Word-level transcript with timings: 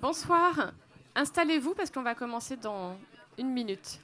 Bonsoir. 0.00 0.72
Installez-vous 1.14 1.74
parce 1.74 1.90
qu'on 1.90 2.02
va 2.02 2.14
commencer 2.14 2.56
dans 2.56 2.96
une 3.36 3.50
minute. 3.50 4.00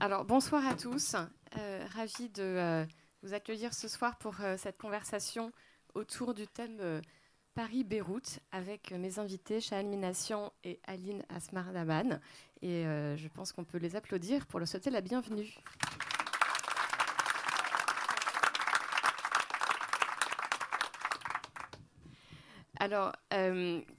Alors, 0.00 0.24
bonsoir 0.24 0.64
à 0.64 0.74
tous. 0.74 1.16
Euh, 1.56 1.84
ravi 1.92 2.28
de 2.28 2.42
euh, 2.42 2.84
vous 3.24 3.34
accueillir 3.34 3.74
ce 3.74 3.88
soir 3.88 4.16
pour 4.18 4.36
euh, 4.40 4.56
cette 4.56 4.78
conversation 4.78 5.50
autour 5.94 6.34
du 6.34 6.46
thème 6.46 7.02
Paris-Beyrouth 7.54 8.38
avec 8.52 8.92
mes 8.92 9.18
invités 9.18 9.60
Shahan 9.60 9.82
Minassian 9.88 10.52
et 10.62 10.78
Aline 10.86 11.24
Asmardaman. 11.28 12.20
Et 12.62 12.84
je 12.84 13.28
pense 13.28 13.50
qu'on 13.50 13.64
peut 13.64 13.78
les 13.78 13.96
applaudir 13.96 14.46
pour 14.46 14.60
leur 14.60 14.68
souhaiter 14.68 14.90
la 14.90 15.00
bienvenue. 15.00 15.52
Alors, 22.78 23.12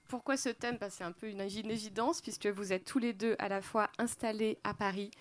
pourquoi 0.08 0.38
ce 0.38 0.50
thème? 0.50 0.78
C'est 0.90 1.04
un 1.04 1.12
peu 1.12 1.28
une, 1.28 1.42
évidence 1.42 2.22
puisque 2.22 2.48
vous 2.48 2.72
êtes 2.72 2.86
tous 2.86 3.00
les 3.00 3.12
deux 3.12 3.36
à 3.40 3.50
la 3.50 3.62
fois 3.62 3.90
installés 3.98 4.58
à 4.64 4.74
Paris 4.74 5.12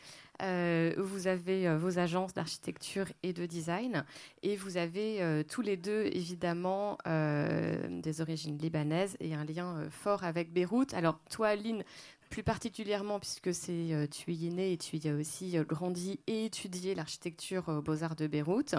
euh, 0.43 0.95
vous 0.97 1.27
avez 1.27 1.67
euh, 1.67 1.77
vos 1.77 1.99
agences 1.99 2.33
d'architecture 2.33 3.07
et 3.23 3.33
de 3.33 3.45
design 3.45 4.05
et 4.43 4.57
vous 4.57 4.77
avez 4.77 5.21
euh, 5.21 5.43
tous 5.43 5.63
les 5.63 5.77
deux 5.77 6.05
évidemment 6.13 6.99
des 7.07 8.21
origines 8.21 8.59
libanaises 8.59 9.17
et 9.21 9.35
un 9.35 9.45
lien 9.45 9.89
fort 9.91 10.25
avec 10.25 10.53
Beyrouth. 10.53 10.95
Alors 10.95 11.21
toi, 11.31 11.49
Aline, 11.49 11.83
plus 12.29 12.43
particulièrement 12.43 13.19
puisque 13.19 13.49
euh, 13.69 14.07
tu 14.07 14.33
y 14.33 14.47
es 14.47 14.51
né 14.51 14.73
et 14.73 14.79
tu 14.79 14.97
y 14.97 15.09
as 15.09 15.15
aussi 15.15 15.57
euh, 15.59 15.65
grandi 15.65 16.21
et 16.27 16.47
étudié 16.47 16.95
l'architecture 16.95 17.69
aux 17.69 17.83
Beaux-Arts 17.83 18.17
de 18.17 18.27
Beyrouth. 18.27 18.75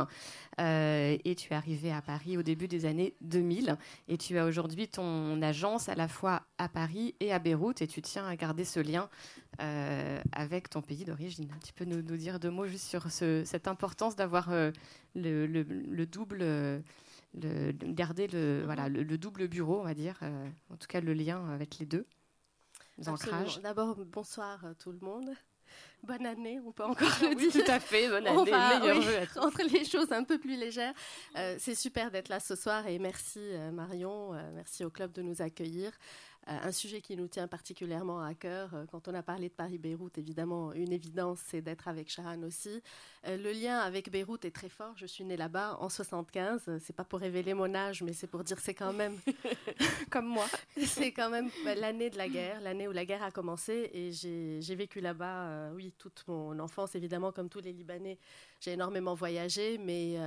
Euh, 0.59 1.17
et 1.23 1.35
tu 1.35 1.53
es 1.53 1.55
arrivé 1.55 1.91
à 1.91 2.01
Paris 2.01 2.37
au 2.37 2.43
début 2.43 2.67
des 2.67 2.85
années 2.85 3.15
2000. 3.21 3.77
Et 4.07 4.17
tu 4.17 4.37
as 4.37 4.45
aujourd'hui 4.45 4.87
ton 4.87 5.41
agence 5.41 5.89
à 5.89 5.95
la 5.95 6.07
fois 6.07 6.43
à 6.57 6.69
Paris 6.69 7.15
et 7.19 7.33
à 7.33 7.39
Beyrouth. 7.39 7.81
Et 7.81 7.87
tu 7.87 8.01
tiens 8.01 8.25
à 8.27 8.35
garder 8.35 8.65
ce 8.65 8.79
lien 8.79 9.09
avec 10.31 10.69
ton 10.69 10.81
pays 10.81 11.03
d'origine. 11.03 11.49
Tu 11.65 11.73
peux 11.73 11.83
nous, 11.83 12.01
dire 12.01 12.39
deux 12.39 12.49
mots 12.49 12.65
juste 12.65 12.87
sur 12.87 13.11
cette 13.11 13.67
importance 13.67 14.15
d'avoir 14.15 14.49
le, 15.15 16.05
double. 16.05 16.37
Le, 16.37 17.71
garder 17.73 18.27
le, 18.27 19.17
double 19.17 19.47
bureau, 19.49 19.81
on 19.81 19.83
va 19.83 19.93
dire, 19.93 20.19
en 20.69 20.77
tout 20.77 20.87
cas 20.87 21.01
le 21.01 21.13
lien 21.13 21.45
avec 21.49 21.79
les 21.79 21.85
deux. 21.85 22.05
D'abord, 23.61 23.95
bonsoir 24.05 24.65
à 24.65 24.73
tout 24.75 24.91
le 24.91 24.99
monde. 24.99 25.29
Bonne 26.03 26.25
année, 26.25 26.59
on 26.65 26.71
peut 26.71 26.83
encore 26.83 27.09
le 27.21 27.35
dire. 27.35 27.51
tout 27.51 27.71
à 27.71 27.79
fait, 27.79 28.09
bonne 28.09 28.25
année, 28.25 28.51
meilleur 28.51 29.01
vœu 29.01 29.27
Entre 29.37 29.63
les 29.63 29.83
choses 29.83 30.11
un 30.11 30.23
peu 30.23 30.37
plus 30.37 30.57
légères, 30.57 30.93
euh, 31.37 31.55
c'est 31.59 31.75
super 31.75 32.09
d'être 32.09 32.29
là 32.29 32.39
ce 32.39 32.55
soir 32.55 32.87
et 32.87 32.97
merci 32.99 33.39
euh, 33.39 33.71
Marion, 33.71 34.33
euh, 34.33 34.51
merci 34.53 34.85
au 34.85 34.89
club 34.89 35.11
de 35.11 35.21
nous 35.21 35.41
accueillir. 35.41 35.91
Euh, 36.49 36.57
un 36.63 36.71
sujet 36.71 37.01
qui 37.01 37.15
nous 37.15 37.27
tient 37.27 37.47
particulièrement 37.47 38.21
à 38.21 38.33
cœur. 38.33 38.73
Euh, 38.73 38.85
quand 38.91 39.07
on 39.07 39.13
a 39.13 39.21
parlé 39.21 39.49
de 39.49 39.53
Paris-Beyrouth, 39.53 40.17
évidemment, 40.17 40.73
une 40.73 40.91
évidence, 40.91 41.39
c'est 41.45 41.61
d'être 41.61 41.87
avec 41.87 42.09
Shahan 42.09 42.41
aussi. 42.43 42.81
Euh, 43.27 43.37
le 43.37 43.51
lien 43.51 43.77
avec 43.79 44.09
Beyrouth 44.09 44.45
est 44.45 44.51
très 44.51 44.69
fort. 44.69 44.93
Je 44.95 45.05
suis 45.05 45.23
née 45.23 45.37
là-bas 45.37 45.77
en 45.79 45.89
75. 45.89 46.79
C'est 46.81 46.95
pas 46.95 47.03
pour 47.03 47.19
révéler 47.19 47.53
mon 47.53 47.73
âge, 47.75 48.01
mais 48.01 48.13
c'est 48.13 48.27
pour 48.27 48.43
dire 48.43 48.59
c'est 48.59 48.73
quand 48.73 48.93
même 48.93 49.17
comme 50.09 50.25
moi. 50.25 50.47
c'est 50.85 51.11
quand 51.11 51.29
même 51.29 51.49
bah, 51.63 51.75
l'année 51.75 52.09
de 52.09 52.17
la 52.17 52.27
guerre, 52.27 52.61
l'année 52.61 52.87
où 52.87 52.91
la 52.91 53.05
guerre 53.05 53.23
a 53.23 53.31
commencé, 53.31 53.91
et 53.93 54.11
j'ai 54.11 54.75
vécu 54.75 55.01
là-bas, 55.01 55.71
oui, 55.75 55.93
toute 55.97 56.23
mon 56.27 56.57
enfance, 56.59 56.95
évidemment, 56.95 57.31
comme 57.31 57.49
tous 57.49 57.61
les 57.61 57.73
Libanais. 57.73 58.17
J'ai 58.59 58.71
énormément 58.71 59.13
voyagé, 59.13 59.77
mais 59.77 60.17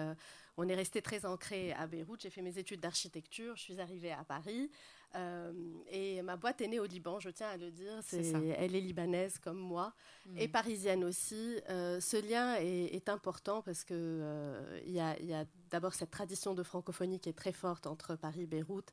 on 0.57 0.69
est 0.69 0.75
resté 0.75 1.01
très 1.01 1.25
ancré 1.25 1.73
à 1.73 1.87
Beyrouth. 1.87 2.21
J'ai 2.23 2.31
fait 2.31 2.43
mes 2.43 2.59
études 2.59 2.81
d'architecture. 2.81 3.57
Je 3.57 3.63
suis 3.63 3.81
arrivée 3.81 4.13
à 4.13 4.25
Paris. 4.25 4.71
Euh, 5.15 5.53
et 5.91 6.23
ma 6.23 6.37
boîte 6.37 6.61
est 6.61 6.69
née 6.69 6.81
au 6.81 6.87
Liban, 6.87 7.21
je 7.21 7.29
tiens 7.29 7.49
à 7.49 7.57
le 7.57 7.71
dire. 7.71 8.01
elle 8.13 8.75
est 8.75 8.81
libanaise 8.81 9.39
comme 9.39 9.59
moi 9.59 9.93
mm. 10.27 10.39
et 10.39 10.49
parisienne 10.49 11.05
aussi. 11.05 11.59
Euh, 11.69 12.01
ce 12.01 12.17
lien 12.17 12.55
est, 12.57 13.09
important 13.09 13.63
parce 13.63 13.85
qu'il 13.85 13.97
euh, 13.99 14.81
y 14.87 15.01
a, 15.01 15.11
a 15.11 15.45
d'abord 15.71 15.93
cette 15.93 16.11
tradition 16.11 16.55
de 16.55 16.63
francophonie 16.63 17.21
qui 17.21 17.29
est 17.29 17.35
très 17.35 17.53
forte 17.53 17.87
entre 17.87 18.17
Paris 18.17 18.43
et 18.43 18.47
Beyrouth. 18.47 18.91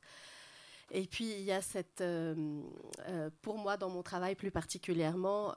Et 0.92 1.06
puis, 1.06 1.30
il 1.30 1.42
y 1.42 1.52
a 1.52 1.62
cette, 1.62 2.02
pour 3.42 3.58
moi, 3.58 3.76
dans 3.76 3.88
mon 3.88 4.02
travail 4.02 4.34
plus 4.34 4.50
particulièrement, 4.50 5.54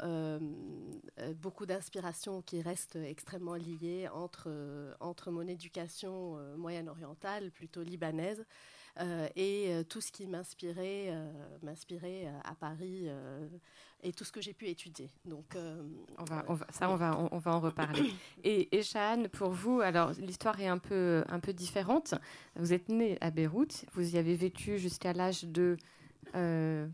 beaucoup 1.38 1.66
d'inspiration 1.66 2.44
qui 2.44 2.62
reste 2.62 2.97
extrêmement 2.97 3.56
liée 3.56 4.07
entre, 4.13 4.95
entre 5.00 5.31
mon 5.31 5.47
éducation 5.47 6.38
moyen-orientale, 6.56 7.50
plutôt 7.50 7.81
libanaise, 7.81 8.45
et 9.36 9.68
euh, 9.70 9.84
tout 9.84 10.02
ce 10.02 10.12
qui 10.12 10.28
m'inspirait, 10.28 11.08
euh, 11.08 11.31
m'inspirait 11.64 12.31
à 12.44 12.54
Paris 12.56 13.08
et 14.04 14.12
tout 14.14 14.24
ce 14.24 14.31
que 14.31 14.42
j'ai 14.42 14.54
pu 14.54 14.68
étudier. 14.68 15.09
Donc, 15.26 15.56
on 16.18 16.24
va, 16.26 16.46
on 16.48 16.54
va, 16.54 16.68
ça, 16.72 16.90
on 16.90 16.96
va, 16.96 17.18
on, 17.31 17.38
va 17.38 17.56
en 17.56 17.59
reparler. 17.59 18.12
et, 18.44 18.70
et 18.78 18.81
pour 19.31 19.52
vous, 19.52 19.81
alors 19.81 20.12
l'histoire 20.20 20.59
est 20.59 20.68
un 20.68 20.78
peu, 20.78 21.24
un 21.28 21.40
peu 21.40 21.54
différente. 21.54 22.16
Vous 22.56 22.74
êtes 22.74 22.90
né 22.90 23.18
à 23.22 23.31
Beyrouth, 23.31 23.86
vous 23.94 24.16
y 24.16 24.18
avez 24.18 24.36
vécu 24.36 24.78
jusqu'à 24.78 25.14
l'âge 25.14 25.46
de 25.46 25.78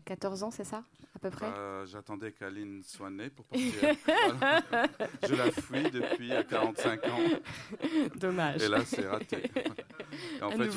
14 0.04 0.42
ans, 0.42 0.50
c'est 0.50 0.64
ça 0.64 0.84
à 1.14 1.18
peu 1.18 1.30
près? 1.30 1.50
Bah, 1.50 1.84
J'attendais 1.86 2.32
qu'Aline 2.32 2.82
soit 2.82 3.10
née 3.10 3.30
pour 3.30 3.44
partir. 3.46 3.72
Je 5.28 5.34
la 5.34 5.50
fuis 5.50 5.90
depuis 5.90 6.30
45 6.48 7.04
ans. 7.06 7.18
Dommage. 8.16 8.62
Et 8.62 8.68
là, 8.68 8.84
c'est 8.84 9.06
raté. 9.06 9.50
en 10.42 10.50
fait, 10.50 10.70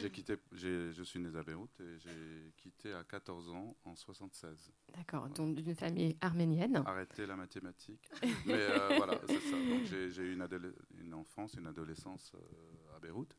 j'ai 0.00 0.10
quitté, 0.10 0.36
je 0.52 1.02
suis 1.02 1.20
né 1.20 1.36
à 1.36 1.42
Beyrouth 1.42 1.80
et 1.80 1.98
j'ai 1.98 2.52
quitté 2.56 2.92
à 2.92 3.04
14 3.04 3.50
ans 3.50 3.76
en 3.84 3.94
76. 3.94 4.72
D'accord, 4.96 5.28
donc 5.28 5.54
d'une 5.54 5.74
famille 5.74 6.16
arménienne. 6.20 6.82
Arrêter 6.86 7.26
la 7.26 7.36
mathématique. 7.36 8.08
Mais 8.46 8.54
euh, 8.54 8.94
voilà, 8.96 9.14
c'est 9.26 9.40
ça. 9.40 9.56
Donc 9.56 9.84
j'ai 9.84 10.22
eu 10.22 10.32
une, 10.32 10.46
une, 11.00 11.14
enfance, 11.14 11.54
une 11.54 11.66
adolescence 11.66 12.32
euh, 12.34 12.96
à 12.96 13.00
Beyrouth. 13.00 13.34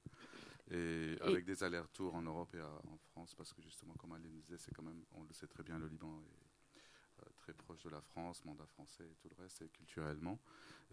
Et, 0.71 1.18
avec 1.21 1.45
des 1.45 1.63
allers-retours 1.63 2.16
en 2.16 2.21
Europe 2.21 2.54
et 2.56 2.62
en 2.62 2.98
France, 3.12 3.33
parce 3.36 3.54
que 3.54 3.62
justement, 3.62 3.94
comme 3.95 4.12
Aline 4.12 4.39
disait, 4.42 4.57
c'est 4.57 4.74
quand 4.74 4.83
même, 4.83 5.04
on 5.13 5.24
le 5.24 5.33
sait 5.33 5.48
très 5.48 5.63
bien, 5.63 5.80
le 5.80 5.88
Liban 5.88 6.21
est 6.21 7.21
euh, 7.21 7.30
très 7.38 7.54
proche 7.54 7.81
de 7.83 7.89
la 7.89 8.01
France, 8.01 8.45
mandat 8.45 8.68
français 8.68 9.04
et 9.04 9.16
tout 9.16 9.30
le 9.30 9.42
reste, 9.42 9.62
et 9.63 9.69
culturellement. 9.69 10.39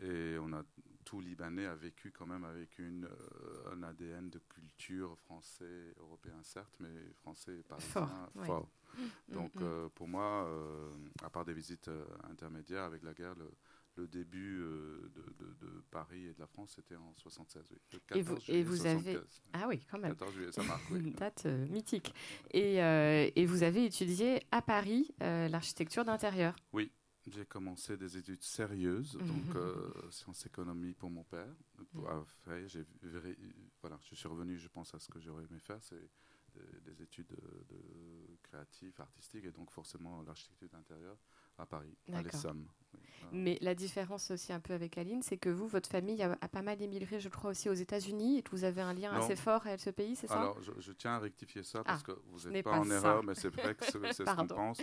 Et 0.02 0.36
on 0.40 0.52
a 0.52 0.62
tout 1.04 1.20
Libanais 1.20 1.66
a 1.66 1.74
vécu 1.74 2.10
quand 2.10 2.26
même 2.26 2.44
avec 2.44 2.78
une, 2.78 3.04
euh, 3.04 3.72
un 3.72 3.82
ADN 3.82 4.30
de 4.30 4.38
culture 4.48 5.18
français, 5.18 5.94
européen 5.98 6.42
certes, 6.42 6.74
mais 6.80 7.12
français 7.14 7.58
et 7.58 7.62
parisien 7.62 8.30
fort. 8.44 8.68
Mm, 8.96 9.34
Donc 9.34 9.54
mm, 9.54 9.60
mm. 9.60 9.62
Euh, 9.62 9.88
pour 9.90 10.08
moi, 10.08 10.50
à 11.22 11.28
part 11.28 11.44
des 11.44 11.54
visites 11.54 11.90
intermédiaires 12.30 12.84
avec 12.84 13.02
la 13.02 13.12
guerre, 13.12 13.34
le, 13.34 13.50
le 13.96 14.06
début 14.06 14.60
euh, 14.60 15.10
de, 15.14 15.84
Paris 15.90 16.26
et 16.26 16.34
de 16.34 16.40
la 16.40 16.46
France, 16.46 16.72
c'était 16.76 16.96
en 16.96 17.14
76. 17.16 17.64
Oui. 17.70 18.00
et 18.14 18.22
vous, 18.22 18.36
et 18.48 18.62
vous 18.62 18.86
avez 18.86 19.18
ah 19.52 19.66
oui, 19.68 19.80
quand 19.90 19.98
même. 19.98 20.12
14 20.12 20.34
juillet, 20.34 20.52
ça 20.52 20.62
marque. 20.62 20.90
Une 20.90 21.12
date 21.12 21.46
euh, 21.46 21.66
mythique. 21.68 22.12
Et, 22.50 22.82
euh, 22.82 23.30
et, 23.34 23.46
vous 23.46 23.62
avez 23.62 23.84
étudié 23.84 24.42
à 24.50 24.62
Paris 24.62 25.14
l'architecture 25.20 26.04
d'intérieur. 26.04 26.54
Oui. 26.72 26.92
J'ai 27.28 27.44
commencé 27.44 27.96
des 27.96 28.16
études 28.16 28.42
sérieuses, 28.42 29.16
mhm. 29.16 29.26
donc 29.26 30.12
sciences 30.12 30.46
économie 30.46 30.92
pour 30.92 31.10
mon 31.10 31.24
père. 31.24 31.52
Après, 32.08 32.68
j'ai 32.68 32.84
voilà, 33.80 33.98
je 34.08 34.14
suis 34.14 34.28
revenu, 34.28 34.56
je 34.56 34.68
pense, 34.68 34.94
à 34.94 35.00
ce 35.00 35.08
que 35.08 35.18
j'aurais 35.18 35.42
aimé 35.42 35.58
faire, 35.58 35.82
c'est 35.82 36.08
des, 36.84 37.02
études 37.02 37.26
de, 37.26 38.38
créatives, 38.44 38.94
artistiques, 39.00 39.44
et 39.44 39.50
donc 39.50 39.72
forcément 39.72 40.22
l'architecture 40.22 40.68
d'intérieur 40.68 41.18
à 41.58 41.66
Paris, 41.66 41.96
à 42.12 42.22
l'ESSAM. 42.22 42.66
Mais 43.32 43.58
la 43.60 43.74
différence 43.74 44.30
aussi 44.30 44.52
un 44.52 44.60
peu 44.60 44.72
avec 44.72 44.98
Aline, 44.98 45.22
c'est 45.22 45.36
que 45.36 45.48
vous, 45.48 45.66
votre 45.66 45.88
famille 45.88 46.22
a, 46.22 46.36
pas 46.48 46.62
mal 46.62 46.80
émigré, 46.80 47.20
je 47.20 47.28
crois, 47.28 47.50
aussi 47.50 47.68
aux 47.68 47.74
États-Unis 47.74 48.38
et 48.38 48.42
que 48.42 48.50
vous 48.50 48.64
avez 48.64 48.80
un 48.80 48.94
lien 48.94 49.12
assez 49.12 49.36
fort 49.36 49.66
avec 49.66 49.80
ce 49.80 49.90
pays, 49.90 50.16
c'est 50.16 50.26
ça? 50.26 50.40
Alors, 50.40 50.58
je, 50.60 50.92
tiens 50.92 51.12
à 51.12 51.18
rectifier 51.18 51.62
ça 51.62 51.82
parce 51.84 52.02
ah, 52.02 52.12
que 52.12 52.18
vous 52.26 52.48
n'êtes 52.48 52.64
pas, 52.64 52.78
en 52.78 52.90
erreur, 52.90 53.22
mais 53.22 53.34
c'est 53.34 53.48
vrai 53.48 53.74
que 53.74 53.84
c'est 54.12 54.12
ce 54.12 54.36
qu'on 54.36 54.46
pense. 54.46 54.80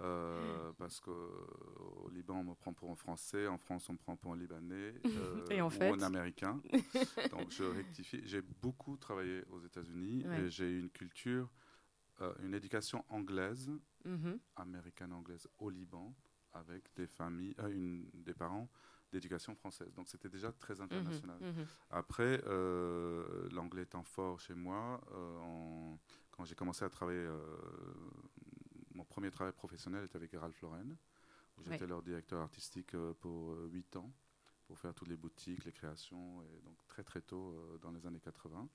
Euh, 0.00 0.72
parce 0.78 1.00
qu'au 1.00 2.08
Liban, 2.12 2.38
on 2.38 2.44
me 2.44 2.54
prend 2.54 2.72
pour 2.72 2.90
un 2.90 2.96
Français, 2.96 3.46
en 3.46 3.58
France, 3.58 3.88
on 3.88 3.94
me 3.94 3.98
prend 3.98 4.16
pour 4.16 4.32
un 4.32 4.36
Libanais 4.36 4.94
et 5.50 5.60
en 5.60 5.66
ou 5.66 5.70
fait... 5.70 5.90
un 5.90 6.02
Américain. 6.02 6.60
Donc, 7.30 7.50
je 7.50 7.64
rectifie. 7.64 8.22
J'ai 8.24 8.42
beaucoup 8.62 8.96
travaillé 8.96 9.42
aux 9.50 9.60
États-Unis 9.60 10.24
et 10.38 10.50
j'ai 10.50 10.70
une 10.70 10.90
culture, 10.90 11.50
euh, 12.20 12.34
une 12.42 12.54
éducation 12.54 13.04
anglaise, 13.08 13.70
mm-hmm. 14.04 14.38
américaine-anglaise 14.56 15.48
au 15.58 15.70
Liban 15.70 16.14
avec 16.52 16.94
des 16.96 17.06
familles, 17.06 17.54
euh, 17.60 17.68
une, 17.68 18.10
des 18.12 18.34
parents 18.34 18.68
d'éducation 19.10 19.54
française. 19.54 19.92
Donc 19.94 20.08
c'était 20.08 20.28
déjà 20.28 20.52
très 20.52 20.74
mhm, 20.74 20.82
international. 20.82 21.38
Mhm. 21.40 21.66
Après, 21.90 22.42
euh, 22.46 23.48
l'anglais 23.50 23.82
étant 23.82 24.04
fort 24.04 24.38
chez 24.38 24.54
moi, 24.54 25.00
quand 26.30 26.44
j'ai 26.44 26.54
commencé 26.54 26.84
à 26.84 26.90
travailler, 26.90 27.28
mon 28.94 29.04
premier 29.04 29.30
travail 29.32 29.52
professionnel 29.52 30.04
était 30.04 30.16
avec 30.16 30.32
Ralph 30.32 30.60
Lauren, 30.60 30.96
où 31.58 31.62
j'étais 31.64 31.88
leur 31.88 32.02
directeur 32.02 32.40
artistique 32.40 32.96
pour 33.18 33.56
8 33.72 33.96
ans, 33.96 34.12
pour 34.66 34.78
faire 34.78 34.94
toutes 34.94 35.08
les 35.08 35.16
boutiques, 35.16 35.64
les 35.64 35.72
créations, 35.72 36.42
et 36.42 36.60
donc 36.62 36.76
très 36.86 37.02
très 37.02 37.20
tôt 37.20 37.78
dans 37.82 37.90
les 37.90 38.06
années 38.06 38.20
80. 38.20 38.68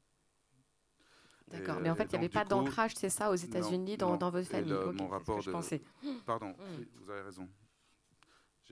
D'accord, 1.52 1.80
mais 1.82 1.90
en 1.90 1.96
fait, 1.96 2.06
il 2.06 2.20
n'y 2.20 2.26
avait 2.26 2.30
pas 2.30 2.46
d'ancrage, 2.46 2.96
c'est 2.96 3.10
ça, 3.10 3.32
aux 3.32 3.36
États-Unis, 3.36 3.98
dans, 3.98 4.18
dans, 4.18 4.32
votre 4.32 4.48
famille. 4.48 4.74
mon 4.94 5.08
rapport 5.08 5.44
de... 5.44 5.52
Pardon, 6.26 6.50
mm. 6.50 7.04
vous 7.04 7.12
avez 7.12 7.22
raison 7.22 7.48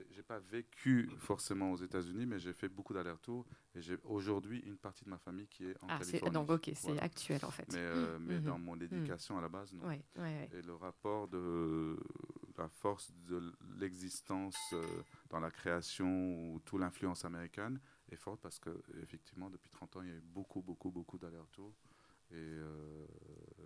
j'ai 0.09 0.23
pas 0.23 0.39
vécu 0.39 1.09
forcément 1.17 1.71
aux 1.71 1.77
États-Unis, 1.77 2.25
mais 2.25 2.39
j'ai 2.39 2.53
fait 2.53 2.69
beaucoup 2.69 2.93
d'allers-retours 2.93 3.45
et 3.75 3.81
j'ai 3.81 3.97
aujourd'hui 4.03 4.59
une 4.65 4.77
partie 4.77 5.05
de 5.05 5.09
ma 5.09 5.17
famille 5.17 5.47
qui 5.47 5.65
est 5.65 5.75
en 5.81 5.87
ah, 5.89 5.99
Californie. 5.99 6.33
Donc 6.33 6.49
ok, 6.49 6.71
c'est 6.75 6.99
actuel 6.99 7.39
en 7.43 7.51
fait. 7.51 7.67
Mais, 7.71 7.79
euh, 7.79 8.17
mais 8.19 8.39
mhm. 8.39 8.45
dans 8.45 8.59
mon 8.59 8.79
éducation 8.79 9.37
à 9.37 9.41
la 9.41 9.49
base, 9.49 9.73
non. 9.73 9.91
Et 9.91 10.61
le 10.61 10.75
rapport 10.75 11.27
de 11.27 11.97
la 12.57 12.67
force 12.69 13.11
de 13.27 13.41
l'existence 13.79 14.57
euh, 14.73 14.83
dans 15.29 15.39
la 15.39 15.51
création 15.51 16.07
ou 16.07 16.59
toute 16.59 16.79
l'influence 16.79 17.25
américaine 17.25 17.79
est 18.11 18.15
forte 18.15 18.41
parce 18.41 18.59
que 18.59 18.69
effectivement 19.01 19.49
depuis 19.49 19.69
30 19.71 19.95
ans 19.97 20.01
il 20.03 20.09
y 20.09 20.11
a 20.11 20.15
eu 20.15 20.21
beaucoup 20.21 20.61
beaucoup 20.61 20.91
beaucoup 20.91 21.17
d'allers-retours 21.17 21.73
et 22.31 22.35
euh, 22.35 23.05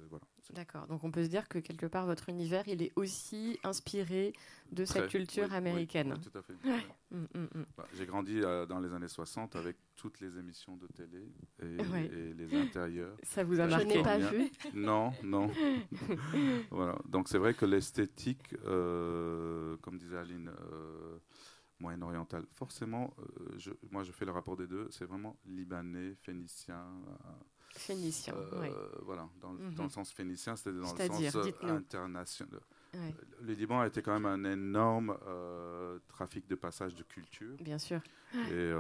voilà. 0.09 0.25
D'accord. 0.54 0.88
Donc 0.88 1.04
on 1.04 1.12
peut 1.12 1.24
se 1.24 1.30
dire 1.30 1.48
que 1.50 1.59
quelque 1.59 1.86
part 1.86 2.06
votre 2.06 2.30
univers, 2.30 2.68
il 2.68 2.81
est 2.81 2.92
aussi 2.95 3.59
inspiré 3.63 4.33
de 4.71 4.86
cette 4.86 5.09
culture 5.09 5.54
américaine. 5.54 6.13
Oui, 6.15 6.30
tout 6.31 6.38
à 6.38 6.42
fait. 6.42 6.54
Mm, 7.12 7.18
mm, 7.18 7.48
mm. 7.54 7.65
Bah, 7.77 7.86
j'ai 7.94 8.06
grandi 8.06 8.42
euh, 8.42 8.65
dans 8.65 8.80
les 8.80 8.94
années 8.94 9.07
60 9.07 9.56
avec 9.56 9.75
toutes 9.95 10.19
les 10.21 10.38
émissions 10.38 10.77
de 10.77 10.88
télé 10.88 11.31
et, 11.62 12.33
les 12.33 12.56
intérieurs. 12.56 13.15
Ça 13.24 13.44
vous 13.44 13.59
a 13.59 13.68
marqué 13.68 13.89
Je 13.89 13.98
n'ai 13.98 14.04
pas 14.04 14.18
vu. 14.18 14.50
Non, 14.74 15.12
non. 15.24 15.51
voilà. 16.71 16.98
Donc 17.07 17.27
c'est 17.27 17.38
vrai 17.38 17.54
que 17.54 17.65
l'esthétique, 17.65 18.56
euh, 18.65 19.75
comme 19.81 19.98
disait 19.98 20.18
Aline, 20.18 20.51
moyen-orientale, 21.80 22.45
forcément, 22.51 23.13
je, 23.57 23.71
moi 23.92 24.04
je 24.04 24.12
fais 24.12 24.25
le 24.25 24.31
rapport 24.31 24.56
des 24.56 24.68
deux, 24.68 24.88
c'est 24.92 25.06
vraiment 25.06 25.38
libanais, 25.45 26.15
phénicien 26.21 26.86
Phénicien, 27.78 28.34
euh, 28.36 28.90
Voilà, 29.04 29.30
dans, 29.40 29.54
mhm. 29.54 29.74
dans, 29.76 29.84
le 29.84 29.90
sens 29.90 30.12
phénicien, 30.12 30.56
c'était 30.56 30.74
dans 30.74 30.94
le 30.94 31.08
sens 31.08 31.36
euh, 31.36 31.76
international. 31.76 32.62
Le 33.42 33.54
Liban 33.54 33.80
a 33.82 33.88
été 33.88 34.02
quand 34.02 34.14
même 34.20 34.26
un 34.26 34.44
énorme 34.52 35.18
euh, 35.28 36.00
trafic 36.08 36.48
de 36.48 36.56
passage 36.56 36.96
de 36.96 37.04
culture. 37.04 37.56
Bien 37.60 37.78
sûr. 37.78 38.02
Et, 38.34 38.72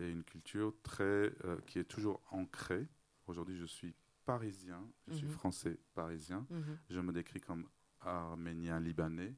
et 0.00 0.10
une 0.10 0.24
culture 0.24 0.74
très, 0.82 1.32
qui 1.66 1.78
est 1.78 1.84
toujours 1.84 2.20
ancrée. 2.30 2.86
Aujourd'hui, 3.26 3.56
je 3.56 3.66
suis 3.66 3.94
parisien, 4.24 4.84
je 5.08 5.14
suis 5.14 5.26
mhm. 5.26 5.32
français 5.32 5.78
parisien. 5.94 6.46
Mhm. 6.50 6.78
Je 6.90 7.00
me 7.00 7.12
décris 7.12 7.40
comme 7.40 7.66
arménien 8.00 8.80
libanais. 8.80 9.34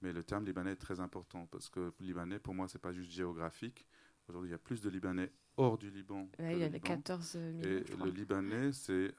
Mais 0.00 0.12
le 0.12 0.22
terme 0.22 0.44
libanais 0.44 0.72
est 0.72 0.76
très 0.76 1.00
important 1.00 1.46
parce 1.46 1.68
que 1.68 1.92
libanais, 2.00 2.38
pour 2.38 2.54
moi, 2.54 2.68
c'est 2.68 2.78
pas 2.78 2.92
juste 2.92 3.10
géographique. 3.10 3.86
Aujourd'hui, 4.28 4.50
il 4.50 4.52
y 4.52 4.54
a 4.54 4.58
plus 4.58 4.82
de 4.82 4.90
Libanais 4.90 5.32
hors 5.58 5.76
du 5.76 5.90
Liban. 5.90 6.26
il 6.38 6.58
y 6.58 6.62
a 6.62 6.70
14 6.70 7.36
millions. 7.36 7.62
Et 7.62 7.84
le 8.04 8.10
Libanais, 8.10 8.72
c'est 8.72 9.12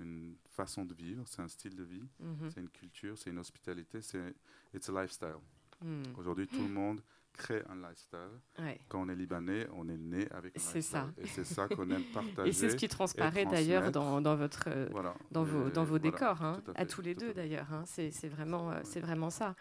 une 0.00 0.36
façon 0.50 0.84
de 0.84 0.92
vivre, 0.94 1.22
c'est 1.26 1.40
un 1.42 1.48
style 1.48 1.74
de 1.74 1.84
vie, 1.84 2.04
mhm. 2.20 2.50
c'est 2.50 2.60
une 2.60 2.68
culture, 2.68 3.16
c'est 3.16 3.30
une 3.30 3.38
hospitalité, 3.38 4.02
c'est 4.02 4.34
it's 4.74 4.88
a 4.88 4.92
lifestyle. 5.00 5.38
Hmm. 5.80 6.02
Aujourd'hui, 6.18 6.48
tout 6.48 6.60
le 6.60 6.68
monde 6.68 7.00
crée 7.38 7.62
un 7.70 7.76
lifestyle. 7.76 8.78
Quand 8.88 9.00
on 9.00 9.08
est 9.08 9.14
libanais, 9.14 9.66
on 9.74 9.88
est 9.88 9.96
né 9.96 10.26
avec 10.30 10.56
un 10.56 10.58
lifestyle. 10.58 10.82
Ça. 10.82 11.08
Et 11.16 11.26
c'est 11.26 11.44
ça 11.44 11.68
qu'on 11.68 11.88
aime 11.90 12.02
partager. 12.12 12.48
Et 12.50 12.52
c'est 12.52 12.68
ce 12.68 12.76
qui 12.76 12.88
transparaît 12.88 13.46
d'ailleurs 13.46 13.90
dans, 13.90 14.20
dans, 14.20 14.36
votre, 14.36 14.64
euh, 14.66 14.88
dans, 15.30 15.44
vos, 15.44 15.70
dans 15.70 15.84
vos 15.84 15.98
décors, 15.98 16.42
hein, 16.42 16.60
à, 16.74 16.84
tous 16.84 17.00
les 17.00 17.14
deux 17.14 17.32
d'ailleurs. 17.32 17.72
Hein. 17.72 17.84
C'est 17.86 18.28
vraiment, 18.28 18.70
euh, 18.70 18.80
c'est 18.82 19.00
vraiment 19.00 19.30
ça. 19.30 19.54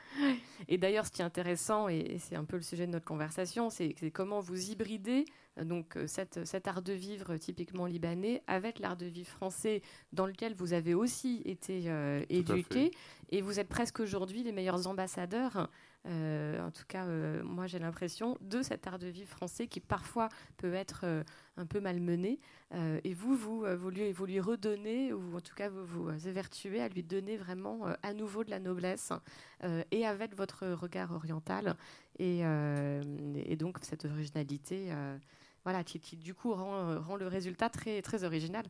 Et 0.68 0.78
d'ailleurs, 0.78 1.06
ce 1.06 1.12
qui 1.12 1.22
est 1.22 1.26
intéressant, 1.26 1.88
et, 1.88 2.18
c'est 2.20 2.36
un 2.36 2.46
peu 2.46 2.58
le 2.58 2.64
sujet 2.64 2.88
de 2.88 2.92
notre 2.92 3.06
conversation, 3.06 3.70
c'est 3.70 3.94
comment 4.12 4.42
vous 4.42 4.72
hybridez 4.72 5.26
euh, 5.58 5.64
donc 5.64 5.98
cette, 6.08 6.46
cet 6.46 6.68
art 6.68 6.82
de 6.82 6.94
vivre 6.94 7.38
typiquement 7.38 7.86
libanais 7.86 8.44
avec 8.48 8.80
l'art 8.80 8.98
de 8.98 9.06
vivre 9.06 9.30
français 9.30 9.82
dans 10.12 10.26
lequel 10.26 10.54
vous 10.56 10.74
avez 10.74 10.94
aussi 10.94 11.42
été 11.46 11.92
éduqué 12.30 12.92
et 13.30 13.42
vous 13.42 13.60
êtes 13.60 13.70
presque 13.70 14.00
aujourd'hui 14.00 14.44
les 14.44 14.52
meilleurs 14.52 14.88
ambassadeurs 14.88 15.70
euh, 16.08 16.66
en 16.66 16.72
tout 16.72 16.86
cas, 16.88 17.06
euh, 17.06 17.44
moi 17.44 17.68
j'ai 17.68 17.80
l'impression, 17.80 18.38
de 18.42 18.62
cet 18.62 18.88
art 18.88 19.00
de 19.00 19.08
vivre 19.08 19.30
français 19.30 19.68
qui 19.68 19.80
parfois 19.80 20.30
peut 20.58 20.74
être 20.74 21.02
euh, 21.04 21.24
un 21.58 21.66
peu 21.66 21.80
malmené. 21.80 22.40
et 23.04 23.14
vous, 23.14 23.36
vous, 23.36 23.66
vous, 23.78 23.90
lui, 23.90 24.12
vous 24.12 24.26
lui 24.26 24.40
redonnez, 24.40 25.14
ou 25.14 25.36
en 25.36 25.42
tout 25.42 25.56
cas 25.56 25.70
vous 25.70 25.86
vous 25.86 26.28
évertuez 26.28 26.82
à 26.82 26.90
lui 26.90 27.02
donner 27.02 27.38
vraiment 27.38 27.86
à 28.04 28.14
nouveau 28.14 28.44
de 28.44 28.50
la 28.50 28.60
noblesse, 28.60 29.14
et 29.92 30.06
avec 30.06 30.36
votre 30.36 30.68
regard 30.68 31.14
oriental, 31.14 31.76
et, 32.20 32.42
et 33.46 33.56
donc 33.56 33.78
cette 33.82 34.04
originalité 34.04 34.92
voilà, 35.68 35.84
qui, 35.84 36.00
du 36.16 36.34
coup 36.34 36.54
rend, 36.54 36.98
rend, 37.02 37.18
le 37.18 37.28
résultat 37.28 37.68
très, 37.68 38.02
très 38.02 38.24
original. 38.24 38.64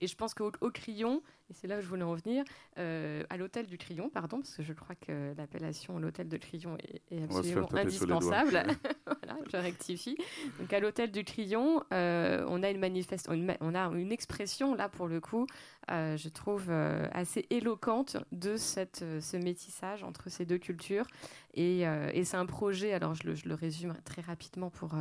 Et 0.00 0.06
je 0.06 0.16
pense 0.16 0.32
qu'au 0.32 0.50
Crillon, 0.72 1.20
et 1.50 1.52
c'est 1.52 1.66
là 1.66 1.76
où 1.76 1.80
je 1.82 1.86
voulais 1.86 2.02
en 2.02 2.14
venir, 2.14 2.44
euh, 2.78 3.24
à 3.28 3.36
l'hôtel 3.36 3.66
du 3.66 3.76
Crillon, 3.76 4.08
pardon, 4.08 4.38
parce 4.38 4.56
que 4.56 4.62
je 4.62 4.72
crois 4.72 4.94
que 4.94 5.34
l'appellation 5.36 5.98
l'hôtel 5.98 6.30
de 6.30 6.38
Crillon 6.38 6.78
est, 7.10 7.22
absolument 7.24 7.68
indispensable. 7.74 8.52
voilà, 9.04 9.38
je 9.52 9.56
rectifie. 9.58 10.16
Donc 10.58 10.72
à 10.72 10.80
l'hôtel 10.80 11.10
du 11.10 11.24
Crillon, 11.24 11.84
euh, 11.92 12.42
on 12.48 12.62
a 12.62 12.70
une 12.70 12.80
manifestation, 12.80 13.38
on 13.60 13.74
a 13.74 13.88
une 13.90 14.10
expression 14.10 14.74
là 14.74 14.88
pour 14.88 15.08
le 15.08 15.20
coup, 15.20 15.46
euh, 15.90 16.16
je 16.16 16.30
trouve 16.30 16.70
assez 16.70 17.44
éloquente 17.50 18.16
de 18.32 18.56
cette, 18.56 19.04
ce 19.20 19.36
métissage 19.36 20.04
entre 20.04 20.30
ces 20.30 20.46
deux 20.46 20.58
cultures. 20.58 21.04
Et, 21.52 21.80
et 21.80 22.24
c'est 22.24 22.38
un 22.38 22.46
projet, 22.46 22.94
alors 22.94 23.14
je 23.14 23.26
le, 23.26 23.34
je 23.34 23.46
le, 23.46 23.54
résume 23.54 23.92
très 24.06 24.22
rapidement 24.22 24.70
pour 24.70 24.94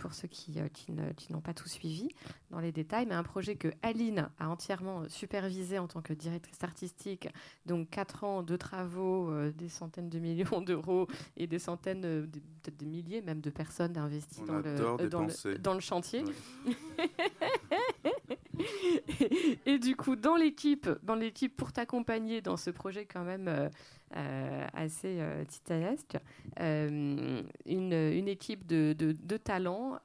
pour 0.00 0.14
ceux 0.14 0.28
qui, 0.28 0.58
euh, 0.58 0.68
qui 1.14 1.32
n'ont 1.32 1.42
pas 1.42 1.52
tout 1.52 1.68
suivi 1.68 2.08
dans 2.50 2.58
les 2.58 2.72
détails, 2.72 3.06
mais 3.06 3.14
un 3.14 3.22
projet 3.22 3.54
que 3.54 3.68
Aline 3.82 4.30
a 4.38 4.48
entièrement 4.48 5.08
supervisé 5.08 5.78
en 5.78 5.86
tant 5.86 6.00
que 6.00 6.14
directrice 6.14 6.64
artistique. 6.64 7.28
Donc 7.66 7.90
quatre 7.90 8.24
ans 8.24 8.42
de 8.42 8.56
travaux, 8.56 9.30
euh, 9.30 9.52
des 9.52 9.68
centaines 9.68 10.08
de 10.08 10.18
millions 10.18 10.60
d'euros 10.62 11.06
et 11.36 11.46
des 11.46 11.58
centaines, 11.58 12.04
euh, 12.04 12.26
peut-être 12.62 12.78
des 12.78 12.86
milliers 12.86 13.20
même 13.20 13.40
de 13.40 13.50
personnes 13.50 13.96
investies 13.98 14.42
dans 14.42 14.58
le, 14.58 14.74
dans 14.74 14.96
le, 14.96 15.58
dans, 15.58 15.74
le, 15.74 15.80
chantier. 15.80 16.24
et, 19.66 19.78
du 19.78 19.96
coup, 19.96 20.16
dans 20.16 20.36
l'équipe, 20.36 20.88
dans 21.02 21.14
l'équipe 21.14 21.56
pour 21.56 21.72
t'accompagner 21.72 22.40
dans 22.40 22.56
ce 22.56 22.70
projet 22.70 23.04
quand 23.04 23.24
même 23.24 23.48
euh, 23.48 23.68
assez 24.12 25.20
euh, 25.20 25.44
titanesque. 25.44 26.16
Euh, 26.60 27.42
une, 27.66 27.92
une, 27.92 28.28
équipe 28.28 28.66
de, 28.66 28.92
de, 28.92 29.36
talents 29.36 29.98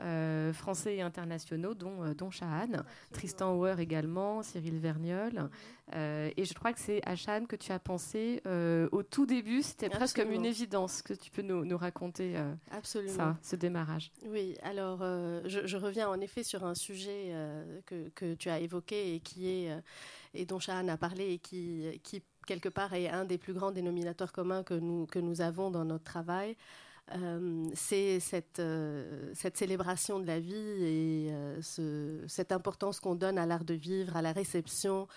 français 0.54 0.98
et 0.98 1.02
internationaux, 1.02 1.74
dont, 1.74 2.14
dont 2.14 2.30
Shahan, 2.30 2.84
Tristan 3.12 3.56
Auer 3.56 3.76
également, 3.80 4.44
Cyril 4.44 4.80
Verniol. 4.80 5.50
et 5.94 6.46
je 6.46 6.54
crois 6.54 6.74
que 6.74 6.80
c'est 6.80 7.02
à 7.08 7.16
Shahan 7.16 7.46
que 7.46 7.56
tu 7.56 7.72
as 7.72 7.80
pensé 7.80 8.42
au 8.92 9.04
tout 9.04 9.26
début. 9.26 9.62
C'était 9.62 9.90
presque 9.90 10.22
comme 10.22 10.32
une 10.32 10.46
évidence 10.46 11.02
que 11.02 11.14
tu 11.14 11.32
peux 11.32 11.42
nous, 11.42 11.66
nous 11.66 11.78
raconter 11.78 12.36
Absolument. 12.72 13.14
ça, 13.16 13.38
ce 13.42 13.56
démarrage. 13.56 14.12
Oui, 14.28 14.56
alors 14.64 15.00
je, 15.00 15.66
je, 15.66 15.78
reviens 15.78 16.10
en 16.10 16.20
effet 16.22 16.44
sur 16.44 16.64
un 16.64 16.76
sujet 16.76 17.34
que, 17.86 18.10
que, 18.10 18.36
tu 18.36 18.50
as 18.50 18.60
évoqué 18.60 19.16
et 19.16 19.20
qui 19.20 19.50
est 19.50 19.72
et 20.36 20.46
dont 20.46 20.60
Shahan 20.60 20.88
a 20.90 20.98
parlé 20.98 21.34
et 21.34 21.40
qui, 21.40 22.00
qui 22.04 22.22
quelque 22.46 22.70
part 22.70 22.94
est 22.94 23.10
un 23.10 23.26
des 23.26 23.38
plus 23.38 23.54
grands 23.54 23.72
dénominateurs 23.72 24.32
communs 24.32 24.64
que 24.64 24.74
nous, 24.74 25.06
que 25.06 25.20
nous 25.20 25.42
avons 25.42 25.72
dans 25.72 25.86
notre 25.86 26.04
travail. 26.04 26.56
Euh, 27.12 27.70
c'est 27.76 28.20
cette, 28.20 28.60
euh, 28.60 29.32
cette 29.36 29.58
célébration 29.58 30.20
de 30.20 30.26
la 30.26 30.40
vie 30.40 30.56
et 30.56 31.32
euh, 31.32 31.62
ce, 31.62 32.24
cette 32.28 32.52
importance 32.52 33.00
qu'on 33.00 33.14
donne 33.14 33.38
à 33.38 33.46
l'art 33.46 33.64
de 33.64 33.76
vivre, 33.76 34.18
à 34.18 34.22
la 34.22 34.32
réception, 34.32 35.08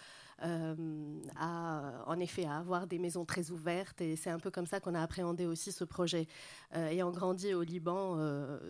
à, 0.41 2.05
en 2.07 2.21
effet, 2.21 2.45
à 2.45 2.59
avoir 2.59 2.87
des 2.87 3.01
maisons 3.01 3.25
très 3.25 3.51
ouvertes. 3.51 4.01
Et 4.01 4.15
c'est 4.15 4.31
un 4.31 4.39
peu 4.39 4.53
comme 4.53 4.67
ça 4.67 4.79
qu'on 4.79 4.95
a 4.95 5.03
appréhendé 5.03 5.47
aussi 5.47 5.73
ce 5.73 5.83
projet. 5.83 6.29
Ayant 6.73 7.11
grandi 7.11 7.55
au 7.55 7.63
Liban 7.63 8.19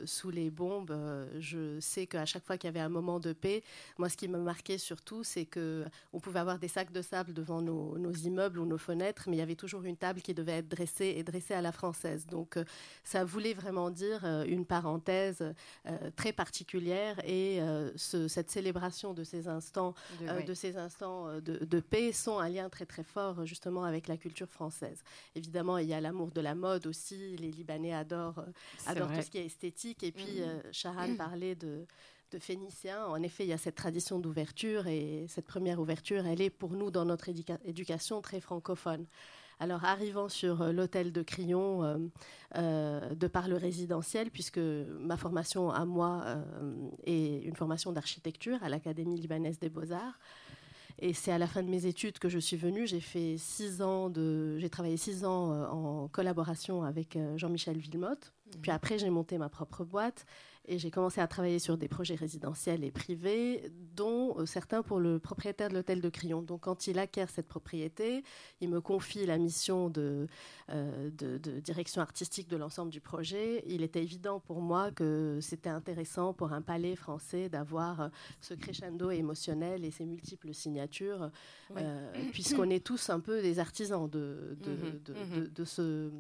sous 0.04 0.30
les 0.30 0.50
bombes, 0.50 0.96
je 1.38 1.78
sais 1.80 2.06
qu'à 2.06 2.24
chaque 2.24 2.44
fois 2.44 2.56
qu'il 2.56 2.68
y 2.68 2.70
avait 2.70 2.80
un 2.80 2.88
moment 2.88 3.20
de 3.20 3.32
paix, 3.32 3.62
moi, 3.98 4.08
ce 4.08 4.16
qui 4.16 4.28
me 4.28 4.38
marquait 4.38 4.78
surtout, 4.78 5.24
c'est 5.24 5.46
que 5.46 5.84
on 6.12 6.20
pouvait 6.20 6.40
avoir 6.40 6.58
des 6.58 6.68
sacs 6.68 6.92
de 6.92 7.02
sable 7.02 7.32
devant 7.32 7.60
nos, 7.62 7.98
nos 7.98 8.12
immeubles 8.12 8.58
ou 8.58 8.66
nos 8.66 8.78
fenêtres, 8.78 9.24
mais 9.28 9.36
il 9.36 9.38
y 9.38 9.42
avait 9.42 9.54
toujours 9.54 9.82
une 9.82 9.96
table 9.96 10.20
qui 10.20 10.34
devait 10.34 10.58
être 10.58 10.68
dressée 10.68 11.14
et 11.16 11.22
dressée 11.22 11.54
à 11.54 11.62
la 11.62 11.72
française. 11.72 12.26
Donc, 12.26 12.58
ça 13.04 13.24
voulait 13.24 13.54
vraiment 13.54 13.90
dire 13.90 14.24
une 14.46 14.64
parenthèse 14.64 15.54
très 16.16 16.32
particulière 16.32 17.16
et 17.24 17.60
cette 17.96 18.50
célébration 18.50 19.14
de 19.14 19.24
ces 19.24 19.48
instants, 19.48 19.94
de, 20.20 20.42
de 20.46 20.54
ces 20.54 20.76
instants 20.76 21.40
de, 21.40 21.64
de, 21.64 21.80
paix 21.80 22.12
sont 22.12 22.38
un 22.38 22.48
lien 22.48 22.68
très 22.68 22.86
très 22.86 23.04
fort 23.04 23.46
justement 23.46 23.84
avec 23.84 24.08
la 24.08 24.16
culture 24.16 24.48
française. 24.48 25.02
Évidemment, 25.34 25.78
il 25.78 25.88
y 25.88 25.94
a 25.94 26.00
l'amour 26.00 26.30
de 26.30 26.40
la 26.40 26.54
mode 26.54 26.86
aussi. 26.86 27.36
Les 27.36 27.50
Libanais 27.50 27.87
adorent, 27.92 28.44
adorent 28.86 29.12
tout 29.12 29.22
ce 29.22 29.30
qui 29.30 29.38
est 29.38 29.46
esthétique. 29.46 30.02
Et 30.02 30.12
puis, 30.12 30.40
mmh. 30.40 30.72
Shahan 30.72 31.16
parlait 31.16 31.54
de 31.54 31.86
de 32.30 32.38
Phéniciens. 32.38 33.06
En 33.06 33.22
effet, 33.22 33.44
il 33.44 33.48
y 33.48 33.52
a 33.52 33.58
cette 33.58 33.74
tradition 33.74 34.18
d'ouverture 34.18 34.86
et 34.86 35.26
cette 35.28 35.46
première 35.46 35.80
ouverture, 35.80 36.26
elle 36.26 36.40
est 36.40 36.50
pour 36.50 36.72
nous 36.72 36.90
dans 36.90 37.04
notre 37.04 37.28
éducation 37.64 38.20
très 38.20 38.40
francophone. 38.40 39.06
Alors, 39.60 39.84
arrivant 39.84 40.28
sur 40.28 40.62
euh, 40.62 40.72
l'hôtel 40.72 41.10
de 41.10 41.22
Crillon, 41.22 41.82
euh, 41.82 41.98
euh, 42.56 43.14
de 43.14 43.26
par 43.26 43.48
le 43.48 43.56
résidentiel, 43.56 44.30
puisque 44.30 44.58
ma 44.58 45.16
formation 45.16 45.70
à 45.70 45.84
moi 45.84 46.24
est 47.04 47.42
une 47.42 47.56
formation 47.56 47.92
d'architecture 47.92 48.62
à 48.62 48.68
l'Académie 48.68 49.18
libanaise 49.18 49.58
des 49.58 49.68
beaux-arts, 49.68 50.18
et 50.98 51.12
c'est 51.12 51.32
à 51.32 51.38
la 51.38 51.46
fin 51.46 51.62
de 51.62 51.68
mes 51.68 51.86
études 51.86 52.18
que 52.18 52.28
je 52.28 52.38
suis 52.38 52.56
venue. 52.56 52.86
J'ai 52.86 53.00
fait 53.00 53.36
six 53.38 53.82
ans 53.82 54.10
de, 54.10 54.58
j'ai 54.58 54.70
travaillé 54.70 54.96
six 54.96 55.24
ans 55.24 55.52
en 55.70 56.08
collaboration 56.08 56.82
avec 56.82 57.18
Jean-Michel 57.36 57.78
Villemotte. 57.78 58.32
Mmh. 58.46 58.60
Puis 58.62 58.70
après, 58.70 58.98
j'ai 58.98 59.10
monté 59.10 59.38
ma 59.38 59.48
propre 59.48 59.84
boîte 59.84 60.26
et 60.66 60.78
j'ai 60.78 60.90
commencé 60.90 61.20
à 61.20 61.26
travailler 61.26 61.58
sur 61.58 61.78
des 61.78 61.88
projets 61.88 62.14
résidentiels 62.14 62.84
et 62.84 62.90
privés, 62.90 63.72
dont 63.94 64.38
euh, 64.38 64.46
certains 64.46 64.82
pour 64.82 65.00
le 65.00 65.18
propriétaire 65.18 65.68
de 65.68 65.74
l'hôtel 65.74 66.00
de 66.00 66.08
Crillon. 66.08 66.42
Donc 66.42 66.62
quand 66.62 66.86
il 66.86 66.98
acquiert 66.98 67.30
cette 67.30 67.48
propriété, 67.48 68.22
il 68.60 68.68
me 68.68 68.80
confie 68.80 69.24
la 69.24 69.38
mission 69.38 69.88
de, 69.88 70.26
euh, 70.70 71.10
de, 71.10 71.38
direction 71.60 72.02
artistique 72.02 72.48
de 72.48 72.56
l'ensemble 72.56 72.90
du 72.90 73.00
projet. 73.00 73.64
Il 73.66 73.82
était 73.82 74.02
évident 74.02 74.40
pour 74.40 74.60
moi 74.60 74.90
que 74.90 75.38
c'était 75.40 75.70
intéressant 75.70 76.34
pour 76.34 76.52
un 76.52 76.62
palais 76.62 76.96
français 76.96 77.48
d'avoir 77.48 78.00
euh, 78.00 78.08
ce 78.40 78.54
crescendo 78.54 79.10
émotionnel 79.10 79.84
et 79.84 79.90
ces 79.90 80.04
multiples 80.04 80.52
signatures, 80.52 81.30
puisqu'on 82.32 82.70
est 82.70 82.84
tous 82.84 83.10
un 83.10 83.20
peu 83.20 83.40
des 83.42 83.58
artisans 83.58 84.08
de, 84.08 84.56
de, 84.60 84.70
mmh 84.70 85.38
mmh 85.38 85.48
de 85.48 85.64
ce 85.64 86.10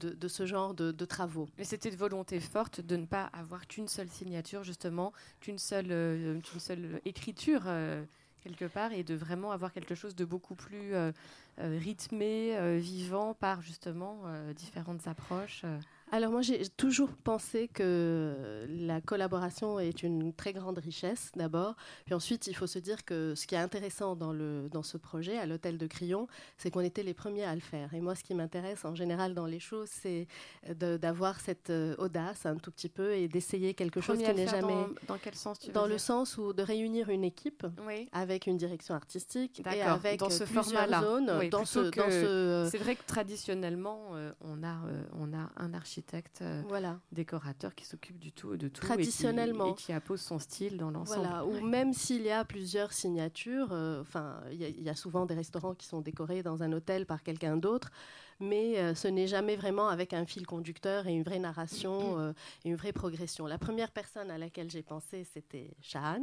de, 0.00 0.28
ce 0.28 0.46
genre 0.46 0.74
de, 0.74 1.04
travaux. 1.04 1.48
Mais 1.58 1.64
c'était 1.64 1.88
une 1.88 1.96
volonté 1.96 2.40
forte 2.40 2.80
de 2.80 2.96
ne 2.96 3.06
pas 3.06 3.30
avoir 3.32 3.66
qu'une 3.66 3.88
seule 3.88 4.08
signature, 4.08 4.64
justement, 4.64 5.12
qu'une 5.40 5.58
seule, 5.58 5.90
euh, 5.90 6.40
seule 6.58 7.00
écriture, 7.04 7.62
euh, 7.66 8.04
quelque 8.42 8.66
part, 8.66 8.92
et 8.92 9.02
de 9.02 9.14
vraiment 9.14 9.52
avoir 9.52 9.72
quelque 9.72 9.94
chose 9.94 10.14
de 10.14 10.24
beaucoup 10.24 10.54
plus 10.54 10.94
euh, 10.94 11.12
rythmé, 11.58 12.78
vivant, 12.78 13.34
par 13.34 13.62
justement 13.62 14.22
différentes 14.54 15.06
approches. 15.06 15.64
Alors 16.12 16.30
moi, 16.30 16.42
j'ai 16.42 16.68
toujours 16.68 17.10
pensé 17.24 17.68
que 17.68 18.66
la 18.68 19.00
collaboration 19.00 19.80
est 19.80 20.02
une 20.02 20.32
très 20.32 20.52
grande 20.52 20.78
richesse 20.78 21.32
d'abord. 21.34 21.74
Puis 22.04 22.14
ensuite, 22.14 22.46
il 22.46 22.54
faut 22.54 22.66
se 22.66 22.78
dire 22.78 23.04
que 23.04 23.34
ce 23.34 23.46
qui 23.46 23.54
est 23.54 23.58
intéressant 23.58 24.14
dans, 24.14 24.32
le, 24.32 24.68
dans 24.70 24.82
ce 24.82 24.96
projet, 24.96 25.38
à 25.38 25.46
l'hôtel 25.46 25.78
de 25.78 25.86
Crillon, 25.86 26.28
c'est 26.56 26.70
qu'on 26.70 26.80
était 26.80 27.02
les 27.02 27.14
premiers 27.14 27.44
à 27.44 27.54
le 27.54 27.60
faire. 27.60 27.94
Et 27.94 28.00
moi, 28.00 28.14
ce 28.14 28.22
qui 28.22 28.34
m'intéresse 28.34 28.84
en 28.84 28.94
général 28.94 29.34
dans 29.34 29.46
les 29.46 29.58
choses, 29.60 29.88
c'est 29.90 30.28
d'avoir 30.70 31.40
cette 31.40 31.70
euh, 31.70 31.96
audace 31.98 32.46
un 32.46 32.56
tout 32.56 32.70
petit 32.70 32.88
peu 32.88 33.14
et 33.14 33.26
d'essayer 33.26 33.74
quelque 33.74 34.00
chose 34.00 34.18
qui 34.18 34.34
n'est 34.34 34.46
jamais... 34.46 34.74
Dans, 35.08 35.18
quel 35.18 35.34
sens 35.34 35.58
tu 35.58 35.68
veux 35.68 35.72
Dans 35.72 35.86
le 35.86 35.98
sens 35.98 36.38
où 36.38 36.52
de 36.52 36.62
réunir 36.62 37.08
une 37.08 37.24
équipe 37.24 37.66
avec 38.12 38.46
une 38.46 38.56
direction 38.56 38.94
artistique 38.94 39.62
et 39.66 39.82
avec 39.82 40.20
dans 40.20 40.30
ce 40.30 40.44
plusieurs 40.44 41.02
zones. 41.02 41.48
dans 41.50 41.64
ce, 41.64 41.90
ce... 41.92 42.68
C'est 42.70 42.78
vrai 42.78 42.94
que 42.94 43.04
traditionnellement, 43.06 44.10
euh, 44.12 44.32
on, 44.40 44.62
a, 44.62 44.86
euh, 44.86 45.02
on 45.18 45.32
a 45.32 45.50
un 45.56 45.74
architecte 45.74 45.93
architecte, 45.94 46.40
euh, 46.42 46.62
voilà. 46.68 46.98
décorateur 47.12 47.74
qui 47.74 47.84
s'occupe 47.84 48.18
du 48.18 48.32
tout, 48.32 48.56
de 48.56 48.66
tout, 48.66 48.80
traditionnellement, 48.80 49.72
et 49.72 49.74
qui, 49.76 49.92
appose 49.92 50.20
son 50.20 50.40
style 50.40 50.76
dans 50.76 50.90
l'ensemble. 50.90 51.26
Voilà. 51.26 51.46
Ou 51.46 51.60
même 51.60 51.92
s'il 51.92 52.22
y 52.22 52.30
a 52.30 52.44
plusieurs 52.44 52.92
signatures, 52.92 53.68
euh, 53.70 54.00
enfin, 54.00 54.40
il 54.50 54.82
y, 54.82 54.88
a 54.88 54.94
souvent 54.96 55.24
des 55.24 55.34
restaurants 55.34 55.74
qui 55.74 55.86
sont 55.86 56.00
décorés 56.00 56.42
dans 56.42 56.64
un 56.64 56.72
hôtel 56.72 57.06
par 57.06 57.22
quelqu'un 57.22 57.56
d'autre 57.56 57.92
mais 58.40 58.78
euh, 58.78 58.94
ce 58.94 59.08
n'est 59.08 59.26
jamais 59.26 59.56
vraiment 59.56 59.88
avec 59.88 60.12
un 60.12 60.24
fil 60.26 60.46
conducteur 60.46 61.06
et 61.06 61.12
une 61.12 61.22
vraie 61.22 61.38
narration 61.38 62.18
euh, 62.18 62.32
et 62.64 62.70
une 62.70 62.76
vraie 62.76 62.92
progression. 62.92 63.46
La 63.46 63.58
première 63.58 63.90
personne 63.90 64.30
à 64.30 64.38
laquelle 64.38 64.70
j'ai 64.70 64.82
pensé, 64.82 65.24
c'était 65.24 65.70
Shahan. 65.80 66.22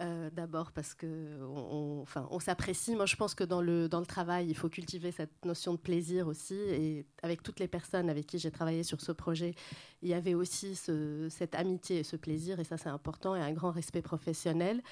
Euh, 0.00 0.30
d'abord 0.30 0.72
parce 0.72 0.94
que 0.94 1.38
on, 1.42 2.00
enfin, 2.02 2.26
on 2.30 2.40
s'apprécie. 2.40 2.96
Moi, 2.96 3.06
je 3.06 3.16
pense 3.16 3.34
que 3.34 3.44
dans 3.44 3.62
le, 3.62 3.88
dans 3.88 4.00
le 4.00 4.06
travail, 4.06 4.48
il 4.48 4.56
faut 4.56 4.68
cultiver 4.68 5.12
cette 5.12 5.44
notion 5.44 5.72
de 5.72 5.78
plaisir 5.78 6.26
aussi. 6.26 6.54
Et 6.54 7.06
avec 7.22 7.42
toutes 7.42 7.60
les 7.60 7.68
personnes 7.68 8.10
avec 8.10 8.26
qui 8.26 8.38
j'ai 8.38 8.50
travaillé 8.50 8.82
sur 8.82 9.00
ce 9.00 9.12
projet, 9.12 9.54
il 10.02 10.08
y 10.08 10.14
avait 10.14 10.34
aussi 10.34 10.76
cette 11.30 11.54
amitié 11.54 12.00
et 12.00 12.04
ce 12.04 12.16
plaisir, 12.16 12.60
et 12.60 12.64
ça, 12.64 12.76
c'est 12.76 12.88
important, 12.88 13.34
et 13.34 13.40
un 13.40 13.52
grand 13.52 13.70
respect 13.70 14.02
professionnel. 14.02 14.82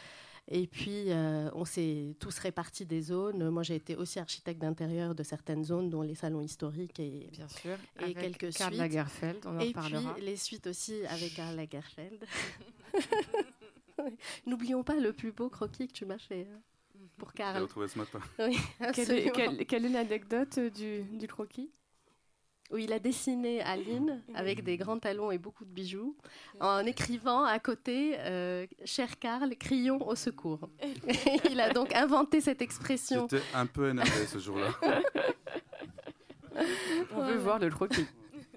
Et 0.49 0.67
puis, 0.67 1.11
euh, 1.11 1.49
on 1.55 1.65
s'est 1.65 2.17
tous 2.19 2.39
répartis 2.39 2.85
des 2.85 3.01
zones. 3.01 3.49
Moi, 3.51 3.63
j'ai 3.63 3.77
été 3.77 3.97
aussi 3.97 4.19
architecte 4.19 4.61
d'intérieur 4.61 5.15
de 5.15 5.23
certaines 5.23 5.65
zones, 5.65 5.89
dont 5.89 6.03
les 6.03 6.17
salons 6.17 6.41
historiques 6.41 6.99
et, 6.99 7.29
Bien 7.33 7.49
sûr, 7.49 7.77
et 8.01 8.05
avec 8.05 8.19
quelques 8.19 8.53
Karl 8.57 8.73
suites. 8.73 8.81
Lagerfeld, 8.81 9.47
on 9.47 9.57
en 9.57 9.61
et 9.61 9.73
parlera. 9.73 10.15
puis, 10.15 10.25
les 10.25 10.37
suites 10.37 10.67
aussi 10.67 11.07
avec 11.07 11.35
Karl 11.35 11.55
Lagerfeld. 11.57 12.25
N'oublions 14.47 14.83
pas 14.83 14.97
le 14.97 15.13
plus 15.13 15.33
beau 15.33 15.49
croquis 15.49 15.89
que 15.89 15.93
tu 15.93 16.05
m'as 16.05 16.19
fait 16.19 16.49
hein, 16.51 16.61
pour 17.19 17.33
Karl. 17.33 17.57
J'ai 17.57 17.63
retrouvé 17.63 17.89
ce 17.89 17.99
matin. 17.99 18.21
Oui, 18.39 18.59
quelle, 18.95 19.11
est, 19.13 19.65
quelle, 19.67 19.85
est, 19.85 19.89
l'anecdote 19.89 20.59
du, 20.59 21.03
du 21.03 21.29
croquis? 21.29 21.71
Où 22.73 22.79
il 22.79 22.93
a 22.93 22.99
dessiné 22.99 23.61
Aline 23.61 24.23
avec 24.35 24.65
des 24.65 24.77
grands 24.77 24.99
talons 24.99 25.31
et 25.31 25.39
beaucoup 25.39 25.65
de 25.65 25.71
bijoux, 25.71 26.17
en 26.61 26.81
écrivant 26.81 27.45
à 27.45 27.59
côté 27.59 28.17
euh, 28.19 28.67
Cher 28.85 29.19
Karl, 29.19 29.55
crions 29.57 30.07
au 30.07 30.15
secours. 30.15 30.69
il 31.51 31.61
a 31.61 31.71
donc 31.71 31.95
inventé 31.95 32.41
cette 32.41 32.63
expression. 32.63 33.29
J'étais 33.31 33.45
un 33.55 33.67
peu 33.67 33.91
énervé 33.91 34.27
ce 34.27 34.39
jour-là. 34.39 34.71
On 37.15 37.23
veut 37.25 37.37
voir 37.37 37.59
le 37.59 37.71
croquis 37.71 38.07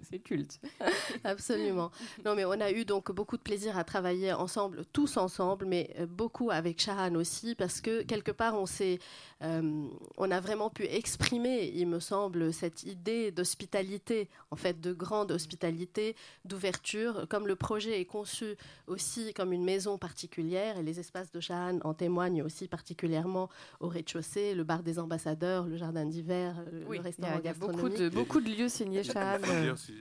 c'est 0.10 0.20
culte. 0.20 0.60
Absolument. 1.24 1.92
Non, 2.24 2.36
mais 2.36 2.46
on 2.46 2.60
a 2.60 2.72
eu 2.72 2.86
donc 2.86 3.12
beaucoup 3.12 3.38
de 3.38 3.42
plaisir 3.42 3.78
à 3.78 3.84
travailler 3.84 4.34
ensemble, 4.34 4.86
tous 4.94 5.18
ensemble, 5.18 5.66
mais 5.66 5.90
euh, 6.00 6.06
beaucoup 6.06 6.52
avec 6.52 6.80
Shahan 6.82 7.16
aussi, 7.16 7.56
parce 7.56 7.82
que 7.82 8.04
quelque 8.04 8.32
part, 8.32 8.56
on 8.56 8.66
s'est, 8.66 9.00
euh, 9.44 9.88
on 10.18 10.32
a 10.32 10.40
vraiment 10.40 10.70
pu 10.70 10.84
exprimer, 10.86 11.72
il 11.76 11.88
me 11.88 12.00
semble, 12.00 12.54
cette 12.54 12.84
idée 12.84 13.32
d'hospitalité, 13.32 14.30
en 14.52 14.56
fait, 14.56 14.80
de 14.80 14.94
grande 14.94 15.32
hospitalité, 15.32 16.16
d'ouverture, 16.46 17.26
comme 17.30 17.48
le 17.48 17.56
projet 17.56 18.00
est 18.00 18.06
conçu 18.06 18.56
aussi 18.88 19.34
comme 19.34 19.54
une 19.54 19.64
maison 19.64 19.98
particulière, 19.98 20.78
et 20.78 20.84
les 20.84 21.00
espaces 21.00 21.32
de 21.32 21.40
Shahan 21.40 21.80
en 21.84 21.94
témoignent 21.94 22.44
aussi 22.44 22.68
particulièrement 22.68 23.50
au 23.80 23.88
rez-de-chaussée, 23.88 24.54
le 24.56 24.64
bar 24.64 24.84
des 24.84 25.00
ambassadeurs, 25.00 25.66
le 25.66 25.78
jardin 25.78 26.06
d'hiver, 26.06 26.56
euh, 26.72 26.84
le 26.90 27.00
restaurant 27.00 27.40
gastronomique. 27.40 27.98
Il 27.98 28.04
y 28.04 28.06
a 28.06 28.10
beaucoup 28.10 28.10
de, 28.10 28.10
beaucoup 28.10 28.42
de 28.42 28.50
lieux 28.50 28.70
signés 28.70 29.04
Shahan 29.04 29.40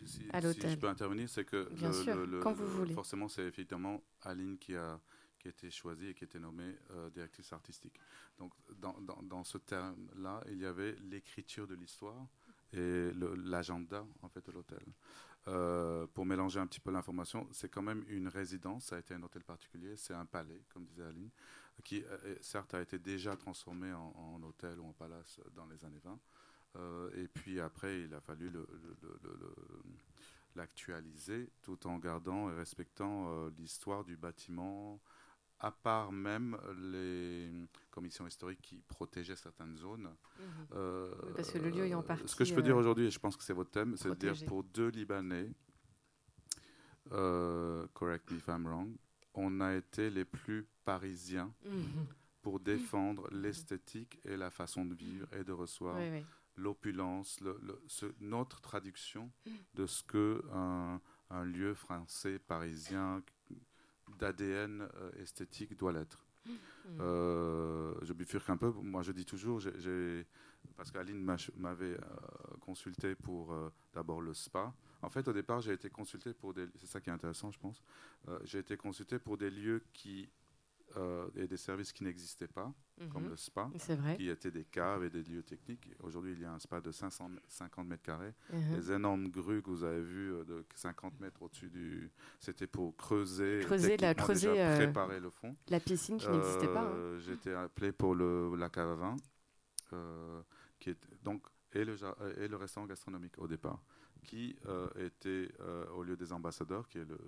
si, 0.04 0.26
je 0.30 0.76
peux 0.76 0.88
intervenir, 0.88 1.28
c'est 1.28 1.44
que 1.44 1.68
forcément, 2.94 3.28
c'est 3.28 3.44
effectivement 3.44 4.02
Aline 4.22 4.58
qui 4.58 4.74
a, 4.76 5.00
qui 5.38 5.48
a 5.48 5.50
été 5.50 5.70
choisie 5.70 6.08
et 6.08 6.14
qui 6.14 6.24
a 6.24 6.26
été 6.26 6.38
nommée 6.38 6.74
euh, 6.90 7.10
directrice 7.10 7.52
artistique. 7.52 7.98
Donc, 8.38 8.52
dans, 8.78 8.96
dans, 9.22 9.44
ce 9.44 9.58
terme-là, 9.58 10.42
il 10.48 10.58
y 10.58 10.66
avait 10.66 10.96
l'écriture 11.10 11.66
de 11.66 11.74
l'histoire 11.74 12.26
et 12.72 13.10
l'agenda 13.44 14.06
en 14.22 14.28
fait 14.28 14.44
de 14.46 14.52
l'hôtel. 14.52 14.82
Euh, 15.46 16.06
pour 16.14 16.24
mélanger 16.24 16.58
un 16.58 16.66
petit 16.66 16.80
peu 16.80 16.90
l'information, 16.90 17.46
c'est 17.52 17.68
quand 17.68 17.82
même 17.82 18.04
une 18.08 18.28
résidence, 18.28 18.86
ça 18.86 18.96
a 18.96 18.98
été 18.98 19.12
un 19.12 19.22
hôtel 19.22 19.44
particulier, 19.44 19.94
c'est 19.96 20.14
un 20.14 20.24
palais, 20.24 20.62
comme 20.72 20.86
disait 20.86 21.04
Aline, 21.04 21.28
qui 21.84 22.02
euh, 22.02 22.36
certes 22.40 22.72
a 22.72 22.80
été 22.80 22.98
déjà 22.98 23.36
transformé 23.36 23.92
en, 23.92 24.14
en, 24.16 24.42
hôtel 24.42 24.80
ou 24.80 24.86
en 24.86 24.92
palace 24.94 25.40
dans 25.54 25.66
les 25.66 25.84
années 25.84 26.00
20. 26.02 26.18
Euh, 26.76 27.10
et 27.16 27.28
puis 27.28 27.60
après, 27.60 28.02
il 28.02 28.14
a 28.14 28.20
fallu 28.20 28.50
l'actualiser 30.56 31.50
tout 31.62 31.86
en 31.86 31.98
gardant 31.98 32.50
et 32.50 32.54
respectant 32.54 33.28
euh, 33.28 33.50
l'histoire 33.58 34.04
du 34.04 34.16
bâtiment, 34.16 35.00
à 35.60 35.70
part 35.70 36.12
même 36.12 36.58
les 36.92 37.50
commissions 37.90 38.26
historiques 38.26 38.62
qui 38.62 38.82
protégeaient 38.88 39.36
certaines 39.36 39.76
zones. 39.76 40.10
Mhm. 40.38 40.46
Euh, 40.74 41.14
parce 41.36 41.50
que 41.50 41.58
le 41.58 41.70
lieu 41.70 41.86
est 41.86 41.94
en 41.94 42.02
partie. 42.02 42.28
Ce 42.28 42.36
que 42.36 42.44
je 42.44 42.54
peux 42.54 42.62
dire 42.62 42.76
aujourd'hui, 42.76 43.06
et 43.06 43.10
je 43.10 43.18
pense 43.18 43.36
que 43.36 43.44
c'est 43.44 43.52
votre 43.52 43.70
thème, 43.70 43.96
c'est 43.96 44.08
de 44.08 44.14
dire 44.14 44.34
pour 44.46 44.64
deux 44.64 44.88
Libanais, 44.88 45.50
correct 47.10 48.30
me 48.30 48.36
if 48.36 48.48
I'm 48.48 48.66
wrong, 48.66 48.96
on 49.34 49.60
a 49.60 49.74
été 49.74 50.10
les 50.10 50.24
plus 50.24 50.66
parisiens. 50.84 51.52
Mhm 51.64 52.06
pour 52.44 52.60
défendre 52.60 53.26
l'esthétique 53.32 54.20
et 54.26 54.36
la 54.36 54.50
façon 54.50 54.84
de 54.84 54.94
vivre 54.94 55.26
et 55.32 55.42
de 55.44 55.52
recevoir 55.52 55.96
l'opulence, 56.56 57.40
notre 58.20 58.60
traduction 58.60 59.30
de 59.74 59.86
ce 59.86 60.02
que 60.02 60.42
un, 60.52 61.00
lieu 61.44 61.74
français, 61.74 62.38
parisien, 62.38 63.22
d'ADN 64.18 64.82
euh, 64.82 65.10
esthétique 65.22 65.76
doit 65.76 65.92
l'être. 65.92 66.24
Euh, 67.00 67.94
je 68.02 68.12
bifurque 68.12 68.50
un 68.50 68.56
peu. 68.56 68.70
Moi, 68.70 69.02
je 69.02 69.12
dis 69.12 69.24
toujours, 69.24 69.60
parce 70.76 70.90
qu'Aline 70.90 71.22
m'avait 71.56 71.94
euh, 71.94 71.98
consulté 72.60 73.14
pour 73.14 73.54
d'abord 73.92 74.20
le 74.20 74.34
spa. 74.34 74.72
En 75.02 75.08
fait, 75.08 75.26
au 75.28 75.32
départ, 75.32 75.60
j'ai 75.60 75.72
été 75.72 75.90
consulté 75.90 76.34
pour 76.34 76.54
des. 76.54 76.66
C'est 76.76 76.86
ça 76.86 77.00
qui 77.00 77.10
est 77.10 77.12
intéressant, 77.12 77.50
je 77.50 77.58
pense. 77.58 77.82
j'ai 78.44 78.58
été 78.58 78.76
consulté 78.76 79.18
pour 79.18 79.36
des 79.36 79.50
lieux 79.50 79.82
qui 79.92 80.28
euh, 80.96 81.28
et 81.36 81.48
des 81.48 81.56
services 81.56 81.92
qui 81.92 82.04
n'existaient 82.04 82.46
pas, 82.48 82.72
comme 83.10 83.24
mhm. 83.24 83.30
le 83.30 83.36
spa, 83.36 83.68
qui 84.16 84.28
étaient 84.28 84.52
des 84.52 84.64
caves 84.64 85.02
et 85.04 85.10
des 85.10 85.22
lieux 85.22 85.42
techniques. 85.42 85.88
Aujourd'hui, 86.02 86.32
il 86.32 86.40
y 86.40 86.44
a 86.44 86.52
un 86.52 86.58
spa 86.60 86.80
de 86.80 86.92
550 86.92 87.86
mètres 87.88 88.02
carrés. 88.02 88.32
Mhm. 88.52 88.76
Les 88.76 88.92
énormes 88.92 89.28
grues 89.28 89.60
que 89.60 89.70
vous 89.70 89.82
avez 89.82 90.02
vues 90.02 90.32
euh, 90.32 90.44
de 90.44 90.64
50 90.74 91.18
mètres 91.18 91.42
au-dessus 91.42 91.68
du. 91.68 92.12
C'était 92.38 92.68
pour 92.68 92.96
creuser, 92.96 93.60
creuser, 93.64 93.96
la, 93.96 94.14
creuser 94.14 94.60
euh, 94.60 94.76
préparer 94.76 95.18
le 95.18 95.30
fond. 95.30 95.52
La 95.68 95.80
piscine 95.80 96.16
qui 96.16 96.28
n'existait 96.28 96.72
pas. 96.72 96.88
Hein. 96.88 97.18
J'ai 97.18 97.32
été 97.32 97.52
appelé 97.52 97.90
pour 97.90 98.14
le, 98.14 98.54
la 98.56 98.68
cave 98.68 98.90
à 98.90 98.94
vin, 98.94 99.16
qui 100.78 100.90
est, 100.90 101.24
donc, 101.24 101.44
et, 101.72 101.84
le, 101.84 101.96
et 102.38 102.46
le 102.46 102.56
restaurant 102.56 102.86
gastronomique 102.86 103.36
au 103.38 103.48
départ, 103.48 103.82
qui 104.22 104.56
était 104.96 105.48
au 105.92 106.04
lieu 106.04 106.16
des 106.16 106.32
ambassadeurs, 106.32 106.88
qui 106.88 106.98
est 106.98 107.04
le, 107.04 107.18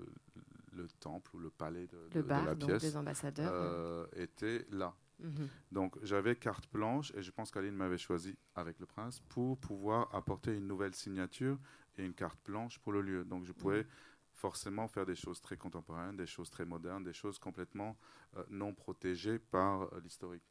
le 0.76 0.88
temple 1.00 1.34
ou 1.34 1.38
le 1.38 1.50
palais 1.50 1.86
de, 1.86 1.98
le 2.14 2.22
bar, 2.22 2.44
la 2.44 2.54
donc 2.54 2.70
pièce 2.70 2.82
des 2.82 2.96
ambassadeurs, 2.96 3.50
euh, 3.52 4.06
était 4.14 4.66
là. 4.70 4.94
Mhm. 5.18 5.48
Donc 5.72 5.96
j'avais 6.02 6.36
carte 6.36 6.70
blanche 6.72 7.12
et 7.14 7.22
je 7.22 7.30
pense 7.30 7.50
qu'Aline 7.50 7.74
m'avait 7.74 7.98
choisi 7.98 8.36
avec 8.54 8.78
le 8.78 8.86
prince 8.86 9.20
pour 9.28 9.58
pouvoir 9.58 10.14
apporter 10.14 10.54
une 10.54 10.66
nouvelle 10.66 10.94
signature 10.94 11.58
et 11.96 12.04
une 12.04 12.14
carte 12.14 12.38
blanche 12.44 12.78
pour 12.80 12.92
le 12.92 13.00
lieu. 13.00 13.24
Donc 13.24 13.44
je 13.44 13.52
pouvais 13.52 13.82
mhm. 13.82 13.88
forcément 14.34 14.88
faire 14.88 15.06
des 15.06 15.14
choses 15.14 15.40
très 15.40 15.56
contemporaines, 15.56 16.16
des 16.16 16.26
choses 16.26 16.50
très 16.50 16.66
modernes, 16.66 17.02
des 17.02 17.14
choses 17.14 17.38
complètement 17.38 17.96
euh, 18.36 18.44
non 18.50 18.74
protégées 18.74 19.38
par 19.38 19.82
euh, 19.82 20.00
l'historique. 20.02 20.44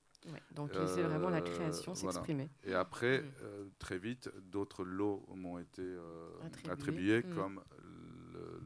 donc 0.52 0.72
c'est 0.74 1.04
vraiment 1.04 1.30
la 1.30 1.42
création 1.42 1.94
s'exprimer. 1.94 2.50
Et 2.64 2.74
après, 2.74 3.22
mhm. 3.22 3.72
très 3.78 4.00
vite, 4.00 4.32
d'autres 4.42 4.84
lots 4.84 5.28
m'ont 5.36 5.60
été 5.60 5.86
attribués, 6.70 7.24
comme 7.36 7.62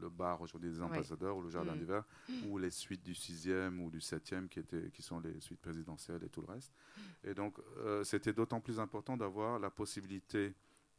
le, 0.00 0.08
bar 0.08 0.40
aujourd'hui 0.40 0.70
des 0.70 0.82
ambassadeurs 0.82 1.36
ou 1.36 1.42
le 1.42 1.50
jardin 1.50 1.74
mm. 1.74 1.78
d'hiver 1.78 2.04
ou 2.48 2.58
les 2.58 2.70
suites 2.70 3.02
du 3.02 3.12
6e 3.12 3.78
ou 3.78 3.90
du 3.90 3.98
7e 3.98 4.48
qui, 4.48 4.58
étaient, 4.60 4.90
qui 4.92 5.02
sont 5.02 5.20
les 5.20 5.40
suites 5.40 5.60
présidentielles 5.60 6.22
et 6.24 6.28
tout 6.28 6.40
le 6.40 6.52
reste. 6.52 6.72
Et 7.24 7.34
donc, 7.34 7.58
euh, 7.78 8.04
c'était 8.04 8.32
d'autant 8.32 8.60
plus 8.60 8.80
important 8.80 9.16
d'avoir 9.16 9.58
la 9.58 9.70
possibilité 9.70 10.54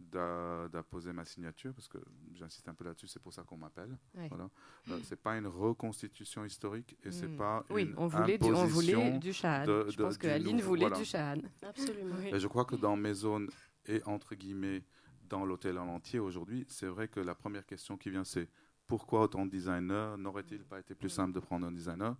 d'apposer 0.09 1.13
ma 1.13 1.25
signature, 1.25 1.73
parce 1.73 1.87
que 1.87 1.99
j'insiste 2.33 2.67
un 2.67 2.73
peu 2.73 2.83
là-dessus, 2.83 3.07
c'est 3.07 3.21
pour 3.21 3.33
ça 3.33 3.43
qu'on 3.43 3.57
m'appelle. 3.57 3.97
Voilà. 4.13 4.49
Euh, 4.89 4.99
c'est 5.03 5.21
pas 5.21 5.37
une 5.37 5.47
reconstitution 5.47 6.43
historique 6.43 6.97
et 7.03 7.11
c'est 7.11 7.27
mm. 7.27 7.37
pas 7.37 7.63
oui, 7.69 7.83
une 7.83 7.93
on 7.97 8.07
voulait 8.07 8.37
du, 8.37 8.51
on 8.51 8.65
voulait 8.65 9.19
du 9.19 9.33
Chahan. 9.33 9.65
je 9.65 9.95
pense 9.95 10.17
que 10.17 10.27
Aline 10.27 10.61
voulait 10.61 10.89
du 10.89 11.05
Chahan. 11.05 11.41
Absolument. 11.61 12.19
Et 12.19 12.39
je 12.39 12.47
crois 12.47 12.65
que 12.65 12.75
dans 12.75 12.95
mes 12.95 13.13
zones 13.13 13.49
et 13.85 14.01
entre 14.05 14.35
guillemets 14.35 14.83
dans 15.29 15.45
l'hôtel 15.45 15.77
en 15.77 15.87
entier 15.87 16.19
aujourd'hui, 16.19 16.65
c'est 16.67 16.87
vrai 16.87 17.07
que 17.07 17.19
la 17.19 17.35
première 17.35 17.65
question 17.65 17.97
qui 17.97 18.09
vient, 18.09 18.25
c'est 18.25 18.49
pourquoi 18.91 19.21
autant 19.21 19.45
de 19.45 19.51
designers 19.51 20.15
N'aurait-il 20.17 20.65
pas 20.65 20.81
été 20.81 20.95
plus 20.95 21.07
simple 21.07 21.31
de 21.31 21.39
prendre 21.39 21.65
un 21.65 21.71
designer? 21.71 22.13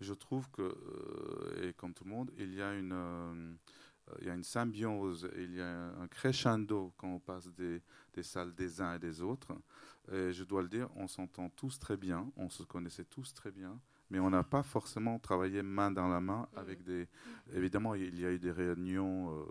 Je 0.00 0.14
trouve 0.14 0.50
que, 0.50 0.62
euh, 0.62 1.68
et 1.68 1.74
comme 1.74 1.92
tout 1.92 2.04
le 2.04 2.10
monde, 2.10 2.30
il 2.38 2.54
y 2.54 2.62
a 2.62 2.72
une, 2.72 2.94
euh, 2.94 4.42
symbiose, 4.42 5.28
il 5.36 5.54
y 5.54 5.60
a 5.60 5.92
un 6.00 6.08
crescendo 6.08 6.94
quand 6.96 7.08
on 7.08 7.18
passe 7.18 7.48
des, 7.48 7.82
des 8.14 8.22
salles 8.22 8.54
des 8.54 8.80
uns 8.80 8.94
et 8.94 8.98
des 8.98 9.20
autres. 9.20 9.52
Et 10.10 10.32
je 10.32 10.44
dois 10.44 10.62
le 10.62 10.68
dire, 10.70 10.88
on 10.96 11.08
s'entend 11.08 11.50
tous 11.50 11.78
très 11.78 11.98
bien, 11.98 12.32
on 12.36 12.48
se 12.48 12.62
connaissait 12.62 13.04
tous 13.04 13.34
très 13.34 13.50
bien 13.50 13.78
mais 14.10 14.18
on 14.20 14.30
n'a 14.30 14.42
pas 14.44 14.62
forcément 14.62 15.18
travaillé 15.18 15.62
main 15.62 15.90
dans 15.90 16.08
la 16.08 16.20
main 16.20 16.48
avec 16.56 16.82
des. 16.84 17.08
Évidemment, 17.54 17.94
il 17.94 18.18
y 18.20 18.24
a 18.24 18.30
eu 18.30 18.38
des 18.38 18.52
réunions 18.52 19.30
euh, 19.30 19.44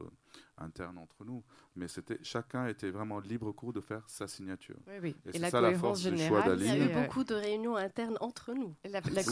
internes 0.58 0.98
entre 0.98 1.26
nous, 1.26 1.44
mais 1.76 1.88
c'était 1.88 2.20
chacun 2.22 2.68
était 2.68 2.92
vraiment 2.92 3.20
libre 3.20 3.52
cours 3.52 3.74
de 3.74 3.82
faire 3.82 4.08
sa 4.08 4.28
signature. 4.28 4.78
Oui, 4.88 4.94
oui. 5.02 5.16
Et, 5.26 5.34
c'est 5.34 5.50
ça 5.50 5.62
la 5.62 5.74
force 5.74 6.02
générale, 6.02 6.24
du 6.24 6.28
choix 6.28 6.42
d'Aline. 6.44 6.74
Il 6.74 6.80
y 6.80 6.82
a 6.82 7.02
eu 7.02 7.04
beaucoup 7.04 7.24
de 7.24 7.34
réunions 7.34 7.76
internes 7.76 8.18
entre 8.22 8.54
nous. 8.54 8.76
La, 8.86 9.02
la, 9.02 9.24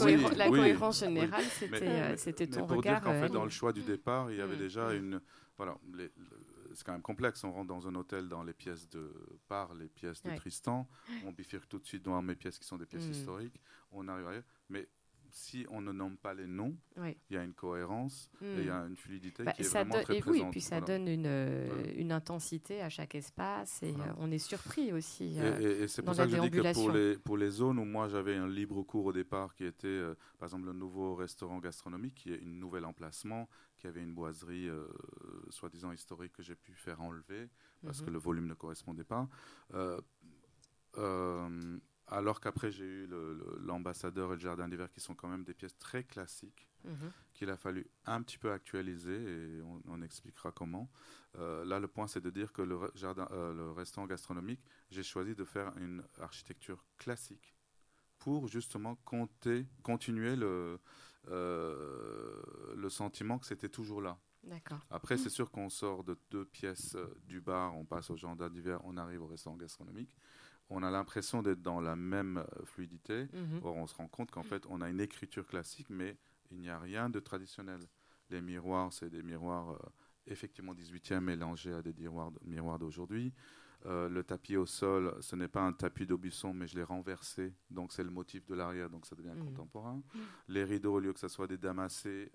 cohérence 0.48 1.00
générale, 1.00 1.44
c'était 1.44 1.88
euh, 1.88 2.16
c'était 2.16 2.46
ton 2.46 2.66
pour 2.66 2.78
regard. 2.78 3.00
Dire 3.00 3.04
qu'en 3.04 3.18
fait, 3.20 3.26
euh, 3.26 3.34
dans 3.34 3.44
le 3.44 3.50
choix 3.50 3.72
du 3.72 3.82
départ, 3.82 4.30
il 4.30 4.38
y 4.38 4.40
avait 4.40 4.56
mm. 4.56 4.60
déjà 4.60 4.92
mm. 4.92 4.96
une. 4.96 5.20
Voilà, 5.56 5.76
c'est 6.74 6.84
quand 6.84 6.92
même 6.92 7.02
complexe. 7.02 7.44
On 7.44 7.52
rentre 7.52 7.68
dans 7.68 7.86
un 7.86 7.94
hôtel 7.94 8.28
dans 8.28 8.42
les 8.42 8.54
pièces 8.54 8.88
de 8.88 9.12
par 9.46 9.74
les 9.74 9.88
pièces 9.88 10.22
de 10.22 10.34
Tristan. 10.34 10.88
On 11.24 11.30
bifurque 11.32 11.68
tout 11.68 11.78
de 11.78 11.86
suite 11.86 12.02
dans 12.02 12.20
mes 12.22 12.34
pièces 12.34 12.58
qui 12.58 12.66
sont 12.66 12.78
des 12.78 12.86
pièces 12.86 13.06
mm. 13.06 13.12
historiques. 13.12 13.60
On 13.92 14.08
arrive 14.08 14.26
à 14.26 14.32
mais 14.68 14.88
si 15.32 15.66
on 15.70 15.80
ne 15.80 15.92
nomme 15.92 16.18
pas 16.18 16.34
les 16.34 16.46
noms, 16.46 16.76
il 16.98 17.14
y 17.30 17.36
a 17.38 17.42
une 17.42 17.54
cohérence 17.54 18.30
et 18.42 18.58
il 18.58 18.66
y 18.66 18.68
a 18.68 18.84
hmm. 18.84 18.88
une 18.88 18.96
fluidité 18.96 19.44
bah, 19.44 19.52
qui 19.52 19.62
est 19.62 19.68
vraiment 19.68 19.94
très 20.02 20.18
et 20.18 20.20
présente. 20.20 20.42
Oui, 20.42 20.46
et 20.46 20.50
puis 20.50 20.60
ça 20.60 20.82
donne 20.82 21.08
une, 21.08 21.26
euh, 21.26 21.92
une, 21.96 22.12
intensité 22.12 22.82
à 22.82 22.90
chaque 22.90 23.14
espace 23.14 23.82
et 23.82 23.94
euh, 23.94 24.12
on 24.18 24.30
est 24.30 24.38
surpris 24.38 24.92
aussi. 24.92 25.36
Euh, 25.40 25.84
et, 25.84 25.88
c'est 25.88 26.02
pour 26.02 26.14
ça 26.14 26.26
que 26.26 26.32
je 26.32 26.40
dis 26.42 26.50
que 26.50 26.72
pour 26.74 26.90
les, 26.90 27.16
pour 27.16 27.38
les 27.38 27.50
zones 27.50 27.78
où 27.78 27.84
moi 27.86 28.08
j'avais 28.08 28.36
un 28.36 28.46
libre 28.46 28.82
cours 28.82 29.06
au 29.06 29.12
départ 29.12 29.54
qui 29.54 29.64
était 29.64 30.02
par 30.38 30.48
exemple 30.48 30.66
le 30.66 30.74
nouveau 30.74 31.14
restaurant 31.14 31.58
gastronomique 31.60 32.14
qui 32.14 32.32
est 32.32 32.38
une 32.38 32.60
nouvelle 32.60 32.84
emplacement 32.84 33.48
qui 33.78 33.86
avait 33.86 34.02
une 34.02 34.12
boiserie 34.14 34.68
soi-disant 35.48 35.92
historique 35.92 36.34
que 36.34 36.42
j'ai 36.42 36.56
pu 36.56 36.74
faire 36.74 37.00
enlever 37.00 37.48
parce 37.82 38.02
que 38.02 38.06
mhm. 38.08 38.12
le 38.12 38.18
volume 38.18 38.46
ne 38.48 38.54
correspondait 38.54 39.04
pas 39.04 39.26
alors 42.12 42.40
qu'après 42.40 42.70
j'ai 42.70 42.84
eu 42.84 43.08
l'ambassadeur 43.60 44.32
et 44.32 44.36
le 44.36 44.40
jardin 44.40 44.68
d'hiver 44.68 44.90
qui 44.90 45.00
sont 45.00 45.14
quand 45.14 45.28
même 45.28 45.44
des 45.44 45.54
pièces 45.54 45.76
très 45.78 46.04
classiques 46.04 46.68
mhm. 46.84 47.10
qu'il 47.32 47.48
a 47.50 47.56
fallu 47.56 47.86
un 48.06 48.22
petit 48.22 48.38
peu 48.38 48.52
actualiser 48.52 49.16
et 49.16 49.62
on, 49.88 50.02
expliquera 50.02 50.52
comment. 50.52 50.90
Euh, 51.38 51.64
là 51.64 51.80
le 51.80 51.88
point 51.88 52.06
c'est 52.06 52.20
de 52.20 52.30
dire 52.30 52.52
que 52.52 52.62
le, 52.62 52.78
jardin, 52.94 53.28
euh, 53.32 53.54
le 53.54 53.70
restaurant 53.70 54.06
gastronomique, 54.06 54.60
j'ai 54.90 55.02
choisi 55.02 55.34
de 55.34 55.44
faire 55.44 55.72
une 55.78 56.04
architecture 56.20 56.84
classique 56.98 57.54
pour 58.18 58.46
justement 58.46 58.96
compter, 59.04 59.66
continuer 59.82 60.36
le, 60.36 60.78
euh, 61.28 62.42
le 62.76 62.88
sentiment 62.90 63.38
que 63.38 63.46
c'était 63.46 63.68
toujours 63.68 64.02
là. 64.02 64.18
Après, 64.90 65.16
c'est 65.16 65.30
sûr 65.30 65.52
qu'on 65.52 65.70
sort 65.70 66.02
de 66.02 66.18
deux 66.32 66.44
pièces 66.44 66.96
du 67.26 67.40
bar, 67.40 67.76
on 67.76 67.84
passe 67.84 68.10
au 68.10 68.16
jardin 68.16 68.50
d'hiver, 68.50 68.80
on 68.84 68.96
arrive 68.96 69.22
au 69.22 69.28
restaurant 69.28 69.56
gastronomique 69.56 70.16
on 70.72 70.82
a 70.82 70.90
l'impression 70.90 71.42
d'être 71.42 71.62
dans 71.62 71.80
la 71.80 71.96
même 71.96 72.38
euh, 72.38 72.64
fluidité. 72.64 73.28
Mhm. 73.32 73.60
Or, 73.62 73.76
on 73.76 73.86
se 73.86 73.94
rend 73.94 74.08
compte 74.08 74.30
qu'en 74.30 74.42
fait, 74.42 74.64
on 74.68 74.80
a 74.80 74.88
une 74.88 75.00
écriture 75.00 75.46
classique, 75.46 75.88
mais 75.90 76.16
il 76.50 76.58
n'y 76.58 76.70
a 76.70 76.78
rien 76.78 77.10
de 77.10 77.20
traditionnel. 77.20 77.80
Les 78.30 78.40
miroirs, 78.40 78.92
c'est 78.92 79.10
des 79.10 79.22
miroirs 79.22 79.72
euh, 79.72 79.76
effectivement 80.26 80.74
18e 80.74 81.20
mélangés 81.20 81.72
à 81.72 81.82
des 81.82 81.92
miroirs, 81.92 82.78
d'aujourd'hui. 82.78 83.32
Euh, 83.84 84.08
le 84.08 84.22
tapis 84.22 84.56
au 84.56 84.64
sol, 84.64 85.16
ce 85.20 85.34
n'est 85.34 85.48
pas 85.48 85.62
un 85.62 85.72
tapis 85.72 86.06
d'Aubusson, 86.06 86.54
mais 86.54 86.68
je 86.68 86.76
l'ai 86.76 86.84
renversé, 86.84 87.52
donc 87.68 87.92
c'est 87.92 88.04
le 88.04 88.10
motif 88.10 88.46
de 88.46 88.54
l'arrière, 88.54 88.88
donc 88.88 89.06
ça 89.06 89.16
devient 89.16 89.34
mhm. 89.34 89.46
contemporain. 89.46 90.00
Les 90.46 90.62
rideaux, 90.62 90.94
au 90.94 91.00
lieu 91.00 91.12
que 91.12 91.18
ce 91.18 91.26
soit 91.26 91.48
des 91.48 91.58
damassés, 91.58 92.30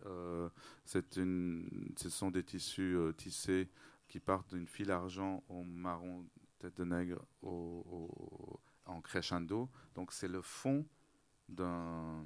une, 1.15 1.93
ce 1.95 2.09
sont 2.09 2.31
des 2.31 2.43
tissus 2.43 2.97
tissés 3.15 3.69
qui 4.09 4.19
partent 4.19 4.53
d'une 4.53 4.67
file 4.67 4.91
argent 4.91 5.41
au 5.47 5.63
marron 5.63 6.25
tête 6.59 6.77
de 6.77 6.83
nègre 6.83 7.21
en 7.41 9.01
crescendo. 9.01 9.69
Donc 9.95 10.11
c'est 10.11 10.27
le 10.27 10.41
fond 10.41 10.85
d'un 11.49 12.25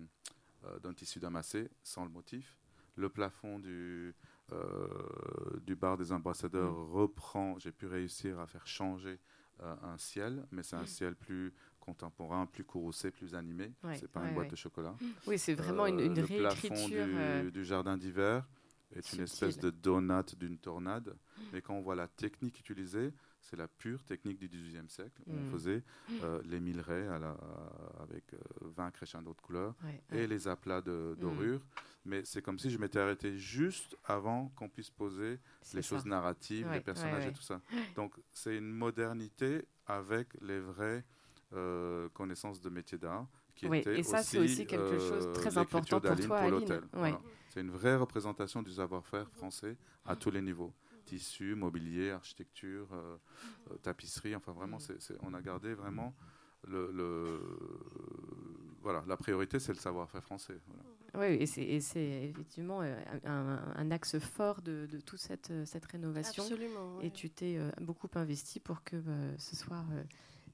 euh, 0.65 0.93
tissu 0.93 1.19
damassé 1.19 1.69
sans 1.83 2.05
le 2.05 2.11
motif. 2.11 2.57
Le 2.95 3.09
plafond 3.09 3.59
du, 3.59 4.13
euh, 4.51 5.59
du 5.65 5.75
bar 5.75 5.97
des 5.97 6.11
ambassadeurs 6.11 6.73
mm. 6.73 6.91
reprend, 6.91 7.59
j'ai 7.59 7.71
pu 7.71 7.87
réussir 7.87 8.39
à 8.39 8.47
faire 8.47 8.67
changer 8.67 9.19
euh, 9.61 9.75
un 9.83 9.97
ciel, 9.97 10.45
mais 10.51 10.63
c'est 10.63 10.75
un 10.75 10.83
mm. 10.83 10.87
ciel 10.87 11.15
plus 11.15 11.53
contemporain, 11.79 12.45
plus 12.45 12.63
courroucé, 12.63 13.11
plus 13.11 13.33
animé. 13.33 13.73
c'est 13.95 14.11
pas 14.11 14.23
une 14.25 14.33
boîte 14.33 14.51
de 14.51 14.55
chocolat. 14.55 14.95
Oui, 15.25 15.39
c'est 15.39 15.55
vraiment 15.55 15.87
une, 15.87 15.99
une 15.99 16.15
le 16.15 16.25
plafond 16.25 16.87
du, 16.87 17.51
du 17.51 17.65
jardin 17.65 17.97
d'hiver 17.97 18.47
est 18.93 19.13
une 19.13 19.21
espèce 19.21 19.57
de 19.57 19.69
donut 19.69 20.35
d'une 20.37 20.57
tornade. 20.57 21.07
Mm. 21.07 21.41
Mais 21.53 21.61
quand 21.61 21.73
on 21.73 21.81
voit 21.81 21.95
la 21.95 22.07
technique 22.07 22.59
utilisée, 22.59 23.13
c'est 23.41 23.57
la 23.57 23.67
pure 23.67 24.03
technique 24.03 24.39
du 24.39 24.47
XVIIIe 24.47 24.87
siècle. 24.87 25.21
On 25.27 25.33
mm. 25.33 25.51
faisait 25.51 25.83
euh, 26.23 26.41
les 26.45 26.59
millerais 26.59 27.07
à 27.07 27.19
la, 27.19 27.35
avec 27.99 28.23
20 28.61 28.87
euh, 28.87 28.91
crescendos 28.91 29.33
de 29.33 29.41
couleurs 29.41 29.75
et 30.11 30.27
les 30.27 30.47
aplats 30.47 30.81
de 30.81 31.15
mm. 31.15 31.19
dorure. 31.19 31.61
Mais 32.05 32.23
c'est 32.23 32.41
comme 32.41 32.57
si 32.57 32.69
je 32.69 32.77
m'étais 32.77 32.99
arrêté 32.99 33.37
juste 33.37 33.97
avant 34.05 34.49
qu'on 34.55 34.69
puisse 34.69 34.89
poser 34.89 35.39
les 35.73 35.81
choses 35.81 36.05
narratives, 36.05 36.69
les 36.71 36.81
personnages 36.81 37.27
et 37.27 37.33
tout 37.33 37.41
ça. 37.41 37.61
Donc 37.95 38.15
c'est 38.31 38.57
une 38.57 38.71
modernité 38.71 39.65
avec 39.87 40.29
les 40.41 40.59
vrais 40.59 41.03
connaissance 42.13 42.61
de 42.61 42.69
métier 42.69 42.97
d'art. 42.97 43.27
Qui 43.55 43.67
oui, 43.67 43.79
et 43.85 44.03
ça, 44.03 44.23
c'est 44.23 44.39
aussi 44.39 44.65
quelque 44.65 44.97
chose 44.97 45.27
de 45.27 45.33
très 45.33 45.57
important 45.57 45.99
pour 45.99 46.15
toi, 46.15 46.39
Aline. 46.39 46.81
C'est 47.49 47.59
une 47.59 47.71
vraie 47.71 47.97
représentation 47.97 48.63
du 48.63 48.71
savoir-faire 48.71 49.29
français 49.31 49.75
à 50.05 50.15
tous 50.15 50.31
les 50.31 50.41
niveaux 50.41 50.73
tissu, 51.05 51.55
mobilier, 51.55 52.11
architecture, 52.11 52.87
tapisserie. 53.81 54.35
Enfin, 54.35 54.51
vraiment, 54.51 54.77
on 55.21 55.33
a 55.33 55.41
gardé 55.41 55.73
vraiment 55.73 56.15
le, 56.67 57.39
voilà, 58.81 59.03
la 59.07 59.17
priorité, 59.17 59.59
c'est 59.59 59.73
le 59.73 59.79
savoir-faire 59.79 60.23
français. 60.23 60.57
Oui, 61.15 61.25
et 61.25 61.45
c'est 61.45 62.23
effectivement 62.29 62.81
euh, 62.81 62.95
un, 63.25 63.91
axe 63.91 64.17
fort 64.19 64.61
de, 64.61 64.87
toute 65.05 65.19
cette, 65.19 65.51
euh, 65.51 65.65
cette 65.65 65.85
rénovation. 65.85 66.43
Absolument. 66.43 67.01
Et 67.01 67.11
tu 67.11 67.29
t'es 67.29 67.57
euh, 67.57 67.69
beaucoup 67.81 68.09
investi 68.15 68.59
pour 68.59 68.83
que 68.83 69.01
ce 69.37 69.55
soit 69.55 69.83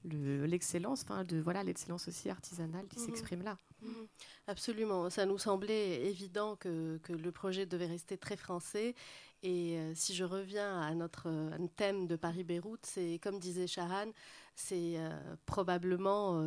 l'excellence, 0.03 1.03
enfin 1.03 1.23
de 1.25 1.37
voilà 1.37 1.63
l'excellence 1.63 2.07
aussi 2.07 2.29
artisanale 2.29 2.87
qui 2.87 2.99
mhm. 2.99 3.05
s'exprime 3.05 3.43
là. 3.43 3.57
Mhm. 3.81 4.07
Absolument, 4.47 5.09
ça 5.09 5.25
nous 5.25 5.37
semblait 5.37 6.05
évident 6.05 6.55
que, 6.55 6.97
que, 7.03 7.13
le 7.13 7.31
projet 7.31 7.65
devait 7.65 7.87
rester 7.87 8.17
très 8.17 8.37
français 8.37 8.95
et 9.43 9.77
euh, 9.77 9.93
si 9.93 10.15
je 10.15 10.23
reviens 10.23 10.81
à 10.81 10.93
notre 10.95 11.27
euh, 11.27 11.67
thème 11.75 12.07
de 12.07 12.15
Paris-Beyrouth, 12.15 12.85
c'est 12.85 13.19
comme 13.21 13.39
disait 13.39 13.67
Shahan, 13.67 14.11
c'est 14.55 14.97
euh, 14.97 15.35
probablement, 15.45 16.43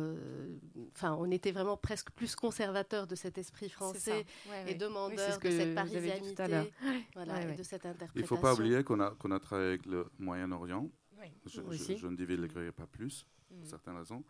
enfin, 0.93 1.15
on 1.17 1.31
était 1.31 1.53
vraiment 1.53 1.77
presque 1.77 2.11
plus 2.11 2.35
conservateur 2.35 3.07
de 3.07 3.15
cet 3.15 3.37
esprit 3.37 3.69
français 3.69 4.25
et 4.67 4.75
demandeur 4.75 5.39
de 5.39 5.49
cette 5.49 5.73
parisianité, 5.73 6.73
voilà, 7.15 7.41
et 7.41 7.55
de 7.55 7.63
cette 7.63 7.85
interprétation. 7.85 8.13
Il 8.15 8.21
ne 8.21 8.27
faut 8.27 8.37
pas 8.37 8.53
oublier 8.53 8.83
qu'on 8.83 8.99
a, 8.99 9.11
qu'on 9.11 9.31
a 9.31 9.39
travaillé 9.39 9.69
avec 9.69 9.85
le 9.85 10.07
Moyen-Orient. 10.19 10.89
Je, 11.45 11.61
je, 11.95 12.07
ne 12.07 12.15
divulguerai 12.15 12.71
pas 12.71 12.87
plus, 12.87 13.25
pour 13.47 13.59
mm. 13.59 13.65
certaines 13.65 13.95
raisons. 13.95 14.23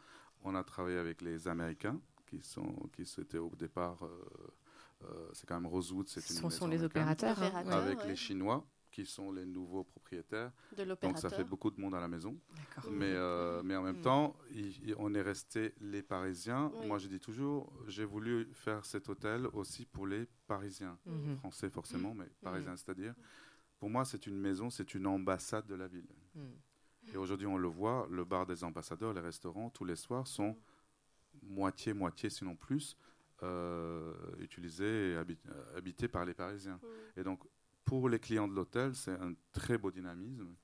On 0.43 0.53
a 0.55 0.63
travaillé 0.63 0.97
avec 0.97 1.21
les 1.21 1.47
Américains, 1.47 1.99
qui, 2.31 2.41
sont, 2.41 2.73
qui 2.93 3.01
étaient 3.01 3.37
au 3.37 3.51
départ 3.57 4.03
euh, 4.03 4.09
c'est 5.33 5.47
quand 5.47 5.55
même 5.59 5.69
Rosewood, 5.69 6.07
c'est 6.07 6.19
une 6.29 6.35
Ce 6.35 6.49
sont 6.49 6.67
les 6.67 6.83
opérateurs. 6.83 7.41
Hein. 7.41 7.63
avec 7.69 8.05
les 8.05 8.15
Chinois 8.15 8.65
qui 8.91 9.05
sont 9.05 9.31
les 9.31 9.45
nouveaux 9.45 9.83
propriétaires. 9.83 10.51
Donc 11.01 11.17
ça 11.17 11.29
fait 11.29 11.43
beaucoup 11.43 11.71
de 11.71 11.79
monde 11.79 11.95
à 11.95 11.99
la 11.99 12.07
maison. 12.07 12.37
Mais, 12.91 13.05
euh, 13.05 13.61
mais 13.63 13.75
en 13.75 13.83
même 13.83 13.99
mm. 13.99 14.01
temps, 14.01 14.35
on 14.97 15.13
est 15.13 15.21
resté 15.21 15.73
les 15.79 16.03
Parisiens. 16.03 16.71
Moi, 16.85 16.97
je 16.99 17.07
dis 17.07 17.19
toujours, 17.19 17.71
j'ai 17.87 18.05
voulu 18.05 18.49
faire 18.53 18.85
cet 18.85 19.09
hôtel 19.09 19.47
aussi 19.53 19.85
pour 19.85 20.05
les 20.05 20.27
Parisiens. 20.45 20.97
Mm-hmm. 21.07 21.37
Français 21.37 21.69
forcément, 21.69 22.13
mais 22.13 22.25
mm-hmm. 22.25 22.43
Parisiens, 22.43 22.75
c'est-à-dire, 22.75 23.15
pour 23.79 23.89
moi, 23.89 24.05
c'est 24.05 24.27
une 24.27 24.37
maison, 24.37 24.69
c'est 24.69 24.93
une 24.93 25.07
ambassade 25.07 25.65
de 25.67 25.75
la 25.75 25.87
ville. 25.87 26.07
Mm. 26.35 26.41
Et 27.13 27.17
aujourd'hui, 27.17 27.47
on 27.47 27.57
le 27.57 27.67
voit, 27.67 28.07
le 28.11 28.25
bar 28.25 28.45
des 28.45 28.63
ambassadeurs, 28.63 29.13
les 29.13 29.21
restaurants, 29.21 29.69
tous 29.69 29.85
les 29.85 29.95
soirs 29.95 30.27
sont 30.27 30.57
moitié-moitié, 31.43 32.29
sinon 32.29 32.55
plus, 32.55 32.97
euh, 33.43 34.13
utilisé 34.39 34.85
et 34.85 35.15
euh, 35.15 35.25
habité 35.75 36.07
par 36.07 36.25
les 36.25 36.33
Parisiens. 36.33 36.79
Et 37.17 37.23
donc, 37.23 37.41
pour 37.85 38.09
les 38.09 38.19
clients 38.19 38.47
de 38.47 38.53
l'hôtel, 38.53 38.95
c'est 38.95 39.11
un 39.11 39.33
très 39.51 39.77
beau 39.77 39.91
dynamisme. 39.91 40.55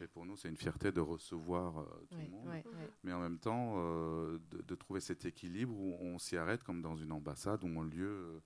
Et 0.00 0.06
pour 0.06 0.24
nous, 0.24 0.36
c'est 0.36 0.48
une 0.48 0.56
fierté 0.56 0.92
de 0.92 1.00
recevoir 1.00 1.80
euh, 1.80 1.84
tout 2.08 2.16
le 2.16 2.30
monde, 2.30 2.48
mais 3.02 3.12
en 3.12 3.20
même 3.20 3.38
temps 3.38 3.76
de, 3.76 4.62
de, 4.62 4.74
trouver 4.76 5.00
cet 5.00 5.24
équilibre 5.24 5.74
où 5.76 5.96
on 6.00 6.18
s'y 6.18 6.36
arrête 6.36 6.62
comme 6.62 6.80
dans 6.80 6.96
une 6.96 7.12
ambassade 7.12 7.64
ou 7.64 7.80
un 7.80 7.84
lieu 7.84 8.40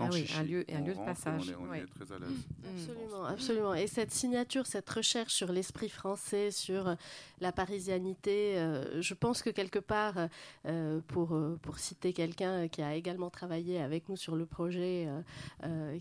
ah 0.00 0.08
oui, 0.12 0.26
un 0.38 0.42
lieu, 0.42 0.64
un 0.70 0.80
lieu 0.80 0.94
de 0.94 0.98
passage. 0.98 1.54
On 1.58 1.72
est, 1.72 1.86
très 1.86 2.14
à 2.14 2.18
l'aise. 2.18 2.28
Mm. 2.28 2.68
Absolument, 2.74 3.24
absolument. 3.24 3.74
Et 3.74 3.86
cette 3.86 4.12
signature, 4.12 4.66
cette 4.66 4.88
recherche 4.88 5.32
sur 5.32 5.50
l'esprit 5.50 5.88
français, 5.88 6.50
sur 6.50 6.88
euh, 6.88 6.94
la 7.40 7.52
parisianité, 7.52 8.58
euh, 8.58 9.00
je 9.00 9.14
pense 9.14 9.42
que 9.42 9.48
quelque 9.48 9.78
part, 9.78 10.28
euh, 10.66 11.00
pour, 11.08 11.38
pour 11.62 11.78
citer 11.78 12.12
quelqu'un 12.12 12.68
qui 12.68 12.82
a 12.82 12.94
également 12.94 13.30
travaillé 13.30 13.80
avec 13.80 14.08
nous 14.10 14.16
sur 14.16 14.36
le 14.36 14.44
projet, 14.44 15.08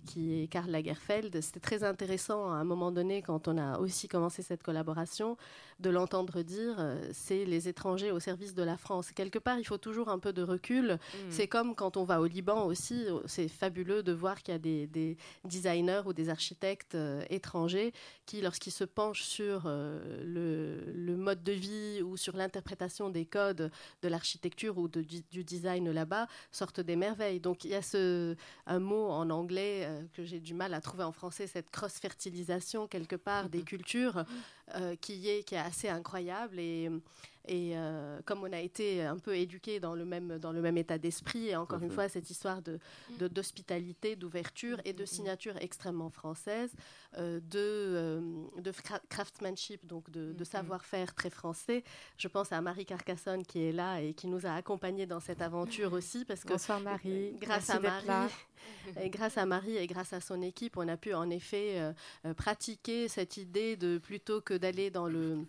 qui 0.06 0.42
est 0.42 0.48
Karl 0.48 0.70
Lagerfeld, 0.70 1.40
c'était 1.42 1.60
très 1.60 1.84
intéressant 1.84 2.52
à 2.52 2.56
un 2.56 2.64
moment 2.64 2.92
donné, 2.92 3.22
quand 3.22 3.48
on 3.48 3.58
a 3.58 3.80
aussi 3.80 4.08
commencé 4.08 4.42
cette 4.42 4.64
collaboration, 4.64 5.38
de 5.80 5.90
l'entendre 5.90 6.42
dire 6.42 6.78
c'est 7.12 7.46
les 7.46 7.68
étrangers 7.68 8.12
au 8.12 8.20
service 8.20 8.54
de 8.54 8.64
la 8.64 8.78
France. 8.78 9.12
Quelque 9.12 9.40
part, 9.40 9.60
il 9.60 9.66
faut 9.66 9.78
toujours 9.78 10.10
un 10.10 10.20
peu 10.20 10.34
de 10.34 10.42
recul. 10.42 10.94
Mm. 10.94 11.18
C'est 11.30 11.48
comme 11.48 11.76
quand 11.76 11.98
on 11.98 12.04
va 12.04 12.20
au 12.20 12.26
Liban 12.26 12.66
aussi, 12.66 13.06
c'est 13.26 13.48
fabuleux 13.48 13.77
de 13.84 14.12
voir 14.12 14.42
qu'il 14.42 14.54
y 14.54 14.56
a 14.56 14.60
des, 14.60 15.18
designers 15.46 16.02
ou 16.06 16.14
des 16.14 16.30
architectes 16.30 16.96
euh, 16.96 17.24
étrangers 17.30 17.94
qui, 18.26 18.42
lorsqu'ils 18.42 18.72
se 18.72 18.84
penchent 18.84 19.24
sur 19.24 19.64
euh, 19.66 20.24
le, 20.26 21.16
mode 21.16 21.44
de 21.44 21.52
vie 21.52 22.02
ou 22.04 22.16
sur 22.16 22.38
l'interprétation 22.38 23.10
des 23.10 23.26
codes 23.26 23.72
de 24.02 24.08
l'architecture 24.08 24.78
ou 24.78 24.88
du 24.88 25.44
design 25.44 25.92
là-bas, 25.92 26.28
sortent 26.52 26.80
des 26.80 26.96
merveilles. 26.96 27.40
Donc 27.40 27.66
il 27.66 27.72
y 27.72 27.76
a 27.76 27.82
ce, 27.82 28.36
un 28.66 28.80
mot 28.80 29.10
en 29.10 29.30
anglais 29.30 29.84
euh, 29.86 30.04
que 30.14 30.24
j'ai 30.24 30.40
du 30.40 30.54
mal 30.54 30.74
à 30.74 30.82
trouver 30.82 31.04
en 31.04 31.12
français, 31.12 31.48
cette 31.48 31.70
cross-fertilisation 31.70 32.88
quelque 32.88 33.16
part 33.16 33.50
des 33.50 33.62
cultures 33.64 34.24
qui, 35.00 35.30
est, 35.30 35.44
qui 35.44 35.56
est 35.56 35.60
assez 35.60 35.88
incroyable. 35.88 36.60
Et 36.60 36.90
et 37.48 37.72
euh, 37.76 38.20
comme 38.26 38.44
on 38.44 38.52
a 38.52 38.60
été 38.60 39.04
un 39.04 39.18
peu 39.18 39.36
éduqué 39.36 39.80
dans 39.80 39.96
le 39.96 40.06
même, 40.06 40.38
dans 40.38 40.52
le 40.52 40.62
même 40.62 40.78
état 40.78 40.98
d'esprit, 40.98 41.48
et 41.48 41.56
encore 41.56 41.82
une 41.82 41.92
fois, 41.92 42.10
cette 42.10 42.30
histoire 42.30 42.62
d'hospitalité, 42.62 43.18
de, 43.18 43.28
d'hospitalité, 43.28 44.16
d'ouverture 44.16 44.82
et 44.84 44.94
de 44.94 45.06
signature 45.06 45.56
extrêmement 45.58 46.10
française, 46.10 46.74
euh, 47.18 47.40
de, 47.40 47.56
euh, 47.56 48.22
de 48.60 48.72
craftsmanship, 49.10 49.86
donc 49.86 50.10
de, 50.12 50.34
de 50.34 50.44
savoir-faire 50.44 51.16
très 51.16 51.30
français. 51.30 51.84
Je 52.18 52.28
pense 52.28 52.52
à 52.52 52.60
Marie 52.62 52.86
Carcassonne 52.86 53.46
qui 53.46 53.64
est 53.64 53.72
là 53.72 54.02
et 54.02 54.14
qui 54.14 54.28
nous 54.28 54.46
a 54.46 54.52
accompagnés 54.52 55.06
dans 55.06 55.22
cette 55.22 55.42
aventure 55.42 55.94
aussi. 55.94 56.26
Parce 56.26 56.44
que 56.44 56.50
Bonsoir 56.50 56.82
Marie. 56.82 57.34
Grâce 57.40 57.70
à 57.70 57.80
Marie. 57.80 58.08
Et 59.02 59.10
grâce 59.10 59.38
à 59.38 59.46
Marie 59.46 59.78
et 59.78 59.86
grâce 59.86 60.14
à 60.14 60.20
son 60.20 60.42
équipe, 60.42 60.78
on 60.78 60.88
a 60.88 60.98
pu 60.98 61.14
en 61.14 61.30
effet 61.30 61.94
pratiquer 62.36 63.08
cette 63.08 63.38
idée 63.38 63.78
de 63.78 64.00
plutôt 64.00 64.42
que 64.42 64.56
d'aller 64.56 64.90
dans 64.90 65.08
le 65.08 65.46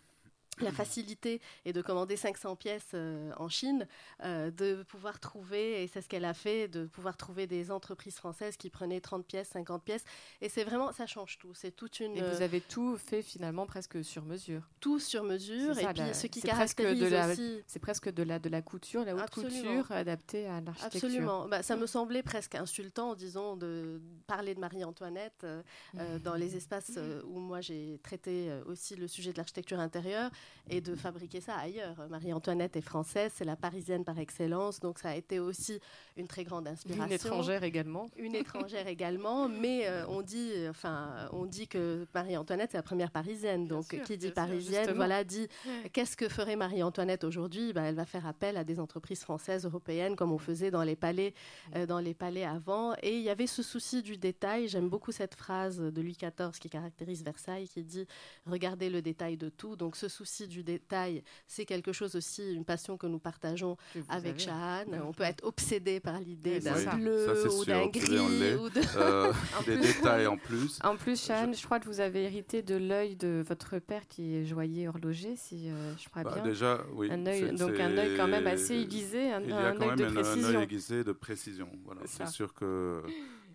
la 0.63 0.73
facilité 0.73 1.41
et 1.65 1.73
de 1.73 1.83
commander 1.83 2.17
500 2.17 2.57
pièces 2.57 2.91
euh, 2.95 3.33
en 3.37 3.49
Chine, 3.49 3.87
euh, 4.25 4.51
de 4.51 4.83
pouvoir 4.85 5.21
trouver, 5.21 5.83
et 5.83 5.89
c'est 5.89 6.01
ce 6.01 6.09
qu'elle 6.09 6.25
a 6.25 6.35
fait, 6.35 6.69
de 6.69 6.87
pouvoir 6.87 7.17
trouver 7.17 7.47
des 7.47 7.71
entreprises 7.71 8.17
françaises 8.17 8.57
qui 8.57 8.71
prenaient 8.71 9.01
30 9.01 9.25
pièces, 9.25 9.49
50 9.49 9.83
pièces. 9.83 10.05
Et 10.41 10.49
c'est 10.49 10.65
vraiment, 10.65 10.93
ça 10.93 11.07
change 11.07 11.39
tout. 11.39 11.55
C'est 11.55 11.71
toute 11.71 12.01
une. 12.01 12.17
Et 12.17 12.23
vous 12.23 12.43
avez 12.43 12.61
tout 12.61 12.97
fait 12.97 13.23
finalement 13.23 13.67
presque 13.67 14.05
sur 14.05 14.25
mesure. 14.25 14.63
Tout 14.81 14.99
sur 14.99 15.23
mesure. 15.23 15.79
et 15.79 15.87
puis 15.87 16.03
ce 16.15 16.27
qui 16.27 16.43
caractérise 16.43 17.03
aussi. 17.03 17.63
C'est 17.67 17.79
presque 17.79 18.11
de 18.11 18.23
la, 18.23 18.39
de 18.39 18.49
la 18.49 18.63
couture, 18.63 19.05
la 19.05 19.15
haute 19.15 19.31
couture 19.31 19.91
adaptée 19.91 20.47
à 20.47 20.61
l'architecture. 20.61 21.09
Absolument. 21.09 21.49
Bah, 21.49 21.63
ça 21.63 21.77
me 21.77 21.87
semblait 21.87 22.23
presque 22.23 22.55
insultant, 22.55 23.15
disons, 23.15 23.57
de 23.57 24.01
parler 24.27 24.55
de 24.55 24.61
Marie-Antoinette 24.61 25.45
euh, 25.45 26.19
dans 26.19 26.35
les 26.35 26.57
espaces 26.57 26.99
où 27.25 27.39
moi 27.39 27.61
j'ai 27.61 28.01
traité 28.03 28.51
aussi 28.67 28.97
le 28.97 29.07
sujet 29.07 29.33
de 29.33 29.37
l'architecture 29.37 29.81
intérieure 29.81 30.31
et 30.71 30.81
de 30.81 30.95
fabriquer 30.95 31.41
ça 31.41 31.57
ailleurs. 31.57 31.97
Marie-Antoinette 32.11 32.77
est 32.77 32.83
française, 32.83 33.33
c'est 33.35 33.45
la 33.45 33.57
parisienne 33.57 34.05
par 34.05 34.19
excellence, 34.19 34.81
donc 34.81 34.99
ça 34.99 35.11
a 35.11 35.15
été 35.15 35.41
aussi 35.41 35.81
une 36.17 36.27
très 36.27 36.45
grande 36.45 36.69
inspiration. 36.69 37.07
Une 37.07 37.13
étrangère 37.13 37.65
également. 37.65 38.07
Une 38.17 38.35
étrangère 38.35 38.87
également, 38.87 39.49
mais 39.49 39.87
euh, 39.87 40.07
on 40.09 40.23
dit, 40.23 40.53
enfin, 40.69 41.29
on 41.33 41.47
dit 41.47 41.69
que 41.69 42.07
Marie-Antoinette 42.15 42.73
c'est 42.73 42.79
la 42.79 42.83
première 42.83 43.11
parisienne, 43.11 43.67
donc 43.67 44.01
qui 44.05 44.19
dit 44.19 44.31
parisienne, 44.31 44.93
voilà, 44.93 45.25
dit 45.25 45.49
qu'est-ce 45.93 46.17
que 46.17 46.29
ferait 46.29 46.57
Marie-Antoinette 46.57 47.25
aujourd'hui? 47.25 47.73
Ben, 47.73 47.85
Elle 47.85 47.95
va 47.95 48.07
faire 48.07 48.27
appel 48.27 48.57
à 48.57 48.65
des 48.65 48.81
entreprises 48.81 49.21
françaises, 49.21 49.65
européennes, 49.65 50.17
comme 50.17 50.33
on 50.33 50.39
faisait 50.39 50.71
dans 50.71 50.83
les 50.83 50.97
palais, 50.97 51.35
euh, 51.77 51.87
dans 51.87 52.01
les 52.01 52.15
palais 52.15 52.45
avant, 52.45 52.95
et 53.03 53.17
il 53.17 53.23
y 53.23 53.31
avait 53.31 53.47
ce 53.47 53.63
souci 53.63 54.03
du 54.03 54.17
détail. 54.17 54.69
J'aime 54.69 54.89
beaucoup 54.89 55.13
cette 55.13 55.35
phrase 55.35 55.79
de 55.79 56.01
Louis 56.01 56.17
XIV 56.17 56.59
qui 56.59 56.69
caractérise 56.69 57.23
Versailles, 57.23 57.69
qui 57.69 57.83
dit 57.83 58.07
regardez 58.47 58.91
le 58.91 59.03
détail 59.03 59.37
de 59.37 59.49
tout. 59.49 59.77
Donc 59.77 59.97
ce 59.97 60.09
souci 60.09 60.28
du 60.49 60.63
détail, 60.63 61.23
c'est 61.47 61.65
quelque 61.65 61.93
chose 61.93 62.15
aussi, 62.15 62.53
une 62.53 62.65
passion 62.65 62.97
que 62.97 63.07
nous 63.07 63.19
partageons 63.19 63.77
avec 64.09 64.39
Shahan. 64.39 64.87
On 65.05 65.13
peut 65.13 65.25
être 65.25 65.45
obsédé 65.45 66.01
par 66.01 66.21
l'idée 66.21 66.61
d'un 66.61 66.97
bleu 66.97 67.49
ou 67.51 67.65
d'un 67.65 67.87
gris. 67.87 68.55
Ou 68.57 68.71
de... 68.71 68.81
Euh, 68.97 69.33
des 69.67 69.77
détails 69.79 70.27
en 70.27 70.37
plus. 70.37 70.79
En 70.85 70.97
plus, 70.97 71.25
Shahan, 71.25 71.53
je... 71.53 71.65
crois 71.65 71.81
que 71.81 71.87
vous 71.87 72.01
avez 72.01 72.25
hérité 72.25 72.63
de 72.63 72.77
l'œil 72.77 73.17
de 73.17 73.43
votre 73.47 73.79
père 73.79 74.07
qui 74.09 74.37
est 74.37 74.45
joaillier 74.45 74.89
horloger, 74.89 75.37
si 75.37 75.69
euh, 75.71 75.95
je 75.97 76.09
crois 76.09 76.23
bah, 76.23 76.35
bien. 76.35 76.43
Déjà, 76.43 76.83
oui. 76.95 77.09
Un 77.11 77.27
œil, 77.27 77.55
donc 77.55 77.79
un 77.79 77.97
œil 77.97 78.17
quand 78.17 78.29
même 78.29 78.47
assez 78.47 78.75
aiguisé, 78.75 79.33
un, 79.33 79.43
Il 79.43 79.51
y 79.51 79.53
a 79.53 79.73
quand 79.73 79.97
même 79.97 80.17
un, 80.17 80.45
œil 80.45 80.63
aiguisé 80.63 81.05
de 81.05 81.13
précision. 81.13 81.71
Voilà. 81.85 82.03
C'est 82.07 82.29
sûr 82.29 82.55
que 82.55 83.03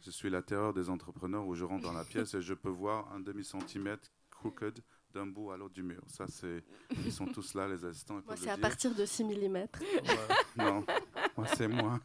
je 0.05 0.11
suis 0.11 0.29
la 0.29 0.41
terreur 0.41 0.73
des 0.73 0.89
entrepreneurs 0.89 1.45
où 1.47 1.55
je 1.55 1.63
rentre 1.63 1.83
dans 1.83 1.93
la 1.93 2.03
pièce 2.03 2.33
et 2.33 2.41
je 2.41 2.53
peux 2.53 2.69
voir 2.69 3.11
un 3.13 3.19
demi-centimètre 3.19 4.11
crooked 4.31 4.79
d'un 5.13 5.27
bout 5.27 5.51
à 5.51 5.57
l'autre 5.57 5.73
du 5.73 5.83
mur. 5.83 6.01
Ça, 6.07 6.27
c'est, 6.27 6.63
ils 7.05 7.11
sont 7.11 7.25
tous 7.25 7.53
là, 7.53 7.67
les 7.67 7.83
assistants. 7.85 8.21
Moi, 8.25 8.35
c'est 8.35 8.49
à 8.49 8.57
partir 8.57 8.93
de 8.93 9.05
6 9.05 9.23
mm. 9.23 9.67
non, 10.57 10.85
moi, 11.37 11.47
c'est 11.47 11.67
moins. 11.67 12.01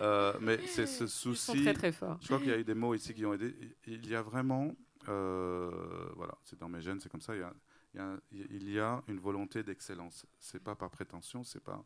Euh, 0.00 0.32
mais 0.40 0.58
c'est 0.66 0.86
ce 0.86 1.06
souci. 1.06 1.52
Ils 1.52 1.56
sont 1.58 1.62
très, 1.64 1.74
très 1.74 1.92
forts. 1.92 2.18
Je 2.22 2.26
crois 2.26 2.38
qu'il 2.38 2.48
y 2.48 2.52
a 2.52 2.58
eu 2.58 2.64
des 2.64 2.74
mots 2.74 2.94
ici 2.94 3.12
qui 3.14 3.26
ont 3.26 3.34
aidé. 3.34 3.54
Il 3.86 4.06
y 4.08 4.14
a 4.14 4.22
vraiment, 4.22 4.74
euh, 5.08 5.70
voilà, 6.16 6.34
c'est 6.44 6.58
dans 6.58 6.68
mes 6.68 6.80
gènes, 6.80 7.00
c'est 7.00 7.10
comme 7.10 7.20
ça. 7.20 7.34
Il 7.34 7.40
y 7.40 7.42
a, 7.42 7.52
il 7.92 7.98
y 7.98 8.02
a, 8.02 8.16
il 8.50 8.70
y 8.70 8.80
a 8.80 9.02
une 9.08 9.20
volonté 9.20 9.62
d'excellence. 9.62 10.24
C'est 10.38 10.62
pas 10.62 10.74
par 10.74 10.90
prétention, 10.90 11.44
c'est 11.44 11.62
pas, 11.62 11.84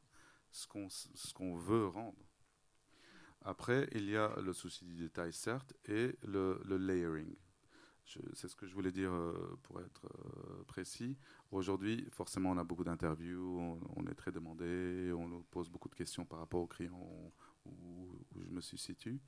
ce 0.52 0.66
qu'on 0.66 0.88
ce 0.88 1.34
qu'on 1.34 1.56
veut 1.56 1.86
rendre. 1.86 2.18
Après, 3.44 3.88
il 3.92 4.08
y 4.08 4.16
a 4.16 4.32
le 4.40 4.52
souci 4.54 4.86
du 4.86 4.96
détail, 4.96 5.32
certes, 5.32 5.74
et 5.86 6.16
le, 6.22 6.60
le 6.64 6.78
layering. 6.78 7.34
C'est 8.06 8.48
ce 8.48 8.54
que 8.54 8.66
je 8.66 8.74
voulais 8.74 8.92
dire 8.92 9.12
euh, 9.12 9.58
pour 9.62 9.80
être 9.80 10.06
euh, 10.06 10.62
précis. 10.64 11.16
Aujourd'hui, 11.50 12.06
forcément, 12.10 12.50
on 12.50 12.58
a 12.58 12.64
beaucoup 12.64 12.84
d'interviews, 12.84 13.80
on, 13.96 14.06
est 14.06 14.14
très 14.14 14.30
demandé, 14.30 15.10
on 15.16 15.26
nous 15.26 15.42
pose 15.50 15.70
beaucoup 15.70 15.88
de 15.88 15.94
questions 15.94 16.24
par 16.24 16.38
rapport 16.38 16.60
au 16.60 16.66
crayon 16.66 17.32
où, 17.64 18.08
je 18.36 18.50
me 18.50 18.60
suis 18.60 18.78
situé. 18.78 19.18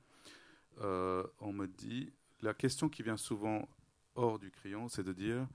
Euh, 0.79 1.25
on 1.39 1.53
me 1.53 1.67
dit, 1.67 2.13
la 2.41 2.53
question 2.53 2.87
qui 2.87 3.01
vient 3.01 3.17
souvent 3.17 3.67
hors 4.15 4.37
du 4.37 4.51
crayon, 4.51 4.87
c'est 4.87 5.03
de 5.03 5.13
dire 5.13 5.47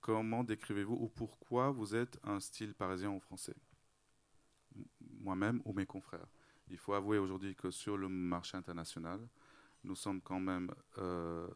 comment 0.00 0.44
décrivez-vous 0.44 0.94
ou 0.94 1.08
pourquoi 1.08 1.70
vous 1.70 1.94
êtes 1.94 2.18
un 2.22 2.40
style 2.40 2.74
parisien 2.74 3.10
ou 3.10 3.20
français? 3.20 3.54
Moi-même 5.20 5.60
ou 5.64 5.72
mes 5.72 5.86
confrères? 5.86 6.28
Il 6.70 6.78
faut 6.78 6.94
avouer 6.94 7.18
aujourd'hui 7.18 7.54
que 7.54 7.70
sur 7.70 7.96
le 7.96 8.08
marché 8.08 8.56
international, 8.56 9.20
nous 9.84 9.96
sommes 9.96 10.20
quand 10.20 10.40
même, 10.40 10.70
euh, 10.98 11.48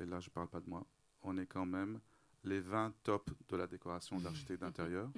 et 0.00 0.04
là 0.04 0.20
je 0.20 0.28
ne 0.28 0.32
parle 0.32 0.48
pas 0.48 0.60
de 0.60 0.68
moi, 0.68 0.86
on 1.22 1.36
est 1.36 1.46
quand 1.46 1.66
même 1.66 2.00
les 2.44 2.60
20 2.60 2.94
tops 3.02 3.32
de 3.48 3.56
la 3.56 3.66
décoration 3.66 4.18
d'architecte 4.18 4.60
d'intérieur 4.62 5.10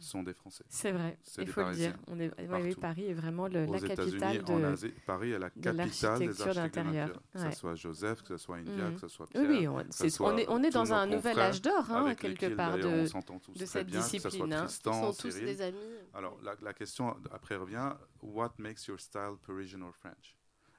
sont 0.00 0.22
des 0.22 0.32
Français. 0.32 0.64
C'est 0.68 0.92
vrai, 0.92 1.18
il 1.38 1.46
faut 1.46 1.62
le 1.62 1.74
dire. 1.74 1.96
On 2.06 2.18
est, 2.18 2.32
oui, 2.38 2.74
Paris 2.74 3.06
est 3.06 3.14
vraiment 3.14 3.48
le, 3.48 3.66
la 3.66 3.80
capitale 3.80 4.42
de, 4.42 4.52
en 4.52 4.64
Asie, 4.64 4.94
Paris 5.06 5.32
est 5.32 5.38
la 5.38 5.50
capitale 5.50 6.18
des 6.20 6.42
architectures 6.42 6.54
d'intérieur. 6.54 7.22
Que 7.32 7.38
ce 7.38 7.50
soit 7.50 7.74
Joseph, 7.74 8.22
que 8.22 8.28
ce 8.28 8.36
soit 8.38 8.56
India, 8.56 8.88
mmh. 8.88 8.94
que 8.94 9.00
ce 9.00 9.08
soit 9.08 9.26
Pierre. 9.26 9.48
Oui, 9.48 9.68
on, 9.68 9.80
est, 9.80 10.20
on 10.20 10.38
est, 10.38 10.46
on 10.48 10.62
est 10.62 10.70
dans 10.70 10.92
un 10.92 11.06
nouvel 11.06 11.38
âge 11.38 11.60
d'or, 11.60 11.90
hein, 11.90 12.14
quelque 12.14 12.54
part, 12.54 12.76
de, 12.76 13.58
de 13.58 13.64
cette 13.66 13.86
bien, 13.86 14.00
discipline. 14.00 14.52
Hein. 14.52 14.64
Tristan, 14.64 14.92
Ils 14.92 15.14
sont 15.14 15.28
tous 15.28 15.34
des 15.34 15.60
amis. 15.60 15.78
Alors, 16.14 16.38
la, 16.42 16.54
la 16.62 16.72
question 16.72 17.16
après 17.30 17.56
revient, 17.56 17.92
what 18.22 18.52
makes 18.58 18.86
your 18.86 18.98
style 18.98 19.36
Parisian 19.46 19.82
or 19.82 19.94
French? 19.94 20.34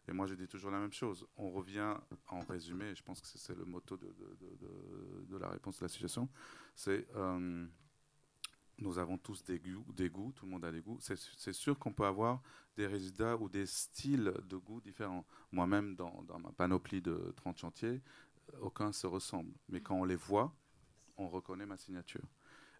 Et 0.08 0.13
moi, 0.13 0.28
je 0.28 0.36
dis 0.36 0.48
toujours 0.48 0.72
la 0.72 0.80
même 0.80 0.94
chose. 0.94 1.26
On 1.38 1.50
revient 1.52 1.96
en 2.28 2.39
résumé, 2.41 2.94
je 2.96 3.04
pense 3.04 3.22
que 3.22 3.28
c'est 3.28 3.56
le 3.56 3.65
motto 3.65 3.98
de, 3.98 5.38
la 5.38 5.50
réponse 5.50 5.80
de 5.80 5.86
la 5.86 5.89
situation, 5.89 6.30
c'est 6.76 7.08
euh, 7.15 7.65
nous 8.78 9.00
avons 9.00 9.18
tous 9.18 9.44
des 9.44 9.60
goûts, 9.60 9.86
goûts, 10.10 10.32
tout 10.34 10.46
le 10.46 10.52
monde 10.52 10.65
a 10.65 10.72
des 10.72 10.82
goûts. 10.82 11.00
C'est 11.00 11.54
sûr 11.54 11.80
qu'on 11.80 11.94
peut 11.94 12.06
avoir 12.06 12.41
des 12.76 12.88
résultats 12.88 13.38
ou 13.38 13.48
des 13.48 13.65
styles 13.65 14.34
de 14.44 14.58
goût 14.58 14.82
différents. 14.82 15.26
Moi-même, 15.52 15.96
dans, 15.96 16.26
ma 16.39 16.52
panoplie 16.52 17.02
de 17.02 17.34
30 17.38 17.58
chantiers, 17.58 18.02
aucun 18.60 18.91
se 18.91 19.08
ressemble. 19.08 19.54
Mais 19.70 19.82
quand 19.82 19.96
on 19.96 20.04
les 20.04 20.15
voit, 20.15 20.54
on 21.18 21.30
reconnaît 21.30 21.65
ma 21.65 21.78
signature. 21.78 22.28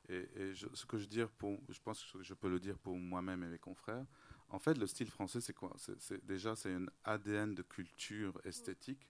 Et, 0.09 0.27
ce 0.53 0.85
que 0.85 0.97
je 0.97 1.07
dire 1.07 1.29
pour, 1.29 1.59
je 1.69 1.79
pense 1.79 2.03
que 2.11 2.21
je 2.21 2.33
peux 2.33 2.49
le 2.49 2.59
dire 2.59 2.77
pour 2.77 2.97
moi-même 2.97 3.43
et 3.43 3.47
mes 3.47 3.59
confrères. 3.59 4.05
En 4.49 4.60
fait, 4.60 4.77
le 4.77 4.88
style 4.88 5.10
français, 5.10 5.41
c'est 5.41 5.53
quoi? 5.53 5.73
C'est 5.77 6.25
Déjà, 6.25 6.55
c'est 6.55 6.73
un 6.73 6.86
ADN 7.03 7.55
de 7.55 7.62
culture 7.62 8.39
esthétique. 8.45 9.08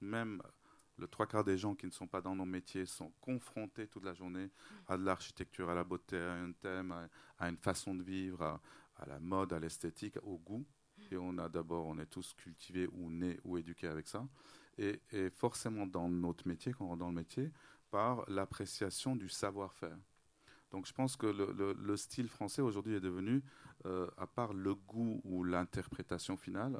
Même 0.00 0.42
le 0.98 1.08
trois 1.08 1.26
quarts 1.26 1.44
des 1.44 1.58
gens 1.58 1.74
qui 1.74 1.86
ne 1.86 1.90
sont 1.90 2.06
pas 2.06 2.20
dans 2.20 2.34
nos 2.34 2.44
métiers 2.44 2.86
sont 2.86 3.12
confrontés 3.20 3.86
toute 3.88 4.04
la 4.04 4.14
journée 4.14 4.50
à 4.86 4.96
de 4.96 5.04
l'architecture, 5.04 5.68
à 5.68 5.74
la 5.74 5.84
beauté, 5.84 6.16
à 6.16 6.34
un 6.34 6.52
thème, 6.52 6.94
à, 7.38 7.48
une 7.48 7.56
façon 7.56 7.94
de 7.94 8.02
vivre, 8.02 8.42
à, 8.42 8.60
à 8.96 9.06
la 9.06 9.18
mode, 9.18 9.52
à 9.52 9.58
l'esthétique, 9.58 10.16
au 10.22 10.38
goût. 10.38 10.64
Et 11.10 11.16
on 11.16 11.36
a 11.38 11.48
d'abord, 11.48 11.86
on 11.86 11.98
est 11.98 12.06
tous 12.06 12.32
cultivés 12.34 12.88
ou 12.92 13.10
nés 13.10 13.38
ou 13.44 13.58
éduqués 13.58 13.88
avec 13.88 14.08
ça. 14.08 14.26
Et, 14.78 15.00
et 15.10 15.30
forcément 15.30 15.86
dans 15.86 16.08
notre 16.08 16.46
métier, 16.48 16.72
quand 16.72 16.84
on 16.84 16.88
rentre 16.88 17.00
dans 17.00 17.08
le 17.08 17.14
métier, 17.14 17.50
par 17.90 18.28
l'appréciation 18.28 19.16
du 19.16 19.28
savoir-faire. 19.28 19.96
Donc 20.76 20.84
je 20.84 20.92
pense 20.92 21.16
que 21.16 21.24
le, 21.26 21.54
le, 21.56 21.72
le 21.72 21.96
style 21.96 22.28
français 22.28 22.60
aujourd'hui 22.60 22.96
est 22.96 23.00
devenu, 23.00 23.42
euh, 23.86 24.06
à 24.18 24.26
part 24.26 24.52
le 24.52 24.74
goût 24.74 25.22
ou 25.24 25.42
l'interprétation 25.42 26.36
finale, 26.36 26.78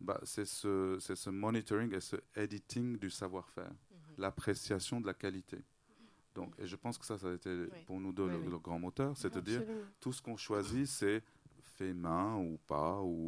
bah, 0.00 0.18
c'est 0.24 0.44
ce, 0.44 0.96
ce, 0.98 1.30
monitoring 1.30 1.94
et 1.94 2.00
ce 2.00 2.16
editing 2.34 2.98
du 2.98 3.08
savoir-faire, 3.08 3.70
mm 3.70 3.76
-hmm. 3.76 4.20
l'appréciation 4.22 5.00
de 5.00 5.06
la 5.06 5.14
qualité. 5.14 5.58
Donc, 6.34 6.54
et 6.58 6.66
je 6.66 6.74
pense 6.74 6.98
que 6.98 7.06
ça, 7.06 7.16
ça 7.18 7.28
a 7.28 7.34
été 7.34 7.50
oui. 7.50 7.84
pour 7.86 8.00
nous 8.00 8.12
deux 8.12 8.24
oui, 8.26 8.32
le, 8.32 8.38
oui. 8.46 8.50
le, 8.50 8.58
grand 8.58 8.80
moteur, 8.80 9.16
c'est 9.16 9.32
de 9.32 9.40
dire 9.40 9.62
tout 10.00 10.12
ce 10.16 10.20
qu'on 10.24 10.36
choisit, 10.36 10.86
c'est 10.88 11.22
fait 11.76 11.94
main 11.94 12.30
ou 12.46 12.58
pas. 12.72 12.94
Ou 13.12 13.18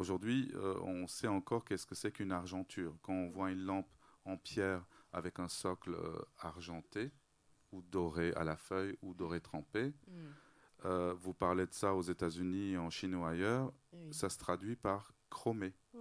aujourd'hui, 0.00 0.40
euh, 0.54 0.94
on 0.96 1.06
sait 1.06 1.32
encore 1.38 1.62
qu'est-ce 1.64 1.86
que 1.90 1.94
c'est 2.00 2.12
qu'une 2.16 2.32
argenture. 2.42 2.92
Quand 3.04 3.14
on 3.24 3.30
voit 3.36 3.50
une 3.56 3.64
lampe 3.70 3.90
en 4.32 4.36
pierre 4.48 4.82
avec 5.18 5.34
un 5.38 5.48
socle 5.48 5.94
euh, 5.94 6.20
argenté 6.52 7.02
ou 7.72 7.82
doré 7.82 8.32
à 8.34 8.44
la 8.44 8.56
feuille 8.56 8.96
ou 9.02 9.14
doré 9.14 9.40
trempé. 9.40 9.92
Mm. 10.06 10.12
Euh, 10.84 11.14
vous 11.16 11.32
parlez 11.32 11.66
de 11.66 11.72
ça 11.72 11.94
aux 11.94 12.02
États-Unis, 12.02 12.76
en 12.76 12.90
Chine 12.90 13.14
ou 13.14 13.24
ailleurs, 13.24 13.72
ça 14.10 14.28
se 14.28 14.38
traduit 14.38 14.76
par 14.76 15.12
chromé. 15.30 15.72
Mmh. 15.94 15.98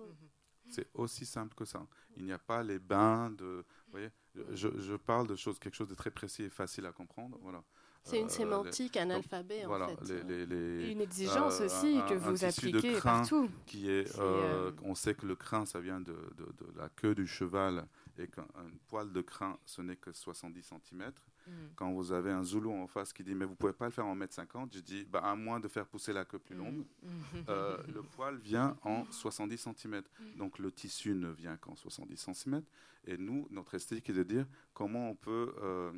C'est 0.69 0.87
aussi 0.93 1.25
simple 1.25 1.53
que 1.53 1.65
ça. 1.65 1.85
Il 2.15 2.25
n'y 2.25 2.31
a 2.31 2.39
pas 2.39 2.63
les 2.63 2.79
bains 2.79 3.29
de. 3.29 3.65
Vous 3.85 3.91
voyez, 3.91 4.09
je, 4.53 4.69
je, 4.79 4.95
parle 4.95 5.27
de 5.27 5.35
choses, 5.35 5.59
quelque 5.59 5.75
chose 5.75 5.89
de 5.89 5.95
très 5.95 6.11
précis 6.11 6.43
et 6.43 6.49
facile 6.49 6.85
à 6.85 6.91
comprendre. 6.91 7.37
Voilà. 7.41 7.63
C'est 8.03 8.19
une 8.19 8.25
euh, 8.25 8.29
sémantique, 8.29 8.95
les, 8.95 9.01
un 9.01 9.09
alphabet 9.11 9.63
voilà, 9.65 9.85
en 9.85 9.95
fait. 9.97 10.23
Les, 10.23 10.45
les, 10.45 10.91
une 10.91 11.01
exigence 11.01 11.61
euh, 11.61 11.65
aussi 11.65 11.99
un, 11.99 12.01
que 12.07 12.15
vous 12.15 12.43
un 12.43 12.47
appliquez 12.47 12.93
de 12.93 12.97
crin 12.97 13.19
partout. 13.19 13.49
Qui 13.67 13.91
est, 13.91 14.17
euh, 14.17 14.71
on 14.83 14.95
sait 14.95 15.13
que 15.13 15.25
le 15.25 15.35
crin, 15.35 15.65
ça 15.65 15.79
vient 15.79 15.99
de, 15.99 16.13
de, 16.13 16.45
de 16.45 16.77
la 16.77 16.89
queue 16.89 17.13
du 17.13 17.27
cheval 17.27 17.85
et 18.17 18.27
qu'un 18.27 18.47
poil 18.87 19.11
de 19.11 19.21
crin, 19.21 19.59
ce 19.65 19.81
n'est 19.81 19.97
que 19.97 20.11
70 20.11 20.63
cm. 20.63 21.11
Mm. 21.47 21.51
Quand 21.75 21.91
vous 21.91 22.11
avez 22.11 22.31
un 22.31 22.43
Zoulou 22.43 22.71
en 22.71 22.87
face 22.87 23.13
qui 23.13 23.23
dit 23.23 23.35
mais 23.35 23.45
vous 23.45 23.55
pouvez 23.55 23.73
pas 23.73 23.85
le 23.85 23.91
faire 23.91 24.05
en 24.05 24.15
mètre 24.15 24.33
50, 24.33 24.73
je 24.73 24.79
dis 24.79 25.05
bah, 25.05 25.21
à 25.23 25.35
moins 25.35 25.59
de 25.59 25.67
faire 25.67 25.85
pousser 25.85 26.13
la 26.13 26.25
queue 26.25 26.39
plus 26.39 26.55
longue, 26.55 26.85
mm. 27.03 27.09
euh, 27.49 27.77
le 27.93 28.03
poil 28.03 28.37
vient 28.37 28.77
en 28.83 29.05
70 29.11 29.57
cm. 29.57 30.01
Donc 30.37 30.59
le 30.59 30.71
tissu 30.71 31.13
ne 31.13 31.29
vient 31.29 31.57
qu'en 31.57 31.75
70 31.75 32.17
cm. 32.33 32.63
Et 33.05 33.17
nous, 33.17 33.47
notre 33.49 33.73
esthétique 33.75 34.09
est 34.09 34.13
de 34.13 34.23
dire 34.23 34.45
comment 34.73 35.09
on 35.09 35.15
peut 35.15 35.55
euh, 35.61 35.91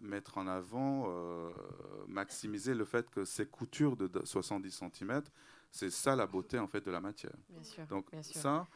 mettre 0.00 0.38
en 0.38 0.46
avant, 0.46 1.04
euh, 1.08 1.50
maximiser 2.08 2.74
le 2.74 2.84
fait 2.84 3.08
que 3.10 3.24
ces 3.24 3.46
coutures 3.46 3.96
de 3.96 4.10
70 4.24 4.70
cm, 4.92 5.22
c'est 5.70 5.90
ça 5.90 6.16
la 6.16 6.26
beauté 6.26 6.58
en 6.58 6.66
fait 6.66 6.84
de 6.84 6.90
la 6.90 7.00
matière. 7.00 7.34
Bien 7.48 7.62
sûr, 7.62 7.86
Donc 7.86 8.10
bien 8.10 8.22
sûr. 8.22 8.40
ça, 8.40 8.66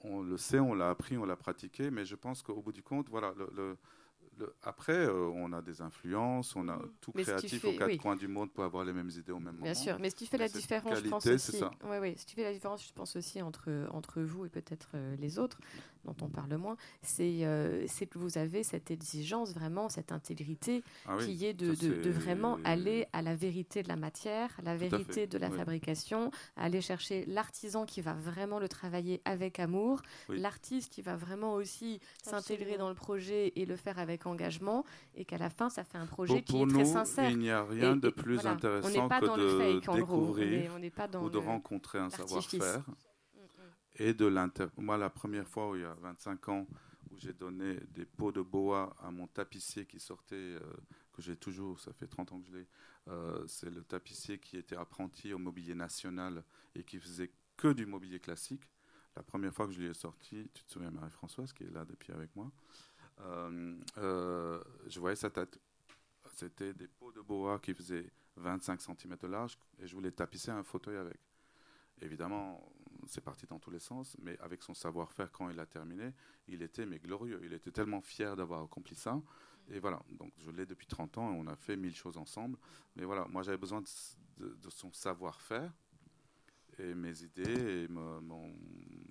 on 0.00 0.22
le 0.22 0.36
sait, 0.36 0.60
on 0.60 0.74
l'a 0.74 0.90
appris, 0.90 1.16
on 1.18 1.24
l'a 1.24 1.36
pratiqué, 1.36 1.90
mais 1.90 2.04
je 2.04 2.14
pense 2.14 2.42
qu'au 2.42 2.60
bout 2.62 2.72
du 2.72 2.82
compte, 2.82 3.08
voilà, 3.08 3.34
le, 3.36 3.50
le 3.54 3.76
le, 4.38 4.54
après, 4.62 4.92
euh, 4.92 5.30
on 5.34 5.52
a 5.52 5.60
des 5.62 5.82
influences, 5.82 6.54
on 6.56 6.68
a 6.68 6.76
Mm. 6.76 6.90
tout 7.00 7.12
Mais 7.14 7.22
créatif 7.22 7.64
aux 7.64 7.72
quatre 7.72 7.88
oui. 7.88 7.98
coins 7.98 8.16
du 8.16 8.28
monde 8.28 8.50
pour 8.52 8.64
avoir 8.64 8.84
les 8.84 8.92
mêmes 8.92 9.10
idées 9.10 9.32
au 9.32 9.38
même 9.40 9.54
moment. 9.54 9.64
Bien 9.64 9.74
sûr, 9.74 9.98
mais 9.98 10.10
ce 10.10 10.14
qui 10.16 10.26
fait 10.26 10.38
Mais 10.38 10.44
la 10.44 10.48
différence, 10.48 10.98
je 11.02 11.08
pense 11.08 11.24
qualité, 11.24 11.34
aussi. 11.34 11.58
ça. 11.58 11.70
Ouais, 11.84 11.98
ouais, 11.98 12.14
ce 12.16 12.24
qui 12.24 12.34
fait 12.34 12.44
la 12.44 12.52
différence, 12.52 12.86
je 12.86 12.92
pense 12.92 13.16
aussi 13.16 13.42
entre 13.42 13.88
entre 13.90 14.20
vous 14.22 14.46
et 14.46 14.48
peut-être 14.48 14.90
euh, 14.94 15.16
les 15.16 15.38
autres, 15.38 15.58
dont 16.04 16.16
on 16.22 16.28
parle 16.28 16.56
moins, 16.56 16.76
c'est 17.02 17.44
euh, 17.44 17.84
c'est 17.86 18.06
que 18.06 18.18
vous 18.18 18.38
avez 18.38 18.62
cette 18.62 18.90
exigence 18.90 19.52
vraiment, 19.52 19.88
cette 19.88 20.12
intégrité 20.12 20.82
Ah 21.06 21.16
oui, 21.18 21.36
qui 21.36 21.44
est 21.46 21.54
de, 21.54 22.10
vraiment 22.10 22.58
aller 22.64 23.06
à 23.12 23.22
la 23.22 23.34
vérité 23.34 23.82
de 23.82 23.88
la 23.88 23.96
matière, 23.96 24.50
la 24.62 24.74
Tout 24.74 24.80
vérité 24.80 25.26
de 25.26 25.38
la 25.38 25.48
oui. 25.50 25.56
fabrication, 25.56 26.30
aller 26.56 26.80
chercher 26.80 27.24
l'artisan 27.26 27.84
qui 27.86 28.00
va 28.00 28.14
vraiment 28.14 28.58
le 28.58 28.68
travailler 28.68 29.20
avec 29.24 29.58
amour, 29.58 30.00
Oui. 30.28 30.38
l'artiste 30.40 30.92
qui 30.92 31.02
va 31.02 31.16
vraiment 31.16 31.54
aussi 31.54 32.00
s'intégrer 32.22 32.76
dans 32.78 32.88
le 32.88 32.94
projet 32.94 33.52
et 33.56 33.66
le 33.66 33.76
faire 33.76 33.98
avec 33.98 34.26
engagement, 34.26 34.84
et 35.14 35.24
qu'à 35.24 35.38
la 35.38 35.50
fin, 35.50 35.68
ça 35.68 35.84
fait 35.84 35.98
un 35.98 36.06
projet 36.06 36.34
Pour, 36.34 36.44
qui 36.44 36.52
pour 36.52 36.62
est 36.62 36.66
nous, 36.66 36.72
très 36.74 36.84
sincère. 36.84 37.30
il 37.30 37.38
n'y 37.38 37.50
a 37.50 37.64
rien 37.64 37.96
Et- 37.96 38.00
de 38.00 38.08
plus 38.10 38.34
voilà, 38.36 38.50
intéressant 38.52 39.08
que 39.08 39.26
dans 39.26 39.36
le 39.36 39.42
de 39.42 39.58
fake, 39.80 39.88
en 39.88 39.98
gros. 39.98 40.14
On 40.16 40.20
découvrir 40.22 40.52
est- 40.64 40.70
on 40.74 40.78
n'est 40.78 40.90
pas 40.90 41.08
dans 41.08 41.22
ou 41.24 41.28
de 41.30 41.38
le- 41.38 41.44
rencontrer 41.44 41.98
un 41.98 42.10
savoir-faire 42.10 42.84
et 43.98 44.14
de 44.14 44.26
l'inter. 44.26 44.66
Moi, 44.76 44.96
la 44.96 45.10
première 45.10 45.46
fois, 45.46 45.70
où 45.70 45.76
il 45.76 45.82
y 45.82 45.84
a 45.84 45.94
25 45.94 46.48
ans, 46.48 46.66
où 47.10 47.18
j'ai 47.18 47.32
donné 47.32 47.78
des 47.90 48.04
pots 48.04 48.32
de 48.32 48.40
bois 48.40 48.96
à 49.00 49.10
mon 49.10 49.26
tapissier 49.26 49.86
qui 49.86 49.98
sortait, 49.98 50.36
euh, 50.36 50.60
que 51.12 51.22
j'ai 51.22 51.36
toujours, 51.36 51.80
ça 51.80 51.92
fait 51.92 52.06
30 52.06 52.32
ans 52.32 52.40
que 52.40 52.46
je 52.46 52.52
l'ai, 52.52 52.66
euh, 53.08 53.44
c'est 53.46 53.70
le 53.70 53.82
tapissier 53.82 54.38
qui 54.38 54.56
était 54.56 54.76
apprenti 54.76 55.32
au 55.32 55.38
mobilier 55.38 55.74
national 55.74 56.44
et 56.74 56.84
qui 56.84 56.98
faisait 56.98 57.32
que 57.56 57.72
du 57.72 57.86
mobilier 57.86 58.20
classique. 58.20 58.62
La 59.16 59.22
première 59.22 59.52
fois 59.52 59.66
que 59.66 59.72
je 59.72 59.80
lui 59.80 59.88
ai 59.88 59.94
sorti, 59.94 60.48
tu 60.54 60.64
te 60.64 60.70
souviens, 60.70 60.90
Marie-Françoise, 60.90 61.52
qui 61.52 61.64
est 61.64 61.70
là 61.70 61.84
depuis 61.84 62.12
avec 62.12 62.34
moi, 62.36 62.52
euh, 63.20 64.62
je 64.86 65.00
voyais 65.00 65.16
sa 65.16 65.30
tête. 65.30 65.58
C'était 66.34 66.72
des 66.72 66.86
pots 66.86 67.10
de 67.10 67.20
bois 67.20 67.58
qui 67.58 67.74
faisaient 67.74 68.12
25 68.36 68.80
cm 68.80 69.16
de 69.20 69.26
large 69.26 69.58
et 69.80 69.86
je 69.86 69.94
voulais 69.94 70.12
tapisser 70.12 70.50
un 70.50 70.62
fauteuil 70.62 70.96
avec. 70.96 71.18
Évidemment, 72.00 72.72
c'est 73.08 73.20
parti 73.20 73.46
dans 73.46 73.58
tous 73.58 73.70
les 73.70 73.78
sens, 73.80 74.16
mais 74.20 74.38
avec 74.40 74.62
son 74.62 74.74
savoir-faire, 74.74 75.30
quand 75.32 75.48
il 75.50 75.58
a 75.60 75.66
terminé, 75.66 76.12
il 76.48 76.62
était 76.62 76.86
mais 76.86 76.98
glorieux. 76.98 77.40
Il 77.44 77.52
était 77.52 77.70
tellement 77.70 78.00
fier 78.00 78.36
d'avoir 78.36 78.62
accompli 78.62 78.94
ça. 78.94 79.20
Et 79.70 79.80
voilà, 79.80 80.02
donc 80.10 80.32
je 80.38 80.50
l'ai 80.50 80.64
depuis 80.66 80.86
30 80.86 81.18
ans 81.18 81.32
et 81.32 81.36
on 81.36 81.46
a 81.46 81.56
fait 81.56 81.76
mille 81.76 81.94
choses 81.94 82.16
ensemble. 82.16 82.56
Mais 82.96 83.04
voilà, 83.04 83.26
moi 83.28 83.42
j'avais 83.42 83.58
besoin 83.58 83.80
de, 83.82 83.86
de- 84.38 84.54
de 84.54 84.70
son 84.70 84.92
savoir-faire 84.92 85.72
et 86.78 86.94
mes 86.94 87.22
idées 87.22 87.82
et 87.84 87.88
me- 87.88 88.20
mon, 88.20 88.54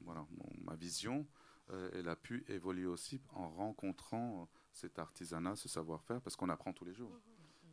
voilà, 0.03 0.25
mon- 0.31 0.63
ma 0.63 0.75
vision, 0.75 1.27
euh, 1.71 1.89
elle 1.93 2.07
a 2.09 2.15
pu 2.15 2.43
évoluer 2.47 2.85
aussi 2.87 3.21
en 3.33 3.49
rencontrant 3.49 4.41
euh, 4.43 4.45
cet 4.71 4.99
artisanat, 4.99 5.55
ce 5.55 5.67
savoir-faire, 5.67 6.21
parce 6.21 6.35
qu'on 6.35 6.49
apprend 6.49 6.71
tous 6.73 6.85
les 6.85 6.93
jours. 6.93 7.11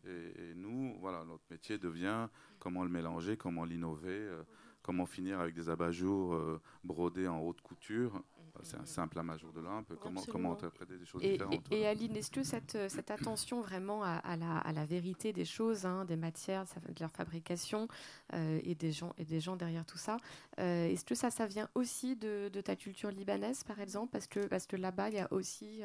Et, 0.06 0.52
nous, 0.54 0.98
voilà, 1.00 1.24
notre 1.24 1.44
métier 1.50 1.78
devient 1.78 2.28
comment 2.58 2.82
le 2.82 2.90
mélanger, 2.90 3.38
comment 3.38 3.64
l'innover, 3.64 4.42
comment 4.85 5.07
finir 5.07 5.40
avec 5.40 5.55
des 5.55 5.68
abat-jours 5.68 6.38
brodés 6.85 7.27
en 7.27 7.40
haute 7.40 7.61
couture. 7.62 8.23
C'est 8.62 8.77
un 8.79 8.87
simple 8.87 9.18
amasure 9.18 9.53
de 9.53 9.61
lampe. 9.61 9.92
Comment, 10.01 10.23
comment 10.31 10.53
interpréter 10.53 10.97
des 10.97 11.05
choses 11.05 11.23
différentes 11.23 11.66
Et, 11.73 11.87
Aline, 11.87 12.16
est-ce 12.16 12.31
que 12.31 12.44
cette, 12.44 12.77
euh, 12.77 12.88
cette 12.88 13.11
attention 13.11 13.61
vraiment 13.61 14.05
à, 14.05 14.37
la, 14.37 14.59
à, 14.59 14.73
la, 14.73 14.87
vérité 14.87 15.33
des 15.33 15.44
choses, 15.44 15.85
hein, 15.85 16.05
des 16.05 16.16
matières, 16.16 16.64
de 16.64 17.01
leur 17.01 17.11
fabrication 17.11 17.88
euh, 18.33 18.61
et, 18.62 18.75
des 18.75 18.92
gens, 18.92 19.12
et 19.18 19.25
des 19.25 19.40
gens 19.40 19.57
derrière 19.57 19.85
tout 19.85 19.99
ça, 19.99 20.18
euh, 20.61 20.87
est-ce 20.87 21.05
que 21.05 21.16
ça, 21.16 21.31
ça 21.31 21.47
vient 21.47 21.68
aussi 21.75 22.14
de, 22.16 22.49
de, 22.49 22.61
ta 22.61 22.77
culture 22.77 23.11
libanaise, 23.11 23.64
par 23.64 23.81
exemple? 23.81 24.12
Parce 24.12 24.29
que, 24.29 24.47
parce 24.47 24.66
que 24.66 24.77
là-bas, 24.77 25.09
il 25.09 25.16
y 25.16 25.20
a 25.20 25.33
aussi 25.33 25.83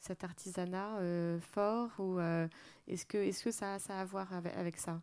cet 0.00 0.24
artisanat 0.24 0.98
fort 1.40 1.90
ou 1.98 2.18
est-ce 2.88 3.06
que, 3.06 3.18
est 3.18 3.30
-ce 3.30 3.44
que 3.44 3.50
ça, 3.52 3.78
ça 3.78 3.98
a 3.98 4.00
à 4.00 4.04
voir 4.04 4.32
avec, 4.32 4.54
avec 4.56 4.76
ça? 4.76 5.00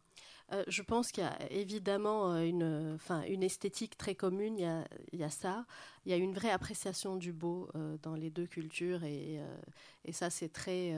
Euh, 0.51 0.63
je 0.67 0.81
pense 0.83 1.11
qu'il 1.11 1.23
y 1.23 1.27
a 1.27 1.51
évidemment 1.51 2.33
euh, 2.33 2.41
une, 2.43 2.93
enfin, 2.95 3.23
une 3.23 3.43
esthétique 3.43 3.97
très 3.97 4.15
commune, 4.15 4.57
il 5.11 5.19
y 5.19 5.23
a 5.23 5.29
ça. 5.29 5.65
Il 6.05 6.11
y 6.11 6.13
a 6.13 6.17
une 6.17 6.33
vraie 6.33 6.51
appréciation 6.51 7.15
du 7.15 7.33
beau 7.33 7.69
euh, 7.75 7.97
dans 8.03 8.15
les 8.15 8.29
deux 8.29 8.45
cultures 8.45 9.03
et, 9.03 9.39
et 10.03 10.11
ça 10.11 10.29
c'est 10.29 10.49
très, 10.49 10.93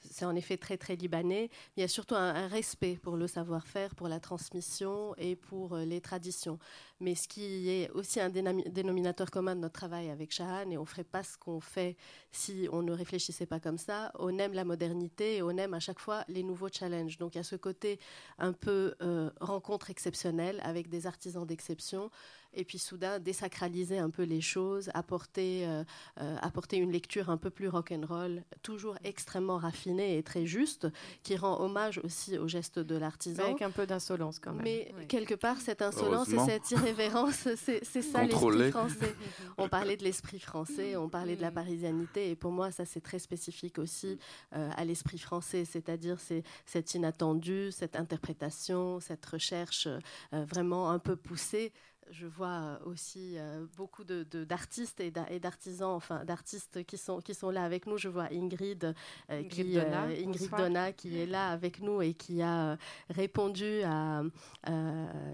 c'est 0.00 0.24
en 0.24 0.36
effet 0.36 0.56
très 0.56 0.76
très 0.76 0.96
libanais. 0.96 1.50
Il 1.76 1.80
y 1.80 1.82
a 1.82 1.88
surtout 1.88 2.14
un, 2.14 2.46
respect 2.48 2.96
pour 3.02 3.16
le 3.16 3.26
savoir-faire, 3.26 3.94
pour 3.94 4.08
la 4.08 4.20
transmission 4.20 5.14
et 5.16 5.36
pour 5.36 5.76
les 5.76 6.00
traditions. 6.00 6.58
Mais 7.00 7.14
ce 7.14 7.26
qui 7.26 7.68
est 7.68 7.90
aussi 7.90 8.20
un 8.20 8.30
dénominateur 8.30 9.30
commun 9.30 9.56
de 9.56 9.60
notre 9.60 9.74
travail 9.74 10.10
avec 10.10 10.32
Shahan, 10.32 10.70
et 10.70 10.76
on 10.76 10.82
ne 10.82 10.86
ferait 10.86 11.04
pas 11.04 11.22
ce 11.22 11.36
qu'on 11.38 11.60
fait 11.60 11.96
si 12.32 12.68
on 12.72 12.82
ne 12.82 12.92
réfléchissait 12.92 13.46
pas 13.46 13.58
comme 13.58 13.78
ça, 13.78 14.12
on 14.18 14.38
aime 14.38 14.52
la 14.52 14.64
modernité 14.64 15.36
et 15.36 15.42
on 15.42 15.50
aime 15.50 15.74
à 15.74 15.80
chaque 15.80 15.98
fois 15.98 16.24
les 16.28 16.42
nouveaux 16.42 16.68
challenges. 16.68 17.18
Donc 17.18 17.34
il 17.34 17.38
y 17.38 17.40
a 17.40 17.44
ce 17.44 17.56
côté 17.56 17.98
un 18.38 18.52
peu 18.52 18.94
euh, 19.02 19.30
rencontre 19.40 19.90
exceptionnelle 19.90 20.60
avec 20.62 20.88
des 20.88 21.06
artisans 21.06 21.46
d'exception 21.46 22.10
et 22.54 22.64
puis 22.64 22.78
soudain 22.78 23.18
désacraliser 23.18 23.98
un 23.98 24.10
peu 24.10 24.22
les 24.22 24.40
choses, 24.40 24.90
apporter, 24.94 25.66
euh, 25.66 25.84
euh, 26.20 26.36
apporter 26.40 26.76
une 26.76 26.90
lecture 26.90 27.30
un 27.30 27.36
peu 27.36 27.50
plus 27.50 27.68
rock'n'roll, 27.68 28.42
toujours 28.62 28.96
extrêmement 29.04 29.58
raffinée 29.58 30.18
et 30.18 30.22
très 30.22 30.46
juste, 30.46 30.88
qui 31.22 31.36
rend 31.36 31.60
hommage 31.60 32.00
aussi 32.04 32.38
au 32.38 32.48
geste 32.48 32.78
de 32.78 32.96
l'artisan. 32.96 33.44
Avec 33.44 33.62
un 33.62 33.70
peu 33.70 33.86
d'insolence 33.86 34.38
quand 34.38 34.52
même. 34.52 34.62
Mais 34.64 34.92
quelque 35.08 35.34
part, 35.34 35.60
cette 35.60 35.82
insolence 35.82 36.28
et 36.30 36.38
cette 36.38 36.70
irrévérence, 36.70 37.48
c'est 37.56 37.84
ça 37.84 38.24
l'esprit 38.24 38.70
français. 38.70 39.14
On 39.58 39.68
parlait 39.68 39.96
de 39.96 40.04
l'esprit 40.04 40.40
français, 40.40 40.96
on 40.96 41.08
parlait 41.08 41.36
de 41.36 41.42
la 41.42 41.50
mm. 41.50 41.54
parisianité, 41.54 42.30
et 42.30 42.36
pour 42.36 42.52
moi, 42.52 42.70
ça 42.70 42.84
c'est 42.84 43.00
très 43.00 43.18
spécifique 43.18 43.78
aussi 43.78 44.18
euh, 44.54 44.70
à 44.76 44.84
l'esprit 44.84 45.18
français, 45.18 45.64
c'est-à-dire 45.64 46.18
c'est 46.18 46.42
cette 46.66 46.94
inattendu, 46.94 47.70
cette 47.70 47.96
interprétation, 47.96 49.00
cette 49.00 49.24
recherche 49.26 49.88
vraiment 50.32 50.90
un 50.90 50.98
peu 50.98 51.16
poussée 51.16 51.72
je 52.10 52.26
vois 52.26 52.48
euh, 52.48 52.78
aussi 52.86 53.34
euh, 53.36 53.66
beaucoup 53.76 54.04
d'artistes 54.04 55.00
de, 55.00 55.12
et 55.30 55.40
d'artisans, 55.40 55.90
enfin 55.90 56.24
d'artistes 56.24 56.84
qui 56.84 56.98
sont, 56.98 57.20
qui 57.20 57.34
sont 57.34 57.50
là 57.50 57.64
avec 57.64 57.86
nous. 57.86 57.96
Je 57.98 58.08
vois 58.08 58.28
Ingrid, 58.32 58.94
euh, 59.30 59.42
qui, 59.44 59.78
Ingrid 59.78 60.50
Donna 60.56 60.92
qui 60.92 61.20
est 61.20 61.26
là 61.26 61.50
avec 61.50 61.80
nous 61.80 62.02
et 62.02 62.14
qui 62.14 62.42
a 62.42 62.76
répondu 63.08 63.82
à. 63.84 64.22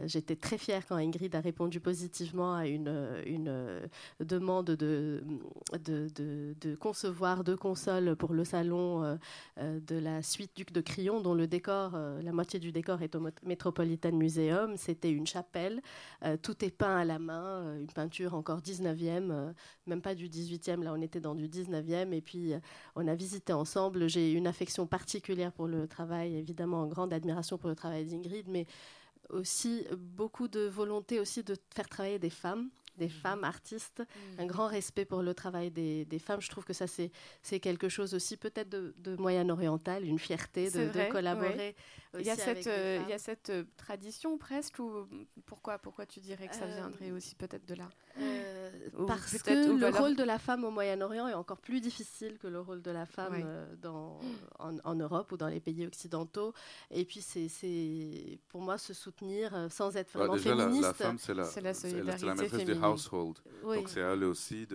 J'étais 0.05 0.37
très 0.37 0.59
fière 0.59 0.87
quand 0.87 0.97
Ingrid 0.97 1.35
a 1.35 1.41
répondu 1.41 1.81
positivement 1.81 2.55
à 2.55 2.67
une, 2.67 3.23
une 3.27 3.81
demande 4.21 4.67
de, 4.67 5.23
de, 5.85 6.09
de, 6.15 6.75
concevoir 6.77 7.45
deux 7.45 7.57
consoles 7.57 8.17
pour 8.17 8.33
le 8.33 8.45
salon 8.45 9.19
de 9.59 9.99
la 9.99 10.23
suite 10.23 10.53
Duc 10.57 10.73
de 10.73 10.81
Crillon, 10.81 11.21
dont 11.21 11.35
le 11.35 11.47
décor, 11.47 11.99
la 12.23 12.33
moitié 12.33 12.61
du 12.61 12.73
décor 12.73 13.03
est 13.03 13.15
au 13.15 13.21
Metropolitan 13.45 14.13
Museum. 14.13 14.77
C'était 14.77 15.11
une 15.11 15.27
chapelle. 15.27 15.83
tout 16.43 16.65
est 16.65 16.66
peint 16.71 16.97
à 16.97 17.05
la 17.05 17.19
main, 17.19 17.63
euh, 17.63 17.81
une 17.81 17.87
peinture 17.87 18.35
encore 18.35 18.61
19e, 18.61 19.31
euh, 19.31 19.53
même 19.87 20.03
pas 20.03 20.15
du 20.15 20.29
18e, 20.29 20.83
là 20.83 20.93
on 20.93 21.01
était 21.01 21.21
dans 21.21 21.35
du 21.35 21.49
19e, 21.49 22.13
et 22.13 22.21
puis 22.21 22.53
euh, 22.55 22.61
on 22.95 23.07
a 23.09 23.15
visité 23.15 23.53
ensemble. 23.53 24.09
J'ai 24.09 24.33
une 24.33 24.47
affection 24.47 24.87
particulière 24.87 25.53
pour 25.53 25.67
le 25.67 25.87
travail, 25.89 26.37
évidemment 26.37 26.83
en 26.83 26.87
grande 26.87 27.13
admiration 27.13 27.59
pour 27.59 27.69
le 27.69 27.77
travail 27.77 28.07
d'Ingrid, 28.07 28.47
mais 28.49 28.67
aussi 29.31 29.85
beaucoup 29.97 30.49
de 30.49 30.61
volonté 30.61 31.19
aussi 31.19 31.43
de 31.43 31.57
faire 31.75 31.89
travailler 31.89 32.19
des 32.19 32.31
femmes 32.31 32.71
des 32.97 33.07
mhm. 33.07 33.13
femmes 33.13 33.45
artistes, 33.45 34.01
mhm. 34.01 34.41
un 34.41 34.47
grand 34.47 34.67
respect 34.67 35.05
pour 35.05 35.23
le 35.23 35.35
travail 35.35 35.71
des, 35.71 36.19
femmes. 36.19 36.41
Je 36.41 36.49
trouve 36.49 36.65
que 36.65 36.73
ça, 36.73 36.87
c'est 36.87 37.61
quelque 37.61 37.89
chose 37.89 38.15
aussi 38.15 38.37
peut-être 38.37 38.69
de, 38.69 39.17
moyen-oriental, 39.17 40.05
une 40.05 40.19
fierté 40.19 40.71
de, 40.71 41.11
collaborer. 41.11 41.75
il, 42.19 42.27
y 42.27 42.31
a 42.31 42.37
cette, 42.37 42.67
euh, 42.67 43.01
il 43.05 43.11
y 43.11 43.13
a 43.13 43.19
cette 43.19 43.51
euh, 43.51 43.65
tradition 43.77 44.39
presque, 44.39 44.79
ou 44.79 45.07
pourquoi, 45.45 45.79
pourquoi 45.79 46.07
tu 46.07 46.21
dirais 46.21 46.49
que 46.49 46.55
ça 46.55 46.65
euh, 46.65 46.75
viendrait 46.75 47.11
aussi 47.11 47.35
peut-être 47.35 47.67
de 47.67 47.75
là? 47.75 47.89
Parce 49.07 49.43
que 49.43 49.79
le 49.79 49.89
rôle 49.89 50.17
de 50.17 50.25
la 50.25 50.39
femme 50.39 50.65
au 50.65 50.71
Moyen-Orient 50.71 51.29
est 51.29 51.35
encore 51.35 51.59
plus 51.59 51.81
difficile 51.81 52.39
que 52.39 52.47
le 52.47 52.61
rôle 52.61 52.83
de 52.83 52.91
la 52.91 53.05
femme 53.07 53.45
dans, 53.83 54.21
en, 54.59 54.95
Europe 54.95 55.33
ou 55.33 55.37
dans 55.37 55.49
les 55.49 55.61
pays 55.61 55.87
occidentaux. 55.87 56.55
Et 56.91 57.05
puis, 57.05 57.21
c'est 57.21 58.39
pour 58.49 58.63
moi 58.63 58.79
se 58.79 58.95
soutenir 58.95 59.67
sans 59.71 59.97
être 59.97 60.13
bah, 60.15 60.27
vraiment 60.27 60.39
féministe. 60.39 60.83
La, 60.83 60.95
femme, 60.95 61.19
c'est 61.19 61.35
la, 61.35 61.45
la, 61.63 61.75
solidarité 61.75 62.49
féminine 62.49 62.86
household. 62.91 63.39
Donc 63.63 63.89
c'est 63.89 64.03
à 64.03 64.13
elle 64.13 64.25
aussi 64.25 64.67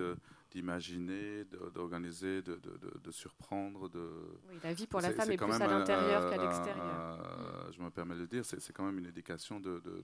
d'imaginer, 0.52 1.46
d'organiser, 1.74 2.42
de, 2.42 2.56
de, 2.56 3.00
de, 3.02 3.12
surprendre. 3.12 3.90
De... 3.90 4.10
Oui, 4.50 4.58
la 4.64 4.74
vie 4.74 4.86
pour 4.86 5.00
la 5.00 5.12
femme 5.12 5.32
est, 5.32 5.38
plus 5.38 5.52
à 5.54 5.68
l'intérieur 5.68 6.30
qu'à 6.30 6.44
l'extérieur. 6.44 7.72
je 7.72 7.82
me 7.82 7.90
permets 7.90 8.16
de 8.16 8.22
le 8.22 8.28
dire, 8.28 8.44
c'est 8.46 8.74
quand 8.74 8.84
même 8.84 9.00
une 9.00 9.08
éducation 9.08 9.60
de... 9.60 9.80
de, 9.80 10.04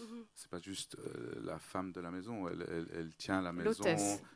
mm 0.00 0.04
C'est 0.34 0.50
pas 0.50 0.60
juste 0.60 0.96
euh, 0.98 1.40
la 1.42 1.58
femme 1.58 1.92
de 1.92 2.00
la 2.00 2.10
maison, 2.10 2.48
elle, 2.48 2.88
elle, 2.94 3.14
tient 3.16 3.40
la 3.40 3.52
maison, 3.52 3.84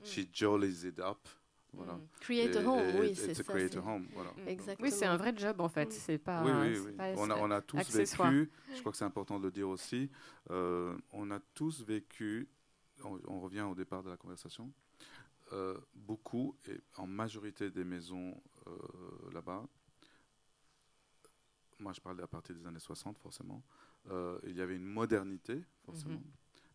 she 0.02 0.20
mm. 0.20 0.26
jollies 0.32 0.86
it 0.86 0.98
up. 0.98 1.28
Voilà. 1.74 1.94
Mm. 1.94 2.08
Create 2.20 2.56
a 2.56 2.60
home, 2.60 3.00
oui, 3.00 3.14
c'est 3.14 3.34
ça. 3.34 3.42
Create 3.42 3.76
a 3.76 3.80
home, 3.80 4.06
voilà. 4.12 4.30
Exactement. 4.46 4.86
Oui, 4.86 4.94
c'est 4.94 5.06
un 5.06 5.16
vrai 5.16 5.32
job 5.36 5.60
en 5.60 5.68
fait. 5.68 5.92
C'est 5.92 6.18
pas. 6.18 6.42
Oui, 6.44 6.50
oui, 6.52 6.78
oui. 6.86 7.14
on, 7.16 7.30
a, 7.30 7.36
on 7.36 7.50
a 7.50 7.60
tous 7.60 7.78
vécu. 7.90 8.50
Je 8.74 8.80
crois 8.80 8.92
que 8.92 8.98
c'est 8.98 9.04
important 9.04 9.38
de 9.38 9.44
le 9.44 9.50
dire 9.50 9.68
aussi. 9.68 10.10
Euh, 10.50 10.94
on 11.12 11.30
a 11.30 11.40
tous 11.54 11.82
vécu 11.84 12.48
on, 13.04 13.40
revient 13.40 13.62
au 13.62 13.74
départ 13.74 14.02
de 14.02 14.10
la 14.10 14.16
conversation, 14.16 14.72
euh, 15.52 15.78
beaucoup, 15.94 16.56
et 16.68 16.80
en 16.96 17.06
majorité 17.06 17.70
des 17.70 17.84
maisons 17.84 18.40
euh, 18.66 19.30
là-bas, 19.32 19.66
moi 21.78 21.92
je 21.92 22.00
parle 22.00 22.20
à 22.22 22.26
partir 22.26 22.54
des 22.54 22.66
années 22.66 22.78
60 22.78 23.18
forcément, 23.18 23.62
euh, 24.10 24.38
il 24.44 24.56
y 24.56 24.60
avait 24.60 24.76
une 24.76 24.84
modernité 24.84 25.64
forcément, 25.84 26.14
mhm. 26.14 26.32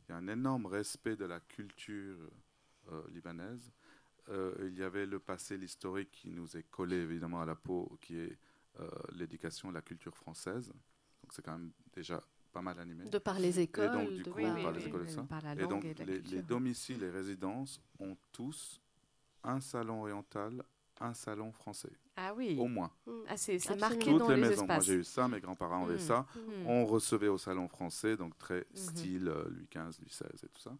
il 0.07 0.11
y 0.11 0.11
a 0.13 0.17
un 0.17 0.27
énorme 0.27 0.65
respect 0.65 1.15
de 1.15 1.25
la 1.25 1.39
culture 1.39 2.17
libanaise, 3.09 3.73
il 4.29 4.77
y 4.77 4.83
avait 4.83 5.05
le 5.05 5.19
passé, 5.19 5.57
l'historique 5.57 6.11
qui 6.11 6.31
nous 6.31 6.55
est 6.55 6.63
collé 6.63 6.97
évidemment 6.97 7.41
à 7.41 7.45
la 7.45 7.55
peau, 7.55 7.97
qui 8.01 8.17
est 8.17 8.37
l'éducation, 9.13 9.71
la 9.71 9.81
culture 9.81 10.15
française, 10.15 10.67
donc 10.67 11.33
c'est 11.33 11.41
quand 11.41 11.57
même 11.57 11.71
déjà 11.93 12.23
pas 12.57 12.63
mal 12.63 12.79
animé. 12.79 13.05
De 13.05 13.19
par 13.19 13.39
les 13.39 13.59
écoles. 13.59 13.85
Et 13.85 13.89
donc, 13.89 14.09
du 14.09 14.23
coup, 14.23 14.41
par 14.41 14.71
les 14.71 14.87
écoles 14.87 15.09
ça. 15.09 15.25
et 15.57 15.67
donc, 15.67 15.83
les, 15.83 16.41
domiciles 16.41 17.03
et 17.03 17.09
résidences 17.09 17.79
ont 17.99 18.17
tous 18.31 18.81
un 19.43 19.59
salon 19.59 20.01
oriental, 20.01 20.63
un 20.99 21.13
salon 21.13 21.51
français. 21.51 21.91
Ah 22.15 22.33
oui. 22.35 22.57
Au 22.59 22.67
moins. 22.67 22.91
Mmh. 23.05 23.11
Ah, 23.27 23.37
c'est 23.37 23.79
marqué 23.79 23.99
Toutes 23.99 24.19
dans 24.19 24.29
les, 24.29 24.41
maisons. 24.41 24.65
Moi, 24.65 24.79
j'ai 24.79 24.95
eu 24.95 25.03
ça, 25.03 25.27
mes 25.27 25.39
grands-parents 25.39 25.85
avaient 25.85 25.95
mmh. 25.95 25.99
ça. 25.99 26.25
Mmh. 26.35 26.67
On 26.67 26.85
recevait 26.85 27.27
au 27.27 27.37
salon 27.37 27.67
français, 27.67 28.17
donc 28.17 28.35
très 28.39 28.65
style 28.73 29.27
euh, 29.27 29.47
Louis 29.49 29.67
XV, 29.71 29.99
Louis 29.99 30.09
XVI 30.09 30.25
et 30.43 30.49
tout 30.49 30.61
ça. 30.61 30.75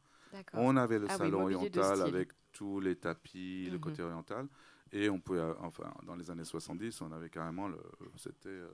On 0.53 0.75
avait 0.77 0.99
le 0.99 1.07
ah 1.09 1.17
salon 1.17 1.43
oriental 1.43 2.01
avec 2.01 2.29
tous 2.51 2.79
les 2.79 2.95
tapis, 2.95 3.69
le 3.71 3.77
côté 3.77 4.01
oriental. 4.01 4.47
Et 4.91 5.09
on 5.09 5.19
pouvait, 5.19 5.41
enfin, 5.59 5.93
dans 6.05 6.15
les 6.15 6.31
années 6.31 6.45
70, 6.45 7.01
on 7.01 7.11
avait 7.11 7.29
carrément 7.29 7.67
le. 7.67 7.77
C'était. 8.15 8.49
Euh, 8.49 8.69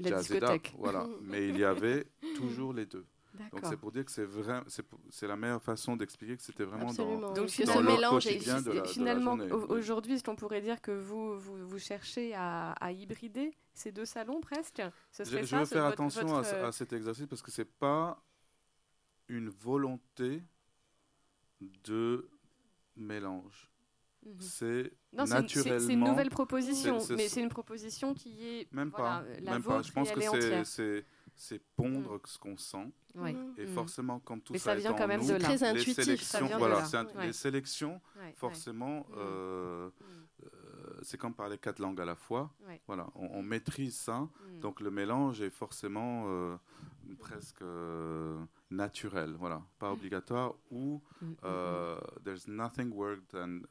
la 0.00 0.18
discothèque. 0.18 0.74
voilà. 0.78 1.06
Mais 1.22 1.48
il 1.48 1.58
y 1.58 1.64
avait 1.64 2.06
toujours 2.36 2.72
les 2.72 2.86
deux. 2.86 3.04
Donc 3.50 3.62
c'est 3.64 3.76
pour 3.76 3.92
dire 3.92 4.04
que 4.04 4.10
c'est 4.10 4.24
vrai, 4.24 4.60
c'est 5.08 5.26
la 5.26 5.36
meilleure 5.36 5.62
façon 5.62 5.96
d'expliquer 5.96 6.36
que 6.36 6.42
c'était 6.42 6.64
vraiment 6.64 6.92
dans, 6.92 7.32
Donc 7.32 7.48
ce 7.48 7.80
mélange 7.80 8.26
de 8.26 8.86
finalement 8.86 9.38
aujourd'hui, 9.70 10.14
est-ce 10.14 10.24
qu'on 10.24 10.36
pourrait 10.36 10.60
dire 10.60 10.80
que 10.82 10.90
vous 10.90 11.38
vous, 11.38 11.66
vous 11.66 11.78
cherchez 11.78 12.34
à, 12.34 12.72
à, 12.72 12.92
hybrider 12.92 13.56
ces 13.72 13.90
deux 13.90 14.04
salons 14.04 14.40
presque? 14.40 14.82
Ce 15.10 15.24
serait 15.24 15.44
Je, 15.44 15.46
ça, 15.46 15.56
je 15.56 15.60
veux 15.60 15.66
faire 15.66 15.86
attention 15.86 16.36
à, 16.36 16.72
cet 16.72 16.92
exercice 16.92 17.26
parce 17.26 17.40
que 17.40 17.50
c'est 17.50 17.64
pas 17.64 18.22
une 19.28 19.48
volonté 19.48 20.42
de 21.84 22.28
mélange. 22.96 23.71
Mhm. 24.24 24.40
C'est 24.40 24.92
naturellement. 25.12 25.80
C'est 25.80 25.92
une 25.92 26.04
nouvelle 26.04 26.30
proposition, 26.30 26.98
mais 27.10 27.28
c'est 27.28 27.42
une 27.42 27.48
proposition 27.48 28.14
qui 28.14 28.46
est. 28.46 28.72
Même 28.72 28.90
pas. 28.90 29.24
La 29.42 29.52
même 29.52 29.62
pas. 29.62 29.82
Je 29.82 29.92
pense 29.92 30.10
que 30.10 31.04
c'est 31.34 31.62
pondre 31.76 32.16
mm. 32.16 32.20
ce 32.26 32.38
qu'on 32.38 32.56
sent. 32.56 32.92
Et 33.56 33.64
mm. 33.64 33.74
forcément, 33.74 34.20
quand 34.20 34.38
tout 34.38 34.52
mais 34.52 34.58
ça, 34.58 34.72
ça 34.72 34.76
vient 34.76 34.92
quand 34.92 35.08
même 35.08 35.22
nous, 35.22 35.28
de 35.28 35.32
là. 35.32 35.38
Très 35.40 35.62
intuitif. 35.64 35.96
Les 35.96 36.04
sélections, 36.04 36.48
voilà, 36.58 36.84
les 37.22 37.32
sélections 37.32 38.00
forcément, 38.36 39.00
mm. 39.00 39.04
euh, 39.16 39.90
euh, 40.44 40.48
c'est 41.02 41.18
comme 41.18 41.34
parler 41.34 41.58
quatre 41.58 41.78
langues 41.78 42.00
à 42.00 42.04
la 42.04 42.14
fois. 42.14 42.54
Ouais. 42.68 42.80
Voilà, 42.86 43.08
on, 43.14 43.26
on 43.38 43.42
maîtrise 43.42 43.96
ça. 43.96 44.20
Mm. 44.20 44.60
Donc 44.60 44.80
le 44.80 44.90
mélange 44.90 45.40
est 45.40 45.50
forcément 45.50 46.24
euh, 46.26 46.56
presque 47.18 47.62
euh, 47.62 48.38
naturel, 48.70 49.34
voilà, 49.38 49.62
pas 49.78 49.90
obligatoire. 49.90 50.54
Ou 50.70 51.02
Mm, 51.22 51.26
mm, 51.26 51.36
euh, 51.44 52.00
there's 52.24 52.48
nothing 52.48 52.92
worse 52.92 53.20
than 53.28 53.62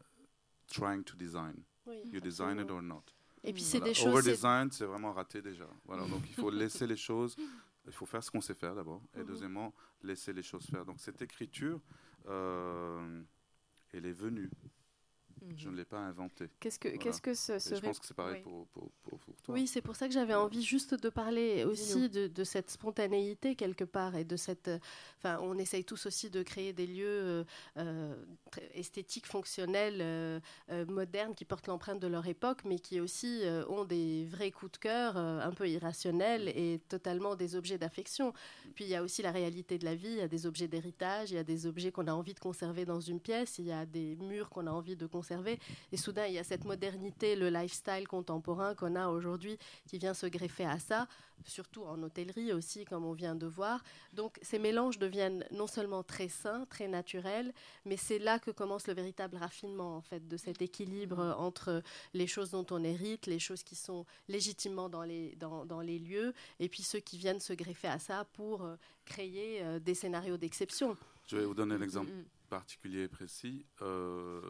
trying 0.71 1.03
to 1.03 1.15
design. 1.15 1.55
Oui, 1.85 2.01
You 2.11 2.19
design 2.19 2.59
it 2.59 2.69
or 2.71 2.81
not. 2.81 3.03
Et 3.43 3.53
puis 3.53 3.61
Mm. 3.63 3.65
c'est 3.65 3.77
Voilà. 3.79 3.91
des 3.91 3.93
choses. 3.99 4.07
Over 4.13 4.21
c'est- 4.21 4.31
vraiment 4.85 5.13
raté 5.13 5.41
déjà. 5.41 5.67
Voilà, 5.85 6.05
donc 6.07 6.23
il 6.29 6.35
faut 6.35 6.49
laisser 6.51 6.85
les 6.87 6.97
choses. 6.97 7.35
Il 7.87 7.91
faut 7.91 8.05
faire 8.05 8.23
ce 8.23 8.29
qu'on 8.29 8.41
sait 8.41 8.53
faire 8.53 8.75
d'abord, 8.75 9.01
et 9.15 9.19
Mhm. 9.19 9.25
deuxièmement 9.25 9.73
laisser 10.03 10.31
les 10.33 10.43
choses 10.43 10.65
faire. 10.67 10.85
Donc 10.85 10.99
cette 10.99 11.21
écriture, 11.21 11.81
euh, 12.27 13.23
elle 13.93 14.05
est 14.05 14.11
venue. 14.13 14.49
Mm, 15.41 15.53
Je 15.57 15.67
mm. 15.67 15.71
ne 15.71 15.77
l'ai 15.77 15.85
pas 15.85 15.99
inventée. 15.99 16.49
Qu'est-ce 16.59 16.79
que, 16.79 16.87
Voilà. 16.87 17.03
qu'est-ce 17.03 17.21
que 17.21 17.33
ce 17.33 17.59
serait 17.59 17.75
je 17.77 17.81
pense 17.81 17.99
que 17.99 18.05
c'est 18.05 18.13
pareil 18.13 18.35
oui. 18.37 18.41
pour, 18.43 18.67
pour, 18.67 18.91
pour, 19.03 19.19
pour 19.19 19.35
toi. 19.41 19.53
Oui, 19.55 19.67
c'est 19.67 19.81
pour 19.81 19.95
ça 19.95 20.07
que 20.07 20.13
j'avais 20.13 20.33
envie 20.35 20.63
juste 20.63 20.93
de 20.95 21.09
parler 21.09 21.63
aussi 21.65 22.09
de, 22.09 22.27
de 22.27 22.43
cette 22.43 22.69
spontanéité 22.69 23.55
quelque 23.55 23.83
part 23.83 24.15
et 24.15 24.23
de 24.23 24.35
cette. 24.35 24.69
Enfin, 25.17 25.39
on 25.41 25.57
essaye 25.57 25.83
tous 25.83 26.05
aussi 26.05 26.29
de 26.29 26.43
créer 26.43 26.73
des 26.73 26.87
lieux 26.87 27.05
euh, 27.07 27.43
euh, 27.77 28.15
esthétiques, 28.73 29.25
fonctionnels, 29.27 29.99
euh, 30.01 30.39
euh, 30.71 30.85
modernes, 30.85 31.33
qui 31.35 31.45
portent 31.45 31.67
l'empreinte 31.67 31.99
de 31.99 32.07
leur 32.07 32.27
époque, 32.27 32.63
mais 32.65 32.79
qui 32.79 32.99
aussi 32.99 33.41
euh, 33.43 33.65
ont 33.67 33.85
des 33.85 34.25
vrais 34.25 34.51
coups 34.51 34.73
de 34.73 34.77
cœur 34.77 35.17
euh, 35.17 35.39
un 35.41 35.51
peu 35.51 35.67
irrationnels 35.67 36.49
et 36.49 36.79
totalement 36.89 37.35
des 37.35 37.55
objets 37.55 37.77
d'affection. 37.77 38.33
Puis 38.75 38.85
il 38.85 38.89
y 38.89 38.95
a 38.95 39.03
aussi 39.03 39.21
la 39.21 39.31
réalité 39.31 39.77
de 39.77 39.85
la 39.85 39.95
vie. 39.95 40.09
Il 40.09 40.17
y 40.17 40.21
a 40.21 40.27
des 40.27 40.45
objets 40.45 40.67
d'héritage, 40.67 41.31
il 41.31 41.35
y 41.35 41.39
a 41.39 41.43
des 41.43 41.65
objets 41.65 41.91
qu'on 41.91 42.07
a 42.07 42.13
envie 42.13 42.33
de 42.33 42.39
conserver 42.39 42.85
dans 42.85 42.99
une 42.99 43.19
pièce, 43.19 43.57
il 43.59 43.65
y 43.65 43.71
a 43.71 43.85
des 43.85 44.15
murs 44.17 44.49
qu'on 44.49 44.67
a 44.67 44.71
envie 44.71 44.95
de 44.95 45.07
conserver. 45.07 45.30
Et 45.91 45.97
soudain, 45.97 46.25
il 46.27 46.33
y 46.33 46.39
a 46.39 46.43
cette 46.43 46.65
modernité, 46.65 47.35
le 47.35 47.49
lifestyle 47.49 48.07
contemporain 48.07 48.75
qu'on 48.75 48.95
a 48.95 49.07
aujourd'hui 49.07 49.57
qui 49.87 49.97
vient 49.97 50.13
se 50.13 50.25
greffer 50.25 50.65
à 50.65 50.79
ça, 50.79 51.07
surtout 51.45 51.83
en 51.83 52.01
hôtellerie 52.03 52.53
aussi, 52.53 52.85
comme 52.85 53.05
on 53.05 53.13
vient 53.13 53.35
de 53.35 53.47
voir. 53.47 53.83
Donc 54.13 54.37
ces 54.41 54.59
mélanges 54.59 54.99
deviennent 54.99 55.45
non 55.51 55.67
seulement 55.67 56.03
très 56.03 56.27
sains, 56.27 56.65
très 56.69 56.87
naturels, 56.87 57.53
mais 57.85 57.97
c'est 57.97 58.19
là 58.19 58.39
que 58.39 58.51
commence 58.51 58.87
le 58.87 58.93
véritable 58.93 59.37
raffinement, 59.37 59.97
en 59.97 60.01
fait, 60.01 60.27
de 60.27 60.37
cet 60.37 60.61
équilibre 60.61 61.35
entre 61.39 61.81
les 62.13 62.27
choses 62.27 62.51
dont 62.51 62.65
on 62.71 62.83
hérite, 62.83 63.25
les 63.25 63.39
choses 63.39 63.63
qui 63.63 63.75
sont 63.75 64.05
légitimement 64.27 64.89
dans 64.89 65.03
les, 65.03 65.35
dans, 65.35 65.65
dans 65.65 65.81
les 65.81 65.99
lieux, 65.99 66.33
et 66.59 66.69
puis 66.69 66.83
ceux 66.83 66.99
qui 66.99 67.17
viennent 67.17 67.39
se 67.39 67.53
greffer 67.53 67.87
à 67.87 67.99
ça 67.99 68.25
pour 68.33 68.63
euh, 68.63 68.75
créer 69.05 69.61
euh, 69.63 69.79
des 69.79 69.95
scénarios 69.95 70.37
d'exception. 70.37 70.95
Je 71.27 71.37
vais 71.37 71.45
vous 71.45 71.53
donner 71.53 71.77
l'exemple 71.77 72.11
Mm, 72.11 72.19
mm. 72.19 72.25
Particulier 72.55 73.03
et 73.03 73.07
précis. 73.07 73.65
Euh, 73.81 74.41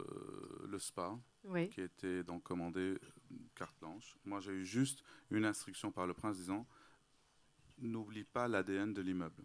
le 0.67 0.79
spa, 0.79 1.17
Oui. 1.43 1.69
qui 1.69 1.81
était 1.81 2.23
donc 2.23 2.41
commandé 2.43 2.79
euh, 2.81 2.97
carte 3.55 3.77
blanche. 3.79 4.17
Moi, 4.25 4.39
j'ai 4.41 4.51
eu 4.53 4.65
juste 4.65 5.03
une 5.29 5.45
instruction 5.45 5.91
par 5.91 6.07
le 6.07 6.13
prince 6.15 6.35
disant 6.37 6.65
n'oublie 7.77 8.23
pas 8.23 8.47
l'ADN 8.47 8.93
de 8.93 9.01
l'immeuble. 9.01 9.43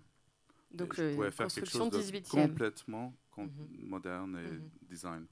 Donc, 0.70 0.92
Et 0.94 0.96
je 0.96 1.02
euh, 1.02 1.14
pouvais 1.14 1.30
faire 1.30 1.46
quelque 1.48 1.70
construction 1.70 1.90
chose 1.90 1.90
de 1.90 1.98
18e. 1.98 2.48
complètement 2.48 3.14
Mhm. 3.36 3.68
moderne 3.88 4.36
et 4.38 4.50
Mhm. 4.50 4.70
design. 4.88 5.26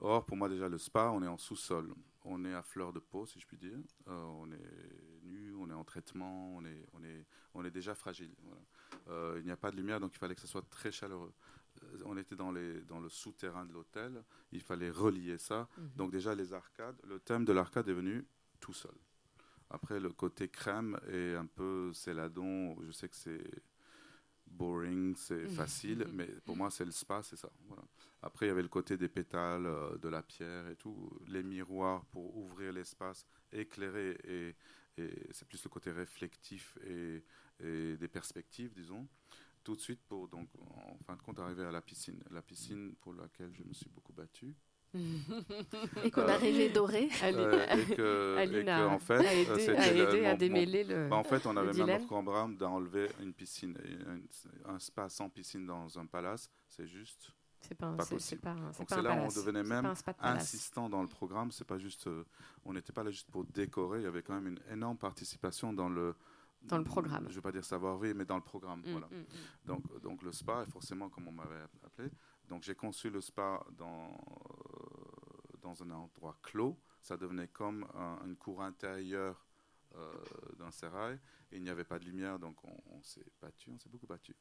Or, 0.00 0.24
pour 0.24 0.36
moi, 0.36 0.48
déjà, 0.48 0.68
le 0.68 0.78
spa, 0.78 1.10
on 1.10 1.22
est 1.22 1.28
en 1.28 1.38
sous-sol. 1.38 1.94
On 2.24 2.44
est 2.44 2.54
à 2.54 2.62
fleur 2.62 2.92
de 2.92 3.00
peau, 3.00 3.26
si 3.26 3.38
je 3.38 3.46
puis 3.46 3.56
dire. 3.58 3.78
Euh, 4.08 4.22
on 4.42 4.50
est 4.50 5.22
nu, 5.24 5.54
on 5.56 5.68
est 5.70 5.74
en 5.74 5.84
traitement, 5.84 6.56
on 6.56 6.64
est, 6.64 6.86
on 6.94 7.02
est, 7.04 7.24
on 7.54 7.64
est 7.64 7.70
déjà 7.70 7.94
fragile. 7.94 8.32
voilà. 8.44 8.60
Euh, 9.08 9.36
il 9.40 9.44
n'y 9.44 9.50
a 9.50 9.56
pas 9.56 9.70
de 9.70 9.76
lumière, 9.76 10.00
donc 10.00 10.14
il 10.14 10.18
fallait 10.18 10.34
que 10.34 10.40
ce 10.40 10.46
soit 10.46 10.62
très 10.70 10.90
chaleureux. 10.92 11.32
Euh, 11.82 11.98
on 12.04 12.16
était 12.16 12.36
dans, 12.36 12.52
les, 12.52 12.80
dans 12.82 13.00
le 13.00 13.08
souterrain 13.08 13.64
de 13.66 13.72
l'hôtel. 13.72 14.22
Il 14.52 14.60
fallait 14.60 14.90
relier 14.90 15.38
ça. 15.38 15.68
Mhm. 15.76 15.90
Donc 15.96 16.10
déjà, 16.10 16.34
les 16.34 16.52
arcades, 16.52 17.00
le 17.04 17.18
thème 17.20 17.44
de 17.44 17.52
l'arcade 17.52 17.88
est 17.88 17.94
venu 17.94 18.24
tout 18.60 18.72
seul. 18.74 18.94
Après, 19.70 19.98
le 20.00 20.10
côté 20.10 20.48
crème 20.48 20.98
et 21.10 21.34
un 21.34 21.46
peu 21.46 21.92
céladon, 21.94 22.76
je 22.82 22.92
sais 22.92 23.08
que 23.08 23.16
c'est 23.16 23.42
boring, 24.46 25.14
c'est 25.16 25.44
Mhm. 25.44 25.48
facile, 25.48 25.98
Mhm. 26.06 26.12
mais 26.12 26.26
pour 26.44 26.56
moi, 26.56 26.70
c'est 26.70 26.84
le 26.84 26.90
spa, 26.90 27.22
c'est 27.22 27.36
ça. 27.36 27.50
Voilà. 27.66 27.82
Après, 28.22 28.46
il 28.46 28.48
y 28.50 28.52
avait 28.52 28.62
le 28.62 28.68
côté 28.68 28.96
des 28.96 29.08
pétales, 29.08 29.66
euh, 29.66 29.96
de 29.98 30.08
la 30.08 30.22
pierre 30.22 30.68
et 30.68 30.76
tout, 30.76 31.10
les 31.26 31.42
miroirs 31.42 32.04
pour 32.06 32.36
ouvrir 32.36 32.72
l'espace, 32.72 33.26
éclairer, 33.50 34.18
et, 34.24 34.54
et 34.98 35.28
c'est 35.32 35.46
plus 35.48 35.62
le 35.64 35.70
côté 35.70 35.90
réflectif 35.90 36.76
et, 36.84 37.24
et 37.60 37.96
des 37.96 38.08
perspectives, 38.08 38.72
disons. 38.74 39.08
Tout 39.64 39.76
de 39.76 39.80
suite, 39.80 40.00
pour 40.08 40.28
donc, 40.28 40.48
en 40.60 40.96
fin 41.06 41.14
de 41.16 41.22
compte, 41.22 41.38
arriver 41.38 41.64
à 41.64 41.70
la 41.70 41.80
piscine. 41.80 42.22
La 42.30 42.42
piscine 42.42 42.94
pour 43.00 43.14
laquelle 43.14 43.52
je 43.54 43.62
me 43.62 43.72
suis 43.72 43.88
beaucoup 43.90 44.12
battu. 44.12 44.54
Et 46.04 46.10
qu'on 46.10 46.22
a 46.22 46.32
Euh, 46.34 46.36
rêvé 46.36 46.68
doré. 46.68 47.08
Euh, 47.22 47.66
et 47.76 47.94
que, 47.94 48.36
et 48.36 48.40
Aline 48.42 48.64
que, 48.64 48.70
a, 48.70 48.88
en 48.88 48.98
fait, 48.98 49.14
a 49.14 49.20
euh, 49.20 49.32
aidé, 49.32 49.60
c'était 49.60 49.76
a 49.76 49.92
le- 49.92 50.00
aidé 50.08 50.18
à 50.18 50.22
mon- 50.22 50.30
mon- 50.32 50.36
démêler 50.36 50.84
le. 50.84 51.08
bah, 51.08 51.16
en 51.16 51.24
fait, 51.24 51.46
on 51.46 51.52
le 51.54 51.60
avait 51.60 51.84
même 51.84 52.04
programme 52.06 52.56
d'enlever 52.56 53.08
une 53.20 53.32
piscine. 53.32 53.78
Un, 54.66 54.74
un 54.74 54.78
spa 54.78 55.08
sans 55.08 55.30
piscine 55.30 55.64
dans 55.66 55.98
un 55.98 56.06
palace, 56.06 56.50
c'est 56.68 56.86
juste. 56.86 57.32
C'est 57.60 57.76
pas, 57.76 57.86
un- 57.86 57.96
pas 57.96 58.04
possible. 58.04 58.40
pas, 58.42 58.50
un- 58.50 58.70
Donc 58.72 58.86
c'est 58.88 59.00
là 59.02 59.14
où 59.14 59.18
on 59.20 59.28
devenait 59.28 59.62
même 59.62 59.86
insistant 60.20 60.90
dans 60.90 61.00
le 61.02 61.08
programme. 61.08 61.52
C'est 61.52 61.64
pas 61.66 61.78
juste, 61.78 62.06
euh, 62.08 62.24
on 62.64 62.72
n'était 62.74 62.92
pas 62.92 63.04
là 63.04 63.10
juste 63.12 63.30
pour 63.30 63.44
décorer. 63.44 64.00
Il 64.00 64.04
y 64.04 64.06
avait 64.08 64.22
quand 64.22 64.34
même 64.34 64.48
une 64.48 64.60
énorme 64.70 64.98
participation 64.98 65.72
dans 65.72 65.88
le 65.88 66.14
Dans 66.64 66.78
le 66.78 66.84
programme. 66.84 67.26
Je 67.28 67.34
veux 67.34 67.40
pas 67.42 67.52
dire 67.52 67.64
savoir-vivre, 67.64 68.16
mais 68.16 68.24
dans 68.24 68.36
le 68.36 68.42
programme. 68.42 68.80
Mm, 68.80 68.90
voilà. 68.92 69.06
mm, 69.08 69.16
mm. 69.18 69.24
Donc, 69.66 70.00
donc 70.02 70.22
le 70.22 70.32
spa 70.32 70.62
est 70.66 70.70
forcément 70.70 71.08
comme 71.08 71.28
on 71.28 71.32
m'avait 71.32 71.62
appelé. 71.84 72.08
Donc 72.48 72.62
j'ai 72.62 72.74
conçu 72.74 73.10
le 73.10 73.20
spa 73.20 73.62
dans, 73.76 74.10
euh, 74.10 75.56
dans 75.60 75.82
un 75.82 75.90
endroit 75.90 76.36
clos. 76.42 76.76
Ça 77.00 77.16
devenait 77.16 77.48
comme 77.48 77.86
un- 77.94 78.18
une 78.26 78.36
cour 78.36 78.62
intérieure 78.62 79.44
euh, 79.94 80.10
d'un 80.58 80.70
sérail. 80.70 81.18
Et 81.50 81.56
il 81.56 81.62
n'y 81.62 81.68
avait 81.68 81.84
pas 81.84 81.98
de 81.98 82.04
lumière, 82.06 82.38
donc 82.38 82.56
on, 82.64 82.74
on 82.96 83.02
s'est 83.02 83.26
battu, 83.42 83.68
on 83.70 83.78
s'est 83.78 83.90
beaucoup 83.90 84.06
battu 84.06 84.34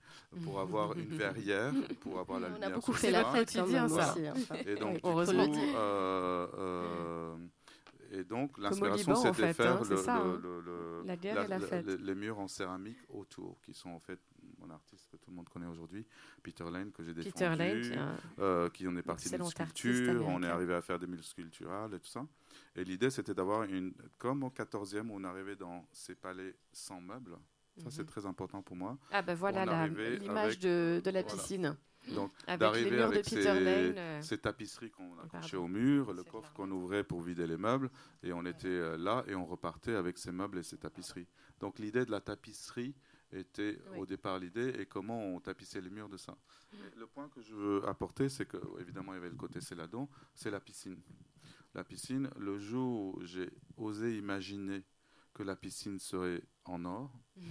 pour 0.44 0.62
avoir 0.62 0.94
une 0.98 1.10
verrière, 1.18 1.74
pour 2.00 2.20
avoir 2.20 2.40
la 2.40 2.48
On 2.48 2.54
lumière. 2.54 2.70
a 2.70 2.74
beaucoup 2.76 2.94
fait 2.94 3.12
la 3.12 3.26
fête 3.26 3.54
même 3.56 3.90
ça. 3.90 4.14
aussi. 4.14 4.30
enfin. 4.30 4.56
Et 4.66 4.76
donc, 4.76 4.94
du 4.94 5.00
heureusement. 5.04 5.46
coup, 5.50 5.58
euh, 5.58 6.48
euh, 6.58 7.36
et 8.12 8.24
donc 8.24 8.58
l'inspiration, 8.58 9.14
en 9.14 9.16
c'était 9.34 9.48
fait, 9.48 9.54
faire 9.54 9.78
hein, 9.82 9.84
le, 9.90 9.96
ça, 9.98 10.16
le- 10.16 10.22
hein. 10.32 10.40
le- 10.44 10.62
le- 10.62 11.04
La 11.06 11.16
guerre 11.16 11.44
et 11.44 11.48
la 11.48 11.60
fête. 11.60 11.86
le- 11.86 11.96
les 11.96 12.16
murs 12.16 12.40
en 12.40 12.48
céramique 12.48 12.98
autour, 13.10 13.60
qui 13.62 13.74
sont 13.74 13.90
en 13.90 14.00
fait 14.00 14.20
mon 14.60 14.70
artiste 14.70 15.08
que 15.10 15.18
tout 15.18 15.30
le 15.32 15.36
monde 15.38 15.50
connaît 15.50 15.66
aujourd'hui, 15.68 16.06
Peter 16.44 16.66
Lane, 16.72 16.92
que 16.92 17.04
j'ai 17.04 17.14
défendu, 17.14 17.34
Peter 17.34 17.56
Lane, 17.56 17.82
qui 17.82 17.94
un- 17.96 18.18
euh, 18.40 18.70
qui 18.70 18.88
en 18.88 18.96
est 18.98 19.02
parti 19.02 19.30
d'une 19.30 19.46
sculpture, 19.46 20.26
on 20.28 20.44
est 20.44 20.48
arrivé 20.48 20.74
à 20.76 20.82
faire 20.82 21.00
des 21.00 21.08
murs 21.08 21.24
sculpturales 21.24 21.94
et 21.94 22.00
tout 22.00 22.08
ça. 22.10 22.26
Et 22.76 22.84
l'idée, 22.84 23.10
c'était 23.10 23.34
d'avoir 23.34 23.64
une, 23.64 23.94
comme 24.18 24.44
au 24.44 24.50
14e, 24.50 25.10
où 25.10 25.16
on 25.16 25.24
arrivait 25.24 25.56
dans 25.56 25.86
ces 25.92 26.16
palais 26.16 26.56
sans 26.74 27.02
meubles. 27.02 27.38
Ça, 27.78 27.90
c'est 27.90 28.02
Mhm. 28.02 28.08
très 28.08 28.26
important 28.26 28.62
pour 28.62 28.76
moi. 28.76 28.98
Ah 29.12 29.22
ben 29.22 29.34
voilà 29.34 29.88
l'image 29.88 30.60
de, 30.60 31.02
de 31.04 31.10
la 31.10 31.22
Voilà. 31.22 31.38
piscine. 31.38 31.78
Donc, 32.16 32.32
Avec 32.48 32.50
les 32.50 32.58
d'arriver 32.58 33.02
avec 33.02 33.24
Peter 33.24 33.42
ces, 33.44 33.48
euh, 33.48 34.22
ces 34.22 34.38
tapisseries 34.40 34.90
qu'on 34.90 35.18
accrochait 35.20 35.58
au 35.58 35.68
mur, 35.68 36.14
le 36.14 36.24
coffre 36.24 36.52
qu'on 36.54 36.70
ouvrait 36.72 37.04
pour 37.04 37.22
vider 37.22 37.46
les 37.46 37.58
meubles, 37.58 37.90
et 38.24 38.34
on 38.34 38.44
était 38.46 38.68
euh, 38.68 38.98
là 38.98 39.24
et 39.28 39.36
on 39.36 39.46
repartait 39.46 39.96
avec 39.96 40.18
ces 40.18 40.32
meubles 40.32 40.58
et 40.58 40.64
ces 40.64 40.78
tapisseries. 40.78 41.28
Donc 41.60 41.78
l'idée 41.78 42.04
de 42.06 42.12
la 42.12 42.20
tapisserie 42.20 42.96
était 43.32 43.78
Oui. 43.92 44.00
au 44.00 44.06
départ 44.06 44.40
l'idée 44.40 44.74
et 44.80 44.86
comment 44.88 45.20
on 45.24 45.40
tapissait 45.40 45.80
les 45.80 45.90
murs 45.92 46.10
de 46.10 46.18
ça. 46.18 46.36
Le 46.98 47.06
point 47.06 47.30
que 47.30 47.42
je 47.42 47.54
veux 47.54 47.88
apporter, 47.88 48.30
c'est 48.30 48.46
que 48.46 48.58
évidemment 48.80 49.14
il 49.14 49.18
y 49.18 49.20
avait 49.20 49.30
le 49.30 49.36
côté 49.36 49.62
céladon, 49.62 50.10
c'est 50.34 50.52
la 50.52 50.60
piscine. 50.60 51.00
La 51.74 51.84
piscine, 51.84 52.30
le 52.38 52.58
jour 52.58 53.16
où 53.16 53.22
j'ai 53.24 53.50
osé 53.78 54.18
imaginer 54.18 54.84
que 55.34 55.44
la 55.44 55.56
piscine 55.56 55.98
serait 56.00 56.42
en 56.66 56.84
or, 56.86 57.10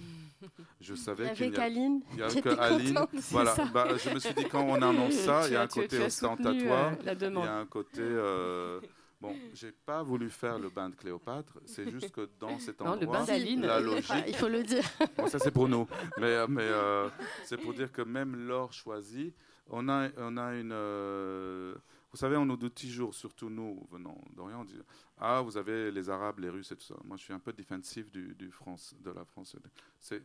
je 0.79 0.93
Il 0.93 0.99
y 0.99 1.01
savais 1.01 1.23
qu'il 1.33 1.45
avait 1.45 1.49
n'y 1.49 1.55
a- 1.55 1.59
Kaline 1.59 2.01
il 2.13 2.19
y 2.19 2.23
a 2.23 2.27
qui 2.29 2.41
que 2.41 2.49
était 2.49 2.59
Aline. 2.59 2.93
contente. 2.95 3.09
Voilà, 3.31 3.55
bah, 3.73 3.87
je 3.97 4.09
me 4.09 4.19
suis 4.19 4.33
dit 4.33 4.45
quand 4.49 4.63
on 4.63 4.75
annonce 4.81 5.13
ça, 5.13 5.47
il 5.47 5.53
y 5.53 5.55
a 5.55 5.61
un 5.61 5.67
côté 5.67 5.99
ostentatoire, 5.99 6.93
euh, 7.05 7.13
il 7.19 7.33
y 7.33 7.37
a 7.47 7.57
un 7.57 7.65
côté. 7.65 8.01
euh, 8.01 8.79
bon, 9.19 9.35
j'ai 9.53 9.71
pas 9.71 10.01
voulu 10.03 10.29
faire 10.29 10.57
le 10.59 10.69
bain 10.69 10.89
de 10.89 10.95
Cléopâtre, 10.95 11.59
c'est 11.65 11.89
juste 11.89 12.11
que 12.11 12.29
dans 12.39 12.57
cet 12.59 12.79
Non, 12.81 12.95
le 12.95 13.07
endroit, 13.07 13.25
bain 13.25 13.37
la 13.57 13.79
logique. 13.79 14.23
il 14.27 14.35
faut 14.35 14.47
le 14.47 14.63
dire. 14.63 14.83
Bon, 15.17 15.27
ça 15.27 15.39
c'est 15.39 15.51
pour 15.51 15.67
nous, 15.67 15.87
mais, 16.17 16.27
euh, 16.27 16.47
mais 16.47 16.63
euh, 16.63 17.09
c'est 17.43 17.57
pour 17.57 17.73
dire 17.73 17.91
que 17.91 18.01
même 18.01 18.35
l'or 18.47 18.71
choisi, 18.73 19.33
on 19.67 19.89
a, 19.89 20.09
on 20.17 20.37
a 20.37 20.53
une. 20.55 20.71
euh, 20.73 21.75
vous 22.11 22.17
savez, 22.17 22.35
on 22.35 22.45
nous 22.45 22.57
dit 22.57 22.71
toujours, 22.71 23.13
surtout 23.13 23.49
nous 23.49 23.87
venant 23.89 24.19
d'Orient, 24.35 24.61
on 24.61 24.65
dit 24.65 24.77
Ah, 25.17 25.41
vous 25.41 25.55
avez 25.55 25.91
les 25.91 26.09
Arabes, 26.09 26.39
les 26.39 26.49
Russes 26.49 26.71
et 26.71 26.75
tout 26.75 26.83
ça. 26.83 26.95
Moi, 27.05 27.15
je 27.15 27.23
suis 27.23 27.33
un 27.33 27.39
peu 27.39 27.53
défensif 27.53 28.11
du, 28.11 28.35
du 28.35 28.51
France, 28.51 28.93
de 28.99 29.11
la 29.11 29.23
France. 29.23 29.55
C'est 29.97 30.21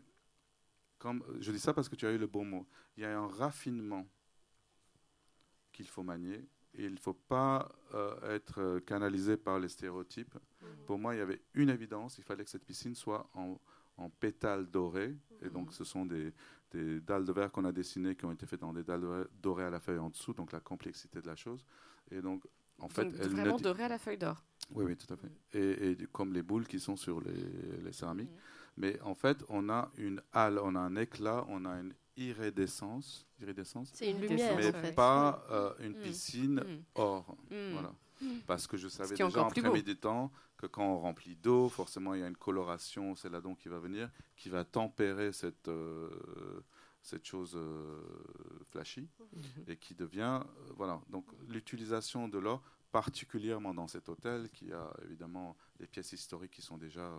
comme, 0.99 1.22
je 1.39 1.53
dis 1.53 1.61
ça 1.61 1.72
parce 1.72 1.89
que 1.89 1.95
tu 1.95 2.07
as 2.07 2.12
eu 2.12 2.18
le 2.18 2.26
bon 2.26 2.45
mot. 2.45 2.66
Il 2.97 3.03
y 3.03 3.07
a 3.07 3.16
un 3.16 3.28
raffinement 3.28 4.07
qu'il 5.72 5.87
faut 5.87 6.03
manier. 6.03 6.49
Et 6.78 6.84
il 6.84 6.93
ne 6.93 6.99
faut 6.99 7.14
pas 7.14 7.70
euh, 7.95 8.34
être 8.34 8.80
canalisé 8.80 9.37
par 9.37 9.59
les 9.59 9.68
stéréotypes. 9.68 10.37
Pour 10.87 10.99
moi, 10.99 11.14
il 11.14 11.18
y 11.18 11.22
avait 11.22 11.41
une 11.55 11.70
évidence, 11.70 12.18
il 12.18 12.24
fallait 12.24 12.45
que 12.45 12.51
cette 12.51 12.66
piscine 12.66 12.95
soit 12.95 13.30
en, 13.32 13.59
en 13.97 14.11
pétales 14.11 14.66
dorés. 14.66 15.16
Et 15.41 15.49
donc, 15.49 15.72
ce 15.72 15.84
sont 15.84 16.05
des, 16.05 16.34
des 16.73 17.01
dalles 17.01 17.25
de 17.25 17.33
verre 17.33 17.51
qu'on 17.53 17.64
a 17.64 17.73
dessinées 17.73 18.14
qui 18.17 18.25
ont 18.25 18.33
été 18.33 18.47
faites 18.47 18.61
dans 18.61 18.73
des 18.73 18.83
dalles 18.83 19.01
de 19.03 19.07
verre 19.07 19.27
dorées 19.43 19.64
à 19.64 19.71
la 19.71 19.81
feuille 19.81 19.99
en 19.99 20.11
dessous, 20.11 20.33
donc 20.33 20.53
la 20.53 20.61
complexité 20.61 21.21
de 21.21 21.27
la 21.27 21.37
chose. 21.37 21.64
Et 22.11 22.21
donc, 22.21 22.45
en 22.79 22.89
fait, 22.89 23.05
Donc, 23.05 23.14
elle 23.21 23.29
vraiment 23.29 23.57
dit- 23.57 23.62
doré 23.62 23.85
à 23.85 23.89
la 23.89 23.99
feuille 23.99 24.19
d'or. 24.19 24.43
Oui, 24.75 24.85
oui, 24.85 24.97
tout 24.97 25.12
à 25.12 25.17
fait. 25.17 25.31
Et, 25.53 25.91
et 25.93 25.97
comme 26.12 26.33
les 26.33 26.43
boules 26.43 26.67
qui 26.67 26.81
sont 26.81 26.97
sur 26.97 27.21
les, 27.21 27.33
les 27.85 27.93
céramiques. 27.93 28.31
Mais 28.77 29.01
en 29.03 29.14
fait, 29.14 29.39
on 29.49 29.69
a 29.71 29.91
une 29.97 30.21
halle, 30.33 30.59
on 30.59 30.75
a 30.75 30.81
un 30.81 30.97
éclat, 30.97 31.45
on 31.49 31.64
a 31.64 31.71
une 31.81 31.95
iridescence. 32.17 33.27
iridescence 33.41 33.91
C'est 33.95 34.11
une 34.11 34.21
lumière, 34.21 34.57
mais 34.57 34.69
en 34.69 34.81
fait. 34.81 34.95
pas 34.95 35.45
euh, 35.51 35.73
une 35.81 35.93
Mm. 35.99 36.03
piscine 36.03 36.55
Mm. 36.61 36.83
or. 36.97 37.37
Voilà. 37.73 37.93
Mm. 38.21 38.39
Parce 38.47 38.67
que 38.67 38.77
je 38.77 38.89
savais 38.89 39.14
déjà 39.27 39.41
en 39.45 39.51
préméditant 39.71 40.33
que 40.57 40.67
quand 40.67 40.87
on 40.87 40.99
remplit 40.99 41.37
d'eau, 41.37 41.69
forcément, 41.69 42.14
il 42.14 42.21
y 42.21 42.25
a 42.25 42.29
une 42.29 42.37
coloration, 42.37 43.14
c'est 43.14 43.29
là 43.29 43.41
donc 43.41 43.59
qui 43.59 43.69
va 43.69 43.79
venir, 43.79 44.11
qui 44.37 44.49
va 44.49 44.64
tempérer 44.64 45.33
cette, 45.33 45.69
euh, 45.69 46.09
cette 47.03 47.27
chose 47.27 47.53
euh, 47.57 48.01
flashy 48.71 49.09
Mhm. 49.33 49.43
et 49.69 49.77
qui 49.77 49.95
devient. 49.95 50.41
euh, 50.43 50.73
voilà. 50.77 51.01
Donc, 51.11 51.27
l'utilisation 51.49 52.27
de 52.29 52.39
l'or, 52.39 52.62
particulièrement 52.91 53.75
dans 53.75 53.87
cet 53.89 54.09
hôtel, 54.09 54.49
qui 54.51 54.73
a 54.73 54.91
évidemment 55.05 55.57
des 55.79 55.87
pièces 55.87 56.12
historiques 56.12 56.53
qui 56.53 56.62
sont 56.62 56.79
déjà 56.79 57.12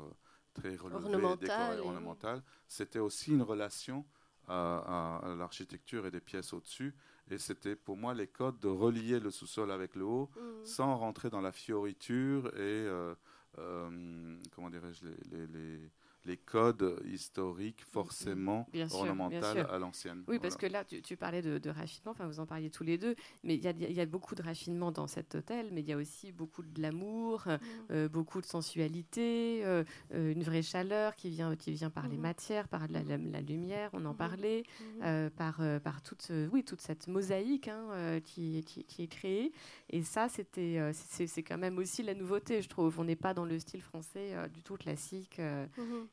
très 0.55 0.75
relevées, 0.75 1.03
Ornementales 1.05 1.37
décorées, 1.39 1.77
et- 1.77 1.79
ornementales, 1.81 2.43
c'était 2.67 2.97
aussi 2.99 3.31
une 3.31 3.43
relation 3.43 4.03
à, 4.47 5.19
à- 5.21 5.31
à 5.31 5.35
l'architecture 5.35 6.07
et 6.07 6.11
des 6.11 6.21
pièces 6.21 6.53
au-dessus. 6.53 6.95
Et 7.29 7.37
c'était 7.37 7.75
pour 7.75 7.97
moi 7.97 8.13
les 8.13 8.27
codes 8.27 8.59
de 8.59 8.67
relier 8.69 9.19
le 9.19 9.31
sous-sol 9.31 9.71
avec 9.71 9.95
le 9.95 10.05
haut 10.05 10.29
Mhm. 10.35 10.65
sans 10.65 10.95
rentrer 10.95 11.29
dans 11.29 11.41
la 11.41 11.51
fioriture 11.51 12.47
et 12.55 12.59
euh, 12.59 13.13
euh, 13.59 14.37
comment 14.55 14.69
dirais-je 14.69 15.05
les, 15.05 15.37
les, 15.37 15.47
les- 15.47 15.91
les 16.27 16.37
codes 16.37 17.01
historiques 17.05 17.83
forcément 17.89 18.67
Bien 18.71 18.87
sûr, 18.89 19.15
bien 19.29 19.41
sûr. 19.41 19.71
à 19.71 19.79
l'ancienne. 19.79 20.23
Oui, 20.27 20.39
parce 20.39 20.57
que 20.57 20.65
là, 20.65 20.83
tu, 20.83 21.01
tu 21.01 21.15
parlais 21.15 21.41
de, 21.41 21.57
de 21.57 21.69
raffinement, 21.69 22.11
enfin, 22.11 22.27
vous 22.27 22.39
en 22.39 22.45
parliez 22.45 22.69
tous 22.69 22.83
les 22.83 22.97
deux, 22.97 23.15
mais 23.43 23.55
il 23.55 23.63
y 23.63 23.67
a, 23.67 23.71
il 23.71 23.93
y 23.93 24.01
a 24.01 24.05
beaucoup 24.05 24.35
de 24.35 24.43
raffinement 24.43 24.91
dans 24.91 25.07
cet 25.07 25.35
hôtel, 25.35 25.69
mais 25.71 25.81
il 25.81 25.87
y 25.87 25.93
a 25.93 25.97
aussi 25.97 26.31
beaucoup 26.31 26.63
de 26.63 26.81
l'amour, 26.81 27.43
Mhm. 27.47 27.57
euh, 27.91 28.09
beaucoup 28.09 28.41
de 28.41 28.45
sensualité, 28.45 29.61
euh, 29.65 29.83
euh, 30.13 30.31
une 30.33 30.43
vraie 30.43 30.61
chaleur 30.61 31.15
qui 31.15 31.29
vient, 31.29 31.55
qui 31.55 31.71
vient 31.71 31.89
par 31.89 32.07
les 32.07 32.17
Mhm. 32.17 32.21
matières, 32.23 32.67
par 32.67 32.87
la, 32.89 33.01
la- 33.03 33.17
la 33.17 33.41
lumière, 33.41 33.89
on 33.93 34.03
en 34.05 34.13
parlait, 34.13 34.63
euh, 35.03 35.29
par, 35.29 35.61
euh, 35.61 35.79
par 35.79 36.01
toute, 36.01 36.27
euh, 36.31 36.49
oui, 36.51 36.63
toute 36.63 36.81
cette 36.81 37.07
mosaïque 37.07 37.69
hein, 37.69 37.87
euh, 37.91 38.19
qui, 38.19 38.63
qui, 38.65 38.83
qui 38.83 39.03
est 39.03 39.07
créée. 39.07 39.53
Et 39.89 40.03
ça, 40.03 40.27
c'était, 40.29 40.77
euh, 40.79 40.91
c'est 40.93 41.27
c'est 41.27 41.43
quand 41.43 41.57
même 41.57 41.77
aussi 41.77 42.03
la 42.03 42.13
nouveauté, 42.13 42.61
je 42.61 42.67
trouve. 42.69 42.99
On 42.99 43.05
n'est 43.05 43.15
pas 43.15 43.33
dans 43.33 43.45
le 43.45 43.57
style 43.59 43.81
français 43.81 44.33
euh, 44.35 44.47
du 44.47 44.61
tout 44.61 44.75
classique. 44.75 45.39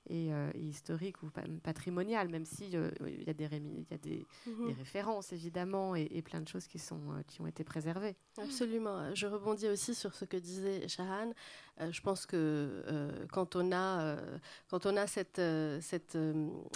Et, 0.09 0.33
euh, 0.33 0.51
et 0.55 0.61
historique 0.61 1.23
ou 1.23 1.31
pa- 1.31 1.43
patrimonial, 1.63 2.29
même 2.29 2.45
si 2.45 2.77
euh, 2.77 2.91
il 3.07 3.25
y 3.25 3.31
a 3.31 3.35
des, 3.35 3.47
rémi- 3.47 3.73
il 3.79 3.87
y 3.91 3.95
a 3.95 3.99
des, 3.99 4.27
Mhm. 4.47 4.67
des 4.69 4.73
références 4.75 5.33
évidemment 5.33 5.97
et, 5.97 6.09
et 6.11 6.23
plein 6.23 6.41
de 6.41 6.49
choses 6.49 6.67
qui, 6.67 6.79
sont, 6.79 7.01
euh, 7.13 7.23
qui 7.27 7.41
ont 7.41 7.47
été 7.47 7.65
préservées. 7.65 8.17
Absolument. 8.39 9.15
Je 9.15 9.27
rebondis 9.27 9.69
aussi 9.69 9.95
sur 9.95 10.15
ce 10.15 10.25
que 10.25 10.37
disait 10.37 10.87
Shahan. 10.89 11.33
Euh, 11.81 11.91
je 11.91 12.01
pense 12.01 12.25
que 12.25 12.37
euh, 12.37 13.27
quand 13.33 13.57
on 13.57 13.73
a, 13.73 14.01
euh, 14.01 14.39
quand 14.71 14.87
on 14.87 14.97
a 14.97 15.07
cette, 15.07 15.41
cette, 15.81 16.17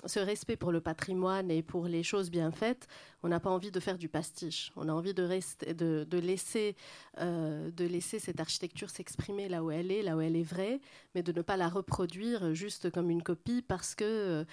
ce 0.07 0.19
respect 0.19 0.57
pour 0.57 0.73
le 0.73 0.81
patrimoine 0.81 1.51
et 1.51 1.63
pour 1.63 1.87
les 1.87 2.03
choses 2.03 2.31
bien 2.31 2.51
faites, 2.51 2.89
on 3.23 3.29
n'a 3.29 3.41
pas 3.41 3.51
envie 3.51 3.71
de 3.71 3.81
faire 3.81 3.99
du 3.99 4.09
pastiche. 4.09 4.73
On 4.77 4.89
a 4.89 4.93
envie 4.93 5.15
de, 5.15 5.23
rester, 5.23 5.75
de, 5.75 6.07
de 6.09 6.19
laisser, 6.19 6.77
de 7.21 7.85
laisser 7.85 8.21
cette 8.21 8.39
architecture 8.39 8.91
s'exprimer 8.91 9.49
là 9.49 9.65
où 9.65 9.73
elle 9.73 9.91
est, 9.91 10.03
là 10.03 10.17
où 10.17 10.21
elle 10.21 10.37
est 10.37 10.45
vraie, 10.45 10.81
mais 11.17 11.25
de 11.25 11.33
ne 11.33 11.43
pas 11.43 11.57
la 11.57 11.69
reproduire 11.69 12.55
juste 12.55 12.91
comme 12.91 13.11
une 13.11 13.25
copie 13.25 13.61
parce 13.61 13.97
que 13.97 14.47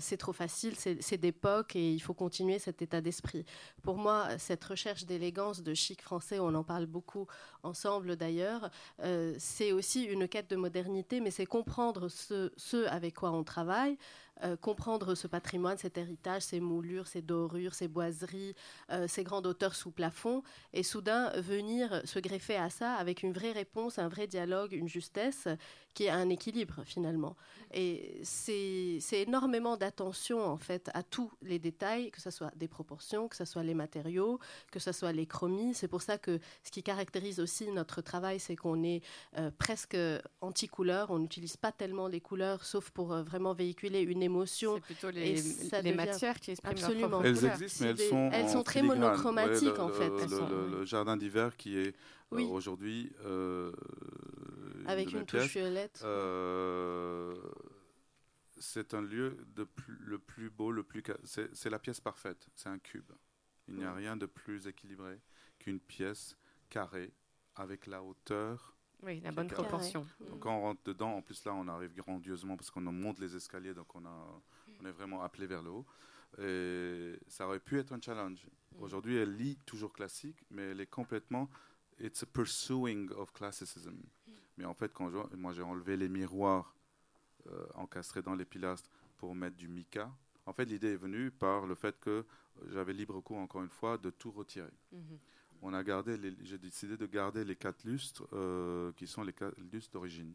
c'est 0.00 0.18
trop 0.18 0.34
facile, 0.34 0.74
c'est 0.76 1.16
d'époque 1.16 1.74
et 1.76 1.94
il 1.94 2.00
faut 2.00 2.12
continuer 2.12 2.58
cet 2.58 2.82
état 2.82 3.00
d'esprit. 3.00 3.46
Pour 3.82 3.96
moi, 3.96 4.38
cette 4.38 4.64
recherche 4.64 5.06
d'élégance, 5.06 5.62
de 5.62 5.72
chic 5.72 6.02
français, 6.02 6.38
on 6.38 6.54
en 6.54 6.64
parle 6.64 6.84
beaucoup 6.84 7.26
ensemble 7.62 8.16
d'ailleurs, 8.16 8.70
c'est 9.38 9.72
aussi 9.72 9.89
une 9.98 10.28
quête 10.28 10.50
de 10.50 10.56
modernité, 10.56 11.20
mais 11.20 11.30
c'est 11.30 11.46
comprendre 11.46 12.08
ce, 12.08 12.52
ce 12.56 12.86
avec 12.88 13.14
quoi 13.14 13.32
on 13.32 13.44
travaille, 13.44 13.96
euh, 14.42 14.56
comprendre 14.56 15.14
ce 15.14 15.26
patrimoine, 15.26 15.76
cet 15.78 15.98
héritage, 15.98 16.42
ces 16.42 16.60
moulures, 16.60 17.06
ces 17.06 17.22
dorures, 17.22 17.74
ces 17.74 17.88
boiseries, 17.88 18.54
euh, 18.90 19.06
ces 19.06 19.22
grandes 19.22 19.46
hauteurs 19.46 19.74
sous 19.74 19.90
plafond, 19.90 20.42
et 20.72 20.82
soudain 20.82 21.30
venir 21.40 22.00
se 22.04 22.18
greffer 22.18 22.56
à 22.56 22.70
ça 22.70 22.94
avec 22.94 23.22
une 23.22 23.32
vraie 23.32 23.52
réponse, 23.52 23.98
un 23.98 24.08
vrai 24.08 24.26
dialogue, 24.26 24.72
une 24.72 24.88
justesse 24.88 25.48
qui 25.92 26.04
est 26.04 26.10
un 26.10 26.28
équilibre 26.28 26.82
finalement. 26.84 27.36
Et 27.72 28.20
c'est 28.22 29.00
énormément 29.12 29.76
d'attention 29.76 30.44
en 30.44 30.56
fait 30.56 30.90
à 30.94 31.02
tous 31.02 31.30
les 31.42 31.58
détails, 31.58 32.10
que 32.10 32.20
ce 32.20 32.30
soit 32.30 32.52
des 32.56 32.68
proportions, 32.68 33.28
que 33.28 33.36
ce 33.36 33.44
soit 33.44 33.64
les 33.64 33.74
matériaux, 33.74 34.38
que 34.70 34.78
ce 34.78 34.92
soit 34.92 35.12
les 35.12 35.26
chromies. 35.26 35.74
C'est 35.74 35.88
pour 35.88 36.02
ça 36.02 36.16
que 36.16 36.38
ce 36.62 36.70
qui 36.70 36.82
caractérise 36.82 37.40
aussi 37.40 37.70
notre 37.70 38.00
travail, 38.02 38.38
c'est 38.40 38.56
qu'on 38.56 38.82
est 38.84 39.02
euh, 39.36 39.50
presque 39.58 39.96
anti-couleur. 40.40 41.10
On 41.10 41.18
n'utilise 41.18 41.56
pas 41.56 41.72
tellement 41.72 42.06
les 42.06 42.20
couleurs, 42.20 42.64
sauf 42.64 42.90
pour 42.90 43.08
vraiment 43.08 43.52
véhiculer 43.52 44.00
une 44.00 44.22
émotion. 44.22 44.29
C'est 44.46 44.80
plutôt 44.80 45.10
les, 45.10 45.36
ça 45.36 45.80
les 45.82 45.90
devient- 45.92 45.96
matières 46.06 46.38
qui 46.40 46.50
expriment 46.52 46.72
Absolument. 46.72 47.08
leur 47.08 47.24
Elles 47.26 47.34
couleur. 47.36 47.52
existent, 47.54 47.84
mais 47.84 47.90
elles 47.90 47.96
des- 47.96 48.08
sont, 48.08 48.30
elles 48.32 48.44
en 48.44 48.48
sont 48.48 48.62
très 48.62 48.80
filigrane. 48.80 49.00
monochromatiques, 49.00 49.68
Ouais, 49.74 49.80
en 49.80 49.88
fait. 49.90 50.08
Le, 50.08 50.16
Elles 50.18 50.30
le- 50.30 50.36
sont, 50.36 50.48
le- 50.48 50.64
oui. 50.64 50.70
le 50.72 50.84
jardin 50.84 51.16
d'hiver 51.16 51.56
qui 51.56 51.76
est 51.78 51.88
euh, 51.88 51.92
Oui. 52.32 52.48
aujourd'hui 52.50 53.12
euh, 53.24 53.72
avec 54.86 55.12
une 55.12 55.24
touche 55.26 55.40
pièces, 55.40 55.50
violette. 55.52 56.00
euh, 56.04 57.34
c'est 58.58 58.94
un 58.94 59.02
lieu 59.02 59.36
de 59.56 59.64
plus- 59.64 59.98
le 60.00 60.18
plus 60.18 60.50
beau, 60.50 60.70
le 60.70 60.82
plus 60.82 61.02
c'est 61.24 61.70
la 61.70 61.78
pièce 61.78 62.00
parfaite. 62.00 62.46
C'est 62.54 62.68
un 62.68 62.78
cube. 62.78 63.10
Il 63.68 63.74
n'y 63.76 63.84
a 63.84 63.92
rien 63.94 64.16
de 64.16 64.26
plus 64.26 64.66
équilibré 64.66 65.20
qu'une 65.58 65.78
pièce 65.80 66.36
carrée 66.70 67.12
avec 67.56 67.86
la 67.86 68.02
hauteur. 68.02 68.74
Oui, 69.02 69.20
la 69.20 69.32
bonne 69.32 69.48
Carré. 69.48 69.62
proportion. 69.62 70.06
Donc 70.28 70.40
quand 70.40 70.54
on 70.56 70.60
rentre 70.62 70.82
dedans, 70.84 71.14
en 71.16 71.22
plus 71.22 71.44
là, 71.44 71.54
on 71.54 71.66
arrive 71.68 71.94
grandieusement 71.94 72.56
parce 72.56 72.70
qu'on 72.70 72.80
monte 72.82 73.18
les 73.18 73.34
escaliers, 73.34 73.74
donc 73.74 73.94
on, 73.94 74.04
a, 74.04 74.40
on 74.80 74.84
est 74.84 74.92
vraiment 74.92 75.22
appelé 75.22 75.46
vers 75.46 75.62
le 75.62 75.70
haut. 75.70 75.86
Et 76.38 77.18
ça 77.26 77.46
aurait 77.46 77.60
pu 77.60 77.78
être 77.78 77.92
un 77.92 78.00
challenge. 78.00 78.46
Aujourd'hui, 78.78 79.16
elle 79.16 79.34
lit 79.36 79.56
toujours 79.66 79.92
classique, 79.92 80.44
mais 80.50 80.62
elle 80.70 80.80
est 80.80 80.86
complètement. 80.86 81.48
It's 81.98 82.22
a 82.22 82.26
pursuing 82.26 83.10
of 83.12 83.32
classicism. 83.32 83.96
Mais 84.56 84.64
en 84.64 84.74
fait, 84.74 84.92
quand 84.92 85.10
je- 85.10 85.36
moi 85.36 85.52
j'ai 85.52 85.62
enlevé 85.62 85.96
les 85.96 86.08
miroirs 86.08 86.74
euh, 87.46 87.66
encastrés 87.74 88.20
dans 88.22 88.34
les 88.34 88.44
pilastres 88.44 88.90
pour 89.16 89.34
mettre 89.34 89.56
du 89.56 89.66
mica, 89.66 90.12
en 90.46 90.52
fait, 90.52 90.64
l'idée 90.66 90.92
est 90.92 90.96
venue 90.96 91.30
par 91.30 91.66
le 91.66 91.74
fait 91.74 91.98
que 91.98 92.24
j'avais 92.68 92.92
libre 92.92 93.20
cours, 93.20 93.38
encore 93.38 93.62
une 93.62 93.70
fois, 93.70 93.96
de 93.98 94.10
tout 94.10 94.30
retirer. 94.30 94.70
Mhm. 94.92 95.18
On 95.62 95.74
a 95.74 95.82
gardé, 95.84 96.18
j'ai 96.42 96.58
décidé 96.58 96.96
de 96.96 97.06
garder 97.06 97.44
les 97.44 97.56
quatre 97.56 97.84
lustres 97.84 98.26
euh, 98.32 98.92
qui 98.92 99.06
sont 99.06 99.22
les 99.22 99.32
quatre 99.32 99.58
lustres 99.72 99.92
d'origine. 99.92 100.34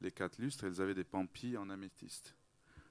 Les 0.00 0.10
quatre 0.12 0.38
lustres, 0.38 0.64
elles 0.64 0.80
avaient 0.80 0.94
des 0.94 1.04
pampilles 1.04 1.56
en 1.56 1.68
améthyste. 1.70 2.36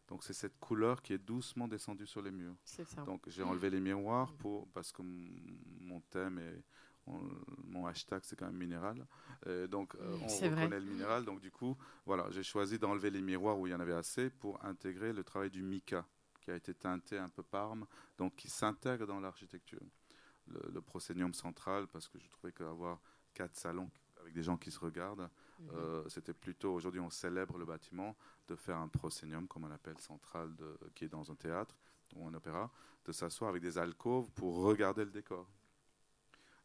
Donc 0.10 0.24
c'est 0.26 0.34
cette 0.34 0.60
couleur 0.60 1.02
qui 1.02 1.14
est 1.14 1.18
doucement 1.18 1.70
descendue 1.70 2.06
sur 2.06 2.22
les 2.22 2.32
murs. 2.32 2.56
Ça. 2.66 2.84
Donc 3.06 3.22
j'ai 3.30 3.44
enlevé 3.44 3.70
les 3.70 3.80
miroirs 3.80 4.34
pour 4.34 4.68
parce 4.70 4.92
que 4.92 5.02
mon 5.02 6.02
thème 6.10 6.40
et 6.40 6.64
on- 7.08 7.22
mon 7.64 7.86
hashtag 7.88 8.22
c'est 8.24 8.36
quand 8.38 8.48
même 8.48 8.58
minéral. 8.58 9.08
Et 9.46 9.68
donc 9.70 9.96
euh, 9.96 10.18
on 10.22 10.28
vrai. 10.28 10.50
reconnaît 10.50 10.80
le 10.82 10.86
minéral. 10.86 11.24
Donc 11.24 11.40
du 11.40 11.52
coup 11.52 11.78
voilà, 12.06 12.30
j'ai 12.32 12.44
choisi 12.44 12.78
d'enlever 12.78 13.10
les 13.10 13.22
miroirs 13.22 13.58
où 13.58 13.68
il 13.68 13.70
y 13.70 13.74
en 13.74 13.80
avait 13.80 13.94
assez 13.94 14.30
pour 14.30 14.62
intégrer 14.66 15.14
le 15.14 15.24
travail 15.24 15.50
du 15.50 15.64
mica 15.64 16.06
qui 16.42 16.52
a 16.52 16.56
été 16.56 16.74
teinté 16.74 17.18
un 17.18 17.30
peu 17.30 17.44
parme, 17.44 17.86
donc 18.18 18.36
qui 18.36 18.50
s'intègre 18.50 19.08
dans 19.08 19.22
l'architecture. 19.22 19.80
Le, 20.54 20.72
le 20.72 20.82
proscenium 20.82 21.34
central 21.34 21.88
parce 21.88 22.08
que 22.08 22.20
je 22.20 22.28
trouvais 22.30 22.52
qu'avoir 22.52 23.00
quatre 23.34 23.56
salons 23.56 23.90
avec 24.20 24.34
des 24.34 24.44
gens 24.44 24.58
qui 24.58 24.72
se 24.72 24.80
regardent, 24.80 25.30
Mhm. 25.60 25.70
euh, 25.74 26.10
c'était 26.10 26.34
plutôt, 26.34 26.74
aujourd'hui 26.74 27.00
on 27.00 27.10
célèbre 27.12 27.58
le 27.58 27.66
bâtiment, 27.66 28.16
de 28.48 28.56
faire 28.56 28.78
un 28.78 28.88
proscenium, 28.88 29.48
comme 29.48 29.64
on 29.66 29.68
l'appelle, 29.68 30.00
central, 30.00 30.56
de, 30.56 30.78
qui 30.96 31.06
est 31.06 31.10
dans 31.10 31.32
un 31.32 31.36
théâtre 31.36 31.76
ou 32.16 32.28
un 32.28 32.34
opéra, 32.34 32.72
de 33.06 33.12
s'asseoir 33.12 33.50
avec 33.50 33.62
des 33.62 33.78
alcôves 33.78 34.30
pour 34.32 34.56
regarder 34.64 35.06
le 35.06 35.12
décor. 35.12 35.48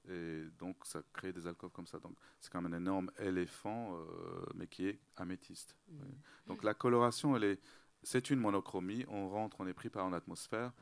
Et 0.09 0.45
donc 0.59 0.77
ça 0.85 1.03
crée 1.13 1.33
des 1.33 1.47
alcôves 1.47 1.73
comme 1.73 1.87
ça. 1.87 1.99
Donc 1.99 2.17
c'est 2.41 2.51
comme 2.53 2.67
un 2.67 2.73
énorme 2.77 3.11
éléphant, 3.19 3.97
euh, 3.97 4.47
mais 4.55 4.67
qui 4.67 4.87
est 4.87 4.99
améthyste. 5.17 5.77
Mhm. 5.89 5.99
Donc 6.47 6.63
la 6.63 6.75
coloration, 6.75 7.37
elle 7.37 7.45
est, 7.45 7.61
c'est 8.03 8.31
une 8.31 8.39
monochromie. 8.39 9.05
On 9.09 9.29
rentre, 9.29 9.57
on 9.61 9.67
est 9.67 9.75
pris 9.75 9.91
par 9.91 10.07
une 10.07 10.15
atmosphère. 10.15 10.73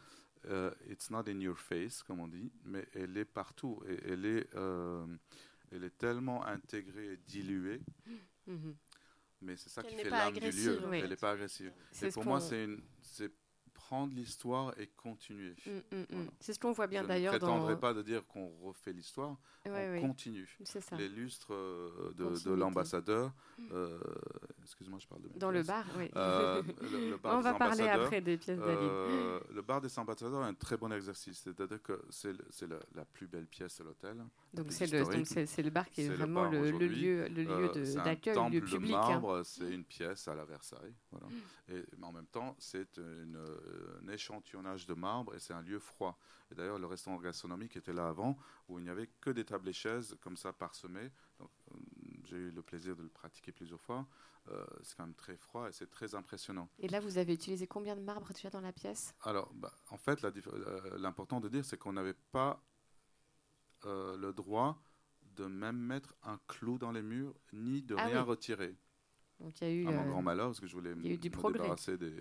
Euh, 0.47 0.71
it's 0.91 1.11
not 1.11 1.25
in 1.29 1.41
your 1.41 1.59
face, 1.59 2.03
comme 2.03 2.21
on 2.21 2.29
dit, 2.29 2.51
mais 2.65 2.87
elle 2.95 3.17
est 3.17 3.25
partout. 3.25 3.83
Et 3.89 3.99
elle 4.13 4.27
est, 4.27 4.55
euh, 4.55 5.07
elle 5.73 5.85
est 5.85 5.97
tellement 5.99 6.45
intégrée 6.47 7.13
et 7.15 7.17
diluée 7.17 7.81
Mhm. 8.47 8.77
mais 9.41 9.57
c'est 9.57 9.71
ça 9.71 9.83
qui 9.83 9.95
fait 9.97 10.11
l'âme 10.11 10.35
du 10.35 10.41
lieu. 10.51 10.81
oui. 10.89 11.01
Elle 11.03 11.09
n'est 11.11 11.17
pas 11.17 11.31
agressive. 11.33 11.73
Et 12.03 12.11
pour 12.11 12.25
moi, 12.25 12.41
c'est 12.41 13.31
une, 13.85 13.89
c'est 13.89 13.89
prendre 13.89 14.15
l'histoire 14.15 14.73
et 14.79 14.87
continuer. 14.97 15.55
Mm, 15.67 15.97
mm, 15.97 16.01
mm. 16.23 16.31
C'est 16.41 16.53
ce 16.53 16.59
qu'on 16.59 16.73
voit 16.73 16.87
bien 16.87 17.03
Je 17.03 17.09
d'ailleurs 17.09 17.35
ne 17.35 17.39
prétendrai 17.39 17.75
dans. 17.75 17.81
pas 17.81 17.95
de 17.95 18.03
dire 18.03 18.27
qu'on 18.27 18.49
refait 18.63 18.93
l'histoire, 18.93 19.37
Ouais, 19.67 19.71
on 19.89 19.93
ouais, 19.93 20.01
continue. 20.01 20.49
c'est 20.63 20.81
ça. 20.81 20.97
Les 20.97 21.09
lustres 21.09 21.53
euh, 21.55 22.13
de, 22.17 22.51
l'ambassadeur, 22.53 23.33
euh, 23.73 23.99
excuse-moi, 24.63 24.99
je 25.01 25.07
parle 25.07 25.23
de 25.23 25.29
Dans 25.39 25.51
le 25.51 25.63
bar, 25.63 25.85
oui. 25.97 26.11
Euh, 26.17 26.63
le, 26.83 27.11
le 27.11 27.17
bar 27.17 27.37
On 27.39 27.41
va 27.41 27.55
parler 27.55 27.89
après 27.89 28.21
des 28.21 28.37
pièces 28.37 28.59
d'Aline. 28.59 28.77
euh, 28.79 29.41
le 29.53 29.63
bar 29.63 29.81
des 29.81 29.99
ambassadeurs 29.99 30.45
est 30.45 30.49
un 30.49 30.55
très 30.55 30.77
bon 30.77 30.93
exercice, 30.93 31.39
c'est-à-dire 31.45 31.83
que 31.83 32.03
c'est 32.11 32.33
la, 32.69 32.79
la 32.95 33.05
plus 33.07 33.27
belle 33.27 33.47
pièce 33.47 33.79
de 33.79 33.85
l'hôtel. 33.85 34.17
Donc 34.53 34.71
c'est 34.71 34.87
le, 34.87 35.71
bar 35.71 35.89
qui 35.89 36.03
est, 36.03 36.09
vraiment 36.09 36.45
le, 36.51 36.71
lieu, 36.71 37.29
le 37.29 37.43
lieu 37.43 37.51
Euh, 37.51 37.73
de- 37.73 37.85
c'est 37.85 37.99
un 37.99 38.05
d'accueil, 38.05 38.35
le 38.37 38.59
lieu 38.59 38.61
public. 38.61 38.95
hein. 38.95 39.43
c'est 39.45 39.71
une 39.71 39.85
pièce 39.85 40.29
à 40.29 40.35
la 40.35 40.45
Versailles. 40.45 40.95
Voilà. 41.11 41.27
Et, 41.71 41.83
mais 41.99 42.07
en 42.07 42.13
même 42.13 42.27
temps, 42.27 42.55
c'est 42.59 42.99
une, 42.99 43.39
un 44.03 44.09
échantillonnage 44.09 44.87
de 44.87 44.95
marbre 44.95 45.35
et 45.35 45.39
c'est 45.39 45.55
un 45.55 45.63
lieu 45.63 45.79
froid. 45.79 46.19
Et 46.51 46.55
d'ailleurs, 46.55 46.79
le 46.79 46.87
restaurant 46.87 47.17
gastronomique 47.19 47.77
était 47.77 47.93
là 47.93 48.09
avant, 48.09 48.37
où 48.69 48.79
il 48.79 48.85
n'y 48.85 48.91
avait 48.91 49.09
que 49.21 49.31
des 49.31 49.45
tables 49.45 49.69
et 49.69 49.73
chaises 49.73 50.17
comme 50.21 50.37
ça 50.37 50.53
parsemées. 50.53 51.11
Donc, 51.39 51.51
euh, 51.73 51.77
j'ai 52.25 52.37
eu 52.37 52.51
le 52.51 52.63
plaisir 52.63 52.97
de 52.97 53.03
le 53.03 53.09
pratiquer 53.09 53.53
plusieurs 53.53 53.81
fois. 53.81 54.07
Euh, 54.51 54.65
c'est 54.83 54.97
quand 54.97 55.07
même 55.07 55.15
très 55.15 55.37
froid 55.37 55.69
et 55.69 55.73
c'est 55.73 55.91
très 55.91 56.15
impressionnant. 56.15 56.69
Et 56.79 56.89
là, 56.89 57.01
vous 57.01 57.17
avez 57.17 57.33
utilisé 57.33 57.67
combien 57.67 57.97
de 57.97 58.03
marbre 58.03 58.31
déjà 58.33 58.51
dans 58.51 58.61
la 58.61 58.73
pièce? 58.73 59.15
Alors, 59.23 59.51
bah, 59.55 59.73
en 59.91 59.97
fait, 59.97 60.23
euh, 60.23 60.99
l'important 60.99 61.41
de 61.41 61.49
dire, 61.49 61.65
c'est 61.65 61.79
qu'on 61.79 61.95
n'avait 61.95 62.17
pas 62.33 62.63
euh, 63.87 64.17
le 64.19 64.33
droit 64.33 64.83
de 65.37 65.47
même 65.47 65.77
mettre 65.79 66.15
un 66.23 66.39
clou 66.47 66.79
dans 66.79 66.93
les 66.93 67.03
murs, 67.03 67.35
ni 67.53 67.83
de 67.83 67.95
Ah 67.97 68.05
rien 68.05 68.23
oui. 68.23 68.29
retirer. 68.29 68.77
Donc 69.41 69.61
il 69.61 69.65
y 69.65 69.71
a 69.71 69.75
eu. 69.75 69.89
À 69.89 69.91
mon 69.91 70.03
euh, 70.03 70.11
grand 70.11 70.23
malheur, 70.23 70.47
parce 70.49 70.61
que 70.61 70.67
je 70.67 70.75
voulais 70.75 70.95
me 70.95 71.17
du 71.17 71.29
me 71.29 71.35
progrès. 71.35 71.59
débarrasser 71.61 71.99
des, 71.99 72.15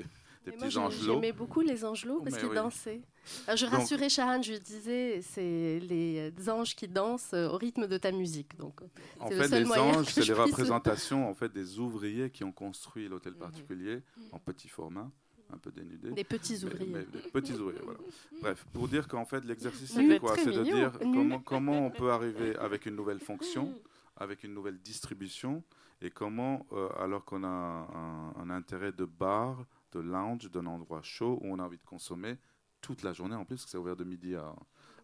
des 0.45 0.51
Mais 0.51 0.57
petits 0.57 0.77
angelots. 0.77 1.13
J'aimais 1.15 1.31
beaucoup 1.31 1.61
les 1.61 1.83
angelots 1.85 2.21
parce 2.21 2.37
qu'ils 2.37 2.49
oui. 2.49 2.55
dansaient. 2.55 3.01
Alors, 3.47 3.57
je 3.57 3.65
Donc- 3.65 3.75
rassurais 3.75 4.09
Shahan, 4.09 4.41
je 4.41 4.51
lui 4.53 4.59
disais, 4.59 5.21
c'est 5.21 5.79
les 5.79 6.31
anges 6.49 6.75
qui 6.75 6.87
dansent 6.87 7.31
euh, 7.33 7.49
au 7.49 7.57
rythme 7.57 7.87
de 7.87 7.97
ta 7.97 8.11
musique. 8.11 8.57
Donc, 8.57 8.81
En 9.19 9.29
c'est 9.29 9.35
le 9.35 9.41
fait, 9.43 9.47
seul 9.49 9.63
les 9.63 9.71
anges, 9.71 10.05
c'est 10.09 10.27
les 10.27 10.33
représentations 10.33 11.29
en 11.29 11.33
fait, 11.33 11.51
des 11.51 11.79
ouvriers 11.79 12.29
qui 12.29 12.43
ont 12.43 12.51
construit 12.51 13.07
l'hôtel 13.07 13.33
Mhm. 13.33 13.39
particulier 13.39 14.01
en 14.31 14.39
petit 14.39 14.67
format, 14.67 15.09
un 15.53 15.57
peu 15.57 15.71
dénudé. 15.71 16.11
des 16.11 16.23
petits 16.23 16.63
ouvriers. 16.65 16.85
mais 16.91 17.03
des 17.05 17.29
petits 17.29 17.53
ouvriers, 17.53 17.79
voilà. 17.83 17.99
Bref, 18.41 18.65
pour 18.73 18.87
dire 18.87 19.07
qu'en 19.07 19.25
fait, 19.25 19.45
l'exercice, 19.45 19.91
c'est 19.93 20.19
quoi? 20.19 20.35
C'est 20.37 20.51
de 20.51 20.63
dire 20.63 20.91
comment, 20.99 21.39
comment 21.39 21.85
on 21.85 21.91
peut 21.91 22.11
arriver 22.11 22.55
avec 22.57 22.85
une 22.85 22.95
nouvelle 22.95 23.19
fonction, 23.19 23.73
avec 24.17 24.43
une 24.43 24.53
nouvelle 24.53 24.79
distribution, 24.79 25.63
et 26.01 26.09
comment, 26.09 26.65
euh, 26.73 26.89
alors 26.99 27.23
qu'on 27.23 27.43
a 27.45 27.47
un, 27.47 28.33
un 28.37 28.49
intérêt 28.49 28.91
de 28.91 29.05
bar, 29.05 29.63
de 29.93 29.99
lounge, 29.99 30.49
d'un 30.51 30.65
endroit 30.65 31.01
chaud 31.01 31.39
où 31.41 31.47
on 31.53 31.59
a 31.59 31.63
envie 31.63 31.77
de 31.77 31.83
consommer 31.83 32.37
toute 32.81 33.03
la 33.03 33.13
journée, 33.13 33.35
en 33.35 33.45
plus, 33.45 33.55
parce 33.55 33.65
que 33.65 33.71
c'est 33.71 33.77
ouvert 33.77 33.95
de 33.95 34.03
midi 34.03 34.35
à, 34.35 34.53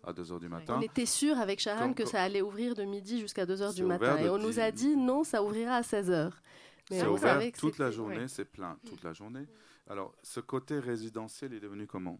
à 0.03 0.11
2 0.13 0.21
h 0.23 0.39
du 0.39 0.49
matin. 0.49 0.75
On 0.77 0.81
était 0.81 1.05
sûr 1.05 1.37
avec 1.37 1.63
Comme- 1.63 1.95
que 1.95 2.05
ça 2.05 2.21
allait 2.21 2.41
ouvrir 2.41 2.75
de 2.75 2.83
midi 2.83 3.19
jusqu'à 3.19 3.45
2h 3.45 3.69
C'est 3.69 3.75
du 3.75 3.83
matin. 3.85 4.17
Et 4.17 4.29
on 4.29 4.37
nous 4.37 4.59
a 4.59 4.71
dit 4.71 4.95
non, 4.97 5.23
ça 5.23 5.43
ouvrira 5.43 5.75
à 5.75 5.81
16h. 5.81 6.31
Mais 6.91 6.99
C'est 6.99 7.07
ouvert 7.07 7.39
toute 7.57 7.77
la 7.77 7.91
journée, 7.91 8.17
ouais. 8.17 8.27
c'est 8.27 8.45
plein 8.45 8.77
toute 8.85 9.03
la 9.03 9.13
journée. 9.13 9.45
Alors, 9.87 10.13
ce 10.21 10.39
côté 10.39 10.77
résidentiel 10.79 11.53
est 11.53 11.59
devenu 11.59 11.87
comment? 11.87 12.19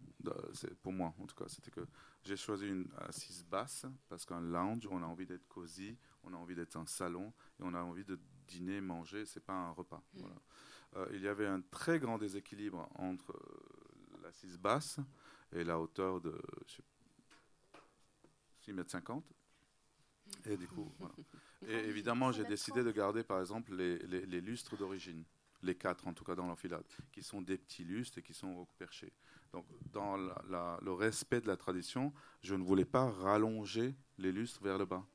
Pour 0.81 0.91
moi, 0.93 1.13
en 1.19 1.25
tout 1.25 1.35
cas, 1.35 1.45
c'était 1.47 1.69
que 1.71 1.81
j'ai 2.23 2.35
choisi 2.35 2.67
une 2.67 2.87
assise 2.97 3.45
basse 3.45 3.85
parce 4.07 4.25
qu'un 4.25 4.41
lounge, 4.41 4.87
on 4.89 5.03
a 5.03 5.05
envie 5.05 5.27
d'être 5.27 5.47
cosy, 5.47 5.95
on 6.23 6.33
a 6.33 6.37
envie 6.37 6.55
d'être 6.55 6.75
un 6.77 6.85
salon 6.87 7.31
et 7.59 7.63
on 7.63 7.73
a 7.75 7.81
envie 7.81 8.05
de 8.05 8.19
dîner, 8.47 8.81
manger. 8.81 9.25
C'est 9.25 9.43
pas 9.43 9.53
un 9.53 9.71
repas. 9.71 10.01
Mm. 10.13 10.19
Voilà. 10.19 10.35
Euh, 10.95 11.07
il 11.13 11.21
y 11.21 11.27
avait 11.27 11.45
un 11.47 11.61
très 11.61 11.99
grand 11.99 12.17
déséquilibre 12.17 12.89
entre 12.95 13.31
euh, 13.31 14.19
l'assise 14.23 14.57
basse 14.57 14.99
et 15.53 15.63
la 15.63 15.79
hauteur 15.79 16.19
de 16.21 16.39
je 16.67 16.75
sais, 16.75 16.83
6 18.61 18.73
mètres 18.73 18.91
50. 18.91 19.23
Et 20.45 20.57
du 20.57 20.67
coup, 20.67 20.91
voilà. 20.99 21.15
Et 21.67 21.87
évidemment, 21.89 22.31
j'ai 22.31 22.45
décidé 22.45 22.83
de 22.83 22.91
garder, 22.91 23.23
par 23.23 23.39
exemple, 23.39 23.73
les, 23.73 23.97
les- 23.99 24.25
les 24.25 24.41
lustres 24.41 24.77
d'origine, 24.77 25.23
les 25.63 25.75
quatre 25.75 26.07
en 26.07 26.13
tout 26.13 26.23
cas 26.23 26.35
dans 26.35 26.45
l'enfilade, 26.45 26.85
qui 27.11 27.23
sont 27.23 27.41
des 27.41 27.57
petits 27.57 27.83
lustres 27.83 28.19
et 28.19 28.21
qui 28.23 28.33
sont 28.33 28.65
perchés. 28.77 29.11
Donc, 29.51 29.65
dans 29.91 30.17
la- 30.17 30.41
la- 30.49 30.79
le 30.81 30.91
respect 30.93 31.41
de 31.41 31.47
la 31.47 31.57
tradition, 31.57 32.13
je 32.41 32.53
ne 32.55 32.63
voulais 32.63 32.85
pas 32.85 33.09
rallonger 33.09 33.95
les 34.19 34.31
lustres 34.31 34.61
vers 34.63 34.77
le 34.77 34.85
bas, 34.85 35.05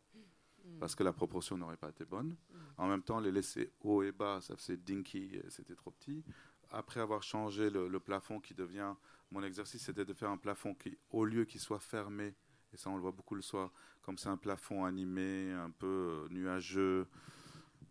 parce 0.80 0.94
que 0.94 1.02
la 1.02 1.12
proportion 1.12 1.56
n'aurait 1.56 1.76
pas 1.76 1.88
été 1.90 2.04
bonne. 2.04 2.36
En 2.76 2.86
même 2.88 3.02
temps, 3.02 3.20
les 3.20 3.30
laisser 3.32 3.72
haut 3.80 4.02
et 4.02 4.12
bas, 4.12 4.40
ça 4.40 4.56
faisait 4.56 4.76
dinky, 4.76 5.40
c'était 5.48 5.74
trop 5.74 5.90
petit. 5.90 6.24
Après 6.70 7.00
avoir 7.00 7.22
changé 7.22 7.70
le, 7.70 7.88
le 7.88 8.00
plafond 8.00 8.40
qui 8.40 8.54
devient, 8.54 8.94
mon 9.30 9.42
exercice 9.42 9.84
c'était 9.84 10.04
de 10.04 10.12
faire 10.12 10.30
un 10.30 10.36
plafond 10.36 10.74
qui, 10.74 10.98
au 11.10 11.24
lieu 11.24 11.44
qu'il 11.44 11.60
soit 11.60 11.78
fermé, 11.78 12.34
et 12.72 12.76
ça 12.76 12.90
on 12.90 12.96
le 12.96 13.02
voit 13.02 13.12
beaucoup 13.12 13.34
le 13.36 13.42
soir, 13.42 13.70
comme 14.02 14.18
c'est 14.18 14.28
un 14.28 14.36
plafond 14.36 14.84
animé, 14.84 15.52
un 15.52 15.70
peu 15.70 15.86
euh, 15.86 16.28
nuageux. 16.30 17.06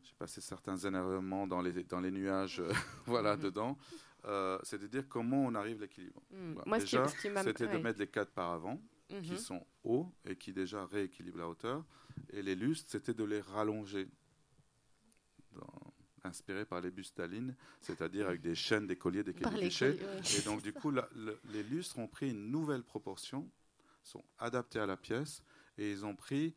J'ai 0.04 0.14
passé 0.20 0.42
certains 0.42 0.76
énervements 0.78 1.48
dans 1.48 1.62
les, 1.62 1.84
dans 1.84 2.02
les 2.02 2.12
nuages, 2.12 2.60
euh, 2.60 2.72
voilà, 3.06 3.36
Mhm. 3.38 3.42
dedans. 3.44 3.78
Euh, 4.26 4.58
c'est 4.64 4.78
de 4.78 4.88
dire 4.88 5.08
comment 5.10 5.44
on 5.46 5.54
arrive 5.56 5.78
à 5.78 5.82
l'équilibre. 5.82 6.22
Mm. 6.32 6.54
Voilà. 6.54 6.64
Moi, 6.70 6.80
ce 6.80 6.86
qui, 6.86 6.96
Déjà. 6.96 7.08
C'était 7.44 7.68
ouais. 7.68 7.78
de 7.78 7.84
mettre 7.84 8.00
les 8.00 8.08
quatre 8.08 8.32
par 8.32 8.52
avant, 8.52 8.82
qui 9.22 9.32
Mhm. 9.32 9.38
sont 9.38 9.66
hauts 9.84 10.12
et 10.26 10.36
qui 10.36 10.54
déjà 10.54 10.86
rééquilibrent 10.86 11.38
la 11.40 11.48
hauteur. 11.50 11.86
Et 12.32 12.42
les 12.42 12.56
lustres, 12.56 12.90
c'était 12.92 13.14
de 13.14 13.24
les 13.24 13.42
rallonger, 13.42 14.08
dans- 15.54 15.94
inspiré 16.26 16.64
par 16.66 16.80
les 16.80 16.90
bustes 16.90 17.18
d'Aline, 17.18 17.54
c'est-à-dire 17.82 18.28
avec 18.30 18.42
des 18.42 18.56
chaînes, 18.56 18.88
des 18.88 18.96
colliers, 18.96 19.24
des 19.24 19.34
ouais. 20.02 20.38
Et 20.38 20.42
donc, 20.44 20.62
du 20.64 20.72
coup, 20.74 20.90
la- 20.92 21.10
le- 21.16 21.40
les 21.52 21.64
lustres 21.64 22.00
ont 22.00 22.08
pris 22.08 22.30
une 22.32 22.50
nouvelle 22.50 22.84
proportion, 22.84 23.50
sont 24.04 24.24
adaptés 24.40 24.80
à 24.80 24.86
la 24.86 24.96
pièce, 24.96 25.44
et 25.78 25.92
ils 25.92 26.06
ont 26.06 26.16
pris, 26.16 26.56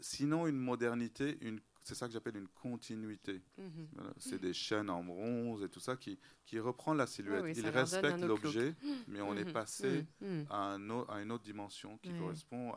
sinon 0.00 0.46
une 0.48 0.56
modernité, 0.58 1.38
une, 1.42 1.60
c'est 1.84 1.94
ça 1.94 2.06
que 2.06 2.12
j'appelle 2.14 2.36
une 2.36 2.48
continuité. 2.48 3.42
Mhm. 3.58 3.88
Voilà, 3.92 4.10
c'est 4.18 4.40
des 4.40 4.52
chaînes 4.54 4.88
en 4.90 5.04
bronze 5.04 5.62
et 5.62 5.68
tout 5.68 5.80
ça 5.80 5.96
qui, 5.96 6.18
qui 6.46 6.58
reprend 6.58 6.94
la 6.94 7.06
silhouette. 7.06 7.42
Oui, 7.44 7.52
oui, 7.54 7.58
Ils 7.62 7.68
respectent 7.68 8.20
l'objet, 8.22 8.74
mais 9.06 9.20
on 9.20 9.36
est 9.36 9.44
Mhm. 9.44 9.52
passé 9.52 10.06
Mm, 10.20 10.26
mm. 10.26 10.46
à, 10.50 10.56
un 10.72 10.90
au- 10.90 11.10
à 11.10 11.20
une 11.22 11.30
autre 11.30 11.44
dimension 11.44 11.98
qui 11.98 12.10
correspond 12.18 12.72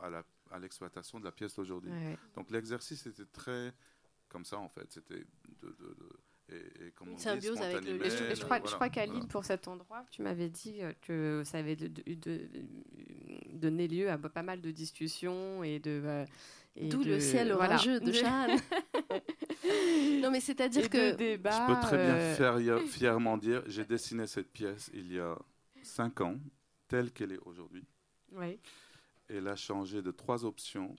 à 0.50 0.58
l'exploitation 0.60 1.18
de 1.18 1.24
la 1.24 1.32
pièce 1.32 1.54
d'aujourd'hui. 1.56 1.90
Donc 2.34 2.50
l'exercice 2.50 3.06
était 3.06 3.26
très 3.26 3.72
comme 4.28 4.44
ça 4.44 4.58
en 4.58 4.68
fait. 4.68 4.92
C'était 4.92 5.24
de, 5.62 5.68
de- 5.68 5.94
de- 5.94 6.20
et, 6.50 6.86
et 6.86 6.90
comme 6.92 7.08
Une 7.10 7.18
symbiose 7.18 7.60
avec 7.60 7.84
le- 7.84 8.04
Et 8.06 8.10
je, 8.10 8.24
et 8.24 8.34
je 8.34 8.42
crois, 8.44 8.58
je 8.64 8.70
voilà, 8.70 8.88
qu'Aline, 8.90 9.12
voilà. 9.14 9.28
pour 9.28 9.44
cet 9.44 9.68
endroit, 9.68 10.04
tu 10.10 10.22
m'avais 10.22 10.48
dit 10.50 10.82
euh, 10.82 10.92
que 11.02 11.42
ça 11.44 11.58
avait 11.58 11.76
de- 11.76 11.88
donné 13.52 13.88
lieu 13.88 14.10
à 14.10 14.18
pas 14.18 14.42
mal 14.42 14.60
de 14.60 14.70
discussions 14.70 15.62
et 15.64 15.78
de. 15.78 16.02
euh, 16.04 16.26
D'où 16.76 17.02
de- 17.02 17.10
le 17.10 17.20
ciel 17.20 17.52
voilà. 17.52 17.74
orageux 17.74 17.98
de 18.00 18.12
Shahan. 18.20 18.56
non, 20.22 20.30
mais 20.30 20.40
c'est-à-dire 20.40 20.82
de 20.82 20.88
que 20.88 21.14
débats, 21.14 21.50
Je 21.68 21.74
peux 21.74 21.80
très 21.80 21.96
bien 21.96 22.14
euh, 22.14 22.78
fièrement 22.86 23.36
dire, 23.36 23.62
j'ai 23.66 23.84
dessiné 23.84 24.26
cette 24.26 24.52
pièce 24.52 24.90
il 24.94 25.12
y 25.12 25.18
a 25.18 25.36
cinq 25.82 26.20
ans, 26.20 26.36
telle 26.86 27.10
qu'elle 27.12 27.32
est 27.32 27.40
aujourd'hui. 27.44 27.84
ouais. 28.32 28.58
Elle 29.30 29.46
a 29.48 29.56
changé 29.56 30.00
de 30.00 30.10
trois 30.10 30.46
options 30.46 30.96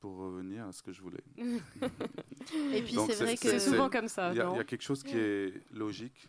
pour 0.00 0.16
revenir 0.16 0.66
à 0.66 0.72
ce 0.72 0.82
que 0.82 0.90
je 0.92 1.00
voulais. 1.00 1.22
Et 1.38 2.82
puis 2.82 2.96
c'est 3.06 3.14
vrai 3.22 3.36
que 3.36 3.42
C'est 3.48 3.60
souvent 3.60 3.88
comme 3.88 4.08
ça. 4.08 4.32
Y, 4.32 4.34
il 4.34 4.56
y 4.56 4.60
a 4.60 4.64
quelque 4.64 4.82
chose 4.82 5.04
qui 5.04 5.16
est 5.16 5.52
logique. 5.72 6.26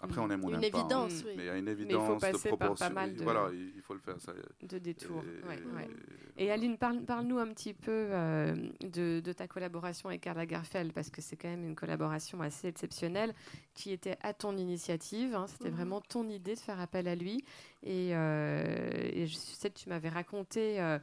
Après, 0.00 0.20
on 0.20 0.28
aime 0.30 0.44
ou 0.44 0.48
on 0.48 0.50
une 0.54 0.58
n'aime 0.60 0.70
pas, 0.70 0.78
hein. 0.78 0.80
évidence, 0.82 1.22
oui. 1.24 1.32
Mais 1.36 1.42
il 1.44 1.46
y 1.46 1.50
a 1.50 1.56
une 1.56 1.64
faut 1.64 1.70
évidence 1.72 2.14
de 2.16 2.20
passer 2.32 2.50
par 2.56 2.74
pas 2.74 2.90
mal 2.90 3.14
de- 3.14 3.22
Voilà, 3.22 3.48
il 3.52 3.72
il 3.76 3.80
faut 3.82 3.94
le 3.94 4.00
faire. 4.00 4.20
Ça. 4.20 4.32
de 4.62 4.78
détours. 4.78 5.22
Et- 5.24 5.46
ouais, 5.48 5.62
ouais. 5.76 5.88
et- 6.36 6.44
Et 6.46 6.50
Aline, 6.50 6.76
parle- 6.76 7.02
parle-nous 7.02 7.38
un 7.38 7.46
petit 7.52 7.72
peu 7.74 7.90
euh, 7.92 8.54
de, 8.80 9.20
de 9.20 9.32
ta 9.32 9.46
collaboration 9.46 10.08
avec 10.08 10.20
Karl 10.22 10.36
Lagerfeld, 10.36 10.92
parce 10.92 11.08
que 11.08 11.22
c'est 11.22 11.36
quand 11.36 11.48
même 11.48 11.64
une 11.64 11.76
collaboration 11.76 12.40
assez 12.42 12.66
exceptionnelle, 12.68 13.32
qui 13.72 13.92
était 13.92 14.18
à 14.22 14.34
ton 14.34 14.56
initiative. 14.56 15.34
hein. 15.34 15.46
C'était 15.46 15.70
Mhm. 15.70 15.76
vraiment 15.76 16.00
ton 16.00 16.28
idée 16.28 16.54
de 16.54 16.60
faire 16.60 16.80
appel 16.80 17.06
à 17.08 17.14
lui. 17.14 17.44
Et, 17.82 18.10
euh, 18.14 18.90
et 19.12 19.26
je 19.26 19.34
sais 19.36 19.70
que 19.70 19.78
tu 19.78 19.88
m'avais 19.88 20.08
raconté 20.08 20.80
euh, 20.80 20.98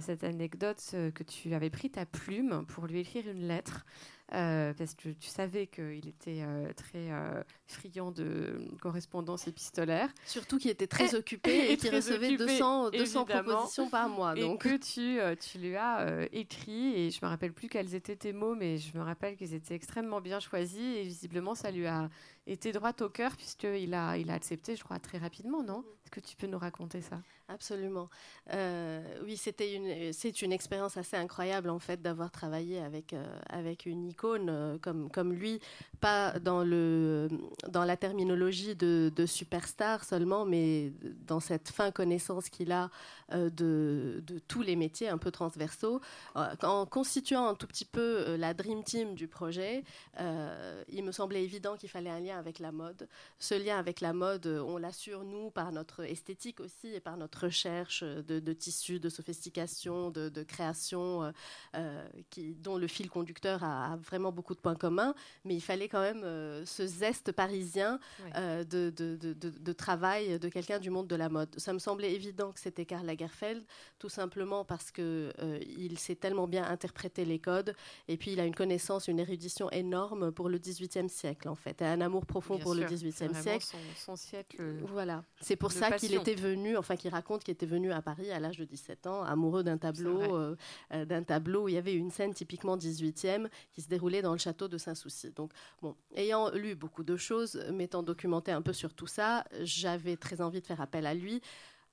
cette 0.00 0.24
anecdote 0.24 0.82
que 1.14 1.22
tu 1.22 1.54
avais 1.54 1.70
pris 1.70 1.90
ta 1.90 2.04
plume 2.06 2.64
pour 2.66 2.86
lui 2.86 3.00
écrire 3.00 3.28
une 3.28 3.46
lettre. 3.46 3.84
Euh, 4.32 4.72
parce 4.72 4.94
que 4.94 5.10
tu 5.10 5.28
savais 5.28 5.66
qu'il 5.66 6.08
était 6.08 6.40
euh, 6.42 6.72
très 6.72 7.10
euh, 7.12 7.42
friand 7.66 8.10
de 8.10 8.68
correspondance 8.80 9.46
épistolaire. 9.46 10.08
surtout 10.24 10.58
qu'il 10.58 10.70
était 10.70 10.86
très 10.86 11.14
Et- 11.14 11.16
occupé 11.18 11.50
et 11.68 11.72
et, 11.72 11.76
qu'il 11.76 11.94
recevait 11.94 12.28
occupé, 12.28 12.46
200, 12.46 12.90
200 12.90 13.24
évidemment. 13.26 13.42
propositions 13.52 13.90
par 13.90 14.08
mois. 14.08 14.36
Et 14.36 14.40
Donc 14.40 14.62
que 14.62 14.76
tu, 14.76 15.18
tu 15.40 15.58
lui 15.58 15.76
as 15.76 16.26
écrit, 16.32 16.94
et 16.94 17.10
je 17.10 17.18
me 17.22 17.28
rappelle 17.28 17.52
plus 17.52 17.68
quels 17.68 17.94
étaient 17.94 18.16
tes 18.16 18.32
mots, 18.32 18.54
mais 18.54 18.78
je 18.78 18.96
me 18.96 19.02
rappelle 19.02 19.36
qu'ils 19.36 19.52
étaient 19.54 19.74
extrêmement 19.74 20.20
bien 20.22 20.40
choisis, 20.40 20.78
et 20.96 21.02
visiblement 21.02 21.54
ça 21.54 21.70
lui 21.70 21.86
a 21.86 22.08
été 22.46 22.72
droite 22.72 23.02
au 23.02 23.08
cœur 23.10 23.36
puisqu'il 23.36 23.92
a, 23.94 24.16
il 24.16 24.30
a 24.30 24.34
accepté, 24.34 24.74
je 24.76 24.84
crois, 24.84 24.98
très 24.98 25.18
rapidement, 25.18 25.62
non? 25.62 25.84
Est-ce 26.04 26.10
que 26.10 26.20
tu 26.20 26.36
peux 26.36 26.46
nous 26.46 26.58
raconter 26.58 27.00
ça? 27.02 27.20
Absolument. 27.48 28.08
Euh, 28.54 29.02
oui, 29.22 29.36
c'était 29.36 29.74
une, 29.74 30.14
c'est 30.14 30.40
une 30.40 30.50
expérience 30.50 30.96
assez 30.96 31.18
incroyable 31.18 31.68
en 31.68 31.78
fait 31.78 32.00
d'avoir 32.00 32.30
travaillé 32.30 32.78
avec 32.78 33.12
euh, 33.12 33.22
avec 33.50 33.84
une 33.84 34.08
icône 34.08 34.48
euh, 34.48 34.78
comme 34.78 35.10
comme 35.10 35.34
lui, 35.34 35.60
pas 36.00 36.38
dans 36.38 36.64
le 36.64 37.28
dans 37.68 37.84
la 37.84 37.98
terminologie 37.98 38.74
de, 38.74 39.12
superstar 39.26 40.04
seulement, 40.04 40.46
mais 40.46 40.92
dans 41.26 41.40
cette 41.40 41.68
fin 41.68 41.90
connaissance 41.90 42.48
qu'il 42.48 42.72
a 42.72 42.90
de, 43.32 44.22
de 44.26 44.38
tous 44.48 44.62
les 44.62 44.76
métiers 44.76 45.08
un 45.08 45.18
peu 45.18 45.30
transversaux, 45.30 46.00
en 46.34 46.86
constituant 46.86 47.48
un 47.48 47.54
tout 47.54 47.66
petit 47.66 47.86
peu 47.86 48.36
la 48.36 48.52
dream 48.52 48.84
team 48.84 49.14
du 49.14 49.28
projet, 49.28 49.82
il 50.18 51.04
me 51.04 51.10
semblait 51.10 51.42
évident 51.42 51.76
qu'il 51.76 51.88
fallait 51.88 52.10
un 52.10 52.20
lien 52.20 52.38
avec 52.38 52.58
la 52.58 52.70
mode. 52.70 53.08
Ce 53.38 53.54
lien 53.54 53.78
avec 53.78 54.00
la 54.00 54.12
mode, 54.12 54.46
on 54.46 54.76
l'assure 54.76 55.24
nous 55.24 55.50
par 55.50 55.72
notre 55.72 56.04
esthétique 56.04 56.60
aussi 56.60 56.88
et 56.88 57.00
par 57.00 57.16
notre 57.16 57.33
recherche 57.34 58.02
de, 58.02 58.52
tissus, 58.52 59.00
de 59.00 59.08
sophistication, 59.08 60.10
de, 60.10 60.42
création, 60.42 61.24
euh, 61.24 61.32
euh, 61.76 62.06
qui, 62.30 62.54
dont 62.54 62.76
le 62.76 62.86
fil 62.86 63.10
conducteur 63.10 63.62
a, 63.64 63.96
vraiment 63.96 64.32
beaucoup 64.32 64.54
de 64.54 64.60
points 64.60 64.74
communs, 64.74 65.14
mais 65.44 65.54
il 65.54 65.60
fallait 65.60 65.88
quand 65.88 66.00
même 66.00 66.22
euh, 66.24 66.64
ce 66.66 66.86
zeste 66.86 67.32
parisien 67.32 67.98
de, 68.34 68.90
de, 68.90 69.72
travail 69.72 70.38
de 70.38 70.48
quelqu'un 70.48 70.78
du 70.78 70.90
monde 70.90 71.06
de 71.06 71.16
la 71.16 71.28
mode. 71.28 71.58
Ça 71.58 71.72
me 71.72 71.78
semblait 71.78 72.12
évident 72.12 72.52
que 72.52 72.60
c'était 72.60 72.86
Karl 72.86 73.04
Lagerfeld, 73.06 73.64
tout 73.98 74.08
simplement 74.08 74.64
parce 74.64 74.90
que 74.90 75.32
il 75.76 75.98
sait 75.98 76.14
tellement 76.14 76.46
bien 76.46 76.64
interpréter 76.64 77.24
les 77.24 77.38
codes, 77.38 77.74
et 78.08 78.16
puis 78.16 78.32
il 78.32 78.40
a 78.40 78.46
une 78.46 78.54
connaissance, 78.54 79.08
une 79.08 79.18
érudition 79.18 79.70
énorme 79.70 80.32
pour 80.32 80.48
le 80.48 80.58
XVIIIe 80.58 81.08
siècle, 81.08 81.48
en 81.48 81.54
fait, 81.54 81.82
et 81.82 81.86
un 81.86 82.00
amour 82.00 82.26
profond 82.26 82.58
pour 82.58 82.74
le 82.74 82.84
XVIIIe 82.84 83.34
siècle. 83.34 83.64
Son, 83.64 83.78
son, 83.96 84.16
siècle. 84.16 84.56
Voilà, 84.86 85.24
c'est 85.40 85.56
pour 85.56 85.72
ça 85.72 85.92
qu'il 85.92 86.14
était 86.14 86.34
venu, 86.34 86.76
enfin 86.76 86.96
qu'il 86.96 87.10
raconte 87.10 87.23
qu'il 87.38 87.52
était 87.52 87.66
venu 87.66 87.92
à 87.92 88.02
Paris 88.02 88.30
à 88.30 88.40
l'âge 88.40 88.58
de 88.58 88.64
17 88.64 89.06
ans, 89.06 89.22
amoureux 89.22 89.62
d'un 89.62 89.78
tableau, 89.78 90.20
euh, 90.36 90.56
euh, 90.92 91.04
d'un 91.04 91.22
tableau 91.22 91.64
où 91.64 91.68
il 91.68 91.74
y 91.74 91.78
avait 91.78 91.94
une 91.94 92.10
scène 92.10 92.34
typiquement 92.34 92.76
18e 92.76 93.48
qui 93.72 93.82
se 93.82 93.88
déroulait 93.88 94.22
dans 94.22 94.32
le 94.32 94.38
château 94.38 94.68
de 94.68 94.78
Saint-Souci. 94.78 95.30
Donc, 95.32 95.52
bon, 95.82 95.96
ayant 96.14 96.50
lu 96.50 96.74
beaucoup 96.74 97.04
de 97.04 97.16
choses, 97.16 97.62
m'étant 97.72 98.02
documenté 98.02 98.52
un 98.52 98.62
peu 98.62 98.72
sur 98.72 98.94
tout 98.94 99.06
ça, 99.06 99.44
j'avais 99.62 100.16
très 100.16 100.40
envie 100.40 100.60
de 100.60 100.66
faire 100.66 100.80
appel 100.80 101.06
à 101.06 101.14
lui. 101.14 101.40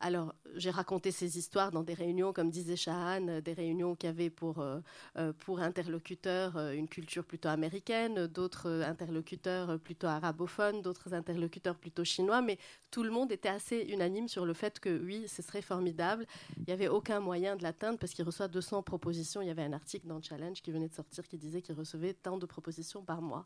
Alors, 0.03 0.33
j'ai 0.55 0.71
raconté 0.71 1.11
ces 1.11 1.37
histoires 1.37 1.69
dans 1.69 1.83
des 1.83 1.93
réunions, 1.93 2.33
comme 2.33 2.49
disait 2.49 2.75
Shahan, 2.75 3.27
euh, 3.27 3.39
des 3.39 3.53
réunions 3.53 3.95
qui 3.95 4.07
avaient 4.07 4.31
pour, 4.31 4.59
euh, 4.59 4.79
euh, 5.17 5.31
pour 5.31 5.59
interlocuteurs 5.59 6.57
une 6.71 6.87
culture 6.87 7.23
plutôt 7.23 7.49
américaine, 7.49 8.25
d'autres 8.25 8.81
interlocuteurs 8.81 9.79
plutôt 9.79 10.07
arabophones, 10.07 10.81
d'autres 10.81 11.13
interlocuteurs 11.13 11.75
plutôt 11.75 12.03
chinois, 12.03 12.41
mais 12.41 12.57
tout 12.89 13.03
le 13.03 13.11
monde 13.11 13.31
était 13.31 13.49
assez 13.49 13.81
unanime 13.89 14.27
sur 14.27 14.43
le 14.43 14.53
fait 14.53 14.79
que 14.79 14.89
oui, 14.89 15.27
ce 15.27 15.43
serait 15.43 15.61
formidable. 15.61 16.25
Il 16.57 16.63
n'y 16.65 16.73
avait 16.73 16.87
aucun 16.87 17.19
moyen 17.19 17.55
de 17.55 17.61
l'atteindre 17.61 17.99
parce 17.99 18.13
qu'il 18.13 18.25
reçoit 18.25 18.47
200 18.47 18.81
propositions. 18.81 19.43
Il 19.43 19.49
y 19.49 19.51
avait 19.51 19.63
un 19.63 19.73
article 19.73 20.07
dans 20.07 20.19
Challenge 20.19 20.59
qui 20.63 20.71
venait 20.71 20.89
de 20.89 20.95
sortir 20.95 21.27
qui 21.27 21.37
disait 21.37 21.61
qu'il 21.61 21.75
recevait 21.75 22.15
tant 22.15 22.39
de 22.39 22.47
propositions 22.47 23.03
par 23.03 23.21
mois. 23.21 23.45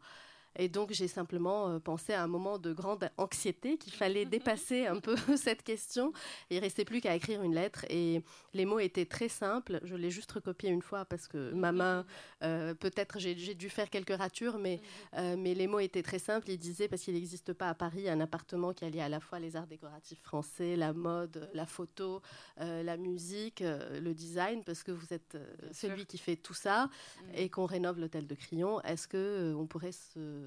Et 0.57 0.69
donc, 0.69 0.91
j'ai 0.91 1.07
simplement 1.07 1.69
euh, 1.69 1.79
pensé 1.79 2.13
à 2.13 2.23
un 2.23 2.27
moment 2.27 2.57
de 2.57 2.73
grande 2.73 3.09
anxiété 3.17 3.77
qu'il 3.77 3.93
fallait 3.93 4.25
dépasser 4.25 4.85
un 4.87 4.99
peu 4.99 5.15
cette 5.37 5.63
question. 5.63 6.13
il 6.49 6.59
restait 6.59 6.85
plus 6.85 7.01
qu'à 7.01 7.15
écrire 7.15 7.41
une 7.43 7.53
lettre. 7.53 7.85
Et 7.89 8.23
les 8.53 8.65
mots 8.65 8.79
étaient 8.79 9.05
très 9.05 9.27
simples. 9.27 9.79
Je 9.83 9.95
l'ai 9.95 10.11
juste 10.11 10.31
recopié 10.31 10.69
une 10.69 10.81
fois 10.81 11.05
parce 11.05 11.27
que 11.27 11.51
ma 11.53 11.71
main, 11.71 12.05
euh, 12.43 12.73
peut-être 12.73 13.19
j'ai 13.19 13.35
dû 13.55 13.69
faire 13.69 13.89
quelques 13.89 14.15
ratures, 14.15 14.57
mais, 14.57 14.81
euh, 15.17 15.35
mais 15.37 15.53
les 15.53 15.67
mots 15.67 15.79
étaient 15.79 16.03
très 16.03 16.19
simples. 16.19 16.49
Il 16.49 16.57
disait, 16.57 16.87
parce 16.87 17.01
qu'il 17.01 17.15
n'existe 17.15 17.53
pas 17.53 17.69
à 17.69 17.73
Paris, 17.73 18.09
un 18.09 18.21
appartement 18.21 18.73
qui 18.73 18.85
allie 18.85 19.01
à 19.01 19.09
la 19.09 19.19
fois 19.19 19.39
les 19.39 19.55
arts 19.55 19.67
décoratifs 19.67 20.21
français, 20.21 20.75
la 20.75 20.93
mode, 20.93 21.49
la 21.53 21.65
photo, 21.65 22.21
la 22.57 22.97
musique, 22.97 23.61
le 23.61 24.13
design, 24.13 24.63
parce 24.63 24.83
que 24.83 24.91
vous 24.91 25.13
êtes 25.13 25.37
celui 25.71 26.05
qui 26.05 26.17
fait 26.17 26.35
tout 26.35 26.53
ça 26.53 26.85
mm. 26.85 27.35
et 27.35 27.49
qu'on 27.49 27.65
rénove 27.65 27.99
l'hôtel 27.99 28.27
de 28.27 28.35
Crillon. 28.35 28.81
Est-ce 28.81 29.07
qu'on 29.07 29.59
on 29.59 29.67
pourrait 29.67 29.91
se 29.91 30.44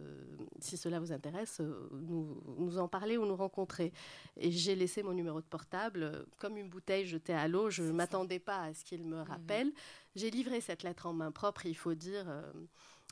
si 0.60 0.76
cela 0.76 1.00
vous 1.00 1.12
intéresse, 1.12 1.60
euh, 1.60 1.88
nous, 1.92 2.42
nous, 2.58 2.78
en 2.78 2.88
parler 2.88 3.16
ou 3.16 3.26
nous 3.26 3.36
rencontrer. 3.36 3.92
Et 4.36 4.50
j'ai 4.50 4.74
laissé 4.74 5.02
mon 5.02 5.12
numéro 5.12 5.40
de 5.40 5.46
portable 5.46 6.02
euh, 6.02 6.24
comme 6.38 6.56
une 6.56 6.68
bouteille 6.68 7.06
jetée 7.06 7.34
à 7.34 7.48
l'eau. 7.48 7.70
Je 7.70 7.82
ne 7.82 7.92
m'attendais 7.92 8.38
pas 8.38 8.62
à 8.64 8.74
ce 8.74 8.84
qu'il 8.84 9.04
me 9.04 9.16
mhm. 9.18 9.22
rappelle. 9.22 9.72
J'ai 10.16 10.30
livré 10.30 10.60
cette 10.60 10.82
lettre 10.82 11.06
en 11.06 11.12
main 11.12 11.30
propre, 11.30 11.66
il 11.66 11.76
faut 11.76 11.94
dire. 11.94 12.24
Euh, 12.28 12.42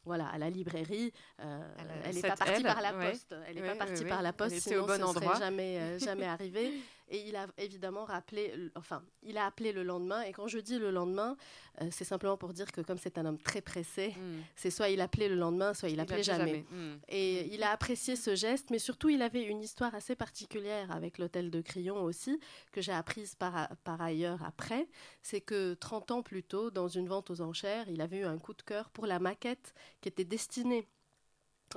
voilà, 0.05 0.29
à 0.29 0.39
la 0.39 0.51
librairie. 0.51 1.13
elle 1.39 2.15
n'est 2.15 2.21
pas 2.23 2.37
partie 2.37 2.63
par 2.63 2.81
la 2.81 2.93
poste. 2.93 3.35
Elle 3.49 3.57
n'est 3.57 3.75
pas 3.75 3.87
partie 3.87 4.05
par 4.05 4.23
la 4.23 4.33
poste, 4.33 4.61
sinon 4.61 4.85
au 4.85 4.87
bon 4.87 4.97
ce 4.99 5.03
endroit. 5.03 5.35
serait 5.35 5.45
jamais, 5.45 5.99
jamais 5.99 6.27
arrivé. 6.27 6.73
Et 7.09 7.29
il 7.29 7.37
a 7.37 7.47
évidemment 7.59 8.05
rappelé, 8.05 8.53
enfin, 8.75 9.03
il 9.23 9.39
a 9.39 9.47
appelé 9.47 9.73
le 9.73 9.83
lendemain. 9.85 10.23
Et 10.23 10.33
quand 10.33 10.49
je 10.49 10.59
dis 10.59 10.79
le 10.79 10.91
lendemain, 10.91 11.37
euh, 11.81 11.89
c'est 11.91 12.05
simplement 12.05 12.37
pour 12.37 12.53
dire 12.53 12.73
que 12.73 12.81
comme 12.81 12.99
c'est 12.99 13.19
un 13.19 13.27
homme 13.27 13.39
très 13.39 13.61
pressé, 13.61 14.09
hmm. 14.09 14.41
c'est 14.57 14.71
soit 14.71 14.89
il 14.89 15.01
appelait 15.01 15.29
le 15.29 15.37
lendemain, 15.37 15.73
soit 15.73 15.89
il 15.89 16.01
appelait 16.01 16.25
jamais. 16.25 16.65
Hmm. 16.71 16.97
Et 17.09 17.45
hmm. 17.45 17.49
il 17.53 17.63
a 17.63 17.71
apprécié 17.71 18.17
ce 18.17 18.35
geste, 18.35 18.71
mais 18.71 18.79
surtout 18.79 19.09
il 19.09 19.23
avait 19.23 19.45
une 19.45 19.63
histoire 19.63 19.95
assez 19.95 20.17
particulière 20.17 20.91
avec 20.91 21.19
l'hôtel 21.19 21.51
de 21.51 21.61
Crillon 21.61 22.03
aussi, 22.03 22.41
que 22.73 22.81
j'ai 22.81 22.93
apprise 22.93 23.35
par, 23.37 23.69
par 23.85 24.01
ailleurs 24.01 24.43
après. 24.45 24.89
C'est 25.23 25.41
que 25.41 25.75
30 25.75 26.11
ans 26.11 26.23
plus 26.23 26.43
tôt, 26.43 26.71
dans 26.71 26.89
une 26.89 27.09
vente 27.09 27.31
aux 27.31 27.41
enchères, 27.41 27.89
il 27.89 28.01
avait 28.01 28.19
eu 28.19 28.25
un 28.25 28.39
coup 28.39 28.55
de 28.55 28.63
cœur 28.63 28.91
pour 28.91 29.07
la 29.07 29.21
maquette 29.21 29.75
qui 30.01 30.09
était 30.09 30.25
destinée 30.25 30.89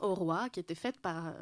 au 0.01 0.13
roi, 0.13 0.49
qui 0.49 0.59
était 0.59 0.75
faite 0.75 0.99
par 0.99 1.27
euh, 1.27 1.34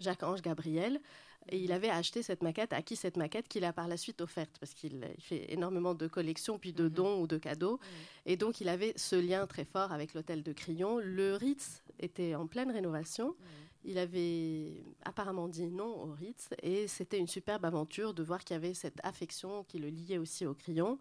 Jacques-Ange 0.00 0.42
Gabriel. 0.42 1.00
Et 1.48 1.58
il 1.58 1.72
avait 1.72 1.90
acheté 1.90 2.22
cette 2.22 2.42
maquette, 2.42 2.72
acquis 2.72 2.96
cette 2.96 3.16
maquette 3.16 3.48
qu'il 3.48 3.64
a 3.64 3.72
par 3.72 3.88
la 3.88 3.96
suite 3.96 4.20
offerte, 4.20 4.56
parce 4.58 4.74
qu'il 4.74 5.06
fait 5.18 5.52
énormément 5.52 5.94
de 5.94 6.06
collections, 6.06 6.58
puis 6.58 6.72
de 6.72 6.84
mhm. 6.84 6.90
dons 6.90 7.20
ou 7.20 7.26
de 7.26 7.38
cadeaux. 7.38 7.74
Mhm. 7.80 7.88
Et 8.26 8.36
donc 8.36 8.60
il 8.60 8.68
avait 8.68 8.92
ce 8.96 9.16
lien 9.16 9.46
très 9.46 9.64
fort 9.64 9.92
avec 9.92 10.14
l'hôtel 10.14 10.42
de 10.42 10.52
Crillon. 10.52 10.98
Le 10.98 11.34
Ritz 11.34 11.82
était 12.00 12.34
en 12.34 12.46
pleine 12.46 12.70
rénovation. 12.70 13.28
Mhm. 13.28 13.34
Il 13.84 13.98
avait 13.98 14.82
apparemment 15.04 15.46
dit 15.46 15.68
non 15.68 16.02
au 16.02 16.12
Ritz, 16.12 16.48
et 16.62 16.88
c'était 16.88 17.18
une 17.18 17.28
superbe 17.28 17.64
aventure 17.64 18.14
de 18.14 18.22
voir 18.22 18.42
qu'il 18.42 18.54
y 18.54 18.56
avait 18.56 18.74
cette 18.74 18.98
affection 19.04 19.62
qui 19.64 19.78
le 19.78 19.88
liait 19.88 20.18
aussi 20.18 20.44
au 20.44 20.54
Crillon. 20.54 20.98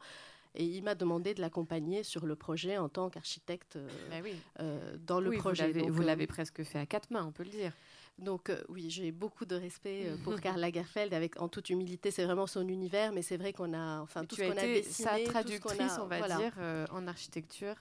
Et 0.55 0.63
il 0.63 0.83
m'a 0.83 0.95
demandé 0.95 1.33
de 1.33 1.41
l'accompagner 1.41 2.03
sur 2.03 2.25
le 2.25 2.35
projet 2.35 2.77
en 2.77 2.87
tant 2.87 3.09
qu'architecte 3.09 3.75
euh, 3.75 3.89
ben 4.09 4.23
euh, 4.61 4.97
dans 5.05 5.19
le 5.19 5.31
projet. 5.31 5.71
Vous 5.89 6.01
l'avez 6.01 6.23
euh, 6.23 6.27
presque 6.27 6.63
fait 6.63 6.79
à 6.79 6.85
quatre 6.85 7.11
mains, 7.11 7.25
on 7.25 7.31
peut 7.31 7.43
le 7.43 7.49
dire. 7.49 7.73
Donc 8.17 8.49
euh, 8.49 8.61
oui, 8.69 8.89
j'ai 8.89 9.11
beaucoup 9.11 9.45
de 9.45 9.55
respect 9.55 10.03
euh, 10.05 10.15
pour 10.23 10.39
Karl 10.41 10.59
Lagerfeld. 10.59 11.13
Avec 11.13 11.41
en 11.41 11.47
toute 11.49 11.69
humilité, 11.69 12.11
c'est 12.11 12.23
vraiment 12.23 12.47
son 12.47 12.67
univers, 12.67 13.11
mais 13.11 13.21
c'est 13.21 13.37
vrai 13.37 13.51
qu'on 13.51 13.73
a, 13.73 13.99
enfin, 13.99 14.25
tout 14.25 14.35
ce 14.35 14.43
qu'on 14.43 14.57
a 14.57 14.61
dessiné, 14.61 15.23
sa 15.25 15.31
traductrice, 15.31 15.97
on, 16.01 16.07
va 16.07 16.21
dire, 16.21 16.53
euh, 16.59 16.85
en 16.91 17.07
architecture. 17.07 17.75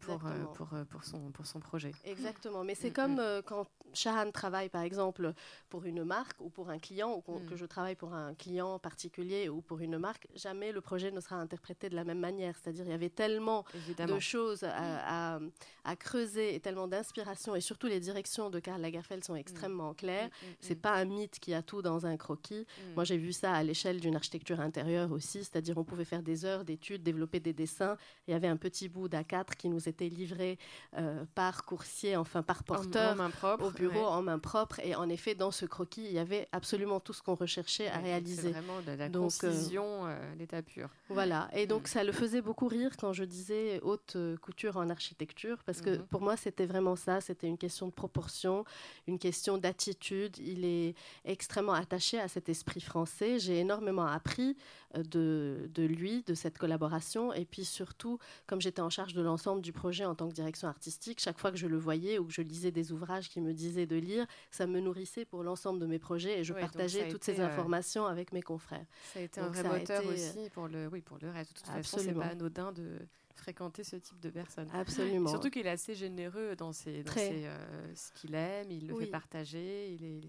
Pour, 0.00 0.18
pour, 0.54 0.68
pour, 0.90 1.04
son, 1.04 1.30
pour 1.30 1.46
son 1.46 1.60
projet. 1.60 1.92
Exactement. 2.04 2.64
Mais 2.64 2.74
c'est 2.74 2.90
mm, 2.90 2.92
comme 2.92 3.14
mm. 3.14 3.42
quand 3.44 3.68
Shahan 3.96 4.30
travaille, 4.30 4.68
par 4.68 4.82
exemple, 4.82 5.32
pour 5.68 5.84
une 5.84 6.04
marque 6.04 6.40
ou 6.40 6.50
pour 6.50 6.70
un 6.70 6.78
client, 6.78 7.22
ou 7.26 7.38
mm. 7.38 7.46
que 7.46 7.56
je 7.56 7.66
travaille 7.66 7.96
pour 7.96 8.14
un 8.14 8.34
client 8.34 8.78
particulier 8.78 9.48
ou 9.48 9.60
pour 9.60 9.80
une 9.80 9.98
marque, 9.98 10.26
jamais 10.34 10.72
le 10.72 10.80
projet 10.80 11.10
ne 11.10 11.20
sera 11.20 11.36
interprété 11.36 11.88
de 11.88 11.96
la 11.96 12.04
même 12.04 12.20
manière. 12.20 12.54
C'est-à-dire, 12.56 12.84
il 12.84 12.90
y 12.90 12.94
avait 12.94 13.10
tellement 13.10 13.64
de 13.98 14.18
choses 14.18 14.64
à, 14.64 15.38
à, 15.84 15.96
creuser 15.96 16.54
et 16.54 16.60
tellement 16.60 16.88
d'inspiration, 16.88 17.54
et 17.54 17.60
surtout 17.60 17.86
les 17.86 18.00
directions 18.00 18.50
de 18.50 18.58
Karl 18.58 18.80
Lagerfeld 18.80 19.24
sont 19.24 19.36
extrêmement 19.36 19.94
claires. 19.94 20.28
C'est 20.60 20.80
pas 20.80 20.94
un 20.94 21.04
mythe 21.04 21.38
qui 21.40 21.54
a 21.54 21.62
tout 21.62 21.82
dans 21.82 22.06
un 22.06 22.16
croquis. 22.16 22.66
Moi, 22.94 23.04
j'ai 23.04 23.16
vu 23.16 23.32
ça 23.32 23.52
à 23.52 23.62
l'échelle 23.62 24.00
d'une 24.00 24.16
architecture 24.16 24.60
intérieure 24.60 25.12
aussi, 25.12 25.44
c'est-à-dire 25.44 25.78
on 25.78 25.84
pouvait 25.84 26.04
faire 26.04 26.22
des 26.22 26.44
heures 26.44 26.64
d'études, 26.64 27.02
développer 27.02 27.40
des 27.40 27.52
dessins. 27.52 27.96
Il 28.26 28.32
y 28.32 28.34
avait 28.34 28.48
un 28.48 28.56
petit 28.56 28.88
bout 28.88 29.08
d'A4 29.08 29.56
qui 29.56 29.68
nous 29.68 29.88
était 29.88 30.08
livré 30.08 30.58
euh, 30.96 31.24
par 31.34 31.64
coursier, 31.64 32.16
enfin 32.16 32.42
par 32.42 32.64
porteur, 32.64 33.16
au 33.60 33.70
bureau 33.70 33.85
en 33.94 34.22
main 34.22 34.38
propre. 34.38 34.80
Et 34.80 34.94
en 34.94 35.08
effet, 35.08 35.34
dans 35.34 35.50
ce 35.50 35.66
croquis, 35.66 36.04
il 36.04 36.12
y 36.12 36.18
avait 36.18 36.48
absolument 36.52 37.00
tout 37.00 37.12
ce 37.12 37.22
qu'on 37.22 37.34
recherchait 37.34 37.88
à 37.88 37.98
réaliser. 37.98 38.50
vraiment 38.50 38.80
de 38.86 38.92
la 38.92 39.08
donc, 39.08 39.32
euh, 39.42 39.50
concision 39.50 40.06
euh, 40.06 40.36
d'état 40.36 40.62
pur. 40.62 40.90
Voilà. 41.08 41.48
Et 41.52 41.66
donc, 41.66 41.84
mm. 41.84 41.86
ça 41.86 42.04
le 42.04 42.12
faisait 42.12 42.42
beaucoup 42.42 42.68
rire 42.68 42.96
quand 42.98 43.12
je 43.12 43.24
disais 43.24 43.80
haute 43.82 44.14
euh, 44.16 44.36
couture 44.36 44.76
en 44.76 44.88
architecture, 44.90 45.58
parce 45.64 45.80
que 45.80 45.90
mm-hmm. 45.90 46.06
pour 46.06 46.20
moi, 46.20 46.36
c'était 46.36 46.66
vraiment 46.66 46.96
ça. 46.96 47.20
C'était 47.20 47.48
une 47.48 47.58
question 47.58 47.86
de 47.86 47.92
proportion, 47.92 48.64
une 49.06 49.18
question 49.18 49.58
d'attitude. 49.58 50.38
Il 50.38 50.64
est 50.64 50.94
extrêmement 51.24 51.74
attaché 51.74 52.18
à 52.18 52.28
cet 52.28 52.48
esprit 52.48 52.80
français. 52.80 53.38
J'ai 53.38 53.60
énormément 53.60 54.06
appris 54.06 54.56
de, 54.94 55.68
de 55.74 55.82
lui, 55.82 56.22
de 56.22 56.34
cette 56.34 56.58
collaboration. 56.58 57.32
Et 57.32 57.44
puis 57.44 57.64
surtout, 57.64 58.18
comme 58.46 58.60
j'étais 58.60 58.80
en 58.80 58.90
charge 58.90 59.14
de 59.14 59.22
l'ensemble 59.22 59.62
du 59.62 59.72
projet 59.72 60.04
en 60.04 60.14
tant 60.14 60.28
que 60.28 60.34
direction 60.34 60.68
artistique, 60.68 61.20
chaque 61.20 61.38
fois 61.38 61.50
que 61.50 61.56
je 61.56 61.66
le 61.66 61.76
voyais 61.76 62.18
ou 62.18 62.26
que 62.26 62.32
je 62.32 62.42
lisais 62.42 62.70
des 62.70 62.92
ouvrages 62.92 63.28
qui 63.28 63.40
me 63.40 63.52
disaient 63.52 63.65
de 63.72 63.96
lire, 63.96 64.26
ça 64.50 64.66
me 64.66 64.80
nourrissait 64.80 65.24
pour 65.24 65.42
l'ensemble 65.42 65.80
de 65.80 65.86
mes 65.86 65.98
projets 65.98 66.40
et 66.40 66.44
je 66.44 66.52
partageais 66.52 67.08
toutes 67.08 67.24
ces 67.24 67.40
euh, 67.40 67.46
informations 67.46 68.06
avec 68.06 68.32
mes 68.32 68.42
confrères. 68.42 68.86
Ça 69.12 69.20
a 69.20 69.22
été 69.22 69.40
un 69.40 69.48
vrai 69.48 69.62
moteur 69.64 70.02
euh, 70.04 70.12
aussi 70.12 70.50
pour 70.50 70.68
le, 70.68 70.88
oui, 70.88 71.00
pour 71.00 71.18
le 71.20 71.30
reste. 71.30 71.52
De 71.52 71.58
toute 71.58 71.66
façon, 71.66 71.98
c'est 71.98 72.12
pas 72.12 72.26
anodin 72.26 72.72
de 72.72 72.98
fréquenter 73.34 73.84
ce 73.84 73.96
type 73.96 74.20
de 74.20 74.30
personnes. 74.30 74.68
Absolument. 74.72 75.28
Surtout 75.28 75.50
qu'il 75.50 75.66
est 75.66 75.70
assez 75.70 75.94
généreux 75.94 76.56
dans, 76.56 76.72
ses, 76.72 77.02
dans 77.02 77.12
ce 77.12 78.12
qu'il 78.14 78.34
aime, 78.34 78.70
il 78.70 78.86
le 78.86 78.94
fait 78.94 79.06
partager. 79.06 79.92
Il 79.92 80.04
est, 80.04 80.20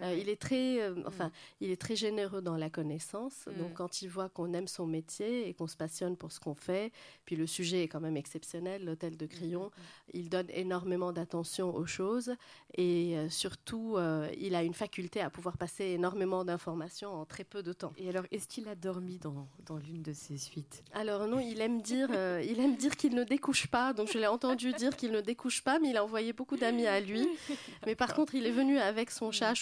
euh, 0.00 0.16
il 0.18 0.28
est 0.28 0.40
très, 0.40 0.80
euh, 0.80 0.94
mm. 0.94 1.04
enfin, 1.06 1.30
il 1.60 1.70
est 1.70 1.80
très 1.80 1.96
généreux 1.96 2.40
dans 2.40 2.56
la 2.56 2.70
connaissance. 2.70 3.46
Mm. 3.46 3.58
Donc, 3.60 3.74
quand 3.74 4.02
il 4.02 4.08
voit 4.08 4.28
qu'on 4.28 4.52
aime 4.54 4.68
son 4.68 4.86
métier 4.86 5.48
et 5.48 5.54
qu'on 5.54 5.66
se 5.66 5.76
passionne 5.76 6.16
pour 6.16 6.32
ce 6.32 6.40
qu'on 6.40 6.54
fait, 6.54 6.92
puis 7.24 7.36
le 7.36 7.46
sujet 7.46 7.82
est 7.84 7.88
quand 7.88 8.00
même 8.00 8.16
exceptionnel, 8.16 8.84
l'hôtel 8.84 9.16
de 9.16 9.26
Crillon, 9.26 9.66
mm, 9.66 9.70
il 10.14 10.28
donne 10.28 10.48
énormément 10.50 11.12
d'attention 11.12 11.74
aux 11.74 11.86
choses 11.86 12.34
et 12.74 13.16
euh, 13.16 13.28
surtout, 13.28 13.96
il 14.38 14.54
a 14.54 14.62
une 14.62 14.74
faculté 14.74 15.20
à 15.20 15.30
pouvoir 15.30 15.56
passer 15.56 15.84
énormément 15.84 16.44
d'informations 16.44 17.12
en 17.12 17.24
très 17.24 17.44
peu 17.44 17.62
de 17.62 17.72
temps. 17.72 17.92
Et 17.96 18.08
alors, 18.08 18.24
est-ce 18.30 18.48
qu'il 18.48 18.68
a 18.68 18.74
dormi 18.74 19.18
dans, 19.18 19.48
dans 19.66 19.76
l'une 19.76 20.02
de 20.02 20.12
ses 20.12 20.38
suites? 20.38 20.82
Alors 20.92 21.26
non, 21.26 21.38
il 21.40 21.60
aime 21.60 21.82
dire, 21.82 22.08
il 22.42 22.60
aime 22.60 22.76
dire 22.76 22.96
qu'il 22.96 23.14
ne 23.14 23.24
découche 23.24 23.66
pas. 23.66 23.92
Donc, 23.92 24.10
je 24.12 24.18
l'ai 24.18 24.26
entendu 24.26 24.72
dire 24.72 24.96
qu'il 24.96 25.12
ne 25.12 25.20
découche 25.20 25.62
pas, 25.62 25.78
mais 25.78 25.90
il 25.90 25.96
a 25.96 26.04
envoyé 26.04 26.32
beaucoup 26.32 26.56
d'amis 26.56 26.86
à 26.86 27.00
lui. 27.00 27.26
Mais 27.86 27.94
par 27.94 28.14
contre, 28.14 28.34
il 28.34 28.46
est 28.46 28.52
venu 28.52 28.78
avec 28.78 29.10
son 29.10 29.32
chat 29.32 29.54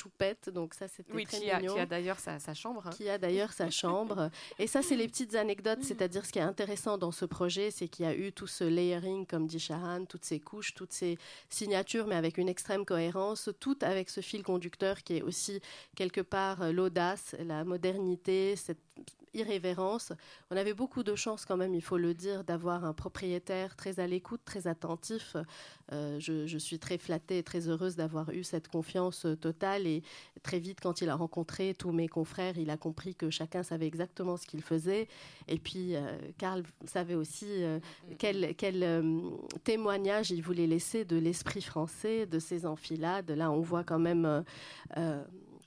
donc 0.53 0.75
ça 0.75 0.89
c'était 0.89 1.13
oui, 1.13 1.25
très 1.25 1.39
qui 1.39 1.45
mignon. 1.45 1.73
A, 1.73 1.75
qui 1.75 1.81
a 1.81 1.87
d'ailleurs 1.87 2.19
sa, 2.19 2.39
chambre. 2.55 2.87
Hein. 2.87 2.91
Qui 2.91 3.09
a 3.09 3.19
d'ailleurs 3.19 3.53
sa 3.53 3.71
chambre. 3.71 4.31
Et 4.59 4.67
ça 4.67 4.83
c'est 4.83 4.97
les 4.97 5.09
petites 5.09 5.35
anecdotes, 5.35 5.83
c'est-à-dire 5.83 6.25
ce 6.27 6.33
qui 6.33 6.39
est 6.39 6.43
intéressant 6.43 6.99
dans 6.99 7.13
ce 7.13 7.25
projet, 7.25 7.71
c'est 7.71 7.89
qu'il 7.89 8.05
y 8.05 8.09
a 8.09 8.15
eu 8.15 8.33
tout 8.33 8.47
ce 8.47 8.65
layering, 8.65 9.27
comme 9.27 9.47
dit 9.47 9.59
Shahan, 9.59 10.05
toutes 10.05 10.25
ces 10.25 10.41
couches, 10.41 10.75
toutes 10.75 10.93
ces 10.93 11.19
signatures, 11.49 12.07
mais 12.07 12.17
avec 12.17 12.39
une 12.39 12.49
extrême 12.49 12.85
cohérence, 12.85 13.51
tout 13.61 13.79
avec 13.83 14.11
ce 14.11 14.21
fil 14.21 14.43
conducteur 14.43 15.03
qui 15.03 15.17
est 15.17 15.23
aussi 15.23 15.61
quelque 15.97 16.21
part 16.21 16.73
l'audace, 16.73 17.35
la 17.39 17.65
modernité, 17.65 18.57
cette 18.57 18.79
irrévérence. 19.35 20.13
On 20.51 20.57
avait 20.57 20.75
beaucoup 20.75 21.03
de 21.03 21.15
chance 21.15 21.45
quand 21.45 21.57
même, 21.57 21.75
il 21.75 21.83
faut 21.83 21.99
le 21.99 22.15
dire, 22.15 22.45
d'avoir 22.45 22.85
un 22.85 22.93
propriétaire 22.93 23.77
très 23.77 24.01
à 24.01 24.07
l'écoute, 24.07 24.41
très 24.45 24.67
attentif. 24.67 25.37
Euh, 25.93 26.19
je, 26.21 26.59
suis 26.59 26.79
très 26.79 26.99
flattée 26.99 27.39
et 27.39 27.43
très 27.43 27.69
heureuse 27.69 27.97
d'avoir 27.97 28.31
eu 28.31 28.45
cette 28.45 28.69
confiance 28.69 29.27
totale 29.41 29.87
et 29.87 30.03
très 30.43 30.59
vite 30.59 30.79
quand 30.81 31.01
il 31.01 31.09
a 31.09 31.17
rencontré 31.17 31.75
tous 31.75 31.91
mes 31.91 32.07
confrères, 32.07 32.59
il 32.59 32.71
a 32.71 32.77
compris 32.77 33.15
que 33.15 33.31
chacun 33.31 33.63
savait 33.63 33.87
exactement 33.87 34.37
ce 34.37 34.47
qu'il 34.47 34.63
faisait. 34.63 35.09
Et 35.49 35.59
puis 35.59 35.97
euh, 35.97 36.19
Karl 36.39 36.63
savait 36.85 37.15
aussi 37.15 37.47
euh, 37.49 37.79
mm, 37.79 38.13
mm, 38.13 38.17
quel, 38.19 38.55
quel 38.57 39.05
témoignage 39.65 40.31
il 40.31 40.43
voulait 40.43 40.67
laisser 40.67 41.05
de 41.05 41.17
l'esprit 41.17 41.63
français, 41.63 42.27
de 42.27 42.39
ses 42.39 42.67
enfilades. 42.67 43.31
Là, 43.31 43.51
on 43.51 43.61
voit 43.61 43.85
quand 43.85 43.99
même 43.99 44.45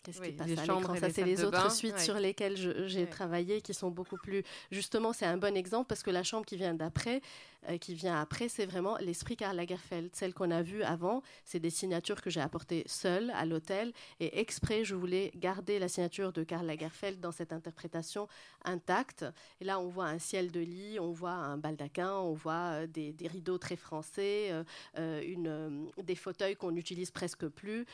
Qu'est-ce 0.03 0.21
qui 0.21 0.31
passe 0.33 0.47
à 0.47 0.49
l'écran? 0.49 0.95
Ça, 0.95 1.09
c'est 1.09 1.23
les, 1.23 1.43
autres 1.43 1.71
suites 1.71 1.99
sur 1.99 2.15
lesquelles 2.15 2.57
j'ai 2.87 3.07
travaillé 3.07 3.61
qui 3.61 3.73
sont 3.73 3.89
beaucoup 3.89 4.17
plus. 4.17 4.43
Justement, 4.69 5.13
c'est 5.13 5.25
un 5.25 5.37
bon 5.37 5.55
exemple 5.55 5.87
parce 5.87 6.03
que 6.03 6.11
la 6.11 6.23
chambre 6.23 6.45
qui 6.45 6.57
vient 6.57 6.73
d'après, 6.73 7.21
euh, 7.69 7.77
qui 7.77 7.95
vient 7.95 8.19
après, 8.19 8.49
c'est 8.49 8.65
vraiment 8.65 8.97
l'esprit 8.97 9.35
Karl 9.35 9.55
Lagerfeld. 9.55 10.09
Celle 10.13 10.33
qu'on 10.33 10.51
a 10.51 10.61
vue 10.61 10.83
avant, 10.83 11.21
c'est 11.45 11.59
des 11.59 11.69
signatures 11.69 12.21
que 12.21 12.29
j'ai 12.29 12.41
apportées 12.41 12.83
seule 12.87 13.31
à 13.31 13.45
l'hôtel. 13.45 13.93
Et 14.19 14.39
exprès, 14.39 14.83
je 14.83 14.95
voulais 14.95 15.31
garder 15.35 15.79
la 15.79 15.87
signature 15.87 16.33
de 16.33 16.43
Karl 16.43 16.65
Lagerfeld 16.65 17.19
dans 17.19 17.31
cette 17.31 17.53
interprétation 17.53 18.27
intacte. 18.65 19.25
Et 19.61 19.65
là, 19.65 19.79
on 19.79 19.87
voit 19.87 20.05
un 20.05 20.19
ciel 20.19 20.51
de 20.51 20.59
lit, 20.59 20.99
on 20.99 21.11
voit 21.11 21.31
un 21.31 21.57
baldaquin, 21.57 22.13
on 22.13 22.33
voit 22.33 22.83
euh, 22.83 22.87
des, 22.87 23.15
rideaux 23.27 23.57
très 23.57 23.75
français, 23.75 24.51
euh, 24.97 25.21
une, 25.21 25.89
des 26.01 26.15
fauteuils 26.15 26.55
qu'on 26.55 26.71
n'utilise 26.71 27.11
presque 27.11 27.47
plus. 27.47 27.85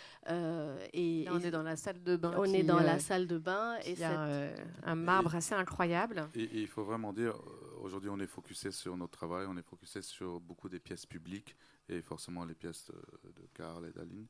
et, 0.93 1.25
on 1.29 1.39
est 1.39 1.51
dans 1.51 1.63
la 1.63 1.75
salle 1.75 2.01
de 2.03 2.15
bain. 2.15 2.33
On 2.37 2.45
est 2.45 2.63
dans 2.63 2.79
la 2.79 2.99
salle 2.99 3.27
de 3.27 3.37
bain. 3.37 3.77
Et 3.85 3.91
il 3.91 3.99
y 3.99 4.03
a 4.03 4.49
un 4.83 4.95
marbre 4.95 5.35
assez 5.35 5.53
incroyable. 5.53 6.27
Et, 6.35 6.49
il 6.53 6.67
faut 6.67 6.83
vraiment 6.83 7.13
dire, 7.13 7.35
aujourd'hui, 7.79 8.09
on 8.09 8.19
est 8.19 8.27
focusé 8.27 8.71
sur 8.71 8.95
notre 8.97 9.17
travail, 9.17 9.45
on 9.49 9.57
est 9.57 9.67
focusé 9.67 10.01
sur 10.01 10.39
beaucoup 10.39 10.69
des 10.69 10.79
pièces 10.79 11.05
publiques 11.05 11.55
et 11.87 12.01
forcément 12.01 12.45
les 12.45 12.55
pièces 12.55 12.91
de, 13.23 13.47
Karl 13.53 13.85
et 13.85 13.91
d'Aline. 13.91 14.27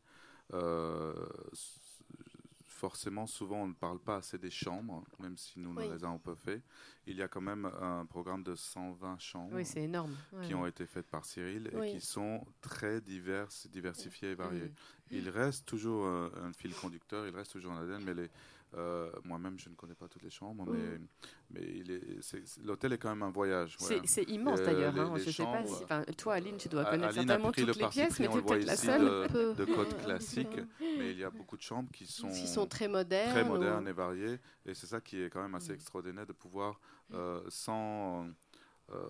Euh, 0.53 1.13
forcément, 2.79 3.27
souvent, 3.27 3.63
on 3.63 3.67
ne 3.67 3.73
parle 3.73 3.99
pas 3.99 4.17
assez 4.17 4.37
des 4.37 4.49
chambres, 4.49 5.03
même 5.19 5.35
si 5.35 5.59
nous, 5.59 5.73
nous 5.73 5.81
les 5.81 6.03
avons 6.03 6.17
peu 6.17 6.35
fait. 6.35 6.61
Il 7.07 7.17
y 7.17 7.21
a 7.21 7.27
quand 7.27 7.41
même 7.41 7.65
un 7.65 8.05
programme 8.05 8.43
de 8.43 8.55
120 8.55 9.19
chambres 9.19 9.55
oui, 9.55 9.67
énorme. 9.75 10.15
qui 10.43 10.55
ont 10.55 10.65
été 10.65 10.85
faites 10.85 11.07
par 11.07 11.25
Cyril 11.25 11.69
et 11.73 11.91
qui 11.91 12.01
sont 12.01 12.45
très 12.61 13.01
diverses, 13.01 13.67
diversifiées 13.67 14.31
et 14.31 14.35
variées. 14.35 14.69
Mm. 14.69 14.73
Il 15.11 15.29
reste 15.29 15.65
toujours 15.65 16.05
euh, 16.05 16.29
un 16.41 16.53
fil 16.53 16.73
conducteur, 16.73 17.27
il 17.27 17.35
reste 17.35 17.51
toujours 17.51 17.73
un 17.73 17.83
ADN, 17.83 18.03
mais 18.05 18.13
les, 18.13 18.29
euh, 18.75 19.09
moi-même, 19.23 19.57
je 19.57 19.69
ne 19.69 19.75
connais 19.75 19.95
pas 19.95 20.07
toutes 20.07 20.21
les 20.21 20.29
chambres, 20.29 20.65
mais, 20.71 20.99
mm. 20.99 21.07
mais 21.49 21.83
l'hôtel 22.63 22.93
est 22.93 22.97
quand 22.99 23.09
même 23.09 23.23
un 23.23 23.31
voyage. 23.31 23.77
C'est 23.79 24.23
immense 24.29 24.61
d'ailleurs. 24.61 24.95
Hein, 24.95 25.15
je 25.17 25.31
sais 25.31 25.43
pas 25.43 25.63
si, 25.65 26.15
toi, 26.15 26.35
Aline, 26.35 26.57
tu 26.57 26.69
dois 26.69 26.85
connaître 26.85 27.13
certainement 27.13 27.51
toutes 27.51 27.75
les 27.75 27.87
pièces, 27.87 28.19
mais 28.19 28.27
tu 28.27 28.37
es 28.37 28.41
peut-être 28.41 28.65
la 28.65 28.75
seule. 28.75 29.27
De, 29.29 29.53
de 29.53 29.65
code 29.65 29.97
classique, 30.01 30.59
mais 30.79 31.11
il 31.11 31.17
y 31.17 31.23
a 31.23 31.29
beaucoup 31.29 31.57
de 31.57 31.61
chambres 31.61 31.89
qui 31.91 32.05
sont, 32.05 32.29
qui 32.29 32.47
sont 32.47 32.67
très 32.67 32.87
modernes, 32.87 33.31
très 33.31 33.43
modernes 33.43 33.87
et 33.87 33.93
variées. 33.93 34.39
Et 34.65 34.73
c'est 34.73 34.87
ça 34.87 35.01
qui 35.01 35.21
est 35.21 35.29
quand 35.29 35.41
même 35.41 35.55
assez 35.55 35.71
mm. 35.71 35.75
extraordinaire 35.75 36.25
de 36.25 36.33
pouvoir, 36.33 36.79
euh, 37.13 37.41
sans. 37.49 38.27
Euh, 38.91 39.07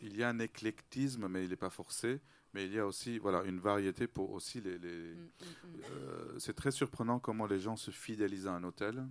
il 0.00 0.16
y 0.16 0.22
a 0.22 0.28
un 0.28 0.38
éclectisme, 0.38 1.26
mais 1.28 1.44
il 1.44 1.50
n'est 1.50 1.56
pas 1.56 1.70
forcé 1.70 2.20
mais 2.56 2.64
il 2.64 2.72
y 2.72 2.78
a 2.78 2.86
aussi 2.86 3.18
voilà, 3.18 3.42
une 3.44 3.60
variété 3.60 4.06
pour 4.06 4.32
aussi 4.32 4.62
les. 4.62 4.78
les 4.78 5.14
mm, 5.14 5.18
mm, 5.18 5.68
mm. 5.68 5.80
Euh, 5.92 6.38
c'est 6.38 6.54
très 6.54 6.70
surprenant 6.70 7.18
comment 7.18 7.46
les 7.46 7.60
gens 7.60 7.76
se 7.76 7.90
fidélisent 7.90 8.46
à 8.46 8.54
un 8.54 8.64
hôtel. 8.64 9.06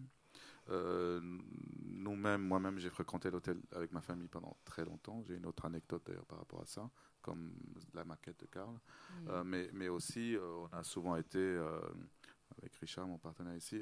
Euh, 0.70 1.22
nous-mêmes, 1.84 2.42
moi-même, 2.42 2.80
j'ai 2.80 2.90
fréquenté 2.90 3.30
l'hôtel 3.30 3.62
avec 3.72 3.92
ma 3.92 4.02
famille 4.02 4.28
pendant 4.28 4.58
très 4.66 4.84
longtemps. 4.84 5.22
J'ai 5.28 5.36
une 5.36 5.46
autre 5.46 5.64
anecdote 5.66 6.02
d'ailleurs 6.08 6.26
par 6.26 6.40
rapport 6.40 6.64
à 6.64 6.66
ça, 6.66 6.90
comme 7.22 7.54
la 7.94 8.04
maquette 8.04 8.40
de 8.40 8.48
Karl. 8.48 8.80
Euh, 9.30 9.44
mais, 9.44 9.70
mais, 9.74 9.90
aussi, 9.90 10.36
on 10.42 10.76
a 10.76 10.84
souvent 10.84 11.16
été, 11.16 11.40
avec 12.58 12.74
Richard, 12.78 13.08
mon 13.08 13.20
partenaire 13.20 13.56
ici, 13.56 13.80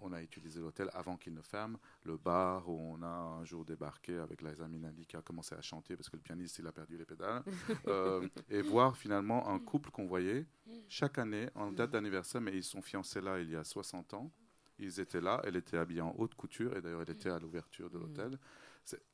on 0.00 0.12
a 0.12 0.22
utilisé 0.22 0.60
l'hôtel 0.60 0.90
avant 0.92 1.16
qu'il 1.16 1.34
ne 1.34 1.42
ferme, 1.42 1.78
le 2.04 2.16
bar 2.16 2.68
où 2.68 2.78
on 2.78 3.02
a 3.02 3.06
un 3.06 3.44
jour 3.44 3.64
débarqué 3.64 4.16
avec 4.18 4.42
Liza 4.42 4.66
Minali 4.68 5.06
qui 5.06 5.16
a 5.16 5.22
commencé 5.22 5.54
à 5.54 5.60
chanter 5.62 5.96
parce 5.96 6.08
que 6.08 6.16
le 6.16 6.22
pianiste 6.22 6.58
il 6.58 6.66
a 6.66 6.72
perdu 6.72 6.96
les 6.96 7.04
pédales, 7.04 7.42
euh, 7.86 8.28
et 8.48 8.62
voir 8.62 8.96
finalement 8.96 9.48
un 9.48 9.58
couple 9.58 9.90
qu'on 9.90 10.06
voyait 10.06 10.46
chaque 10.88 11.18
année 11.18 11.48
en 11.54 11.72
date 11.72 11.90
d'anniversaire, 11.90 12.40
mais 12.40 12.56
ils 12.56 12.64
sont 12.64 12.82
fiancés 12.82 13.20
là 13.20 13.38
il 13.40 13.50
y 13.50 13.56
a 13.56 13.64
60 13.64 14.14
ans. 14.14 14.30
Ils 14.78 15.00
étaient 15.00 15.20
là, 15.20 15.40
elle 15.44 15.56
était 15.56 15.76
habillée 15.76 16.00
en 16.00 16.14
haute 16.18 16.34
couture 16.34 16.76
et 16.76 16.80
d'ailleurs 16.80 17.02
elle 17.02 17.14
était 17.14 17.30
à 17.30 17.38
l'ouverture 17.38 17.90
de 17.90 17.98
l'hôtel 17.98 18.38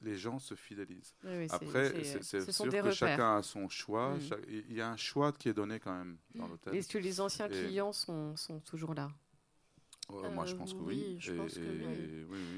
les 0.00 0.16
gens 0.16 0.38
se 0.38 0.54
fidélisent. 0.54 1.14
Après, 1.50 2.04
c'est 2.22 2.50
sûr 2.50 2.70
que 2.70 2.90
chacun 2.90 3.36
a 3.36 3.42
son 3.42 3.68
choix. 3.68 4.14
Mm. 4.14 4.20
il 4.48 4.72
y 4.72 4.80
a 4.80 4.90
un 4.90 4.96
choix 4.96 5.32
qui 5.32 5.48
est 5.48 5.54
donné 5.54 5.78
quand 5.78 5.96
même 5.96 6.18
dans 6.34 6.46
l'hôtel. 6.46 6.74
Est-ce 6.74 6.88
que 6.88 6.98
les 6.98 7.20
anciens 7.20 7.48
clients 7.48 7.92
sont, 7.92 8.36
sont 8.36 8.60
toujours 8.60 8.94
là? 8.94 9.10
Moi, 10.10 10.46
je 10.46 10.54
pense 10.54 10.72
que 10.72 10.78
oui. 10.78 11.18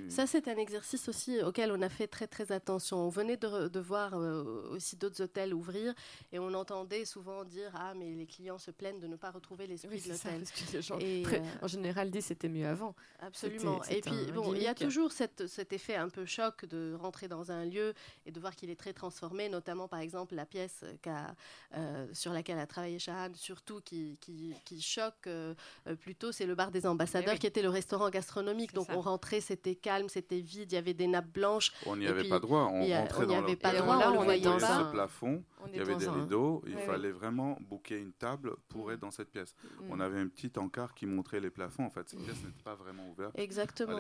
Ça, 0.09 0.27
c'est 0.27 0.49
un 0.49 0.57
exercice 0.57 1.09
aussi 1.09 1.43
auquel 1.43 1.73
on 1.73 1.83
a 1.83 1.89
fait 1.89 2.07
très 2.07 2.27
très 2.27 2.53
attention. 2.53 2.99
On 2.99 3.09
venait 3.09 3.37
de, 3.37 3.81
voir 3.81 4.15
euh, 4.15 4.69
aussi 4.71 4.97
d'autres 4.97 5.23
hôtels 5.23 5.55
ouvrir 5.55 5.95
et 6.33 6.39
on 6.39 6.53
entendait 6.55 7.05
souvent 7.05 7.45
dire 7.45 7.71
ah 7.75 7.95
mais 7.95 8.15
les 8.15 8.27
clients 8.27 8.59
se 8.59 8.71
plaignent 8.71 9.01
de 9.01 9.07
ne 9.07 9.17
pas 9.17 9.31
retrouver 9.31 9.67
l'esprit 9.67 10.01
de 10.01 10.11
l'hôtel. 10.11 10.45
Euh, 10.91 11.41
en 11.63 11.67
général 11.67 12.11
dit 12.11 12.23
c'était 12.23 12.49
mieux 12.49 12.67
avant. 12.67 12.95
Absolument. 13.21 13.83
Et 13.85 14.01
puis 14.01 14.31
bon, 14.33 14.55
il 14.55 14.63
y 14.63 14.67
a 14.67 14.75
toujours 14.75 15.13
cette, 15.13 15.47
cet 15.47 15.73
effet 15.73 15.97
un 15.97 16.09
peu 16.09 16.25
choc 16.27 16.65
de 16.67 16.95
rentrer 16.99 17.29
dans 17.29 17.51
un 17.51 17.65
lieu 17.65 17.95
et 18.27 18.33
de 18.33 18.41
voir 18.41 18.55
qu'il 18.55 18.71
est 18.71 18.77
très 18.77 18.93
transformé, 18.93 19.49
notamment 19.49 19.89
par 19.89 20.01
exemple 20.01 20.35
la 20.35 20.47
pièce 20.47 20.85
euh, 21.75 22.07
sur 22.13 22.33
laquelle 22.33 22.59
a 22.59 22.67
travaillé 22.67 22.99
Shahan, 22.99 23.33
surtout 23.35 23.81
qui, 23.81 24.19
qui, 24.21 24.55
qui 24.65 24.81
choque 24.81 25.29
plutôt, 26.01 26.33
c'est 26.33 26.47
le 26.47 26.55
bar 26.55 26.71
des 26.71 26.87
ambassadeurs 26.87 27.39
qui 27.41 27.47
était 27.47 27.63
le 27.63 27.69
restaurant 27.69 28.11
gastronomique. 28.11 28.73
Donc 28.73 28.87
on 28.91 29.01
rentrait, 29.01 29.41
c'était 29.41 29.75
calme, 29.75 30.09
c'était 30.09 30.41
vide, 30.41 30.71
il 30.71 30.75
y 30.75 30.79
avait 30.79 30.95
des 30.95 31.09
nappes 31.09 31.33
blanches. 31.33 31.73
On 31.87 31.97
n'y 31.97 32.07
avait 32.07 32.29
pas 32.29 32.39
droit. 32.39 32.71
On 32.73 32.87
rentrait 32.87 33.27
dans 33.27 33.39
avait 33.39 33.57
pas 33.57 33.73
droit, 33.73 34.13
on, 34.15 34.23
voyait 34.23 34.45
ce 34.45 34.91
plafond, 34.93 35.43
il 35.69 35.77
y 35.77 35.81
avait 35.81 35.97
des 35.97 36.09
rideaux. 36.09 36.63
Il 36.67 36.77
fallait 36.79 37.11
vraiment 37.11 37.59
booker 37.61 37.99
une 37.99 38.13
table 38.13 38.55
pour 38.69 38.87
mm. 38.87 38.93
être 38.93 39.01
dans 39.01 39.11
cette 39.11 39.31
pièce. 39.31 39.55
Mm. 39.81 39.85
On 39.91 40.01
avait 40.01 40.21
un 40.21 40.29
petit 40.29 40.53
encart 40.57 40.95
qui 40.95 41.07
montrait 41.07 41.41
les 41.41 41.51
plafonds. 41.51 41.85
En 41.85 41.91
fait, 41.91 42.09
cette 42.09 42.21
pièce 42.21 42.37
n'était 42.45 42.63
pas 42.63 42.75
vraiment 42.75 43.09
ouverte 43.11 43.33
Exactement. 43.37 43.99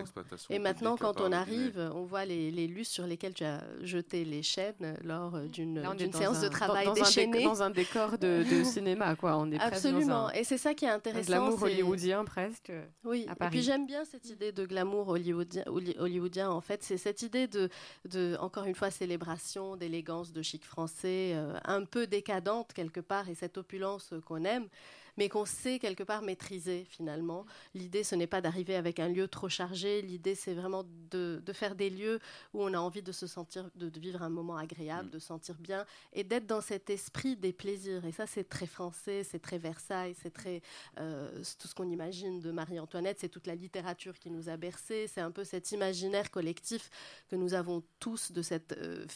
Et 0.51 0.59
maintenant, 0.59 0.97
quand 0.97 1.20
on 1.20 1.32
arrive, 1.32 1.91
on 1.95 2.05
voit 2.05 2.24
les, 2.24 2.51
les 2.51 2.66
lustres 2.66 2.95
sur 2.95 3.07
lesquels 3.07 3.34
tu 3.34 3.45
as 3.45 3.62
jeté 3.82 4.24
les 4.24 4.43
chaînes 4.43 4.97
lors 5.03 5.38
d'une 5.41 5.82
séance 6.12 6.41
de 6.41 6.49
travail 6.49 6.86
dans, 6.86 6.93
déchaînée. 6.95 7.45
Dans 7.45 7.62
un 7.62 7.70
décor 7.70 8.18
de, 8.18 8.45
cinéma, 8.64 9.16
quoi. 9.16 9.36
On 9.36 9.51
est 9.51 9.59
Absolument. 9.59 10.30
Et 10.32 10.45
c'est 10.45 10.59
ça 10.59 10.74
qui 10.74 10.84
est 10.84 10.91
intéressant. 10.91 11.32
Un 11.32 11.36
glamour 11.36 11.62
hollywoodien 11.62 12.24
presque. 12.24 12.72
Oui. 13.05 13.26
Et 13.31 13.49
puis 13.51 13.62
j'aime 13.62 13.87
bien 13.87 14.05
cette 14.05 14.28
idée 14.28 14.53
de 14.53 14.64
glamour 14.66 15.09
hollywoodien, 15.09 15.64
hollywoodien 15.66 16.51
en 16.51 16.61
fait. 16.61 16.83
C'est 16.83 16.97
cette 16.97 17.22
idée 17.22 17.47
de, 17.47 17.68
de, 18.09 18.37
encore 18.41 18.64
une 18.64 18.74
fois, 18.74 18.91
célébration, 18.91 19.76
d'élégance, 19.76 20.33
de 20.33 20.43
chic 20.43 20.64
français, 20.64 21.33
euh, 21.35 21.59
un 21.64 21.85
peu 21.85 22.07
décadente 22.07 22.72
quelque 22.72 23.01
part, 23.01 23.28
et 23.28 23.35
cette 23.35 23.59
opulence 23.59 24.14
qu'on 24.26 24.45
aime. 24.45 24.68
Mais 25.16 25.28
qu'on 25.28 25.44
sait 25.44 25.78
quelque 25.78 26.02
part 26.02 26.22
maîtriser 26.22 26.86
finalement. 26.88 27.46
L'idée, 27.74 28.04
ce 28.04 28.14
n'est 28.14 28.26
pas 28.26 28.40
d'arriver 28.40 28.76
avec 28.76 28.98
un 28.98 29.08
lieu 29.08 29.28
trop 29.28 29.48
chargé, 29.48 30.02
l'idée, 30.02 30.34
c'est 30.34 30.54
vraiment 30.54 30.84
de, 31.11 31.42
faire 31.52 31.74
des 31.74 31.90
lieux 31.90 32.20
où 32.54 32.62
on 32.62 32.72
a 32.74 32.78
envie 32.78 33.02
de 33.02 33.12
se 33.12 33.26
sentir, 33.26 33.70
de, 33.74 33.90
vivre 33.98 34.22
un 34.22 34.28
moment 34.28 34.56
agréable, 34.56 35.08
mm. 35.08 35.11
de 35.11 35.18
sentir 35.18 35.54
bien, 35.56 35.84
et 36.12 36.24
d'être 36.24 36.46
dans 36.46 36.61
cet 36.61 36.90
esprit 36.90 37.36
des 37.36 37.52
plaisirs. 37.52 38.04
Et 38.04 38.12
ça, 38.12 38.26
c'est 38.26 38.48
très 38.48 38.66
français, 38.66 39.24
c'est 39.24 39.40
très 39.40 39.58
Versailles, 39.58 40.14
c'est 40.22 40.32
très 40.32 40.62
euh, 40.98 41.42
tout 41.58 41.68
ce 41.68 41.74
qu'on 41.74 41.90
imagine 41.90 42.40
de 42.40 42.50
Marie-Antoinette, 42.50 43.18
c'est 43.20 43.28
toute 43.28 43.46
la 43.46 43.54
littérature 43.54 44.18
qui 44.18 44.30
nous 44.30 44.48
a 44.48 44.56
bercé, 44.56 45.06
c'est 45.06 45.20
un 45.20 45.30
peu 45.30 45.44
cet 45.44 45.72
imaginaire 45.72 46.30
collectif 46.30 46.90
que 47.28 47.36
nous 47.36 47.54
avons 47.54 47.82
tous 47.98 48.32
de, 48.32 48.42
cette, 48.42 48.72
euh, 48.72 49.06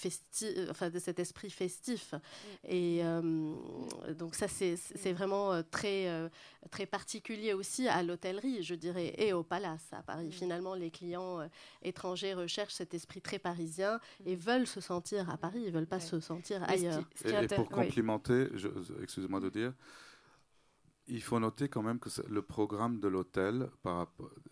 euh, 0.42 0.66
enfin, 0.70 0.90
de 0.90 0.98
cet 0.98 1.18
esprit 1.18 1.50
festif. 1.50 2.12
Mm. 2.12 2.18
Et 2.68 3.02
donc 4.18 4.34
ça, 4.34 4.48
c'est 4.48 5.12
vraiment 5.12 5.62
très, 5.70 5.83
très 6.70 6.86
particulier 6.86 7.52
aussi 7.52 7.88
à 7.88 8.02
l'hôtellerie, 8.02 8.62
je 8.62 8.74
dirais, 8.74 9.14
et 9.18 9.32
au 9.32 9.42
palace 9.42 9.92
à 9.92 10.02
Paris. 10.02 10.28
Mm. 10.28 10.32
Finalement, 10.32 10.74
les 10.74 10.90
clients 10.90 11.48
étrangers 11.82 12.34
recherchent 12.34 12.74
cet 12.74 12.94
esprit 12.94 13.20
très 13.20 13.38
parisien 13.38 14.00
et 14.24 14.34
veulent 14.34 14.66
se 14.66 14.80
sentir 14.80 15.30
à 15.30 15.36
Paris, 15.36 15.60
ils 15.62 15.66
ne 15.66 15.78
veulent 15.78 15.86
pas 15.86 16.00
se 16.00 16.20
sentir 16.20 16.62
ailleurs. 16.68 17.02
et, 17.24 17.46
pour 17.46 17.68
complimenter, 17.68 18.48
excusez-moi 19.02 19.40
de 19.40 19.50
dire, 19.50 19.72
il 21.06 21.22
faut 21.22 21.38
noter 21.38 21.68
quand 21.68 21.82
même 21.82 21.98
que 21.98 22.08
le 22.28 22.42
programme 22.42 22.98
de 22.98 23.08
l'hôtel, 23.08 23.68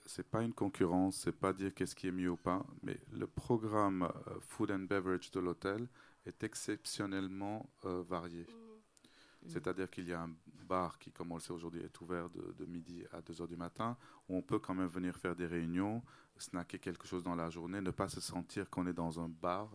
c'est 0.07 0.29
pas 0.29 0.43
une 0.43 0.53
concurrence, 0.53 1.17
c'est 1.17 1.33
pas 1.33 1.53
dire 1.53 1.73
qu'est-ce 1.75 1.95
qui 1.95 2.09
est 2.09 2.13
mieux 2.13 2.31
ou 2.31 2.37
pas, 2.37 2.65
mais 2.83 2.99
le 3.13 3.27
programme 3.27 4.03
euh, 4.03 4.39
food 4.41 4.71
and 4.71 4.81
beverage 4.81 5.31
de 5.31 5.41
l'hôtel 5.41 5.89
est 6.27 6.45
exceptionnellement 6.45 7.71
euh, 7.85 8.03
varié. 8.03 8.43
Mm. 8.43 9.49
C'est-à-dire 9.49 9.91
qu'il 9.91 10.09
y 10.09 10.13
a 10.13 10.23
un 10.23 10.31
bar 10.63 10.99
qui, 10.99 11.13
comme 11.13 11.33
on 11.33 11.37
le 11.37 11.41
sait 11.41 11.53
aujourd'hui, 11.53 11.81
est 11.83 12.01
ouvert 12.01 12.29
de, 12.31 12.65
midi 12.67 13.05
à 13.13 13.21
2 13.21 13.43
heures 13.43 13.49
du 13.49 13.57
matin, 13.57 13.97
où 14.29 14.37
on 14.37 14.43
peut 14.43 14.59
quand 14.59 14.75
même 14.75 14.87
venir 14.87 15.17
faire 15.17 15.35
des 15.35 15.47
réunions, 15.47 16.03
snacker 16.39 16.79
quelque 16.79 17.07
chose 17.07 17.23
dans 17.23 17.35
la 17.35 17.51
journée, 17.51 17.81
ne 17.81 17.91
pas 17.91 18.09
se 18.09 18.21
sentir 18.21 18.69
qu'on 18.71 18.87
est 18.87 18.93
dans 18.93 19.21
un 19.21 19.29
bar 19.29 19.69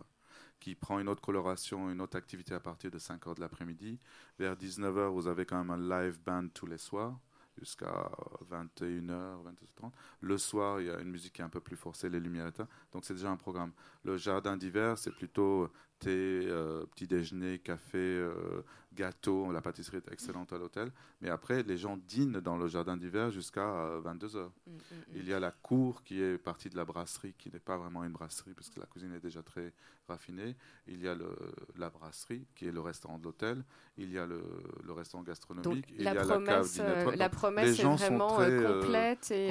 qui 0.60 0.74
prend 0.74 0.98
une 0.98 1.08
autre 1.08 1.22
coloration, 1.22 1.90
une 1.90 2.00
autre 2.00 2.16
activité 2.16 2.54
à 2.54 2.60
partir 2.60 2.90
de 2.90 2.98
5 2.98 3.26
heures 3.26 3.34
de 3.34 3.40
l'après-midi. 3.40 3.98
Vers 4.38 4.56
19 4.56 4.94
h 4.96 5.08
vous 5.08 5.26
avez 5.28 5.46
quand 5.46 5.62
même 5.62 5.70
un 5.70 6.02
live 6.02 6.20
band 6.24 6.48
tous 6.52 6.66
les 6.66 6.78
soirs 6.78 7.18
jusqu'à 7.58 8.10
21h, 8.50 9.42
22h30. 9.44 9.90
Le 10.20 10.38
soir, 10.38 10.80
il 10.80 10.86
y 10.86 10.90
a 10.90 11.00
une 11.00 11.10
musique 11.10 11.34
qui 11.34 11.40
est 11.40 11.44
un 11.44 11.48
peu 11.48 11.60
plus 11.60 11.76
forcée, 11.76 12.08
les 12.08 12.20
lumières 12.20 12.48
éteintes. 12.48 12.68
Donc, 12.92 13.04
c'est 13.04 13.14
déjà 13.14 13.30
un 13.30 13.36
programme. 13.36 13.72
Le 14.04 14.16
jardin 14.16 14.56
d'hiver, 14.56 14.96
c'est 14.98 15.10
plutôt 15.10 15.70
thé, 15.98 16.10
euh, 16.46 16.84
petit 16.86 17.06
déjeuner, 17.06 17.58
café, 17.58 17.98
euh, 17.98 18.62
gâteau. 18.94 19.52
La 19.52 19.60
pâtisserie 19.60 19.98
est 19.98 20.12
excellente 20.12 20.52
à 20.52 20.58
l'hôtel. 20.58 20.90
Mais 21.20 21.30
après, 21.30 21.62
les 21.62 21.76
gens 21.76 21.96
dînent 21.96 22.40
dans 22.40 22.56
le 22.56 22.68
jardin 22.68 22.96
d'hiver 22.96 23.30
jusqu'à 23.30 23.98
22h. 24.04 24.36
Euh, 24.36 24.48
mm, 24.66 24.70
mm, 24.70 24.74
mm. 24.74 25.16
Il 25.16 25.28
y 25.28 25.34
a 25.34 25.40
la 25.40 25.50
cour 25.50 26.02
qui 26.02 26.22
est 26.22 26.38
partie 26.38 26.68
de 26.68 26.76
la 26.76 26.84
brasserie, 26.84 27.34
qui 27.38 27.50
n'est 27.52 27.58
pas 27.58 27.76
vraiment 27.76 28.04
une 28.04 28.12
brasserie, 28.12 28.54
parce 28.54 28.70
que 28.70 28.80
la 28.80 28.86
cuisine 28.86 29.12
est 29.14 29.20
déjà 29.20 29.42
très 29.42 29.72
raffinée. 30.08 30.56
Il 30.86 31.02
y 31.02 31.08
a 31.08 31.14
le, 31.14 31.30
la 31.76 31.90
brasserie, 31.90 32.46
qui 32.54 32.66
est 32.66 32.72
le 32.72 32.80
restaurant 32.80 33.18
de 33.18 33.24
l'hôtel. 33.24 33.64
Il 33.96 34.10
y 34.10 34.18
a 34.18 34.26
le, 34.26 34.42
le 34.84 34.92
restaurant 34.92 35.22
gastronomique. 35.22 35.86
il 35.96 36.04
la, 36.04 36.14
y 36.14 36.18
a 36.18 36.24
promesse, 36.24 36.78
la 36.78 36.84
cave 36.84 37.14
la 37.16 37.28
promesse 37.28 37.78
est 37.78 37.82
vraiment 37.82 38.36
complète, 38.36 39.30
et, 39.30 39.50